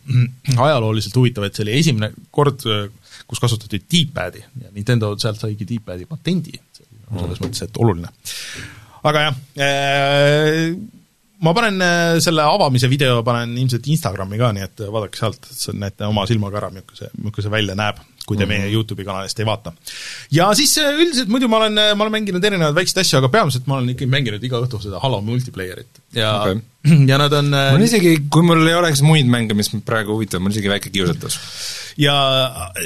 ajalooliselt 0.66 1.16
huvitav, 1.20 1.46
et 1.48 1.56
see 1.56 1.66
oli 1.66 1.76
esimene 1.80 2.12
kord, 2.34 2.64
kus 3.28 3.42
kasutati 3.42 3.82
D-pad'i 3.84 4.42
ja 4.64 4.72
Nintendo 4.72 5.12
sealt 5.20 5.42
saigi 5.42 5.68
D-pad'i 5.68 6.08
patendi, 6.08 6.56
selles 7.12 7.44
mõttes, 7.44 7.64
et 7.66 7.80
oluline. 7.82 8.10
aga 9.04 9.28
jah, 9.28 9.40
ma 11.44 11.52
panen 11.56 11.80
äh, 11.84 12.16
selle 12.24 12.44
avamise 12.46 12.88
video, 12.90 13.20
panen 13.26 13.56
ilmselt 13.58 13.86
Instagrami 13.92 14.38
ka, 14.40 14.50
nii 14.54 14.64
et 14.64 14.82
vaadake 14.94 15.18
sealt, 15.18 15.48
näete 15.76 16.08
oma 16.08 16.26
silmaga 16.30 16.62
ära, 16.62 16.70
milline 16.72 16.98
see, 16.98 17.10
milline 17.20 17.44
see 17.44 17.52
välja 17.52 17.76
näeb, 17.78 18.00
kui 18.24 18.36
te 18.36 18.44
-hmm. 18.44 18.48
meie 18.48 18.72
YouTube'i 18.72 19.04
kanalist 19.04 19.40
ei 19.40 19.46
vaata. 19.46 19.72
ja 20.32 20.48
siis 20.54 20.78
äh, 20.78 20.94
üldiselt 20.98 21.28
muidu 21.28 21.48
ma 21.48 21.62
olen, 21.62 21.78
äh, 21.78 21.94
ma 21.96 22.04
olen 22.04 22.12
mänginud 22.18 22.44
erinevaid 22.44 22.74
väikseid 22.74 23.02
asju, 23.02 23.18
aga 23.18 23.28
peamiselt 23.28 23.66
ma 23.66 23.78
olen 23.78 23.94
ikkagi 23.94 24.10
mänginud 24.10 24.44
iga 24.44 24.60
õhtu 24.64 24.80
seda 24.82 25.00
Halo 25.02 25.20
multiplayerit 25.20 26.02
ja 26.16 26.34
okay. 26.40 26.60
ja 27.10 27.18
nad 27.20 27.32
on 27.32 27.50
mul 27.52 27.86
isegi, 27.86 28.16
kui 28.30 28.42
mul 28.42 28.66
ei 28.66 28.76
oleks 28.80 29.02
muid 29.02 29.28
mänge, 29.30 29.54
mis 29.54 29.72
mind 29.72 29.84
praegu 29.88 30.16
huvitavad, 30.16 30.44
mul 30.44 30.56
isegi 30.56 30.72
väike 30.72 30.92
kiusatus. 30.94 31.38
ja 32.00 32.14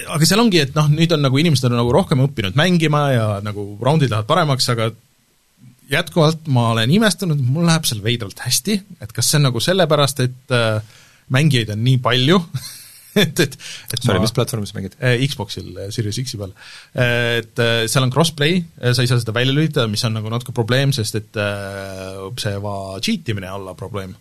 aga 0.07 0.27
seal 0.27 0.43
ongi, 0.43 0.63
et 0.67 0.75
noh, 0.79 0.91
nüüd 0.91 1.13
on 1.15 1.23
nagu 1.27 1.39
inimesed 1.39 1.71
on 1.71 1.79
nagu 1.79 1.93
rohkem 1.95 2.25
õppinud 2.27 2.59
mängima 2.59 3.05
ja 3.15 3.29
nagu 3.45 3.71
raundid 3.83 4.11
lähevad 4.11 4.27
paremaks, 4.27 4.69
aga 4.75 4.91
jätkuvalt 5.91 6.49
ma 6.53 6.71
olen 6.75 6.91
imestanud, 6.93 7.41
mul 7.41 7.67
läheb 7.69 7.87
seal 7.89 8.03
veidralt 8.05 8.43
hästi, 8.45 8.81
et 9.01 9.13
kas 9.15 9.31
see 9.31 9.39
on 9.41 9.49
nagu 9.49 9.63
sellepärast, 9.63 10.21
et 10.27 10.57
äh, 10.57 10.83
mängijaid 11.33 11.73
on 11.75 11.85
nii 11.85 12.03
palju 12.05 12.43
et, 13.25 13.43
et, 13.45 13.59
et 13.93 14.05
Sorry, 14.05 14.21
mis 14.23 14.35
platvormis 14.37 14.75
mängid 14.77 14.97
äh,? 15.01 15.19
Xboxil 15.29 15.69
äh,, 15.75 15.91
Series 15.95 16.21
X-i 16.23 16.41
peal 16.41 16.55
äh,. 16.95 17.39
Et 17.43 17.63
äh, 17.63 17.85
seal 17.91 18.07
on 18.07 18.15
crossplay 18.15 18.63
äh,, 18.81 18.95
sa 18.95 19.05
ei 19.05 19.11
saa 19.11 19.21
seda 19.23 19.35
välja 19.37 19.55
lülitada, 19.55 19.89
mis 19.91 20.05
on 20.09 20.17
nagu 20.19 20.33
natuke 20.33 20.55
probleem, 20.57 20.95
sest 20.97 21.21
et 21.21 21.39
äh, 21.41 22.19
see 22.41 22.57
va 22.65 22.75
cheat 23.05 23.31
imine 23.35 23.53
olla 23.53 23.77
probleem 23.79 24.17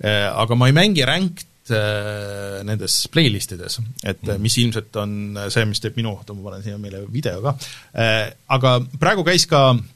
äh,. 0.00 0.26
Aga 0.30 0.58
ma 0.58 0.70
ei 0.70 0.76
mängi 0.76 1.06
ranked 1.06 1.72
äh, 1.74 2.60
nendes 2.66 3.02
playlist 3.12 3.54
ides, 3.56 3.80
et 4.02 4.22
mm. 4.26 4.42
mis 4.42 4.58
ilmselt 4.62 5.00
on 5.00 5.16
see, 5.52 5.64
mis 5.68 5.82
teeb 5.82 5.98
minu, 6.00 6.16
oota 6.18 6.36
ma 6.36 6.50
panen 6.50 6.66
siia 6.66 6.80
meile 6.82 7.04
video 7.08 7.42
ka 7.44 7.56
äh,, 7.94 8.28
aga 8.56 8.78
praegu 9.00 9.26
käis 9.26 9.46
ka 9.50 9.70
äh, 9.74 9.88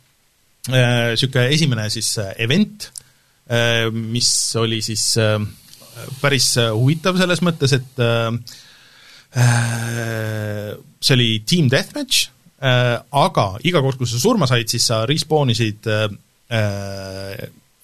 niisugune 0.68 1.46
äh, 1.46 1.52
esimene 1.52 1.90
siis 1.90 2.16
äh, 2.18 2.34
event, 2.38 2.92
äh, 3.48 3.90
mis 3.90 4.56
oli 4.56 4.80
siis 4.82 5.16
päris 6.20 6.54
huvitav 6.74 7.18
selles 7.20 7.42
mõttes, 7.44 7.74
et 7.76 8.02
see 11.04 11.14
oli 11.16 11.30
team 11.48 11.68
deathmatch, 11.72 12.28
aga 12.62 13.46
iga 13.66 13.82
kord, 13.84 13.98
kui 13.98 14.08
sa 14.08 14.20
surma 14.22 14.46
said, 14.50 14.68
siis 14.70 14.86
sa 14.90 15.02
respawn 15.10 15.50
isid 15.54 15.88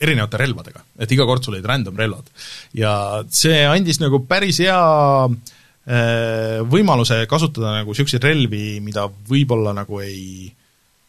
erinevate 0.00 0.40
relvadega, 0.40 0.84
et 1.02 1.10
iga 1.12 1.26
kord 1.28 1.42
sul 1.44 1.56
olid 1.56 1.66
random 1.66 1.98
relvad. 1.98 2.30
ja 2.78 2.92
see 3.26 3.64
andis 3.66 3.98
nagu 4.00 4.22
päris 4.30 4.62
hea 4.62 4.78
võimaluse 6.70 7.24
kasutada 7.28 7.80
nagu 7.80 7.90
niisuguseid 7.90 8.24
relvi, 8.24 8.78
mida 8.84 9.08
võib-olla 9.10 9.74
nagu 9.74 10.00
ei 10.04 10.52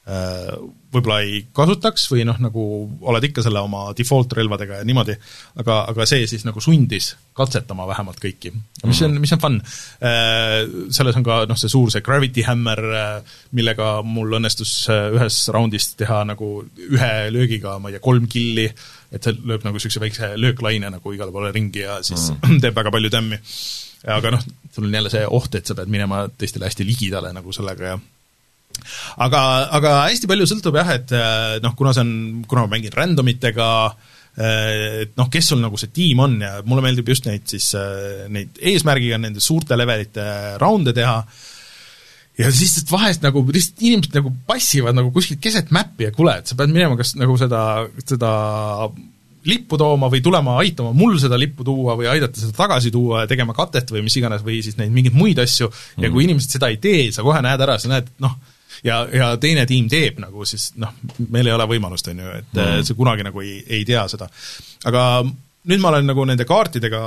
Äh, 0.07 0.57
võib-olla 0.92 1.22
ei 1.24 1.42
kasutaks 1.56 2.08
või 2.12 2.26
noh, 2.28 2.38
nagu 2.44 2.64
oled 3.08 3.28
ikka 3.28 3.44
selle 3.46 3.62
oma 3.64 3.88
default 3.98 4.34
relvadega 4.36 4.82
ja 4.82 4.88
niimoodi, 4.88 5.16
aga, 5.62 5.82
aga 5.92 6.08
see 6.10 6.26
siis 6.30 6.44
nagu 6.48 6.62
sundis 6.64 7.14
katsetama 7.38 7.88
vähemalt 7.88 8.20
kõiki. 8.22 8.52
mis 8.84 9.02
on, 9.08 9.16
mis 9.24 9.32
on 9.36 9.42
fun. 9.42 9.60
Äh, 10.04 10.58
selles 10.94 11.18
on 11.20 11.26
ka 11.28 11.42
noh, 11.50 11.60
see 11.60 11.72
suur 11.72 11.92
see 11.94 12.04
gravity 12.06 12.44
hammer, 12.48 12.84
äh, 12.92 13.36
millega 13.58 13.94
mul 14.04 14.40
õnnestus 14.40 14.74
ühes 14.92 15.42
raundis 15.54 15.94
teha 16.00 16.24
nagu 16.28 16.54
ühe 16.90 17.14
löögiga, 17.34 17.78
ma 17.80 17.90
ei 17.90 17.98
tea, 17.98 18.04
kolm 18.04 18.28
killi, 18.32 18.68
et 19.12 19.24
see 19.24 19.38
lööb 19.40 19.64
nagu 19.68 19.80
niisuguse 19.80 20.04
väikse 20.04 20.34
lööklaine 20.40 20.92
nagu 20.92 21.16
igale 21.16 21.34
poole 21.36 21.54
ringi 21.56 21.86
ja 21.86 22.02
siis 22.06 22.32
mm. 22.36 22.60
teeb 22.64 22.76
väga 22.76 22.94
palju 22.94 23.14
tämmi. 23.14 23.40
aga 24.12 24.32
noh, 24.34 24.48
sul 24.74 24.88
on 24.90 24.96
jälle 25.00 25.12
see 25.14 25.28
oht, 25.28 25.56
et 25.56 25.68
sa 25.68 25.78
pead 25.78 25.92
minema 25.94 26.26
teistele 26.36 26.68
hästi 26.68 26.88
ligidale 26.88 27.32
nagu 27.36 27.54
sellega 27.56 27.94
ja 27.94 28.00
aga, 29.26 29.41
aga 29.77 29.93
hästi 30.07 30.30
palju 30.30 30.48
sõltub 30.49 30.80
jah, 30.80 30.95
et 30.95 31.14
äh, 31.15 31.60
noh, 31.64 31.76
kuna 31.77 31.93
see 31.95 32.06
on, 32.06 32.15
kuna 32.49 32.65
ma 32.65 32.76
mängin 32.76 32.95
random 32.95 33.31
itega, 33.34 33.69
äh, 34.38 35.06
et 35.06 35.15
noh, 35.19 35.30
kes 35.31 35.52
sul 35.53 35.64
nagu 35.64 35.80
see 35.80 35.93
tiim 35.95 36.23
on 36.23 36.39
ja 36.43 36.57
mulle 36.65 36.85
meeldib 36.85 37.14
just 37.14 37.30
neid 37.30 37.48
siis, 37.52 37.72
äh, 37.77 38.27
neid 38.31 38.61
eesmärgiga 38.73 39.22
nende 39.22 39.43
suurte 39.43 39.80
levelite 39.80 40.27
raunde 40.61 40.95
teha, 40.98 41.18
ja 42.41 42.52
siis 42.56 42.80
vahest 42.89 43.23
nagu 43.26 43.43
lihtsalt 43.48 43.81
inimesed 43.85 44.18
nagu 44.18 44.34
passivad 44.48 44.98
nagu 44.98 45.11
kuskilt 45.14 45.41
keset 45.43 45.72
mäppi 45.76 46.07
ja 46.07 46.15
kuule, 46.15 46.39
et 46.41 46.52
sa 46.52 46.57
pead 46.60 46.73
minema 46.73 46.98
kas 46.99 47.15
nagu 47.19 47.35
seda, 47.39 47.64
seda 48.06 48.31
lippu 49.48 49.77
tooma 49.80 50.10
või 50.11 50.22
tulema 50.23 50.56
aitama 50.61 50.93
mul 50.95 51.18
seda 51.22 51.38
lippu 51.39 51.65
tuua 51.65 51.95
või 51.98 52.10
aidata 52.11 52.39
seda 52.39 52.53
tagasi 52.56 52.91
tuua 52.93 53.23
ja 53.23 53.30
tegema 53.30 53.56
katet 53.57 53.89
või 53.93 54.03
mis 54.06 54.18
iganes, 54.19 54.43
või 54.45 54.60
siis 54.65 54.77
neid 54.77 54.93
mingeid 54.93 55.18
muid 55.18 55.41
asju. 55.41 55.69
Mm, 55.72 56.06
ja 56.06 56.11
kui 56.14 56.26
inimesed 56.27 56.57
seda 56.57 56.69
ei 56.72 56.77
tee, 56.81 57.07
sa 57.15 57.26
kohe 57.26 57.41
näed 57.43 57.65
ära, 57.65 57.80
sa 57.81 57.89
näed, 57.91 58.11
noh, 58.22 58.38
ja, 58.84 59.03
ja 59.14 59.32
teine 59.41 59.66
tiim 59.70 59.90
teeb 59.91 60.20
nagu 60.24 60.45
siis 60.48 60.72
noh, 60.82 60.94
meil 61.30 61.48
ei 61.48 61.56
ole 61.56 61.68
võimalust, 61.70 62.12
on 62.12 62.20
ju, 62.24 62.34
et 62.41 62.58
mm. 62.58 62.84
sa 62.88 62.98
kunagi 62.98 63.26
nagu 63.28 63.44
ei, 63.45 63.62
ei 63.80 63.86
tea 63.88 64.08
seda. 64.12 64.30
aga 64.90 65.06
nüüd 65.70 65.82
ma 65.82 65.92
olen 65.92 66.08
nagu 66.10 66.24
nende 66.26 66.46
kaartidega 66.50 67.00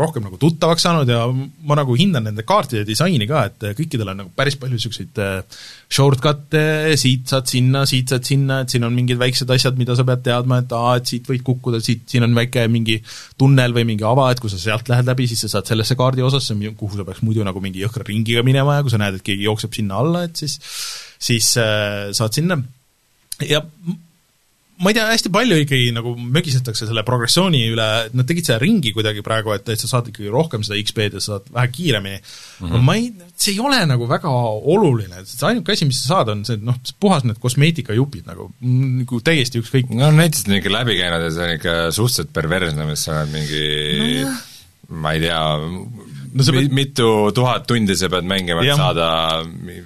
rohkem 0.00 0.26
nagu 0.26 0.36
tuttavaks 0.40 0.84
saanud 0.84 1.08
ja 1.08 1.22
ma 1.32 1.76
nagu 1.78 1.94
hindan 1.96 2.26
nende 2.28 2.44
kaartide 2.44 2.84
disaini 2.84 3.24
ka, 3.28 3.46
et 3.48 3.64
kõikidel 3.78 4.10
on 4.12 4.20
nagu 4.20 4.32
päris 4.36 4.58
palju 4.60 4.76
niisuguseid 4.76 5.20
äh, 5.24 5.62
shortcut'e, 5.88 6.92
siit 7.00 7.32
saad 7.32 7.48
sinna, 7.48 7.86
siit 7.88 8.12
saad 8.12 8.28
sinna, 8.28 8.60
et 8.62 8.74
siin 8.74 8.84
on 8.84 8.92
mingid 8.92 9.20
väiksed 9.20 9.48
asjad, 9.56 9.80
mida 9.80 9.96
sa 9.96 10.04
pead 10.08 10.26
teadma, 10.28 10.60
et 10.60 10.76
aa, 10.76 10.98
et 11.00 11.08
siit 11.14 11.32
võid 11.32 11.46
kukkuda, 11.46 11.80
siit, 11.84 12.04
siin 12.12 12.28
on 12.28 12.36
väike 12.36 12.66
mingi 12.72 12.98
tunnel 13.40 13.72
või 13.78 13.88
mingi 13.94 14.04
ava, 14.08 14.28
et 14.32 14.44
kui 14.44 14.52
sa 14.52 14.60
sealt 14.60 14.92
lähed 14.92 15.08
läbi, 15.08 15.30
siis 15.32 15.46
sa 15.46 15.54
saad 15.56 15.72
sellesse 15.72 15.96
kaardi 15.96 16.26
osasse, 16.26 16.58
kuhu 16.76 17.00
sa 17.00 17.08
peaks 17.08 17.24
muidu 17.24 17.48
nagu 17.48 17.64
mingi 17.64 17.80
jõhkra 17.80 18.04
ringiga 18.10 18.44
minema 18.44 18.76
ja 18.76 18.84
kui 18.84 18.92
sa 18.92 19.00
näed, 19.00 19.20
et 19.20 19.26
keegi 19.26 19.48
jookseb 19.48 19.80
sinna 19.80 20.04
alla, 20.04 20.26
et 20.28 20.36
siis 20.44 20.60
siis 21.22 21.54
äh, 21.56 22.10
saad 22.16 22.36
sinna. 22.36 22.58
Ja 23.48 23.62
ma 24.80 24.90
ei 24.90 24.96
tea, 24.96 25.04
hästi 25.10 25.30
palju 25.32 25.58
ikkagi 25.62 25.90
nagu 25.94 26.14
mögisetakse 26.16 26.86
selle 26.88 27.04
progressiooni 27.06 27.60
üle, 27.70 27.88
et 28.06 28.14
nad 28.16 28.26
tegid 28.28 28.48
selle 28.48 28.62
ringi 28.62 28.94
kuidagi 28.96 29.22
praegu, 29.24 29.52
et, 29.54 29.68
et 29.68 29.80
sa 29.80 29.90
saad 29.90 30.08
ikkagi 30.10 30.30
rohkem 30.32 30.64
seda 30.66 30.78
XP-d 30.80 31.18
ja 31.18 31.22
sa 31.22 31.34
saad 31.34 31.50
vähe 31.54 31.70
kiiremini 31.74 32.18
mm. 32.18 32.70
-hmm. 32.70 32.86
ma 32.86 32.96
ei, 32.98 33.10
see 33.36 33.52
ei 33.54 33.60
ole 33.62 33.82
nagu 33.86 34.08
väga 34.10 34.32
oluline, 34.74 35.24
see 35.28 35.48
ainuke 35.50 35.76
asi, 35.76 35.88
mis 35.88 36.00
sa 36.02 36.16
saad, 36.16 36.32
on 36.34 36.44
see 36.48 36.58
noh, 36.62 36.78
puhas 37.00 37.26
need 37.28 37.38
kosmeetikajupid 37.42 38.30
nagu, 38.30 38.48
nagu 38.62 39.20
täiesti 39.20 39.60
ükskõik. 39.62 39.92
no 39.92 40.10
näitasid 40.16 40.50
on 40.50 40.58
ikka 40.58 40.72
läbi 40.78 40.96
käinud 40.98 41.28
ja 41.28 41.34
see 41.36 41.46
on 41.46 41.54
ikka 41.58 41.76
suhteliselt 41.90 42.32
perversne, 42.32 42.88
mis 42.88 43.04
sa 43.06 43.20
oled 43.20 43.36
mingi 43.36 43.66
no, 44.24 44.34
ma 45.02 45.14
ei 45.14 45.22
tea, 45.26 45.42
no 46.32 46.44
sa 46.46 46.54
pead... 46.54 46.72
mitu 46.74 47.08
tuhat 47.36 47.66
tundi 47.68 47.96
sa 47.98 48.08
pead 48.12 48.26
mängima, 48.28 48.62
et 48.64 48.78
saada 48.78 49.08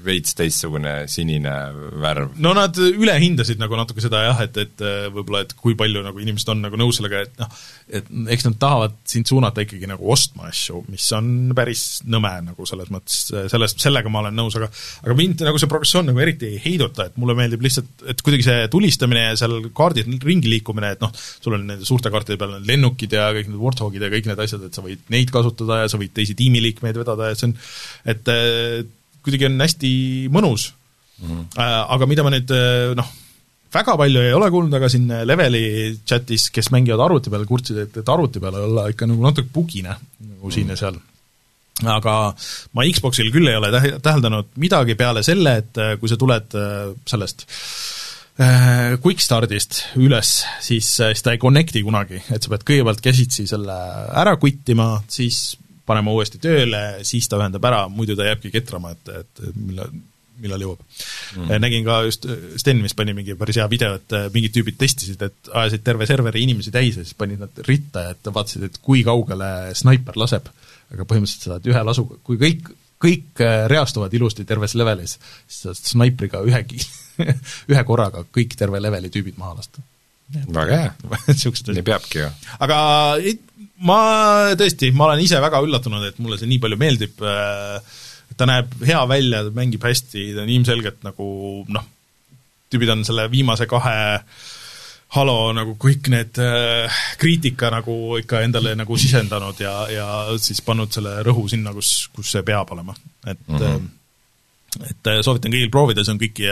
veits 0.07 0.37
teistsugune 0.39 0.95
sinine 1.11 1.55
värv? 2.03 2.37
no 2.43 2.53
nad 2.57 2.77
ülehindasid 2.79 3.61
nagu 3.63 3.79
natuke 3.79 4.05
seda 4.05 4.23
jah, 4.29 4.43
et, 4.47 4.59
et 4.63 4.85
äh, 4.85 5.09
võib-olla, 5.13 5.45
et 5.47 5.55
kui 5.59 5.77
palju 5.79 6.05
nagu 6.05 6.23
inimesed 6.23 6.53
on 6.55 6.63
nagu 6.67 6.81
nõus 6.81 7.01
sellega, 7.01 7.25
et 7.27 7.43
noh, 7.43 7.59
et 7.99 8.11
eks 8.37 8.49
nad 8.49 8.59
tahavad 8.63 8.97
sind 9.09 9.29
suunata 9.31 9.65
ikkagi 9.67 9.91
nagu 9.91 10.11
ostma 10.13 10.51
asju, 10.51 10.85
mis 10.93 11.07
on 11.17 11.33
päris 11.57 11.85
nõme 12.07 12.33
nagu 12.51 12.69
selles 12.69 12.93
mõttes, 12.95 13.19
sellest, 13.53 13.83
sellega 13.83 14.13
ma 14.13 14.23
olen 14.25 14.39
nõus, 14.39 14.59
aga 14.61 14.71
aga 15.05 15.19
mind 15.19 15.45
nagu 15.47 15.61
see 15.61 15.71
progressioon 15.71 16.11
nagu 16.11 16.23
eriti 16.23 16.51
ei 16.53 16.63
heiduta, 16.63 17.09
et 17.11 17.19
mulle 17.21 17.37
meeldib 17.39 17.65
lihtsalt, 17.67 18.07
et 18.13 18.23
kuidagi 18.23 18.47
see 18.47 18.71
tulistamine 18.73 19.29
ja 19.31 19.37
seal 19.41 19.59
kaardid 19.77 20.11
ringi 20.27 20.51
liikumine, 20.53 20.95
et 20.97 21.03
noh, 21.03 21.13
sul 21.17 21.59
on 21.59 21.67
nende 21.67 21.89
suurte 21.89 22.13
kaartide 22.13 22.39
peal 22.41 22.57
on 22.59 22.67
lennukid 22.67 23.17
ja 23.17 23.29
kõik 23.35 23.51
need 23.51 23.63
warthogid 23.63 24.07
ja 24.07 24.13
kõik 24.13 24.31
need 24.31 24.47
asjad, 24.47 24.67
et 24.69 24.77
sa 24.77 24.85
võid 24.85 25.03
neid 25.13 25.33
kasutada 25.35 25.83
ja 25.83 25.91
sa 25.91 26.01
võid 26.01 26.15
teisi 26.17 26.36
tiimiliikmeid 26.39 26.99
vedada 27.03 27.31
ja 27.31 27.39
see 27.39 27.51
on, 27.51 27.55
et 28.13 28.33
kuidagi 29.27 29.49
on 29.49 29.63
hästi 29.65 29.93
mõnus 30.35 30.71
mm. 30.71 31.29
-hmm. 31.29 31.63
Aga 31.97 32.07
mida 32.07 32.25
ma 32.27 32.33
nüüd 32.35 32.53
noh, 32.99 33.11
väga 33.75 33.97
palju 33.99 34.23
ei 34.23 34.37
ole 34.37 34.51
kuulnud, 34.53 34.77
aga 34.79 34.89
siin 34.93 35.11
Leveli 35.27 35.67
chatis, 36.07 36.49
kes 36.55 36.71
mängivad 36.75 37.03
arvuti 37.07 37.33
peal, 37.33 37.45
kurtsid, 37.49 37.83
et, 37.87 38.01
et 38.03 38.15
arvuti 38.15 38.43
peal 38.43 38.57
olla 38.63 38.89
ikka 38.93 39.09
nagu 39.11 39.27
natuke 39.27 39.53
bugine 39.53 39.97
nagu 39.97 40.55
siin 40.55 40.73
ja 40.73 40.79
seal. 40.79 40.99
aga 41.85 42.15
ma 42.73 42.87
Xboxil 42.89 43.33
küll 43.35 43.51
ei 43.51 43.59
ole 43.59 43.73
tähe-, 43.75 43.99
täheldanud 44.03 44.55
midagi 44.63 44.97
peale 44.97 45.23
selle, 45.27 45.59
et 45.63 45.83
kui 46.01 46.09
sa 46.09 46.17
tuled 46.21 46.57
sellest 47.05 47.47
äh, 48.41 48.97
Quickstardist 49.03 49.83
üles, 50.01 50.33
siis, 50.61 50.89
siis 50.97 51.25
ta 51.25 51.35
ei 51.35 51.43
connect'i 51.43 51.85
kunagi, 51.85 52.23
et 52.33 52.43
sa 52.43 52.53
pead 52.53 52.65
kõigepealt 52.69 53.05
käsitsi 53.05 53.47
selle 53.51 53.77
ära 54.23 54.37
quittima, 54.41 54.95
siis 55.09 55.57
panema 55.87 56.13
uuesti 56.13 56.41
tööle, 56.43 56.83
siis 57.07 57.29
ta 57.31 57.39
ühendab 57.41 57.65
ära, 57.69 57.87
muidu 57.93 58.17
ta 58.19 58.27
jääbki 58.27 58.53
ketrama, 58.55 58.93
et, 58.97 59.15
et 59.23 59.49
mille 59.55 59.89
millal 60.43 60.63
jõuab 60.63 60.83
mm.. 60.83 61.53
nägin 61.63 61.85
ka 61.87 62.01
just, 62.07 62.27
Sten 62.61 62.83
vist 62.85 62.97
pani 62.99 63.15
mingi 63.17 63.37
päris 63.39 63.59
hea 63.61 63.67
video, 63.73 63.97
et 63.99 64.17
mingid 64.35 64.55
tüübid 64.57 64.79
testisid, 64.81 65.23
et 65.25 65.51
ajasid 65.53 65.85
terve 65.87 66.09
serveri 66.09 66.43
inimesi 66.45 66.73
täis 66.75 66.99
ja 66.99 67.05
siis 67.05 67.17
panid 67.19 67.41
nad 67.43 67.63
ritta, 67.69 68.09
et 68.13 68.33
vaatasid, 68.33 68.67
et 68.69 68.79
kui 68.85 69.05
kaugele 69.07 69.73
snaiper 69.79 70.19
laseb. 70.21 70.51
aga 70.93 71.09
põhimõtteliselt 71.09 71.49
saad 71.49 71.67
ühe 71.73 71.83
lasuga, 71.83 72.21
kui 72.27 72.39
kõik, 72.39 72.71
kõik 73.03 73.43
reastuvad 73.73 74.13
ilusti 74.15 74.45
terves 74.47 74.77
levelis, 74.79 75.17
siis 75.49 75.65
saad 75.67 75.81
snaipriga 75.95 76.45
ühe 76.47 76.63
ki-, 76.69 76.85
ühe 77.73 77.85
korraga 77.89 78.25
kõik 78.33 78.57
terve 78.59 78.81
leveli 78.83 79.11
tüübid 79.13 79.41
maha 79.41 79.57
lasta. 79.59 79.83
väga 80.31 80.81
hea 80.83 80.95
nii 81.75 81.87
peabki 81.87 82.25
ju. 82.25 82.31
aga 82.67 82.79
ma 83.85 84.01
tõesti, 84.57 84.91
ma 84.97 85.11
olen 85.11 85.23
ise 85.25 85.41
väga 85.43 85.61
üllatunud, 85.65 86.05
et 86.09 86.19
mulle 86.23 86.39
see 86.41 86.49
nii 86.51 86.61
palju 86.63 86.79
meeldib, 86.81 87.23
ta 88.37 88.49
näeb 88.49 88.77
hea 88.87 89.03
välja, 89.09 89.43
ta 89.47 89.55
mängib 89.57 89.85
hästi, 89.85 90.29
ta 90.37 90.45
on 90.45 90.53
ilmselgelt 90.53 91.03
nagu 91.07 91.27
noh, 91.73 91.89
tüübid 92.73 92.93
on 92.93 93.05
selle 93.07 93.29
viimase 93.33 93.69
kahe 93.71 93.97
Halo 95.15 95.53
nagu 95.55 95.77
kõik 95.79 96.09
need 96.11 96.39
äh, 96.43 96.97
kriitika 97.17 97.69
nagu 97.71 98.17
ikka 98.19 98.41
endale 98.43 98.73
nagu 98.77 98.97
sisendanud 98.99 99.61
ja, 99.63 99.75
ja 99.87 100.07
siis 100.43 100.59
pannud 100.67 100.91
selle 100.93 101.21
rõhu 101.25 101.45
sinna, 101.49 101.71
kus, 101.73 102.09
kus 102.13 102.33
see 102.35 102.43
peab 102.45 102.73
olema, 102.75 102.93
et 103.23 103.39
mm 103.47 103.61
-hmm. 103.61 103.87
et 104.91 105.11
soovitan 105.23 105.55
kõigil 105.55 105.71
proovida, 105.71 106.05
see 106.05 106.17
on 106.17 106.21
kõik 106.21 106.43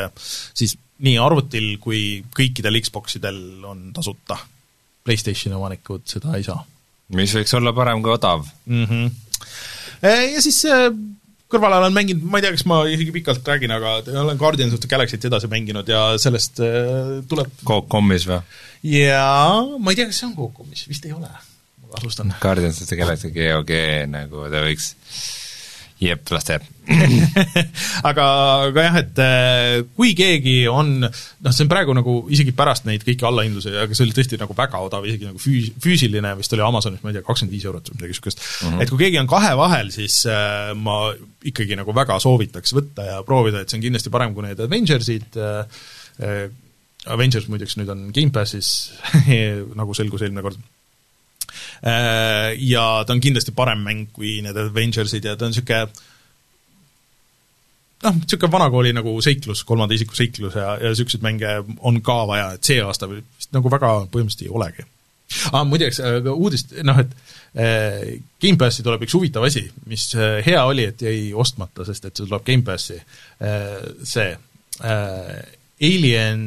siis 0.54 0.76
nii 1.02 1.16
arvutil 1.18 1.66
kui 1.82 2.22
kõikidel 2.30 2.78
Xboxidel 2.80 3.66
on 3.66 3.90
tasuta. 3.92 4.38
PlayStationi 5.04 5.58
omanikud 5.58 6.06
seda 6.08 6.36
ei 6.38 6.46
saa 6.46 6.62
mis 7.12 7.34
võiks 7.36 7.52
olla 7.58 7.74
parem 7.76 8.02
kui 8.02 8.14
odav 8.14 8.46
mm. 8.66 8.84
-hmm. 8.84 9.10
Ja 10.04 10.40
siis 10.44 10.58
kõrval 11.48 11.76
olen 11.78 11.94
mänginud, 11.94 12.24
ma 12.28 12.40
ei 12.40 12.44
tea, 12.44 12.52
kas 12.56 12.64
ma 12.68 12.82
isegi 12.90 13.12
pikalt 13.14 13.46
räägin, 13.48 13.72
aga 13.72 13.96
olen 14.20 14.36
Guardians 14.40 14.74
of 14.74 14.80
the 14.82 14.90
Galaxy't 14.90 15.24
edasi 15.28 15.48
mänginud 15.48 15.88
ja 15.88 16.18
sellest 16.20 16.60
tuleb 17.30 17.52
Coop-Com'is 17.64 18.26
või? 18.28 18.40
jaa, 18.82 19.62
ma 19.78 19.92
ei 19.92 20.00
tea, 20.00 20.08
kas 20.10 20.20
see 20.20 20.28
on 20.28 20.36
Coop-Com'is, 20.36 20.84
vist 20.90 21.06
ei 21.08 21.14
ole, 21.16 21.30
ma 21.30 21.94
kahtlustan. 21.94 22.34
Guardians 22.40 22.82
of 22.82 22.90
the 22.90 22.98
Galaxy 23.00 23.30
GOG 23.32 23.72
nagu 24.12 24.48
ta 24.52 24.64
võiks 24.66 24.94
jep, 26.02 26.30
las 26.34 26.46
teeb 26.48 26.64
aga, 28.08 28.24
aga 28.68 28.82
jah, 28.84 28.96
et 29.00 29.20
äh, 29.22 29.76
kui 29.96 30.12
keegi 30.18 30.66
on, 30.68 30.98
noh, 31.00 31.54
see 31.54 31.64
on 31.64 31.70
praegu 31.70 31.94
nagu 31.96 32.16
isegi 32.34 32.52
pärast 32.56 32.84
neid 32.88 33.06
kõiki 33.06 33.24
allahindlusi, 33.24 33.72
aga 33.84 33.96
see 33.96 34.04
oli 34.04 34.16
tõesti 34.16 34.38
nagu 34.40 34.56
väga 34.58 34.82
odav, 34.84 35.06
isegi 35.08 35.30
nagu 35.30 35.40
füü-, 35.40 35.72
füüsiline 35.80 36.34
vist 36.40 36.52
oli 36.56 36.64
Amazonis, 36.66 37.00
ma 37.04 37.12
ei 37.12 37.18
tea, 37.18 37.24
kakskümmend 37.24 37.56
viis 37.56 37.64
eurot 37.68 37.88
või 37.88 37.98
midagi 37.98 38.14
niisugust 38.14 38.42
mm. 38.42 38.66
-hmm. 38.66 38.84
et 38.84 38.92
kui 38.92 39.00
keegi 39.04 39.22
on 39.22 39.30
kahe 39.30 39.54
vahel, 39.60 39.94
siis 39.94 40.20
äh, 40.28 40.74
ma 40.76 40.98
ikkagi 41.46 41.78
nagu 41.80 41.96
väga 41.96 42.18
soovitaks 42.22 42.76
võtta 42.76 43.08
ja 43.08 43.22
proovida, 43.24 43.62
et 43.62 43.72
see 43.72 43.80
on 43.80 43.86
kindlasti 43.86 44.12
parem 44.12 44.36
kui 44.36 44.44
need 44.44 44.60
Avengersid 44.60 45.40
äh,, 45.40 46.44
Avengers 47.14 47.48
muideks 47.52 47.76
nüüd 47.76 47.90
on 47.92 48.06
Gamepassis 48.16 48.68
nagu 49.80 49.96
selgus 49.96 50.24
eelmine 50.24 50.44
kord 50.44 50.60
ja 51.82 52.84
ta 53.06 53.12
on 53.12 53.20
kindlasti 53.20 53.52
parem 53.56 53.84
mäng 53.86 54.08
kui 54.12 54.38
need 54.44 54.56
Avengersid 54.56 55.24
ja 55.24 55.36
ta 55.36 55.48
on 55.48 55.54
niisugune 55.54 55.86
noh, 58.04 58.18
niisugune 58.20 58.52
vanakooli 58.52 58.92
nagu 58.96 59.14
seiklus, 59.24 59.64
kolmanda 59.68 59.96
isiku 59.96 60.16
seiklus 60.18 60.56
ja, 60.58 60.74
ja 60.80 60.92
niisuguseid 60.92 61.24
mänge 61.24 61.54
on 61.86 62.00
ka 62.04 62.18
vaja, 62.28 62.50
et 62.56 62.66
see 62.66 62.82
aasta 62.84 63.08
vist 63.10 63.52
nagu 63.56 63.72
väga 63.72 63.94
põhimõtteliselt 64.12 64.46
ei 64.46 64.52
olegi. 64.52 64.86
ah,, 65.52 65.64
muideks 65.66 66.00
uudist, 66.34 66.74
noh 66.86 67.00
et 67.00 67.12
äh, 67.56 68.00
Gamepassi 68.42 68.84
tuleb 68.84 69.06
üks 69.06 69.16
huvitav 69.16 69.46
asi, 69.48 69.64
mis 69.90 70.10
äh, 70.18 70.38
hea 70.46 70.64
oli, 70.68 70.88
et 70.90 71.02
jäi 71.02 71.30
ostmata, 71.32 71.86
sest 71.88 72.10
et 72.10 72.16
see 72.16 72.28
tuleb 72.28 72.44
Gamepassi 72.46 72.98
äh,, 72.98 73.78
see 74.04 74.34
äh, 74.84 75.38
Alien, 75.84 76.44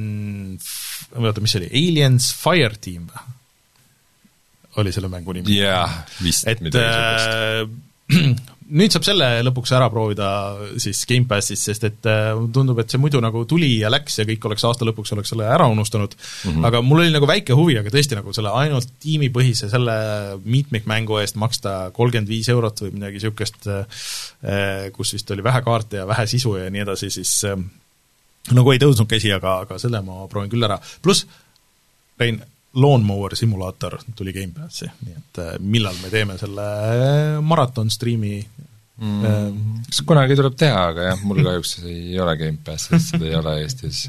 oota, 1.18 1.42
mis 1.44 1.52
see 1.56 1.64
oli, 1.64 1.74
Aliens 1.74 2.30
Fireteam 2.38 3.10
või? 3.10 3.26
Oli 4.82 4.94
selle 4.95 5.10
mängu 5.12 5.36
nimi. 5.36 5.58
jah, 5.58 6.04
vist 6.24 6.48
et 6.49 6.62
äh, 6.76 7.66
nüüd 8.68 8.91
saab 8.91 9.06
selle 9.08 9.28
lõpuks 9.48 9.72
ära 9.78 9.88
proovida 9.91 10.28
siis 10.82 10.99
Gamepassis, 11.08 11.62
sest 11.70 11.86
et 11.88 12.10
äh, 12.10 12.34
tundub, 12.54 12.80
et 12.82 12.91
see 12.91 12.99
muidu 12.99 13.22
nagu 13.24 13.44
tuli 13.48 13.70
ja 13.80 13.91
läks 13.91 14.20
ja 14.20 14.26
kõik 14.28 14.48
oleks 14.49 14.66
aasta 14.68 14.88
lõpuks 14.88 15.14
oleks 15.16 15.32
selle 15.32 15.48
ära 15.48 15.70
unustanud 15.72 16.18
mm, 16.18 16.52
-hmm. 16.52 16.68
aga 16.68 16.82
mul 16.84 17.04
oli 17.06 17.14
nagu 17.16 17.30
väike 17.30 17.56
huvi, 17.56 17.78
aga 17.80 17.94
tõesti 17.94 18.20
nagu 18.20 18.36
selle 18.36 18.52
ainult 18.60 18.91
tiimipõhise 19.04 19.72
selle 19.72 19.98
mitmikmängu 20.44 21.20
eest 21.24 21.40
maksta 21.40 21.78
kolmkümmend 21.95 22.32
viis 22.32 22.49
eurot 22.52 22.84
või 22.84 22.94
midagi 22.99 23.22
niisugust, 23.22 23.68
äh, 23.72 24.91
kus 24.95 25.16
vist 25.16 25.32
oli 25.32 25.44
vähe 25.44 25.64
kaarte 25.64 26.04
ja 26.04 26.08
vähe 26.08 26.28
sisu 26.28 26.58
ja 26.60 26.70
nii 26.74 26.84
edasi, 26.84 27.12
siis 27.14 27.34
äh, 27.48 27.58
nagu 28.52 28.72
ei 28.72 28.84
tõusnud 28.84 29.08
käsi, 29.10 29.32
aga, 29.34 29.62
aga 29.66 29.80
selle 29.80 30.04
ma 30.04 30.28
proovin 30.28 30.52
küll 30.52 30.68
ära, 30.68 30.80
pluss 31.02 31.28
Rein, 32.18 32.40
Lawnmower 32.73 33.35
simulaator 33.35 33.98
tuli 34.15 34.34
Gamepassi, 34.35 34.89
nii 35.06 35.15
et 35.18 35.39
äh, 35.41 35.53
millal 35.60 35.95
me 36.02 36.11
teeme 36.14 36.38
selle 36.38 36.65
äh, 36.65 37.38
maraton 37.41 37.89
striimi 37.94 38.35
mm,? 38.41 39.23
Äh, 39.26 39.45
kas 39.88 40.03
kunagi 40.06 40.38
tuleb 40.38 40.57
teha, 40.60 40.84
aga 40.91 41.07
jah, 41.11 41.23
mul 41.26 41.41
kahjuks 41.45 41.77
ei 41.85 42.19
ole 42.22 42.35
Gamepassi, 42.38 42.99
seda 43.10 43.30
ei 43.30 43.39
ole 43.39 43.56
Eestis 43.64 44.07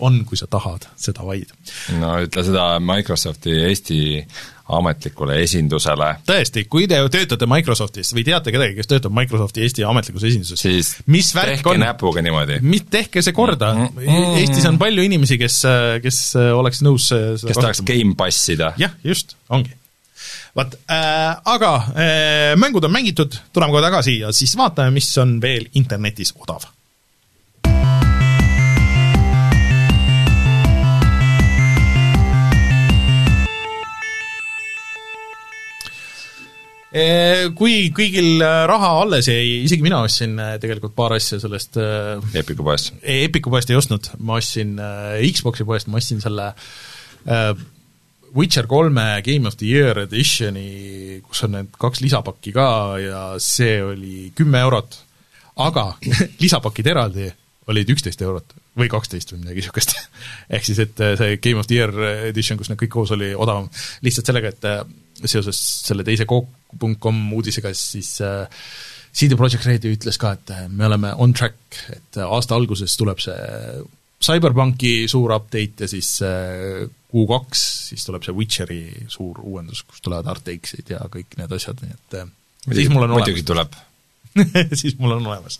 on, 0.00 0.24
kui 0.26 0.38
sa 0.38 0.48
tahad, 0.50 0.88
seda 0.98 1.22
vaid. 1.26 1.52
no 2.00 2.16
ütle 2.24 2.42
seda 2.46 2.64
Microsofti 2.82 3.54
Eesti 3.68 4.00
ametlikule 4.74 5.36
esindusele. 5.44 6.08
tõesti, 6.26 6.64
kui 6.72 6.88
te 6.88 6.98
töötate 7.12 7.46
Microsoftis 7.50 8.14
või 8.16 8.24
teate 8.26 8.52
kedagi, 8.54 8.78
kes 8.78 8.88
töötab 8.90 9.14
Microsofti 9.16 9.64
Eesti 9.64 9.84
ametlikus 9.86 10.26
esinduses, 10.30 10.60
siis 10.60 10.94
mis 11.12 11.30
värk 11.36 11.66
on, 11.70 11.80
näpuga 11.84 12.24
niimoodi. 12.24 12.58
mis, 12.64 12.86
tehke 12.90 13.22
see 13.22 13.36
korda 13.36 13.74
mm, 13.74 13.88
-hmm. 13.98 14.36
Eestis 14.40 14.66
on 14.70 14.80
palju 14.80 15.04
inimesi, 15.04 15.38
kes, 15.38 15.62
kes 16.02 16.20
oleks 16.42 16.82
nõus 16.82 17.10
kes 17.44 17.60
tahaks 17.60 17.84
Gamepass 17.86 18.48
ida. 18.56 18.72
jah, 18.80 18.96
just, 19.04 19.36
ongi 19.48 19.76
vot 20.54 20.74
äh,, 20.90 21.36
aga 21.44 21.74
äh, 21.76 22.54
mängud 22.56 22.84
on 22.84 22.92
mängitud, 22.94 23.36
tuleme 23.52 23.74
kohe 23.74 23.82
tagasi 23.82 24.18
ja 24.22 24.32
siis 24.32 24.56
vaatame, 24.56 24.94
mis 24.94 25.10
on 25.18 25.40
veel 25.42 25.68
internetis 25.74 26.32
odav 26.38 26.64
kui 37.58 37.88
kõigil 37.90 38.38
äh, 38.38 38.60
raha 38.70 38.90
alles 39.02 39.26
jäi, 39.26 39.64
isegi 39.64 39.82
mina 39.82 39.98
ostsin 40.06 40.36
äh, 40.38 40.54
tegelikult 40.62 40.94
paar 40.94 41.16
asja 41.16 41.40
sellest 41.42 41.74
äh, 41.82 42.22
Epiku 42.38 42.62
poest? 42.66 42.92
Epiku 43.02 43.50
poest 43.50 43.72
ei 43.72 43.78
ostnud, 43.78 44.12
ma 44.22 44.38
ostsin 44.38 44.76
Xbox'i 45.26 45.66
poest, 45.66 45.90
ma 45.90 45.98
ostsin 45.98 46.22
selle 46.22 46.52
Witcher 48.34 48.68
kolme 48.70 49.08
Game 49.26 49.48
of 49.48 49.56
the 49.58 49.66
Year 49.66 50.04
editioni, 50.04 51.18
kus 51.26 51.42
on 51.46 51.56
need 51.56 51.74
kaks 51.80 52.02
lisapakki 52.04 52.54
ka 52.54 52.68
ja 53.02 53.22
see 53.42 53.78
oli 53.82 54.30
kümme 54.36 54.62
eurot. 54.62 55.00
aga 55.64 55.94
lisapakid 56.42 56.86
eraldi 56.94 57.30
olid 57.70 57.90
üksteist 57.90 58.22
eurot 58.22 58.54
või 58.78 58.90
kaksteist 58.92 59.32
või 59.32 59.42
midagi 59.42 59.62
niisugust. 59.62 59.96
ehk 60.54 60.66
siis, 60.66 60.78
et 60.84 61.08
see 61.18 61.38
Game 61.42 61.58
of 61.58 61.66
the 61.66 61.80
Year 61.80 61.94
edition, 62.28 62.58
kus 62.60 62.70
need 62.70 62.78
kõik 62.84 62.94
koos, 62.94 63.14
oli 63.16 63.32
odavam 63.34 63.66
lihtsalt 64.06 64.30
sellega, 64.30 64.54
et 64.54 65.26
seoses 65.30 65.58
selle 65.88 66.06
teise 66.06 66.26
Coke 66.28 66.63
.com 66.80 67.20
uudisega, 67.36 67.72
siis 67.76 68.16
äh, 68.24 68.46
CD 69.14 69.38
Projekt 69.38 69.66
Red 69.68 69.86
ütles 69.88 70.18
ka, 70.20 70.34
et 70.38 70.54
äh, 70.54 70.66
me 70.68 70.88
oleme 70.88 71.14
on 71.22 71.34
track, 71.36 71.78
et 71.94 72.18
äh, 72.18 72.26
aasta 72.26 72.56
alguses 72.58 72.96
tuleb 73.00 73.22
see 73.22 73.38
CyberPunki 74.24 74.92
suur 75.10 75.34
update 75.36 75.84
ja 75.84 75.90
siis 75.90 76.08
Q2, 76.24 77.40
siis 77.90 78.06
tuleb 78.06 78.24
see 78.24 78.32
Witcheri 78.36 78.84
suur 79.12 79.42
uuendus, 79.42 79.82
kus 79.84 80.00
tulevad 80.04 80.30
RTX-id 80.38 80.94
ja 80.94 81.02
kõik 81.12 81.36
need 81.40 81.52
asjad, 81.52 81.82
nii 81.84 81.92
et 81.92 82.16
muidugi, 82.22 82.78
siis 82.78 82.94
mul 82.94 83.04
on 83.04 83.12
muidugi 83.18 83.42
olemas. 83.42 83.50
tuleb 83.50 83.76
siis 84.80 84.96
mul 84.98 85.16
on 85.16 85.26
olemas. 85.26 85.58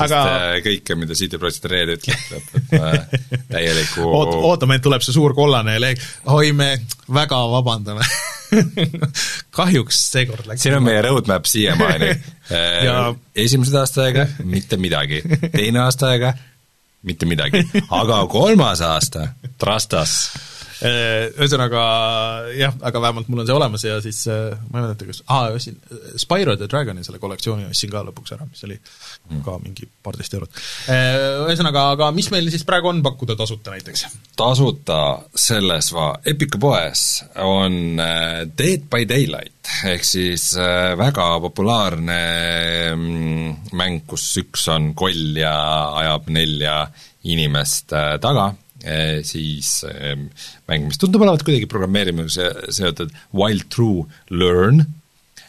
aga... 0.00 0.20
kõike, 0.64 0.96
mida 0.98 1.16
CD 1.18 1.40
Projekt 1.40 1.66
Red 1.70 1.94
ütleb, 1.96 2.22
lõpeb 2.32 3.02
täieliku 3.52 4.06
Oot, 4.08 4.32
ootame, 4.50 4.78
et 4.78 4.84
tuleb 4.84 5.04
see 5.04 5.16
suur 5.16 5.34
kollane 5.36 5.76
leeg, 5.82 6.00
oi, 6.32 6.52
me 6.56 6.70
väga 7.12 7.40
vabandame. 7.52 8.06
Kahjuks 9.56 9.98
seekord 10.12 10.48
läks 10.48 10.64
siin 10.64 10.76
on 10.78 10.84
meie 10.86 11.02
roadmap 11.04 11.46
siiamaani. 11.50 12.10
Ja... 12.84 12.98
esimesed 13.44 13.76
aastaaega 13.80 14.26
mitte 14.46 14.78
midagi, 14.80 15.22
teine 15.52 15.84
aastaaega 15.84 16.34
mitte 17.04 17.28
midagi, 17.28 17.60
aga 17.92 18.22
kolmas 18.32 18.80
aasta, 18.84 19.28
trust 19.60 19.96
us 20.00 20.18
ühesõnaga 20.84 21.82
jah, 22.58 22.74
aga 22.84 23.00
vähemalt 23.00 23.28
mul 23.32 23.42
on 23.42 23.48
see 23.48 23.56
olemas 23.56 23.84
ja 23.86 23.96
siis 24.04 24.24
äh, 24.28 24.52
ma 24.68 24.80
ei 24.80 24.86
mäleta, 24.86 25.06
kas, 25.08 25.22
aa, 25.32 25.52
ostsin 25.56 25.78
Spyro 26.20 26.56
the 26.60 26.68
Dragoni 26.70 27.04
selle 27.06 27.20
kollektsiooni 27.22 27.68
ostsin 27.70 27.92
ka 27.92 28.02
lõpuks 28.04 28.34
ära, 28.36 28.48
mis 28.48 28.64
oli 28.66 28.76
mm. 28.76 29.42
ka 29.46 29.56
mingi 29.62 29.88
paarteist 30.04 30.36
eurot. 30.36 30.60
Ühesõnaga, 31.46 31.86
aga 31.96 32.10
mis 32.16 32.28
meil 32.34 32.50
siis 32.52 32.66
praegu 32.68 32.90
on 32.90 33.02
pakkuda 33.04 33.36
tasuta 33.38 33.74
näiteks? 33.74 34.06
tasuta 34.36 34.98
selles 35.38 35.90
va 35.94 36.10
Epica 36.26 36.60
poes 36.60 37.06
on 37.40 37.96
Dead 38.58 38.84
by 38.90 39.08
Daylight, 39.08 39.70
ehk 39.88 40.04
siis 40.04 40.50
väga 40.98 41.30
populaarne 41.46 42.20
mm, 42.92 43.72
mäng, 43.78 44.04
kus 44.10 44.26
üks 44.42 44.68
on 44.74 44.92
koll 44.98 45.40
ja 45.40 45.54
ajab 46.02 46.28
nelja 46.34 46.82
inimest 47.24 47.94
taga 48.20 48.50
Eh, 48.52 48.63
siis 49.24 49.78
ehm, 49.88 50.28
mäng, 50.68 50.88
mis 50.90 51.00
tundub 51.00 51.24
olevat 51.24 51.44
kuidagi 51.46 51.68
programmeerimisega 51.70 52.72
seotud, 52.74 53.12
Wild 53.36 53.68
True 53.72 54.04
Learn, 54.34 54.84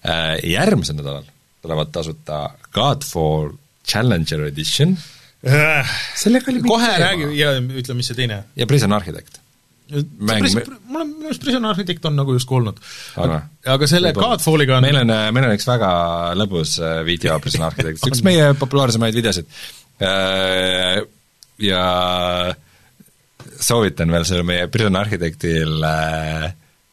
eh, 0.02 0.36
järgmisel 0.52 0.99
nädalal 0.99 1.26
tulevad 1.66 1.91
tasuta 1.91 2.45
Godfall 2.76 3.56
Challenger 3.86 4.45
Edition, 4.48 4.95
sellega 6.18 6.49
oli 6.49 6.62
kohe 6.66 6.91
räägi 6.98 7.28
ja 7.38 7.52
ütle, 7.62 7.94
mis 7.98 8.07
see 8.10 8.18
teine. 8.18 8.44
Ja 8.57 8.66
Prison 8.70 8.94
Architect. 8.94 9.41
mäng 10.18 10.41
Pris, 10.41 10.56
mul 10.90 11.02
on, 11.03 11.10
minu 11.12 11.30
arust 11.30 11.44
Prison 11.44 11.66
Architect 11.70 12.06
on 12.10 12.16
nagu 12.18 12.34
justkui 12.34 12.57
olnud. 12.57 12.80
aga, 13.22 13.44
aga 13.76 13.90
selle 13.90 14.14
Godfalliga 14.18 14.80
on 14.80 14.88
meil 14.88 14.98
on, 15.03 15.14
meil 15.36 15.45
on 15.45 15.53
üks 15.53 15.68
väga 15.70 15.90
lõbus 16.40 16.80
eh, 16.82 17.02
video 17.06 17.38
Prison 17.44 17.68
Architect, 17.68 18.02
üks 18.10 18.24
meie 18.26 18.53
populaarsemaid 18.57 19.18
videosid. 19.20 19.52
Ja 21.62 21.84
soovitan 23.61 24.11
veel 24.14 24.26
selle 24.27 24.45
meie 24.48 24.69
Prison 24.72 24.98
Architectil 24.99 25.84
äh, 25.88 26.48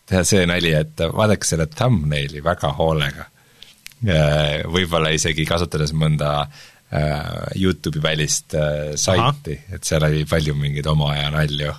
teha 0.09 0.24
see 0.26 0.44
nali, 0.48 0.74
et 0.76 1.05
vaadake 1.14 1.48
selle 1.48 1.68
thumbnaili 1.70 2.43
väga 2.44 2.74
hoolega 2.78 3.26
äh,. 3.26 4.62
Võib-olla 4.72 5.12
isegi 5.14 5.47
kasutades 5.48 5.94
mõnda 5.94 6.34
äh, 6.43 7.59
Youtube'i 7.59 8.02
välist 8.02 8.56
saiti, 8.98 9.59
et 9.72 9.86
seal 9.86 10.06
oli 10.09 10.24
palju 10.28 10.56
mingeid 10.59 10.89
oma 10.90 11.12
aja 11.14 11.30
nalju 11.34 11.74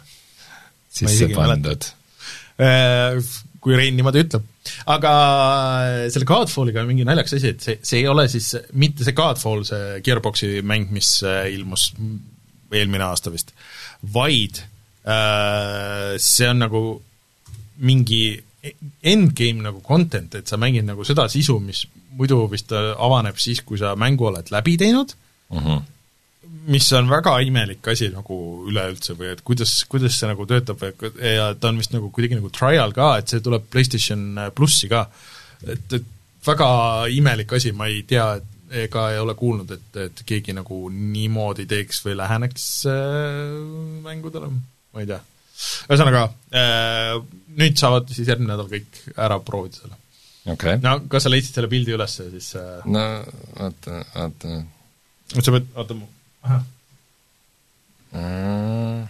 sisse 0.94 1.28
pandud. 1.34 1.90
Kui 3.64 3.78
Rein 3.80 3.96
niimoodi 3.98 4.22
ütleb. 4.24 4.44
aga 4.92 5.12
selle 6.14 6.28
Godfalliga 6.28 6.84
on 6.84 6.90
mingi 6.92 7.06
naljakas 7.08 7.38
asi, 7.40 7.54
et 7.56 7.64
see, 7.66 7.80
see 7.84 8.02
ei 8.04 8.10
ole 8.12 8.28
siis 8.32 8.52
mitte 8.80 9.04
see 9.08 9.16
Godfall, 9.18 9.64
see 9.68 9.98
Gearboxi 10.06 10.62
mäng, 10.68 10.92
mis 10.96 11.16
ilmus 11.24 11.90
eelmine 12.74 13.08
aasta 13.08 13.34
vist, 13.34 13.54
vaid 14.14 14.62
see 15.04 16.48
on 16.48 16.62
nagu 16.64 16.82
mingi 17.84 18.24
endgame 19.04 19.64
nagu 19.64 19.82
content, 19.84 20.36
et 20.40 20.48
sa 20.48 20.60
mängid 20.60 20.86
nagu 20.88 21.04
seda 21.08 21.26
sisu, 21.32 21.58
mis 21.60 21.84
muidu 22.16 22.46
vist 22.52 22.72
avaneb 22.74 23.40
siis, 23.42 23.64
kui 23.66 23.80
sa 23.82 23.96
mängu 24.00 24.30
oled 24.30 24.52
läbi 24.54 24.78
teinud 24.80 25.12
uh, 25.12 25.58
mhm. 25.58 25.68
-huh. 25.68 25.82
mis 26.72 26.92
on 26.94 27.10
väga 27.10 27.40
imelik 27.44 27.88
asi 27.88 28.10
nagu 28.14 28.38
üleüldse 28.70 29.18
või 29.20 29.34
et 29.34 29.42
kuidas, 29.42 29.84
kuidas 29.90 30.20
see 30.20 30.30
nagu 30.30 30.46
töötab 30.46 30.80
ja 31.20 31.54
ta 31.56 31.70
on 31.70 31.78
vist 31.78 31.94
nagu 31.94 32.10
kuidagi 32.10 32.40
nagu 32.40 32.50
trial 32.50 32.94
ka, 32.94 33.18
et 33.18 33.28
see 33.28 33.44
tuleb 33.44 33.68
PlayStation 33.70 34.40
plussi 34.56 34.88
ka. 34.88 35.10
et, 35.68 35.94
et 35.94 36.06
väga 36.46 37.08
imelik 37.10 37.54
asi, 37.54 37.72
ma 37.72 37.88
ei 37.88 38.04
tea, 38.04 38.36
et 38.36 38.44
ega 38.88 39.12
ei 39.12 39.20
ole 39.20 39.36
kuulnud, 39.36 39.72
et, 39.72 39.98
et 39.98 40.24
keegi 40.26 40.54
nagu 40.54 40.90
niimoodi 40.90 41.66
teeks 41.66 42.06
või 42.06 42.16
läheneks 42.18 42.86
äh, 42.90 43.60
mängudele 44.04 44.50
ma 44.94 45.04
ei 45.04 45.10
tea. 45.10 45.20
ühesõnaga 45.90 46.24
äh,, 46.54 47.18
nüüd 47.60 47.80
saavad 47.80 48.10
siis 48.14 48.30
järgmine 48.30 48.54
nädal 48.54 48.70
kõik 48.72 49.02
ära 49.16 49.40
proovida 49.46 49.82
selle 49.82 49.98
okay.. 50.54 50.80
no 50.84 51.00
kas 51.12 51.26
sa 51.26 51.34
leidsid 51.34 51.58
selle 51.58 51.72
pildi 51.72 51.96
üles 51.98 52.20
siis 52.20 52.54
äh... 52.60 52.86
no 52.90 53.04
oota, 53.64 54.04
oota. 54.24 54.62
sa 55.36 55.50
pead, 55.56 55.66
oota 55.76 56.00
ahah 56.44 56.64
mm. 58.14 59.04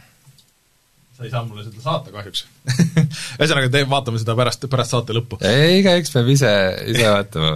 sa 1.17 1.27
ei 1.27 1.31
saa 1.33 1.45
mulle 1.47 1.65
seda 1.67 1.85
saata 1.85 2.13
kahjuks 2.15 2.45
ühesõnaga, 3.39 3.71
te 3.71 3.85
vaatame 3.89 4.21
seda 4.21 4.37
pärast, 4.39 4.67
pärast 4.71 4.95
saate 4.95 5.15
lõppu. 5.17 5.39
ei, 5.47 5.79
igaüks 5.81 6.13
peab 6.15 6.27
ise, 6.35 6.53
ise 6.93 7.09
vaatama 7.17 7.53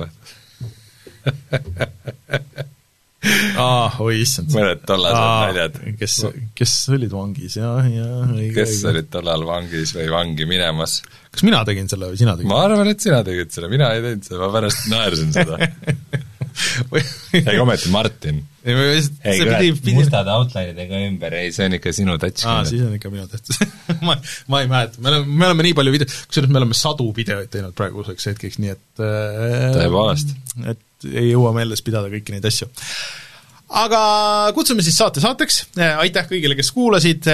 aa, 3.63 3.87
oi 4.03 4.21
issand. 4.23 4.51
mõned 4.53 4.83
tollased 4.87 5.19
naljad. 5.19 5.79
kes, 5.99 6.19
kes 6.57 6.75
olid 6.95 7.13
vangis, 7.13 7.57
jah, 7.59 7.89
jah. 7.91 8.35
kes 8.55 8.77
olid 8.91 9.09
tollal 9.13 9.47
vangis 9.47 9.95
või 9.97 10.07
vangi 10.13 10.47
minemas. 10.49 10.99
kas 11.31 11.45
mina 11.47 11.63
tegin 11.67 11.89
selle 11.91 12.11
või 12.13 12.21
sina 12.21 12.37
tegid? 12.37 12.51
ma 12.51 12.63
arvan, 12.67 12.93
et 12.93 13.03
sina 13.03 13.23
tegid 13.27 13.53
selle, 13.55 13.71
mina 13.73 13.91
ei 13.95 14.05
teinud 14.05 14.29
seda, 14.29 14.41
ma 14.45 14.53
pärast 14.59 14.89
naersin 14.93 15.35
seda 15.35 15.59
ega 17.37 17.61
ometi 17.61 17.91
Martin. 17.93 18.39
ei, 18.67 19.03
kurat, 19.39 19.91
mustad 19.93 20.29
outline'idega 20.33 21.01
ümber, 21.05 21.35
ei, 21.37 21.51
see 21.55 21.67
on 21.69 21.77
ikka 21.77 21.93
sinu 21.95 22.17
touch. 22.21 22.45
aa, 22.49 22.63
siis 22.67 22.81
on 22.85 22.95
ikka 22.97 23.11
minu 23.13 23.27
touch 23.31 23.61
ma, 24.07 24.17
ma 24.51 24.63
ei 24.63 24.71
mäleta, 24.71 25.01
me 25.03 25.13
oleme, 25.13 25.29
me 25.29 25.49
oleme 25.49 25.67
nii 25.67 25.77
palju 25.77 25.93
video-, 25.93 26.17
kusjuures 26.31 26.51
me 26.51 26.61
oleme 26.61 26.77
sadu 26.77 27.07
videoid 27.15 27.51
teinud 27.53 27.77
praeguseks 27.77 28.31
hetkeks, 28.31 28.59
nii 28.63 28.73
et 28.73 29.05
äh, 29.05 29.69
tõepoolest. 29.77 30.35
et 30.65 30.83
ei 31.05 31.31
jõua 31.31 31.53
meeles 31.55 31.83
pidada 31.85 32.09
kõiki 32.11 32.35
neid 32.35 32.45
asju. 32.47 32.69
Aga 33.77 34.01
kutsume 34.55 34.79
siis 34.79 34.95
saate 34.95 35.19
saateks, 35.19 35.57
aitäh 35.99 36.27
kõigile, 36.29 36.55
kes 36.55 36.69
kuulasid, 36.71 37.25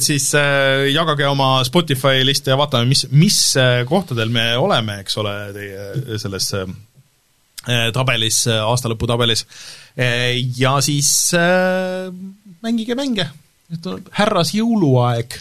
siis 0.00 0.30
äh, 0.38 0.86
jagage 0.88 1.26
oma 1.28 1.58
Spotify 1.68 2.22
liste 2.24 2.54
ja 2.54 2.56
vaatame, 2.56 2.88
mis, 2.88 3.04
mis 3.12 3.40
kohtadel 3.88 4.32
me 4.32 4.46
oleme, 4.56 5.02
eks 5.04 5.20
ole, 5.20 5.34
teie 5.52 6.16
selles 6.22 6.48
tabelis, 7.92 8.46
aastalõpu 8.48 9.04
tabelis. 9.04 9.44
ja 10.56 10.78
siis 10.80 11.12
mängige 12.64 12.96
mänge, 12.96 13.28
tuleb 13.82 14.08
härras 14.16 14.54
jõuluaeg. 14.56 15.36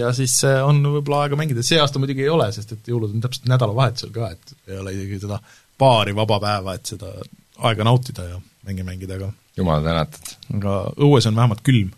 Ja 0.00 0.14
siis 0.16 0.38
on 0.64 0.80
võib-olla 0.80 1.26
aega 1.26 1.36
mängida, 1.36 1.60
see 1.60 1.76
aasta 1.76 2.00
muidugi 2.00 2.24
ei 2.24 2.32
ole, 2.32 2.46
sest 2.56 2.72
et 2.72 2.88
jõulud 2.88 3.12
on 3.12 3.20
täpselt 3.20 3.50
nädalavahetusel 3.52 4.14
ka, 4.14 4.30
et 4.32 4.72
ei 4.72 4.80
ole 4.80 4.94
isegi 4.96 5.20
seda 5.26 5.36
paari 5.80 6.14
vaba 6.16 6.40
päeva, 6.42 6.76
et 6.76 6.92
seda 6.92 7.12
aega 7.60 7.86
nautida 7.86 8.26
ja 8.28 8.40
mänge 8.66 8.84
mängida, 8.86 9.16
aga 9.16 9.30
jumal 9.56 9.82
tänatud. 9.84 10.34
aga 10.58 10.76
õues 11.00 11.28
on 11.30 11.38
vähemalt 11.38 11.64
külm, 11.66 11.90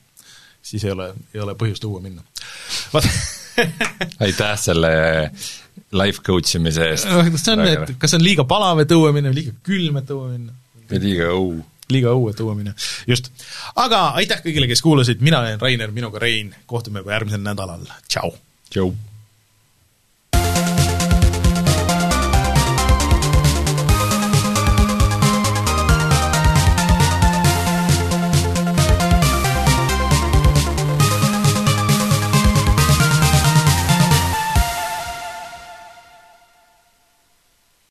siis 0.63 0.85
ei 0.87 0.95
ole, 0.95 1.13
ei 1.35 1.43
ole 1.45 1.57
põhjust 1.59 1.85
õue 1.89 2.03
minna. 2.05 2.25
vaat 2.95 3.09
aitäh 4.25 4.55
selle 4.61 4.93
life 5.93 6.23
coach 6.25 6.57
imise 6.59 6.89
eest. 6.93 7.11
kas 7.35 7.45
see 7.45 7.57
on, 7.57 7.67
et 7.69 7.95
kas 8.01 8.17
on 8.19 8.25
liiga 8.25 8.47
palav, 8.49 8.83
et 8.83 8.97
õue 8.97 9.13
minna, 9.15 9.35
liiga 9.35 9.55
külm, 9.67 10.01
et 10.01 10.15
õue 10.15 10.33
minna? 10.33 10.57
või 10.91 11.05
liiga 11.07 11.31
õu. 11.37 11.55
liiga 11.93 12.17
õu, 12.17 12.29
et 12.33 12.43
õue 12.45 12.57
minna, 12.59 12.75
just. 13.11 13.33
aga 13.77 14.05
aitäh 14.21 14.43
kõigile, 14.45 14.71
kes 14.71 14.85
kuulasid, 14.85 15.25
mina 15.25 15.43
olen 15.43 15.63
Rainer, 15.63 15.95
minuga 15.95 16.23
Rein, 16.23 16.55
kohtume 16.67 17.05
juba 17.05 17.19
järgmisel 17.19 17.45
nädalal, 17.45 17.89
tšau! 18.09 18.37
tšau! 18.71 18.93